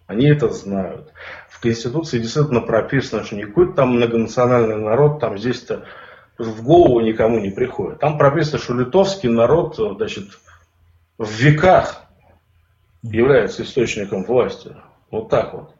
Они 0.07 0.25
это 0.27 0.49
знают. 0.49 1.11
В 1.49 1.59
Конституции 1.59 2.19
действительно 2.19 2.61
прописано, 2.61 3.23
что 3.23 3.35
никакой 3.35 3.73
там 3.73 3.95
многонациональный 3.95 4.77
народ, 4.77 5.19
там 5.19 5.37
здесь-то 5.37 5.83
в 6.37 6.63
голову 6.63 6.99
никому 7.01 7.39
не 7.39 7.51
приходит. 7.51 7.99
Там 7.99 8.17
прописано, 8.17 8.57
что 8.57 8.73
литовский 8.73 9.29
народ, 9.29 9.75
значит, 9.75 10.29
в 11.17 11.31
веках 11.31 12.03
является 13.03 13.63
источником 13.63 14.23
власти. 14.23 14.75
Вот 15.11 15.29
так 15.29 15.53
вот. 15.53 15.73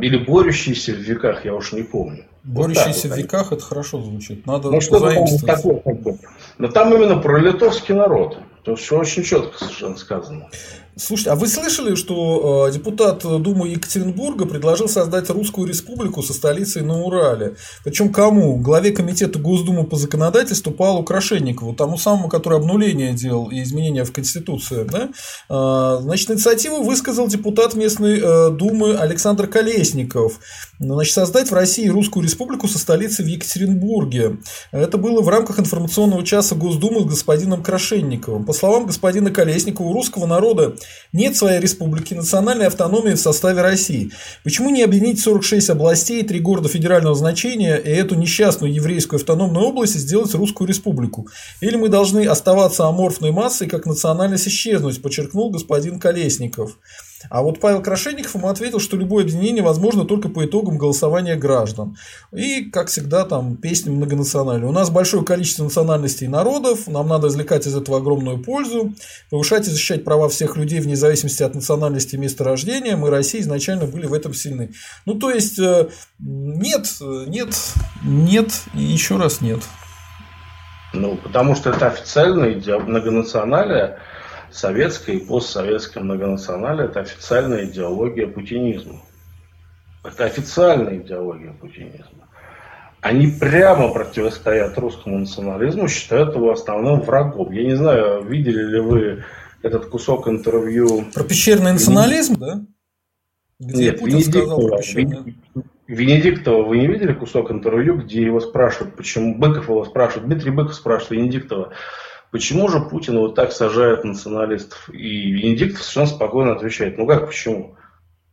Или 0.00 0.24
борющиеся 0.24 0.92
в 0.92 0.98
веках, 0.98 1.44
я 1.44 1.54
уж 1.54 1.72
не 1.72 1.82
помню. 1.82 2.24
Борющиеся 2.42 3.08
вот 3.08 3.16
в 3.16 3.18
веках, 3.18 3.52
это 3.52 3.62
хорошо 3.62 4.02
звучит. 4.02 4.46
Надо 4.46 4.70
ну, 4.70 4.80
что 4.80 5.00
такое, 5.00 5.80
как 5.80 6.02
бы. 6.02 6.18
Но 6.58 6.68
там 6.68 6.94
именно 6.94 7.18
про 7.18 7.38
литовский 7.38 7.94
народ. 7.94 8.38
То 8.64 8.72
есть 8.72 8.90
очень 8.92 9.22
четко 9.22 9.58
совершенно 9.58 9.96
сказано. 9.96 10.48
Слушайте, 10.96 11.30
а 11.30 11.34
вы 11.36 11.46
слышали, 11.46 11.94
что 11.94 12.66
э, 12.68 12.72
депутат 12.72 13.22
Думы 13.22 13.68
Екатеринбурга 13.68 14.44
предложил 14.44 14.88
создать 14.88 15.30
русскую 15.30 15.68
республику 15.68 16.22
со 16.22 16.32
столицей 16.32 16.82
на 16.82 17.00
Урале? 17.00 17.54
Причем 17.84 18.12
кому? 18.12 18.56
Главе 18.56 18.90
комитета 18.90 19.38
Госдумы 19.38 19.84
по 19.84 19.96
законодательству 19.96 20.72
Павлу 20.72 21.04
Крашенникову, 21.04 21.74
тому 21.74 21.96
самому, 21.96 22.28
который 22.28 22.58
обнуление 22.58 23.12
делал 23.12 23.50
и 23.50 23.62
изменения 23.62 24.04
в 24.04 24.12
Конституции. 24.12 24.84
Да? 24.84 25.10
Э, 25.48 26.02
значит, 26.02 26.30
инициативу 26.30 26.82
высказал 26.82 27.28
депутат 27.28 27.74
местной 27.74 28.18
э, 28.20 28.50
Думы 28.50 28.96
Александр 28.96 29.46
Колесников. 29.46 30.40
Значит, 30.80 31.14
создать 31.14 31.50
в 31.50 31.54
России 31.54 31.88
русскую 31.88 32.24
республику 32.24 32.66
со 32.66 32.78
столицей 32.78 33.24
в 33.24 33.28
Екатеринбурге. 33.28 34.38
Это 34.72 34.98
было 34.98 35.22
в 35.22 35.28
рамках 35.28 35.60
информационного 35.60 36.24
часа 36.24 36.56
Госдумы 36.56 37.02
с 37.02 37.04
господином 37.04 37.62
Крашенниковым. 37.62 38.44
По 38.44 38.52
словам 38.52 38.86
господина 38.86 39.30
Колесникова, 39.30 39.86
у 39.86 39.92
русского 39.92 40.26
народа 40.26 40.74
нет 41.12 41.36
своей 41.36 41.60
республики, 41.60 42.14
национальной 42.14 42.66
автономии 42.66 43.12
в 43.12 43.20
составе 43.20 43.62
России. 43.62 44.10
Почему 44.44 44.70
не 44.70 44.82
объединить 44.82 45.20
46 45.20 45.70
областей, 45.70 46.22
три 46.22 46.40
города 46.40 46.68
федерального 46.68 47.14
значения 47.14 47.76
и 47.76 47.90
эту 47.90 48.14
несчастную 48.14 48.72
еврейскую 48.72 49.18
автономную 49.18 49.66
область 49.66 49.94
сделать 49.94 50.34
русскую 50.34 50.68
республику? 50.68 51.28
Или 51.60 51.76
мы 51.76 51.88
должны 51.88 52.26
оставаться 52.26 52.86
аморфной 52.86 53.32
массой, 53.32 53.68
как 53.68 53.86
национальность 53.86 54.48
исчезнуть, 54.48 55.02
подчеркнул 55.02 55.50
господин 55.50 55.98
Колесников. 55.98 56.78
А 57.28 57.42
вот 57.42 57.60
Павел 57.60 57.82
Крашенников 57.82 58.34
ему 58.34 58.48
ответил, 58.48 58.80
что 58.80 58.96
любое 58.96 59.24
объединение 59.24 59.62
возможно 59.62 60.04
только 60.04 60.28
по 60.28 60.44
итогам 60.44 60.78
голосования 60.78 61.36
граждан. 61.36 61.96
И, 62.32 62.64
как 62.70 62.88
всегда, 62.88 63.24
там 63.24 63.56
песни 63.56 63.90
многонациональные. 63.90 64.68
У 64.68 64.72
нас 64.72 64.90
большое 64.90 65.24
количество 65.24 65.64
национальностей 65.64 66.26
и 66.26 66.30
народов, 66.30 66.86
нам 66.86 67.08
надо 67.08 67.28
извлекать 67.28 67.66
из 67.66 67.76
этого 67.76 67.98
огромную 67.98 68.42
пользу, 68.42 68.94
повышать 69.30 69.66
и 69.68 69.70
защищать 69.70 70.04
права 70.04 70.28
всех 70.28 70.56
людей 70.56 70.80
вне 70.80 70.96
зависимости 70.96 71.42
от 71.42 71.54
национальности 71.54 72.14
и 72.14 72.18
места 72.18 72.44
рождения. 72.44 72.96
Мы, 72.96 73.10
Россия, 73.10 73.40
изначально 73.40 73.86
были 73.86 74.06
в 74.06 74.14
этом 74.14 74.32
сильны. 74.32 74.72
Ну, 75.04 75.14
то 75.14 75.30
есть, 75.30 75.58
э, 75.58 75.88
нет, 76.18 76.86
нет, 77.00 77.54
нет 78.02 78.52
и 78.74 78.82
еще 78.82 79.16
раз 79.16 79.40
нет. 79.40 79.60
Ну, 80.92 81.16
потому 81.16 81.54
что 81.54 81.70
это 81.70 81.86
официальная 81.86 82.60
многонационалия, 82.80 83.98
советская 84.52 85.16
и 85.16 85.24
постсоветская 85.24 86.02
многонационалия– 86.02 86.84
это 86.86 87.00
официальная 87.00 87.64
идеология 87.64 88.26
путинизма. 88.26 89.00
Это 90.04 90.24
официальная 90.24 90.96
идеология 90.98 91.52
путинизма. 91.52 92.28
Они 93.00 93.28
прямо 93.28 93.92
противостоят 93.92 94.76
русскому 94.78 95.18
национализму, 95.18 95.88
считают 95.88 96.34
его 96.34 96.52
основным 96.52 97.00
врагом. 97.00 97.50
Я 97.52 97.64
не 97.64 97.74
знаю, 97.74 98.22
видели 98.24 98.62
ли 98.62 98.80
вы 98.80 99.24
этот 99.62 99.86
кусок 99.86 100.28
интервью... 100.28 101.06
Про 101.14 101.24
пещерный 101.24 101.72
национализм, 101.72 102.36
да? 102.38 102.62
Где 103.58 103.84
Нет, 103.84 104.00
Путин 104.00 104.18
Венедиктова, 104.18 104.78
сказал 104.82 105.24
Венедиктова, 105.86 106.62
вы 106.62 106.78
не 106.78 106.86
видели 106.86 107.12
кусок 107.12 107.50
интервью, 107.50 107.96
где 107.96 108.22
его 108.22 108.40
спрашивают, 108.40 108.96
почему 108.96 109.36
Быков 109.36 109.68
его 109.68 109.84
спрашивает, 109.84 110.26
Дмитрий 110.28 110.50
Быков 110.50 110.74
спрашивает 110.74 111.10
Венедиктова, 111.10 111.72
Почему 112.30 112.68
же 112.68 112.80
Путин 112.80 113.18
вот 113.18 113.34
так 113.34 113.52
сажает 113.52 114.04
националистов? 114.04 114.88
И 114.90 115.30
Венедиктов 115.32 115.82
совершенно 115.82 116.06
спокойно 116.06 116.52
отвечает, 116.52 116.96
ну 116.96 117.06
как 117.06 117.26
почему? 117.26 117.76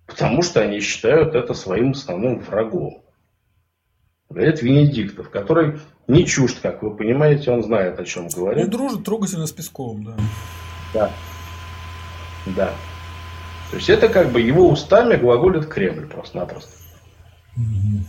Потому 0.05 0.43
что 0.43 0.61
они 0.61 0.79
считают 0.79 1.35
это 1.35 1.53
своим 1.53 1.91
основным 1.91 2.39
врагом. 2.39 3.03
Говорит 4.29 4.61
Венедиктов, 4.61 5.29
который 5.29 5.79
не 6.07 6.25
чужд, 6.25 6.59
как 6.61 6.83
вы 6.83 6.95
понимаете, 6.95 7.51
он 7.51 7.63
знает, 7.63 7.99
о 7.99 8.05
чем 8.05 8.27
говорит. 8.27 8.65
И 8.65 8.69
дружит 8.69 9.03
трогательно 9.03 9.47
с 9.47 9.51
Песковым, 9.51 10.03
да. 10.03 10.15
Да. 10.93 11.11
Да. 12.45 12.73
То 13.71 13.77
есть 13.77 13.89
это 13.89 14.07
как 14.07 14.31
бы 14.31 14.39
его 14.39 14.69
устами 14.69 15.15
глаголит 15.15 15.65
Кремль 15.67 16.07
просто-напросто. 16.07 16.71
Угу. 17.55 18.05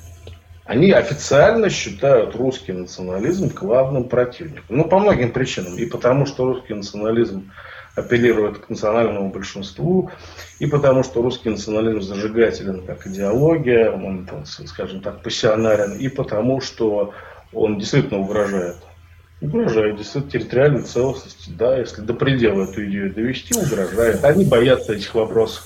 Они 0.69 0.93
официально 0.93 1.70
считают 1.70 2.36
русский 2.36 2.74
национализм 2.74 3.49
главным 3.49 4.05
противником. 4.05 4.77
Ну, 4.77 4.85
по 4.85 4.99
многим 4.99 5.32
причинам. 5.32 5.78
И 5.78 5.86
потому, 5.86 6.27
что 6.27 6.45
русский 6.45 6.74
национализм 6.74 7.51
апеллирует 7.95 8.59
к 8.59 8.69
национальному 8.69 9.31
большинству, 9.31 10.11
и 10.59 10.66
потому, 10.66 11.05
что 11.05 11.23
русский 11.23 11.49
национализм 11.49 12.03
зажигателен 12.03 12.85
как 12.85 13.07
идеология, 13.07 13.90
он, 13.90 14.28
скажем 14.66 15.01
так, 15.01 15.23
пассионарен, 15.23 15.97
и 15.97 16.09
потому, 16.09 16.61
что 16.61 17.15
он 17.55 17.78
действительно 17.78 18.20
угрожает. 18.20 18.77
Угрожает 19.40 19.97
действительно 19.97 20.31
территориальной 20.31 20.82
целостности, 20.82 21.49
да, 21.49 21.78
если 21.78 22.03
до 22.03 22.12
предела 22.12 22.65
эту 22.65 22.85
идею 22.85 23.15
довести, 23.15 23.59
угрожает. 23.59 24.23
Они 24.23 24.45
боятся 24.45 24.93
этих 24.93 25.15
вопросов. 25.15 25.65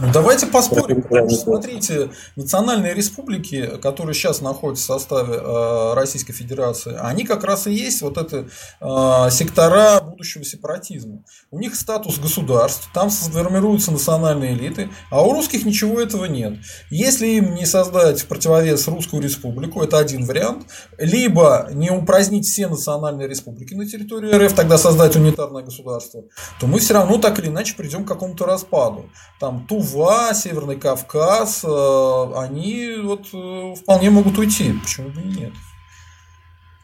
Ну, 0.00 0.08
давайте 0.14 0.46
поспорим, 0.46 1.02
потому 1.02 1.28
что, 1.28 1.40
смотрите, 1.40 2.10
национальные 2.34 2.94
республики, 2.94 3.78
которые 3.82 4.14
сейчас 4.14 4.40
находятся 4.40 4.84
в 4.84 4.86
составе 4.86 5.34
э, 5.34 5.94
Российской 5.94 6.32
Федерации, 6.32 6.96
они 6.98 7.24
как 7.24 7.44
раз 7.44 7.66
и 7.66 7.72
есть 7.72 8.00
вот 8.00 8.16
это 8.16 8.46
э, 8.80 9.30
сектора 9.30 10.00
будущего 10.00 10.42
сепаратизма. 10.42 11.22
У 11.50 11.58
них 11.58 11.74
статус 11.74 12.18
государств, 12.18 12.88
там 12.94 13.10
сформируются 13.10 13.92
национальные 13.92 14.54
элиты, 14.54 14.88
а 15.10 15.22
у 15.22 15.32
русских 15.32 15.66
ничего 15.66 16.00
этого 16.00 16.24
нет. 16.24 16.54
Если 16.88 17.26
им 17.26 17.54
не 17.54 17.66
создать 17.66 18.22
в 18.22 18.26
противовес 18.26 18.88
русскую 18.88 19.22
республику, 19.22 19.82
это 19.82 19.98
один 19.98 20.24
вариант, 20.24 20.66
либо 20.96 21.68
не 21.72 21.90
упразднить 21.90 22.46
все 22.46 22.68
национальные 22.68 23.28
республики 23.28 23.74
на 23.74 23.86
территории 23.86 24.32
РФ, 24.32 24.54
тогда 24.54 24.78
создать 24.78 25.14
унитарное 25.16 25.62
государство, 25.62 26.24
то 26.58 26.66
мы 26.66 26.78
все 26.78 26.94
равно 26.94 27.18
так 27.18 27.38
или 27.38 27.48
иначе 27.48 27.74
придем 27.76 28.04
к 28.04 28.08
какому-то 28.08 28.46
распаду. 28.46 29.10
Там 29.38 29.66
Тува 29.66 29.89
Тува, 29.90 30.34
Северный 30.34 30.76
Кавказ, 30.76 31.64
э, 31.64 32.32
они 32.36 32.96
вот 33.02 33.26
э, 33.32 33.74
вполне 33.76 34.10
могут 34.10 34.38
уйти. 34.38 34.72
Почему 34.82 35.10
бы 35.10 35.20
и 35.20 35.24
нет? 35.24 35.52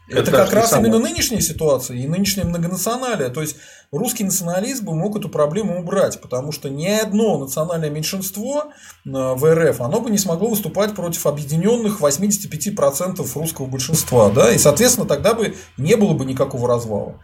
Это, 0.09 0.19
это 0.19 0.31
как 0.31 0.53
раз 0.53 0.71
именно 0.71 0.99
нынешняя 0.99 1.41
ситуация 1.41 1.97
и 1.97 2.07
нынешняя 2.07 2.45
многонационалия. 2.45 3.27
То 3.27 3.41
есть 3.41 3.57
русский 3.91 4.23
национализм 4.23 4.85
бы 4.85 4.95
мог 4.95 5.17
эту 5.17 5.27
проблему 5.27 5.79
убрать, 5.81 6.21
потому 6.21 6.53
что 6.53 6.69
ни 6.69 6.87
одно 6.87 7.37
национальное 7.37 7.89
меньшинство 7.89 8.65
э, 8.65 9.09
в 9.09 9.53
РФ, 9.53 9.81
оно 9.81 9.99
бы 9.99 10.09
не 10.09 10.17
смогло 10.17 10.49
выступать 10.49 10.95
против 10.95 11.25
объединенных 11.25 11.99
85% 11.99 13.27
русского 13.35 13.65
большинства. 13.65 14.29
Да? 14.29 14.51
И, 14.51 14.57
соответственно, 14.57 15.07
тогда 15.07 15.33
бы 15.33 15.55
не 15.77 15.95
было 15.97 16.13
бы 16.13 16.23
никакого 16.23 16.69
развала. 16.69 17.19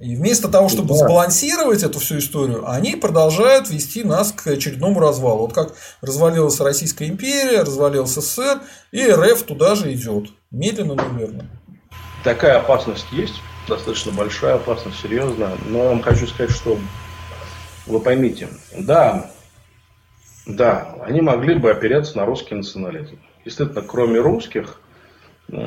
И 0.00 0.16
вместо 0.16 0.48
того, 0.48 0.68
чтобы 0.68 0.88
да. 0.88 0.94
сбалансировать 0.96 1.82
эту 1.82 2.00
всю 2.00 2.18
историю, 2.18 2.68
они 2.68 2.96
продолжают 2.96 3.70
вести 3.70 4.02
нас 4.02 4.32
к 4.32 4.46
очередному 4.48 4.98
развалу. 4.98 5.42
Вот 5.42 5.52
как 5.52 5.74
развалилась 6.00 6.60
Российская 6.60 7.06
империя, 7.06 7.60
развалился 7.60 8.20
СССР, 8.20 8.60
и 8.90 9.06
РФ 9.06 9.42
туда 9.44 9.76
же 9.76 9.92
идет. 9.92 10.30
Медленно, 10.50 10.94
но 10.94 11.18
верно. 11.18 11.46
Такая 12.24 12.58
опасность 12.58 13.06
есть, 13.12 13.34
достаточно 13.68 14.10
большая 14.12 14.56
опасность, 14.56 15.00
серьезная. 15.00 15.56
Но 15.66 15.84
я 15.84 15.88
вам 15.90 16.02
хочу 16.02 16.26
сказать, 16.26 16.50
что 16.50 16.78
вы 17.86 18.00
поймите, 18.00 18.48
да, 18.76 19.30
да, 20.46 20.96
они 21.02 21.20
могли 21.20 21.54
бы 21.54 21.70
опереться 21.70 22.16
на 22.16 22.26
русский 22.26 22.54
национализм. 22.54 23.18
Естественно, 23.44 23.82
кроме 23.82 24.20
русских, 24.20 24.80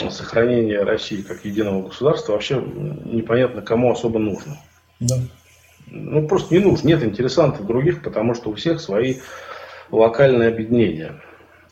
сохранение 0.10 0.84
России 0.84 1.22
как 1.22 1.46
единого 1.46 1.88
государства 1.88 2.34
вообще 2.34 2.56
непонятно 2.56 3.62
кому 3.62 3.92
особо 3.92 4.20
нужно. 4.20 4.58
Да. 5.00 5.16
Ну, 5.88 6.28
просто 6.28 6.54
не 6.54 6.60
нужно. 6.60 6.88
Нет 6.88 7.04
интересантов 7.04 7.66
других, 7.66 8.04
потому 8.04 8.34
что 8.34 8.50
у 8.50 8.56
всех 8.56 8.82
свои 8.82 9.18
локальные 9.92 10.50
объединения 10.50 11.22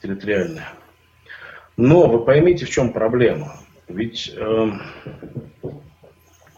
территориальные. 0.02 0.68
Но 1.78 2.08
вы 2.08 2.24
поймите, 2.24 2.66
в 2.66 2.70
чем 2.70 2.94
проблема. 2.94 3.58
Ведь 3.88 4.32
э, 4.34 4.72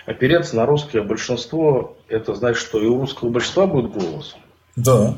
опереться 0.06 0.56
на 0.56 0.66
русское 0.66 1.02
большинство, 1.02 1.98
это 2.08 2.36
значит, 2.36 2.62
что 2.62 2.82
и 2.82 2.86
у 2.86 3.00
русского 3.00 3.30
большинства 3.30 3.66
будет 3.66 3.92
голос. 3.92 4.38
Да. 4.76 5.18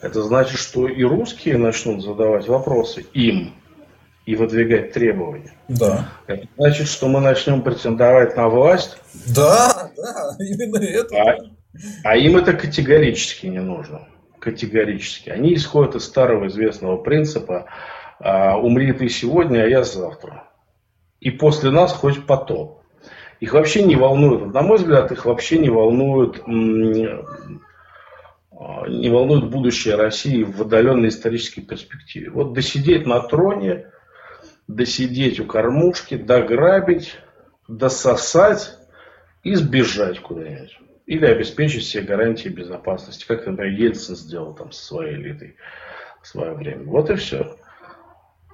Это 0.00 0.22
значит, 0.22 0.58
что 0.58 0.88
и 0.88 1.02
русские 1.04 1.58
начнут 1.58 2.02
задавать 2.02 2.48
вопросы 2.48 3.06
им, 3.12 3.54
и 4.24 4.36
выдвигать 4.36 4.92
требования. 4.92 5.52
Да. 5.68 6.08
Это 6.26 6.46
значит, 6.56 6.86
что 6.86 7.08
мы 7.08 7.20
начнем 7.20 7.62
претендовать 7.62 8.36
на 8.36 8.48
власть. 8.48 8.98
Да, 9.34 9.90
да, 9.96 10.36
именно 10.38 10.76
это. 10.78 11.16
А, 11.16 11.36
а 12.04 12.16
им 12.16 12.36
это 12.36 12.52
категорически 12.52 13.46
не 13.46 13.60
нужно. 13.60 14.06
Категорически. 14.38 15.30
Они 15.30 15.54
исходят 15.54 15.96
из 15.96 16.04
старого 16.04 16.46
известного 16.46 16.98
принципа 16.98 17.66
а, 18.20 18.58
«умри 18.58 18.92
ты 18.92 19.08
сегодня, 19.08 19.62
а 19.62 19.66
я 19.66 19.82
завтра». 19.82 20.44
И 21.20 21.30
после 21.30 21.70
нас 21.70 21.92
хоть 21.92 22.26
потом. 22.26 22.80
Их 23.40 23.54
вообще 23.54 23.82
не 23.82 23.96
волнует, 23.96 24.52
на 24.54 24.62
мой 24.62 24.78
взгляд, 24.78 25.10
их 25.10 25.24
вообще 25.24 25.58
не 25.58 25.68
волнует, 25.68 26.46
не 26.46 27.08
волнует 29.10 29.50
будущее 29.50 29.96
России 29.96 30.44
в 30.44 30.62
отдаленной 30.62 31.08
исторической 31.08 31.62
перспективе. 31.62 32.30
Вот 32.30 32.52
досидеть 32.52 33.04
на 33.04 33.18
троне– 33.20 33.86
досидеть 34.68 35.40
у 35.40 35.44
кормушки, 35.44 36.16
дограбить, 36.16 37.18
дососать 37.68 38.76
и 39.42 39.54
сбежать 39.54 40.20
куда-нибудь. 40.20 40.78
Или 41.06 41.26
обеспечить 41.26 41.84
себе 41.84 42.04
гарантии 42.04 42.48
безопасности, 42.48 43.26
как, 43.26 43.46
например, 43.46 43.72
Ельцин 43.72 44.16
сделал 44.16 44.54
там 44.54 44.70
со 44.72 44.84
своей 44.84 45.14
элитой 45.16 45.56
в 46.22 46.28
свое 46.28 46.52
время. 46.52 46.84
Вот 46.84 47.10
и 47.10 47.16
все. 47.16 47.56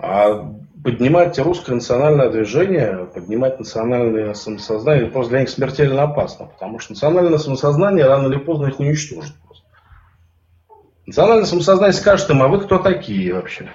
А 0.01 0.55
поднимать 0.83 1.39
русское 1.39 1.75
национальное 1.75 2.31
движение, 2.31 3.09
поднимать 3.13 3.59
национальное 3.59 4.33
самосознание, 4.33 5.11
просто 5.11 5.31
для 5.31 5.41
них 5.41 5.51
смертельно 5.51 6.05
опасно. 6.05 6.47
Потому 6.47 6.79
что 6.79 6.93
национальное 6.93 7.39
самосознание 7.39 8.07
рано 8.07 8.29
или 8.29 8.39
поздно 8.39 8.69
их 8.69 8.81
уничтожит. 8.81 9.35
Национальное 11.05 11.47
самосознание 11.47 11.93
скажет 11.93 12.31
им, 12.31 12.43
а 12.43 12.49
вы 12.49 12.61
кто 12.61 12.79
такие 12.79 13.35
вообще? 13.35 13.71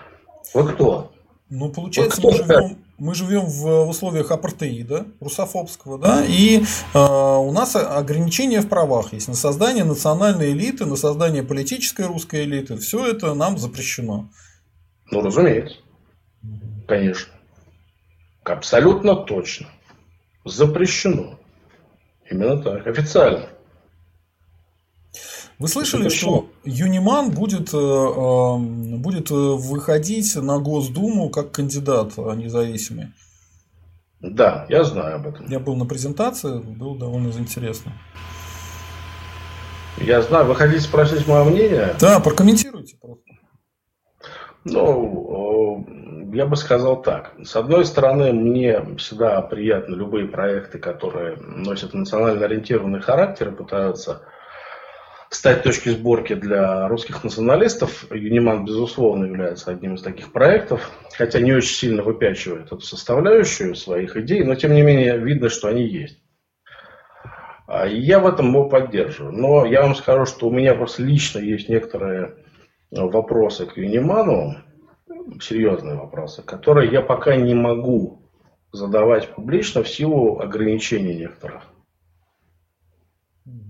Вы 0.53 0.71
кто? 0.71 1.12
Ну, 1.55 1.69
получается, 1.69 2.19
вот 2.19 2.31
мы, 2.31 2.37
живем, 2.37 2.77
мы 2.97 3.13
живем 3.13 3.45
в 3.45 3.87
условиях 3.87 4.31
апартеида, 4.31 5.05
русофобского, 5.19 5.99
да, 5.99 6.25
и 6.25 6.63
э, 6.63 6.97
у 6.97 7.51
нас 7.51 7.75
ограничения 7.75 8.59
в 8.59 8.67
правах 8.67 9.13
есть 9.13 9.27
на 9.27 9.35
создание 9.35 9.83
национальной 9.83 10.53
элиты, 10.53 10.87
на 10.87 10.95
создание 10.95 11.43
политической 11.43 12.07
русской 12.07 12.45
элиты. 12.45 12.77
Все 12.77 13.05
это 13.05 13.35
нам 13.35 13.59
запрещено. 13.59 14.31
Ну, 15.11 15.21
разумеется. 15.21 15.77
Конечно. 16.87 17.31
Абсолютно 18.43 19.15
точно. 19.15 19.67
Запрещено. 20.45 21.39
Именно 22.31 22.63
так, 22.63 22.87
официально. 22.87 23.49
Вы 25.59 25.67
слышали, 25.67 26.09
что 26.09 26.49
Юниман 26.65 27.31
будет, 27.31 27.73
э, 27.73 27.77
э, 27.77 28.57
будет 28.97 29.31
э, 29.31 29.33
выходить 29.33 30.35
на 30.35 30.59
Госдуму 30.59 31.29
как 31.29 31.51
кандидат 31.51 32.17
независимый? 32.17 33.07
Да, 34.21 34.65
я 34.69 34.85
знаю 34.85 35.17
об 35.17 35.27
этом. 35.27 35.45
Я 35.47 35.59
был 35.59 35.75
на 35.75 35.85
презентации, 35.85 36.59
было 36.59 36.97
довольно 36.97 37.27
интересно. 37.37 37.91
Я 39.97 40.21
знаю. 40.21 40.45
Вы 40.45 40.55
хотите 40.55 40.79
спросить 40.79 41.27
мое 41.27 41.43
мнение? 41.43 41.95
Да, 41.99 42.19
прокомментируйте 42.21 42.95
просто. 43.01 43.23
Ну, 44.63 45.85
я 46.33 46.45
бы 46.45 46.55
сказал 46.55 47.01
так. 47.01 47.33
С 47.43 47.55
одной 47.57 47.85
стороны, 47.85 48.31
мне 48.31 48.95
всегда 48.95 49.41
приятны 49.41 49.95
любые 49.95 50.27
проекты, 50.27 50.79
которые 50.79 51.35
носят 51.35 51.93
национально 51.93 52.45
ориентированный 52.45 53.01
характер 53.01 53.49
и 53.49 53.55
пытаются 53.55 54.21
стать 55.33 55.63
точкой 55.63 55.91
сборки 55.91 56.33
для 56.33 56.87
русских 56.87 57.23
националистов. 57.23 58.05
Юниман, 58.11 58.65
безусловно, 58.65 59.25
является 59.25 59.71
одним 59.71 59.95
из 59.95 60.01
таких 60.01 60.31
проектов, 60.31 60.91
хотя 61.17 61.39
не 61.39 61.53
очень 61.53 61.75
сильно 61.75 62.03
выпячивает 62.03 62.67
эту 62.67 62.81
составляющую 62.81 63.75
своих 63.75 64.15
идей, 64.15 64.43
но 64.43 64.55
тем 64.55 64.73
не 64.73 64.81
менее 64.81 65.17
видно, 65.17 65.49
что 65.49 65.67
они 65.67 65.87
есть. 65.87 66.19
А 67.67 67.87
я 67.87 68.19
в 68.19 68.27
этом 68.27 68.49
его 68.49 68.69
поддерживаю. 68.69 69.33
Но 69.33 69.65
я 69.65 69.81
вам 69.81 69.95
скажу, 69.95 70.25
что 70.25 70.47
у 70.47 70.51
меня 70.51 70.75
просто 70.75 71.01
лично 71.01 71.39
есть 71.39 71.69
некоторые 71.69 72.35
вопросы 72.91 73.65
к 73.65 73.77
Юниману, 73.77 74.57
серьезные 75.41 75.95
вопросы, 75.95 76.43
которые 76.43 76.91
я 76.91 77.01
пока 77.01 77.35
не 77.35 77.55
могу 77.55 78.29
задавать 78.71 79.29
публично 79.33 79.83
в 79.83 79.89
силу 79.89 80.39
ограничений 80.39 81.15
некоторых. 81.15 81.63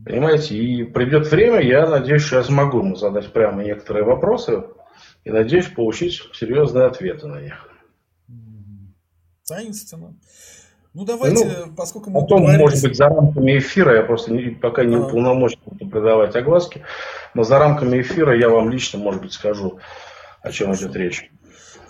Понимаете, 0.06 0.58
и 0.58 0.84
придет 0.84 1.32
время, 1.32 1.62
я 1.62 1.88
надеюсь, 1.88 2.24
что 2.24 2.38
я 2.38 2.44
смогу 2.44 2.80
ему 2.80 2.96
задать 2.96 3.32
прямо 3.32 3.64
некоторые 3.64 4.04
вопросы 4.04 4.64
и 5.24 5.32
надеюсь 5.32 5.68
получить 5.68 6.22
серьезные 6.34 6.86
ответы 6.86 7.28
на 7.28 7.42
них. 7.42 7.70
Таинственно. 9.48 10.16
Ну, 10.94 11.06
давайте, 11.06 11.46
ну, 11.46 11.74
поскольку 11.76 12.12
мы 12.12 12.22
Потом, 12.22 12.44
может 12.44 12.84
быть, 12.84 12.96
за 12.96 13.08
рамками 13.08 13.58
эфира, 13.58 13.96
я 13.96 14.04
просто 14.04 14.32
не, 14.32 14.52
пока 14.52 14.84
не 14.84 14.96
а. 14.96 15.00
уполномочен 15.00 15.60
придавать 15.80 16.36
огласки, 16.36 16.84
но 17.34 17.44
за 17.44 17.58
рамками 17.58 18.02
эфира 18.02 18.38
я 18.38 18.50
вам 18.50 18.70
лично, 18.70 19.00
может 19.00 19.22
быть, 19.22 19.34
скажу, 19.34 19.80
о 20.42 20.52
чем 20.52 20.68
Хорошо. 20.68 20.86
идет 20.86 20.96
речь. 20.96 21.32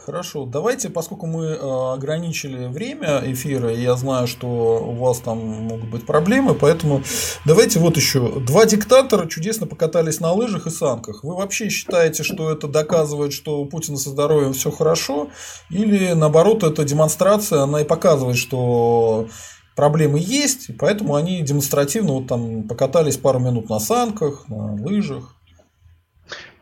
Хорошо, 0.05 0.45
давайте, 0.45 0.89
поскольку 0.89 1.27
мы 1.27 1.45
э, 1.45 1.93
ограничили 1.93 2.67
время 2.67 3.21
эфира, 3.23 3.73
я 3.73 3.95
знаю, 3.95 4.27
что 4.27 4.47
у 4.47 4.95
вас 4.95 5.19
там 5.19 5.37
могут 5.37 5.89
быть 5.89 6.05
проблемы, 6.05 6.55
поэтому 6.55 7.03
давайте 7.45 7.79
вот 7.79 7.95
еще. 7.95 8.41
Два 8.41 8.65
диктатора 8.65 9.27
чудесно 9.27 9.65
покатались 9.65 10.19
на 10.19 10.33
лыжах 10.33 10.67
и 10.67 10.71
санках. 10.71 11.23
Вы 11.23 11.37
вообще 11.37 11.69
считаете, 11.69 12.23
что 12.23 12.51
это 12.51 12.67
доказывает, 12.67 13.31
что 13.31 13.61
у 13.61 13.65
Путина 13.65 13.95
со 13.95 14.09
здоровьем 14.09 14.51
все 14.51 14.71
хорошо? 14.71 15.29
Или 15.69 16.11
наоборот, 16.11 16.63
это 16.63 16.83
демонстрация, 16.83 17.61
она 17.61 17.79
и 17.79 17.85
показывает, 17.85 18.35
что 18.35 19.29
проблемы 19.73 20.19
есть, 20.19 20.69
и 20.69 20.73
поэтому 20.73 21.15
они 21.15 21.41
демонстративно 21.43 22.11
вот 22.11 22.27
там 22.27 22.63
покатались 22.63 23.15
пару 23.15 23.39
минут 23.39 23.69
на 23.69 23.79
санках, 23.79 24.49
на 24.49 24.73
лыжах? 24.73 25.33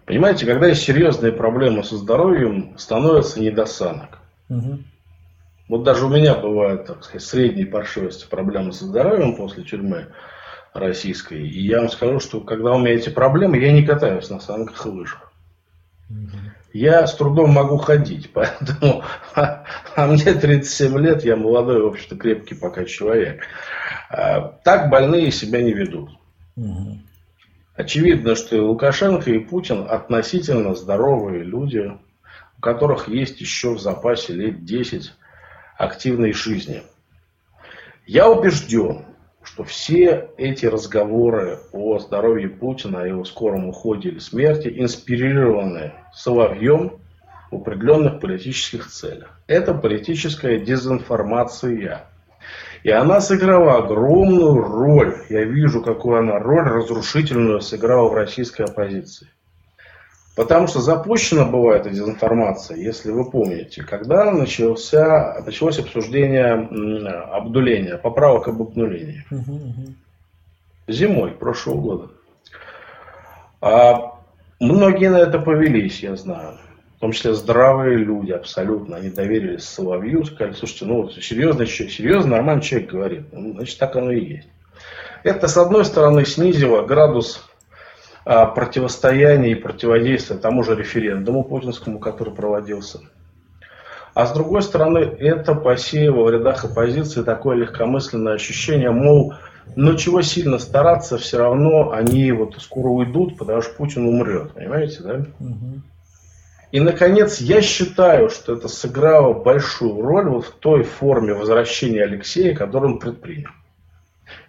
Понимаете, 0.06 0.46
когда 0.46 0.68
есть 0.68 0.84
серьезные 0.84 1.32
проблемы 1.32 1.84
со 1.84 1.98
здоровьем, 1.98 2.78
становится 2.78 3.40
недосанок. 3.40 4.20
Угу. 4.50 4.80
Вот 5.70 5.84
даже 5.84 6.06
у 6.06 6.10
меня 6.10 6.36
бывают, 6.36 6.86
так 6.86 7.04
сказать, 7.04 7.24
средней 7.24 7.66
паршивости 7.66 8.28
проблемы 8.28 8.74
со 8.74 8.86
здоровьем 8.86 9.36
после 9.36 9.64
тюрьмы 9.64 10.08
российской. 10.74 11.48
И 11.48 11.62
я 11.62 11.80
вам 11.80 11.90
скажу, 11.90 12.20
что 12.20 12.42
когда 12.42 12.72
у 12.72 12.80
меня 12.80 12.96
эти 12.96 13.10
проблемы, 13.10 13.58
я 13.58 13.72
не 13.72 13.86
катаюсь 13.86 14.30
на 14.30 14.40
санках 14.40 14.86
и 14.86 14.90
лыжах. 14.90 15.32
Угу. 16.10 16.38
Я 16.74 17.06
с 17.06 17.16
трудом 17.16 17.52
могу 17.52 17.78
ходить, 17.78 18.32
поэтому 18.34 19.04
а, 19.36 19.64
а 19.96 20.08
мне 20.08 20.34
37 20.34 20.98
лет, 21.00 21.24
я 21.24 21.36
молодой, 21.36 21.84
в 21.84 21.88
общем-то, 21.88 22.16
крепкий 22.18 22.56
пока 22.56 22.86
человек. 22.86 23.44
А, 24.10 24.60
так 24.64 24.90
больные 24.90 25.32
себя 25.32 25.62
не 25.62 25.74
ведут. 25.74 26.10
Угу. 26.56 26.98
Очевидно, 27.82 28.36
что 28.36 28.56
и 28.56 28.60
Лукашенко, 28.60 29.32
и 29.32 29.40
Путин 29.40 29.88
относительно 29.90 30.76
здоровые 30.76 31.44
люди, 31.44 31.92
у 32.60 32.62
которых 32.62 33.08
есть 33.08 33.42
еще 33.42 33.74
в 33.74 33.80
запасе 33.80 34.34
лет 34.34 34.64
10 34.64 35.12
активной 35.80 36.32
жизни. 36.32 36.84
Я 38.06 38.30
убежден, 38.30 39.06
что 39.42 39.64
все 39.64 40.30
эти 40.38 40.68
разговоры 40.68 41.58
о 41.72 41.98
здоровье 41.98 42.50
Путина 42.50 43.00
и 43.04 43.10
его 43.10 43.24
скором 43.24 43.70
уходе 43.70 44.10
или 44.10 44.20
смерти 44.20 44.72
инспирированы 44.78 45.94
Соловьем 46.14 47.00
в 47.50 47.56
определенных 47.56 48.20
политических 48.20 48.90
целях. 48.90 49.40
Это 49.48 49.74
политическая 49.74 50.60
дезинформация. 50.60 52.11
И 52.84 52.90
она 52.90 53.22
сыграла 53.22 53.78
огромную 53.78 54.56
роль. 54.56 55.18
Я 55.30 55.44
вижу, 55.44 55.82
какую 55.82 56.20
она 56.20 56.40
роль 56.40 56.68
разрушительную 56.68 57.62
сыграла 57.62 58.10
в 58.10 58.16
российской 58.16 58.64
оппозиции. 58.64 59.28
Потому 60.36 60.68
что 60.68 60.80
запущена 60.80 61.46
была 61.46 61.76
эта 61.76 61.90
дезинформация, 61.90 62.78
если 62.78 63.12
вы 63.12 63.30
помните, 63.30 63.84
когда 63.84 64.32
начался, 64.32 65.42
началось 65.46 65.78
обсуждение 65.78 66.54
обдуления, 67.32 67.98
поправок 67.98 68.48
об 68.48 68.62
обнулении. 68.62 69.26
Зимой 70.88 71.32
прошлого 71.32 71.82
года. 71.82 72.08
А 73.60 74.20
многие 74.60 75.10
на 75.10 75.18
это 75.18 75.38
повелись, 75.38 76.00
я 76.00 76.16
знаю. 76.16 76.58
Том 77.02 77.14
числе 77.14 77.34
здравые 77.34 77.98
люди 77.98 78.32
абсолютно. 78.32 78.98
Они 78.98 79.10
доверились 79.10 79.64
Соловью, 79.64 80.24
сказали, 80.24 80.54
слушайте, 80.54 80.86
ну 80.86 81.10
серьезный 81.10 81.66
человек, 81.66 81.96
серьезно, 81.96 82.36
нормальный 82.36 82.62
человек 82.62 82.92
говорит. 82.92 83.24
Ну, 83.32 83.54
значит, 83.56 83.80
так 83.80 83.96
оно 83.96 84.12
и 84.12 84.24
есть. 84.24 84.48
Это, 85.24 85.48
с 85.48 85.58
одной 85.58 85.84
стороны, 85.84 86.26
снизило 86.26 86.84
градус 86.84 87.44
а, 88.24 88.46
противостояния 88.46 89.52
и 89.52 89.56
противодействия 89.56 90.38
тому 90.38 90.62
же 90.62 90.76
референдуму 90.76 91.44
путинскому, 91.44 91.98
который 91.98 92.36
проводился. 92.36 93.00
А 94.14 94.28
с 94.28 94.32
другой 94.34 94.62
стороны, 94.62 95.00
это 95.00 95.56
посеяло 95.56 96.26
в 96.26 96.30
рядах 96.30 96.66
оппозиции 96.66 97.24
такое 97.24 97.56
легкомысленное 97.56 98.34
ощущение, 98.34 98.92
мол, 98.92 99.34
но 99.76 99.96
чего 99.96 100.22
сильно 100.22 100.60
стараться, 100.60 101.18
все 101.18 101.40
равно 101.40 101.92
они 101.94 102.32
вот 102.32 102.58
скоро 102.62 102.90
уйдут, 102.90 103.40
потому 103.40 103.64
что 103.64 103.74
Путин 103.74 104.06
умрет. 104.06 104.54
Понимаете, 104.54 105.02
да? 105.02 105.26
Угу. 105.40 105.82
И, 106.72 106.80
наконец, 106.80 107.42
я 107.42 107.62
считаю, 107.62 108.30
что 108.30 108.56
это 108.56 108.70
сыграло 108.70 109.34
большую 109.34 110.02
роль 110.02 110.30
вот 110.30 110.46
в 110.46 110.52
той 110.52 110.84
форме 110.84 111.34
возвращения 111.34 112.04
Алексея, 112.04 112.56
которую 112.56 112.94
он 112.94 113.00
предпринял. 113.00 113.52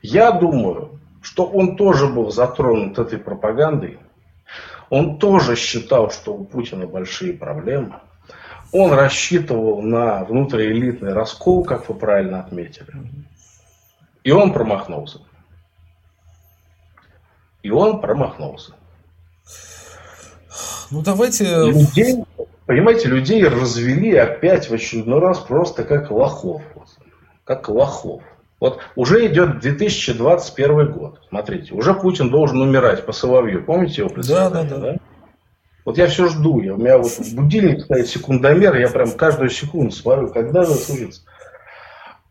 Я 0.03 0.31
думаю, 0.31 1.01
что 1.20 1.44
он 1.44 1.77
тоже 1.77 2.07
был 2.07 2.31
затронут 2.31 2.99
этой 2.99 3.19
пропагандой. 3.19 3.99
Он 4.89 5.19
тоже 5.19 5.57
считал, 5.57 6.11
что 6.11 6.35
у 6.35 6.44
Путина 6.44 6.86
большие 6.86 7.32
проблемы. 7.32 8.01
Он 8.73 8.93
рассчитывал 8.93 9.82
на 9.82 10.24
внутриэлитный 10.24 11.12
раскол, 11.12 11.65
как 11.65 11.89
вы 11.89 11.94
правильно 11.94 12.40
отметили. 12.40 12.93
И 14.23 14.31
он 14.31 14.53
промахнулся. 14.53 15.19
И 17.62 17.70
он 17.70 18.01
промахнулся. 18.01 18.74
Ну 20.93 21.01
давайте... 21.02 21.44
Людей, 21.44 22.23
понимаете, 22.66 23.09
людей 23.09 23.43
развели 23.48 24.14
опять 24.14 24.69
в 24.69 24.74
очередной 24.74 25.20
раз 25.20 25.39
просто 25.39 25.85
как 25.85 26.10
лохов. 26.10 26.62
Как 27.44 27.69
лохов. 27.69 28.23
Вот 28.60 28.78
уже 28.94 29.27
идет 29.27 29.60
2021 29.60 30.93
год. 30.93 31.20
Смотрите, 31.28 31.74
уже 31.74 31.94
Путин 31.94 32.31
должен 32.31 32.60
умирать 32.60 33.06
по 33.06 33.12
Соловью. 33.12 33.64
Помните 33.64 34.02
его 34.02 34.10
предсказание? 34.10 34.51
Да, 34.51 34.77
да, 34.77 34.77
да. 34.77 34.93
да? 34.93 34.98
Вот 35.85 35.98
я 35.98 36.06
все 36.06 36.28
жду. 36.28 36.60
Я, 36.60 36.74
у 36.74 36.77
меня 36.77 36.98
вот 36.98 37.10
будильник 37.32 37.85
стоит 37.85 38.06
секундомер, 38.06 38.77
я 38.77 38.89
прям 38.89 39.12
каждую 39.12 39.48
секунду 39.48 39.90
смотрю, 39.90 40.28
когда 40.28 40.64
же 40.64 40.74
случится. 40.74 41.23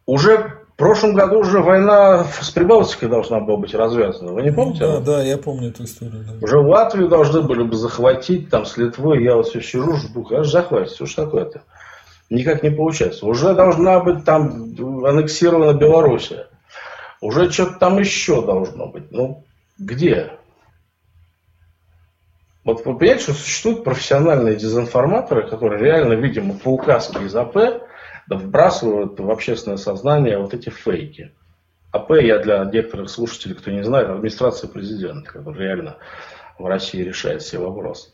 Уже 0.06 0.61
в 0.74 0.78
прошлом 0.78 1.14
году 1.14 1.40
уже 1.40 1.62
война 1.62 2.24
с 2.24 2.50
Прибалтикой 2.50 3.10
должна 3.10 3.40
была 3.40 3.58
быть 3.58 3.74
развязана. 3.74 4.34
Вы 4.34 4.42
не 4.42 4.52
помните? 4.52 4.80
Да, 4.80 5.00
да, 5.00 5.24
я 5.24 5.38
помню 5.38 5.70
эту 5.70 5.84
историю. 5.84 6.24
Да. 6.26 6.46
Уже 6.46 6.58
Латвию 6.60 7.08
должны 7.08 7.42
были 7.42 7.64
бы 7.64 7.76
захватить, 7.76 8.50
там 8.50 8.66
с 8.66 8.78
Литвой. 8.78 9.24
Я 9.24 9.36
вот 9.36 9.48
все 9.48 9.62
сижу, 9.62 9.96
жду, 9.96 10.28
же 10.30 10.44
захватить? 10.44 10.96
Что 10.96 11.06
ж 11.06 11.14
такое-то? 11.14 11.62
Никак 12.30 12.64
не 12.64 12.72
получается. 12.72 13.26
Уже 13.26 13.54
должна 13.54 14.00
быть 14.00 14.24
там 14.24 14.74
аннексирована 15.06 15.78
Белоруссия. 15.78 16.48
Уже 17.20 17.52
что-то 17.52 17.78
там 17.78 18.00
еще 18.00 18.44
должно 18.44 18.88
быть. 18.88 19.12
Ну, 19.12 19.44
где? 19.78 20.32
Вот 22.64 22.86
вы 22.86 22.96
понимаете, 22.96 23.24
что 23.24 23.34
существуют 23.34 23.84
профессиональные 23.84 24.56
дезинформаторы, 24.56 25.48
которые 25.48 25.84
реально, 25.84 26.14
видимо, 26.14 26.54
по 26.56 26.70
указке 26.70 27.24
из 27.26 27.36
АП 27.36 27.84
вбрасывают 28.28 29.20
в 29.20 29.30
общественное 29.30 29.78
сознание 29.78 30.38
вот 30.38 30.54
эти 30.54 30.70
фейки. 30.70 31.34
АП, 31.92 32.12
я 32.22 32.40
для 32.40 32.64
некоторых 32.66 33.10
слушателей, 33.10 33.56
кто 33.56 33.72
не 33.72 33.84
знает, 33.84 34.10
администрация 34.10 34.70
президента, 34.70 35.32
которая 35.32 35.60
реально 35.60 35.98
в 36.58 36.66
России 36.66 37.02
решает 37.02 37.42
все 37.42 37.60
вопросы. 37.60 38.12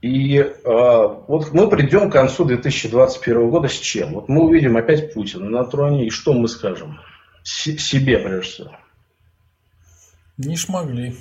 И 0.00 0.38
э, 0.38 0.52
вот 0.64 1.52
мы 1.52 1.68
придем 1.68 2.10
к 2.10 2.12
концу 2.12 2.44
2021 2.44 3.50
года 3.50 3.68
с 3.68 3.72
чем? 3.72 4.14
Вот 4.14 4.28
мы 4.28 4.44
увидим 4.44 4.76
опять 4.76 5.12
Путина 5.12 5.48
на 5.48 5.64
троне, 5.64 6.06
и 6.06 6.10
что 6.10 6.32
мы 6.32 6.48
скажем? 6.48 7.00
С 7.42 7.64
себе, 7.78 8.18
прежде 8.18 8.40
всего. 8.40 8.70
Не 10.38 10.56
шмогли. 10.56 11.16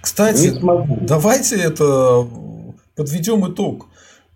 Кстати, 0.00 0.48
не 0.48 1.06
давайте 1.06 1.56
это 1.56 2.26
подведем 2.94 3.50
итог. 3.50 3.86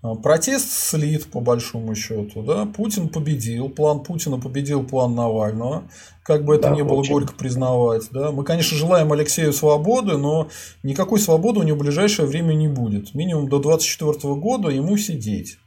А, 0.02 0.16
протест 0.16 0.70
слит, 0.70 1.26
по 1.26 1.40
большому 1.40 1.94
счету. 1.94 2.42
Да? 2.42 2.66
Путин 2.66 3.08
победил, 3.08 3.68
план 3.68 4.00
Путина 4.00 4.38
победил 4.38 4.84
план 4.84 5.14
Навального. 5.14 5.84
Как 6.24 6.44
бы 6.44 6.56
это 6.56 6.70
да, 6.70 6.76
ни 6.76 6.82
было 6.82 6.98
очень. 6.98 7.12
горько 7.12 7.34
признавать. 7.34 8.08
Да? 8.10 8.32
Мы, 8.32 8.44
конечно, 8.44 8.76
желаем 8.76 9.12
Алексею 9.12 9.52
свободы, 9.52 10.16
но 10.16 10.48
никакой 10.82 11.20
свободы 11.20 11.60
у 11.60 11.62
него 11.62 11.76
в 11.76 11.80
ближайшее 11.80 12.26
время 12.26 12.54
не 12.54 12.68
будет. 12.68 13.14
Минимум 13.14 13.48
до 13.48 13.58
2024 13.60 14.34
года 14.34 14.68
ему 14.68 14.96
сидеть. 14.96 15.58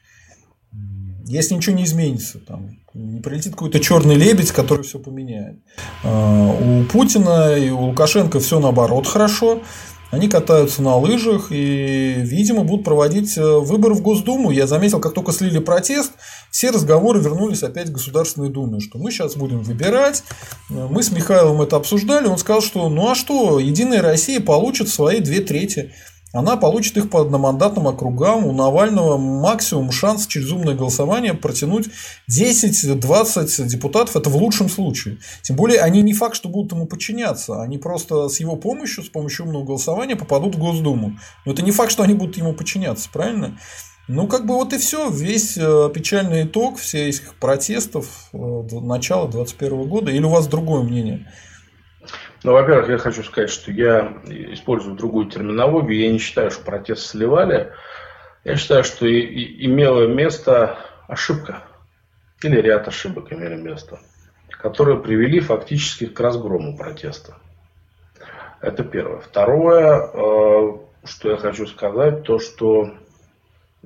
Если 1.28 1.56
ничего 1.56 1.76
не 1.76 1.86
изменится, 1.86 2.38
там, 2.40 2.78
не 2.94 3.20
прилетит 3.20 3.54
какой-то 3.54 3.80
черный 3.80 4.16
лебедь, 4.16 4.52
который 4.52 4.84
все 4.84 5.00
поменяет. 5.00 5.60
А, 6.04 6.52
у 6.52 6.84
Путина 6.84 7.56
и 7.56 7.70
у 7.70 7.86
Лукашенко 7.86 8.40
все 8.40 8.60
наоборот 8.60 9.08
хорошо. 9.08 9.62
Они 10.16 10.30
катаются 10.30 10.82
на 10.82 10.96
лыжах 10.96 11.48
и, 11.50 12.14
видимо, 12.20 12.64
будут 12.64 12.86
проводить 12.86 13.38
э, 13.38 13.42
выборы 13.42 13.96
в 13.96 14.02
Госдуму. 14.02 14.50
Я 14.50 14.66
заметил, 14.66 15.02
как 15.02 15.14
только 15.14 15.34
слили 15.34 15.60
протест, 15.60 16.14
все 16.52 16.70
разговоры 16.70 17.20
вернулись 17.20 17.64
опять 17.64 17.90
в 17.90 17.92
Государственную 17.92 18.50
Думу, 18.50 18.80
что 18.80 18.98
мы 18.98 19.12
сейчас 19.12 19.36
будем 19.36 19.62
выбирать. 19.62 20.24
Мы 20.70 21.04
с 21.04 21.12
Михаилом 21.12 21.62
это 21.62 21.76
обсуждали. 21.76 22.28
Он 22.28 22.38
сказал, 22.38 22.62
что 22.62 22.88
ну 22.88 23.12
а 23.12 23.16
что, 23.16 23.60
Единая 23.60 24.02
Россия 24.02 24.40
получит 24.40 24.88
свои 24.88 25.20
две 25.20 25.42
трети 25.42 25.92
она 26.36 26.58
получит 26.58 26.98
их 26.98 27.10
по 27.10 27.22
одномандатным 27.22 27.88
округам. 27.88 28.46
У 28.46 28.52
Навального 28.52 29.18
максимум 29.18 29.92
шанс 29.92 30.28
через 30.28 30.52
умное 30.52 30.76
голосование 30.76 31.34
протянуть 31.34 31.88
10-20 32.30 33.66
депутатов. 33.68 34.18
Это 34.18 34.30
в 34.30 34.36
лучшем 34.36 34.68
случае. 34.68 35.20
Тем 35.44 35.56
более, 35.56 35.80
они 35.80 36.02
не 36.02 36.14
факт, 36.14 36.36
что 36.36 36.50
будут 36.50 36.74
ему 36.74 36.88
подчиняться. 36.88 37.62
Они 37.62 37.78
просто 37.78 38.28
с 38.28 38.42
его 38.42 38.58
помощью, 38.58 39.06
с 39.06 39.10
помощью 39.10 39.46
умного 39.46 39.64
голосования 39.64 40.18
попадут 40.18 40.56
в 40.56 40.60
Госдуму. 40.60 41.18
Но 41.46 41.54
это 41.54 41.62
не 41.62 41.72
факт, 41.72 41.92
что 41.92 42.04
они 42.04 42.16
будут 42.16 42.36
ему 42.36 42.52
подчиняться, 42.52 43.10
правильно? 43.14 43.58
Ну, 44.10 44.28
как 44.28 44.46
бы 44.46 44.56
вот 44.56 44.74
и 44.74 44.78
все. 44.78 45.10
Весь 45.10 45.58
э, 45.58 45.90
печальный 45.94 46.44
итог 46.44 46.80
всех 46.80 47.08
этих 47.08 47.36
протестов 47.36 48.30
э, 48.34 48.38
начала 48.82 49.30
2021 49.30 49.88
года. 49.88 50.12
Или 50.12 50.24
у 50.24 50.30
вас 50.30 50.48
другое 50.48 50.84
мнение? 50.84 51.32
Ну, 52.46 52.52
во-первых, 52.52 52.90
я 52.90 53.00
хочу 53.00 53.24
сказать, 53.24 53.50
что 53.50 53.72
я 53.72 54.22
использую 54.28 54.96
другую 54.96 55.26
терминологию. 55.26 56.00
Я 56.00 56.12
не 56.12 56.20
считаю, 56.20 56.52
что 56.52 56.64
протест 56.64 57.08
сливали. 57.08 57.74
Я 58.44 58.56
считаю, 58.56 58.84
что 58.84 59.08
и, 59.08 59.20
и 59.20 59.66
имело 59.66 60.06
место 60.06 60.78
ошибка. 61.08 61.64
Или 62.44 62.62
ряд 62.62 62.88
ошибок 62.88 63.34
имели 63.34 63.56
место. 63.56 63.98
Которые 64.48 65.02
привели 65.02 65.40
фактически 65.40 66.06
к 66.06 66.20
разгрому 66.20 66.78
протеста. 66.78 67.38
Это 68.62 68.84
первое. 68.84 69.22
Второе, 69.22 70.08
э, 70.14 70.78
что 71.04 71.32
я 71.32 71.38
хочу 71.38 71.66
сказать, 71.66 72.22
то, 72.26 72.38
что 72.38 72.92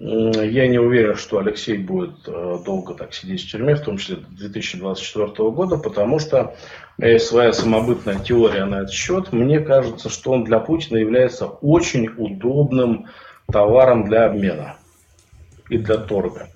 я 0.01 0.67
не 0.69 0.79
уверен, 0.79 1.15
что 1.15 1.39
Алексей 1.39 1.77
будет 1.77 2.25
э, 2.25 2.59
долго 2.63 2.93
так 2.93 3.13
сидеть 3.13 3.43
в 3.43 3.51
тюрьме, 3.51 3.75
в 3.75 3.81
том 3.81 3.97
числе 3.97 4.15
до 4.15 4.29
2024 4.29 5.49
года, 5.49 5.77
потому 5.77 6.19
что 6.19 6.55
есть 6.97 7.27
своя 7.27 7.51
самобытная 7.51 8.17
теория 8.17 8.63
на 8.63 8.83
этот 8.83 8.93
счет. 8.93 9.33
Мне 9.33 9.59
кажется, 9.59 10.09
что 10.09 10.31
он 10.31 10.45
для 10.45 10.59
Путина 10.59 10.97
является 10.97 11.47
очень 11.47 12.07
удобным 12.15 13.07
товаром 13.51 14.07
для 14.07 14.27
обмена 14.27 14.77
и 15.69 15.77
для 15.77 15.97
торга. 15.97 16.47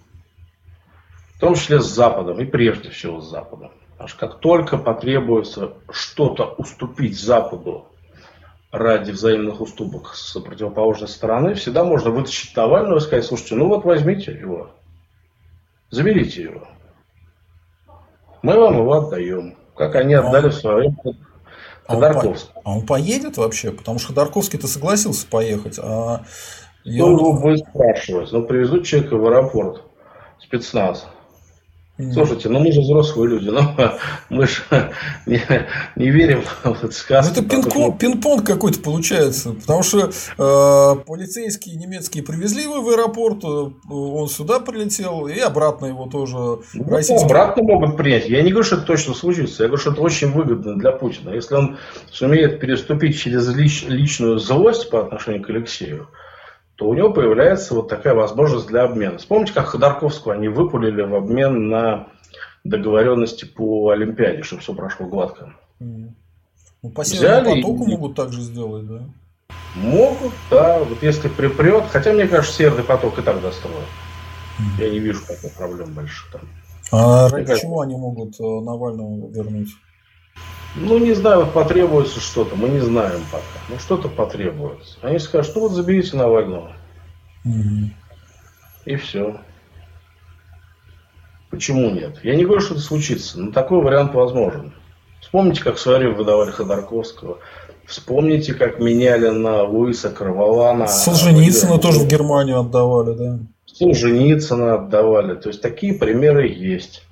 В 1.36 1.40
том 1.42 1.56
числе 1.56 1.82
с 1.82 1.86
Западом 1.86 2.40
и 2.40 2.46
прежде 2.46 2.92
всего 2.92 3.20
с 3.20 3.30
Западом. 3.30 3.72
Потому 3.92 4.08
что 4.08 4.20
как 4.20 4.40
только 4.40 4.78
потребуется 4.78 5.74
что-то 5.92 6.56
уступить 6.58 7.20
Западу 7.20 7.88
ради 8.74 9.12
взаимных 9.12 9.62
уступок 9.62 10.16
с 10.16 10.38
противоположной 10.40 11.08
стороны, 11.08 11.54
всегда 11.54 11.84
можно 11.84 12.10
вытащить 12.10 12.58
Навального 12.58 12.98
и 12.98 13.02
сказать, 13.02 13.24
слушайте, 13.24 13.54
ну 13.54 13.68
вот 13.68 13.86
возьмите 13.86 14.32
его, 14.32 14.72
заберите 15.92 16.42
его. 16.42 16.68
Мы 18.42 18.60
вам 18.60 18.80
его 18.80 18.94
отдаем, 18.94 19.56
как 19.76 19.94
они 19.94 20.16
отдали 20.16 20.50
в 20.50 20.56
свое 20.56 20.78
время 20.78 20.98
Ходорковскому. 21.86 22.62
А, 22.66 22.70
он, 22.70 22.76
а 22.76 22.78
он 22.80 22.86
поедет 22.88 23.38
вообще? 23.38 23.72
Потому 23.72 24.00
что 24.00 24.08
Ходорковский-то 24.08 24.68
согласился 24.68 25.28
поехать. 25.28 25.78
А 25.80 26.24
Кто 26.82 27.12
его 27.12 27.34
будет 27.34 27.68
спрашивать? 27.70 28.32
Ну, 28.32 28.44
привезут 28.44 28.88
человека 28.88 29.18
в 29.18 29.26
аэропорт, 29.28 29.84
спецназ. 30.40 31.08
Слушайте, 32.12 32.50
ну 32.50 32.60
мы 32.60 32.72
же 32.72 32.82
взрослые 32.82 33.30
люди, 33.30 33.50
но 33.50 33.76
мы 34.30 34.48
же 34.48 34.62
не, 35.26 35.42
не 35.96 36.10
верим 36.10 36.44
в 36.64 36.92
сказки. 36.92 37.34
Ну, 37.36 37.42
это 37.42 37.50
пинг-понг, 37.50 38.00
пинг 38.00 38.46
какой-то 38.46 38.80
получается, 38.80 39.54
потому 39.54 39.84
что 39.84 40.10
э, 40.10 41.04
полицейские 41.06 41.76
немецкие 41.76 42.24
привезли 42.24 42.64
его 42.64 42.82
в 42.82 42.90
аэропорт, 42.90 43.44
э, 43.44 43.72
он 43.90 44.28
сюда 44.28 44.60
прилетел, 44.60 45.28
и 45.28 45.40
обратно 45.40 45.86
его 45.86 46.08
тоже 46.08 46.36
ну, 46.74 46.90
российские... 46.90 47.26
Обратно 47.26 47.64
могут 47.64 47.98
принять. 47.98 48.28
Я 48.28 48.42
не 48.42 48.52
говорю, 48.52 48.66
что 48.66 48.78
это 48.78 48.86
точно 48.86 49.14
случится, 49.14 49.64
я 49.64 49.70
говорю, 49.70 49.82
что 49.82 49.92
это 49.92 50.02
очень 50.02 50.32
выгодно 50.32 50.78
для 50.78 50.92
Путина. 50.92 51.32
Если 51.32 51.56
он 51.56 51.78
сумеет 52.12 52.60
переступить 52.60 53.20
через 53.20 53.48
лич, 53.54 53.86
личную 53.88 54.40
злость 54.40 54.90
по 54.90 55.02
отношению 55.02 55.44
к 55.44 55.50
Алексею, 55.50 56.08
то 56.84 56.90
у 56.90 56.94
него 56.96 57.14
появляется 57.14 57.76
вот 57.76 57.88
такая 57.88 58.14
возможность 58.14 58.68
для 58.68 58.84
обмена. 58.84 59.18
Вспомните, 59.18 59.54
как 59.54 59.68
Ходорковского 59.68 60.34
они 60.34 60.50
выпулили 60.50 61.02
в 61.02 61.16
обмен 61.16 61.70
на 61.70 62.10
договоренности 62.66 63.46
по 63.46 63.92
Олимпиаде, 63.92 64.44
чтобы 64.44 64.62
все 64.62 64.74
прошло 64.74 65.06
гладко. 65.06 65.54
Ну, 65.80 66.14
по 66.94 67.04
Взяли 67.04 67.62
потоку 67.62 67.86
и... 67.86 67.92
могут 67.92 68.16
также 68.18 68.42
сделать, 68.42 68.86
да? 68.86 69.00
Могут, 69.78 70.34
да. 70.52 70.80
Вот 70.80 71.02
если 71.02 71.30
припрет, 71.30 71.86
хотя 71.90 72.12
мне 72.12 72.28
кажется, 72.28 72.58
Северный 72.58 72.84
поток 72.84 73.18
и 73.18 73.22
так 73.22 73.42
достроят. 73.42 73.88
Mm. 74.60 74.82
Я 74.82 74.90
не 74.90 75.00
вижу 75.00 75.26
каких 75.26 75.54
проблем 75.54 75.94
больших 75.94 76.34
там. 76.34 76.42
А 76.92 77.30
ради 77.30 77.62
чего 77.62 77.80
они 77.80 77.96
могут 77.96 78.38
э, 78.42 78.44
Навального 78.44 79.32
вернуть? 79.32 79.70
Ну, 80.76 80.98
не 80.98 81.14
знаю, 81.14 81.42
вот 81.42 81.54
потребуется 81.54 82.20
что-то, 82.20 82.56
мы 82.56 82.70
не 82.70 82.80
знаем 82.80 83.22
пока. 83.32 83.44
Ну, 83.70 83.78
что-то 83.80 84.10
потребуется. 84.10 84.98
Они 85.02 85.20
скажут, 85.20 85.56
ну 85.56 85.62
вот 85.62 85.72
заберите 85.74 86.18
Навального. 86.18 86.74
Угу. 87.46 87.92
И 88.86 88.96
все. 88.96 89.40
Почему 91.52 91.92
нет? 91.92 92.20
Я 92.24 92.36
не 92.36 92.46
говорю, 92.46 92.62
что 92.62 92.74
это 92.74 92.84
случится, 92.84 93.40
но 93.40 93.52
такой 93.52 93.84
вариант 93.84 94.16
возможен. 94.16 94.74
Вспомните, 95.22 95.64
как 95.64 95.76
в 95.76 95.80
свое 95.80 96.00
время 96.00 96.16
выдавали 96.16 96.50
Ходорковского. 96.50 97.38
Вспомните, 97.86 98.54
как 98.56 98.80
меняли 98.80 99.30
на 99.30 99.64
Луиса 99.64 100.10
Карвалана. 100.10 100.88
Солженицына 100.88 101.78
тоже 101.78 102.00
в 102.00 102.08
Германию 102.08 102.60
отдавали, 102.60 103.16
да? 103.16 103.40
Солженицына 103.66 104.76
отдавали. 104.76 105.36
То 105.36 105.50
есть 105.50 105.62
такие 105.62 105.94
примеры 105.94 106.48
есть 106.48 107.04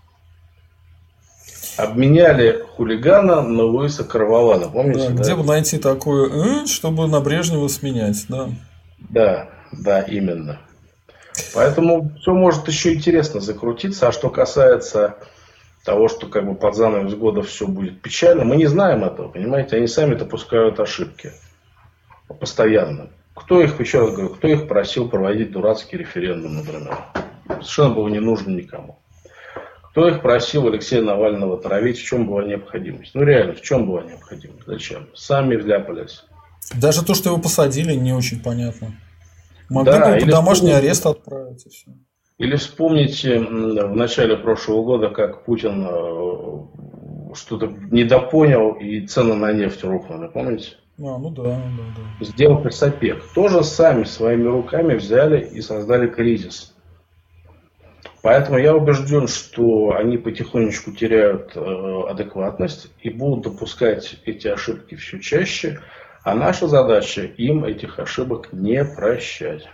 обменяли 1.78 2.64
хулигана 2.76 3.42
на 3.42 3.64
Луиса 3.64 4.04
Карвалана. 4.04 4.70
Помните? 4.70 5.10
Да, 5.10 5.24
где 5.24 5.36
бы 5.36 5.44
найти 5.44 5.78
такое, 5.78 6.66
чтобы 6.66 7.08
на 7.08 7.22
Брежнева 7.22 7.68
сменять, 7.68 8.26
да? 8.30 8.50
Да, 9.10 9.50
да, 9.72 10.02
именно. 10.02 10.60
Поэтому 11.54 12.12
все 12.20 12.34
может 12.34 12.68
еще 12.68 12.94
интересно 12.94 13.40
закрутиться. 13.40 14.08
А 14.08 14.12
что 14.12 14.30
касается 14.30 15.16
того, 15.84 16.08
что 16.08 16.28
как 16.28 16.46
бы 16.46 16.56
под 16.56 16.76
занавес 16.76 17.16
года 17.16 17.42
все 17.42 17.68
будет 17.68 18.02
печально, 18.02 18.46
мы 18.46 18.56
не 18.56 18.68
знаем 18.68 19.04
этого, 19.04 19.30
понимаете? 19.30 19.78
Они 19.78 19.88
сами 19.88 20.16
допускают 20.16 20.80
ошибки. 20.80 21.32
Постоянно. 22.40 23.10
Кто 23.34 23.62
их, 23.62 23.80
еще 23.80 24.00
раз 24.00 24.12
говорю, 24.12 24.30
кто 24.30 24.48
их 24.48 24.68
просил 24.68 25.10
проводить 25.10 25.52
дурацкий 25.52 25.98
референдум, 25.98 26.58
например? 26.58 26.98
Совершенно 27.48 27.96
было 27.96 28.08
не 28.10 28.20
нужно 28.20 28.52
никому. 28.52 29.00
Кто 29.92 30.08
их 30.08 30.22
просил 30.22 30.68
Алексея 30.68 31.02
Навального 31.02 31.58
травить, 31.58 32.00
в 32.00 32.04
чем 32.04 32.26
была 32.26 32.44
необходимость? 32.44 33.12
Ну 33.14 33.24
реально, 33.24 33.54
в 33.54 33.62
чем 33.62 33.88
была 33.88 34.04
необходимость? 34.04 34.64
Зачем? 34.66 35.08
Сами 35.14 35.58
вляпались. 35.58 36.24
Даже 36.74 37.04
то, 37.04 37.14
что 37.14 37.30
его 37.30 37.42
посадили, 37.42 37.94
не 37.94 38.14
очень 38.14 38.42
понятно. 38.42 38.96
Могли 39.70 39.92
да, 39.92 40.14
бы 40.14 40.20
под 40.20 40.30
домашний 40.30 40.68
вспомните, 40.68 40.88
арест 40.88 41.06
отправить 41.06 41.66
и 41.66 41.70
все. 41.70 41.92
Или 42.38 42.56
вспомните 42.56 43.40
в 43.40 43.96
начале 43.96 44.38
прошлого 44.38 44.84
года, 44.84 45.10
как 45.10 45.44
Путин 45.44 45.86
э, 45.86 47.36
что-то 47.36 47.68
недопонял 47.92 48.72
и 48.74 49.06
цены 49.06 49.36
на 49.36 49.52
нефть 49.52 49.84
рухнули, 49.84 50.28
помните? 50.28 50.78
А, 51.00 51.18
ну 51.18 51.30
да, 51.32 51.44
да, 51.44 51.56
да. 52.20 52.26
Сделал 52.26 52.62
пресс-опек. 52.62 53.24
Тоже 53.34 53.64
сами 53.64 54.06
своими 54.06 54.48
руками 54.48 54.96
взяли 54.96 55.50
и 55.54 55.62
создали 55.62 56.08
кризис. 56.08 56.74
Поэтому 58.22 58.60
я 58.60 58.76
убежден, 58.76 59.28
что 59.28 59.96
они 59.96 60.18
потихонечку 60.18 60.92
теряют 60.92 61.54
э, 61.56 62.02
адекватность 62.08 62.92
и 63.02 63.10
будут 63.10 63.46
допускать 63.46 64.18
эти 64.26 64.48
ошибки 64.48 64.96
все 64.96 65.20
чаще. 65.20 65.80
А 66.24 66.36
наша 66.36 66.68
задача 66.68 67.24
им 67.24 67.66
этих 67.66 67.98
ошибок 67.98 68.50
не 68.52 68.86
прощать. 68.86 69.68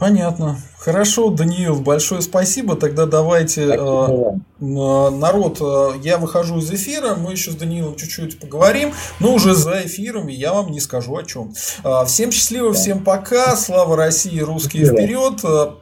Понятно. 0.00 0.58
Хорошо, 0.78 1.28
Даниил, 1.28 1.78
большое 1.78 2.22
спасибо. 2.22 2.74
Тогда 2.74 3.04
давайте, 3.04 3.64
э, 3.64 4.38
народ, 4.58 5.58
э, 5.60 5.90
я 6.02 6.16
выхожу 6.16 6.58
из 6.60 6.72
эфира, 6.72 7.16
мы 7.16 7.32
еще 7.32 7.50
с 7.50 7.54
Даниилом 7.54 7.96
чуть-чуть 7.96 8.40
поговорим, 8.40 8.94
но 9.20 9.34
уже 9.34 9.54
за 9.54 9.82
эфиром 9.84 10.28
я 10.28 10.54
вам 10.54 10.70
не 10.70 10.80
скажу 10.80 11.14
о 11.14 11.22
чем. 11.22 11.52
Э, 11.84 12.06
всем 12.06 12.32
счастливо, 12.32 12.72
всем 12.72 13.04
пока, 13.04 13.54
слава 13.56 13.94
России, 13.94 14.40
русские 14.40 14.86
вперед. 14.86 15.44
Э, 15.44 15.72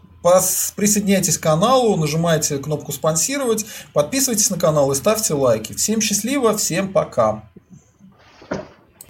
присоединяйтесь 0.75 1.39
к 1.39 1.43
каналу, 1.43 1.97
нажимайте 1.97 2.59
кнопку 2.59 2.91
спонсировать, 2.91 3.67
подписывайтесь 3.93 4.51
на 4.51 4.59
канал 4.59 4.91
и 4.91 4.97
ставьте 4.97 5.35
лайки. 5.35 5.75
Всем 5.75 6.01
счастливо, 6.01 6.57
всем 6.57 6.93
пока. 6.93 7.48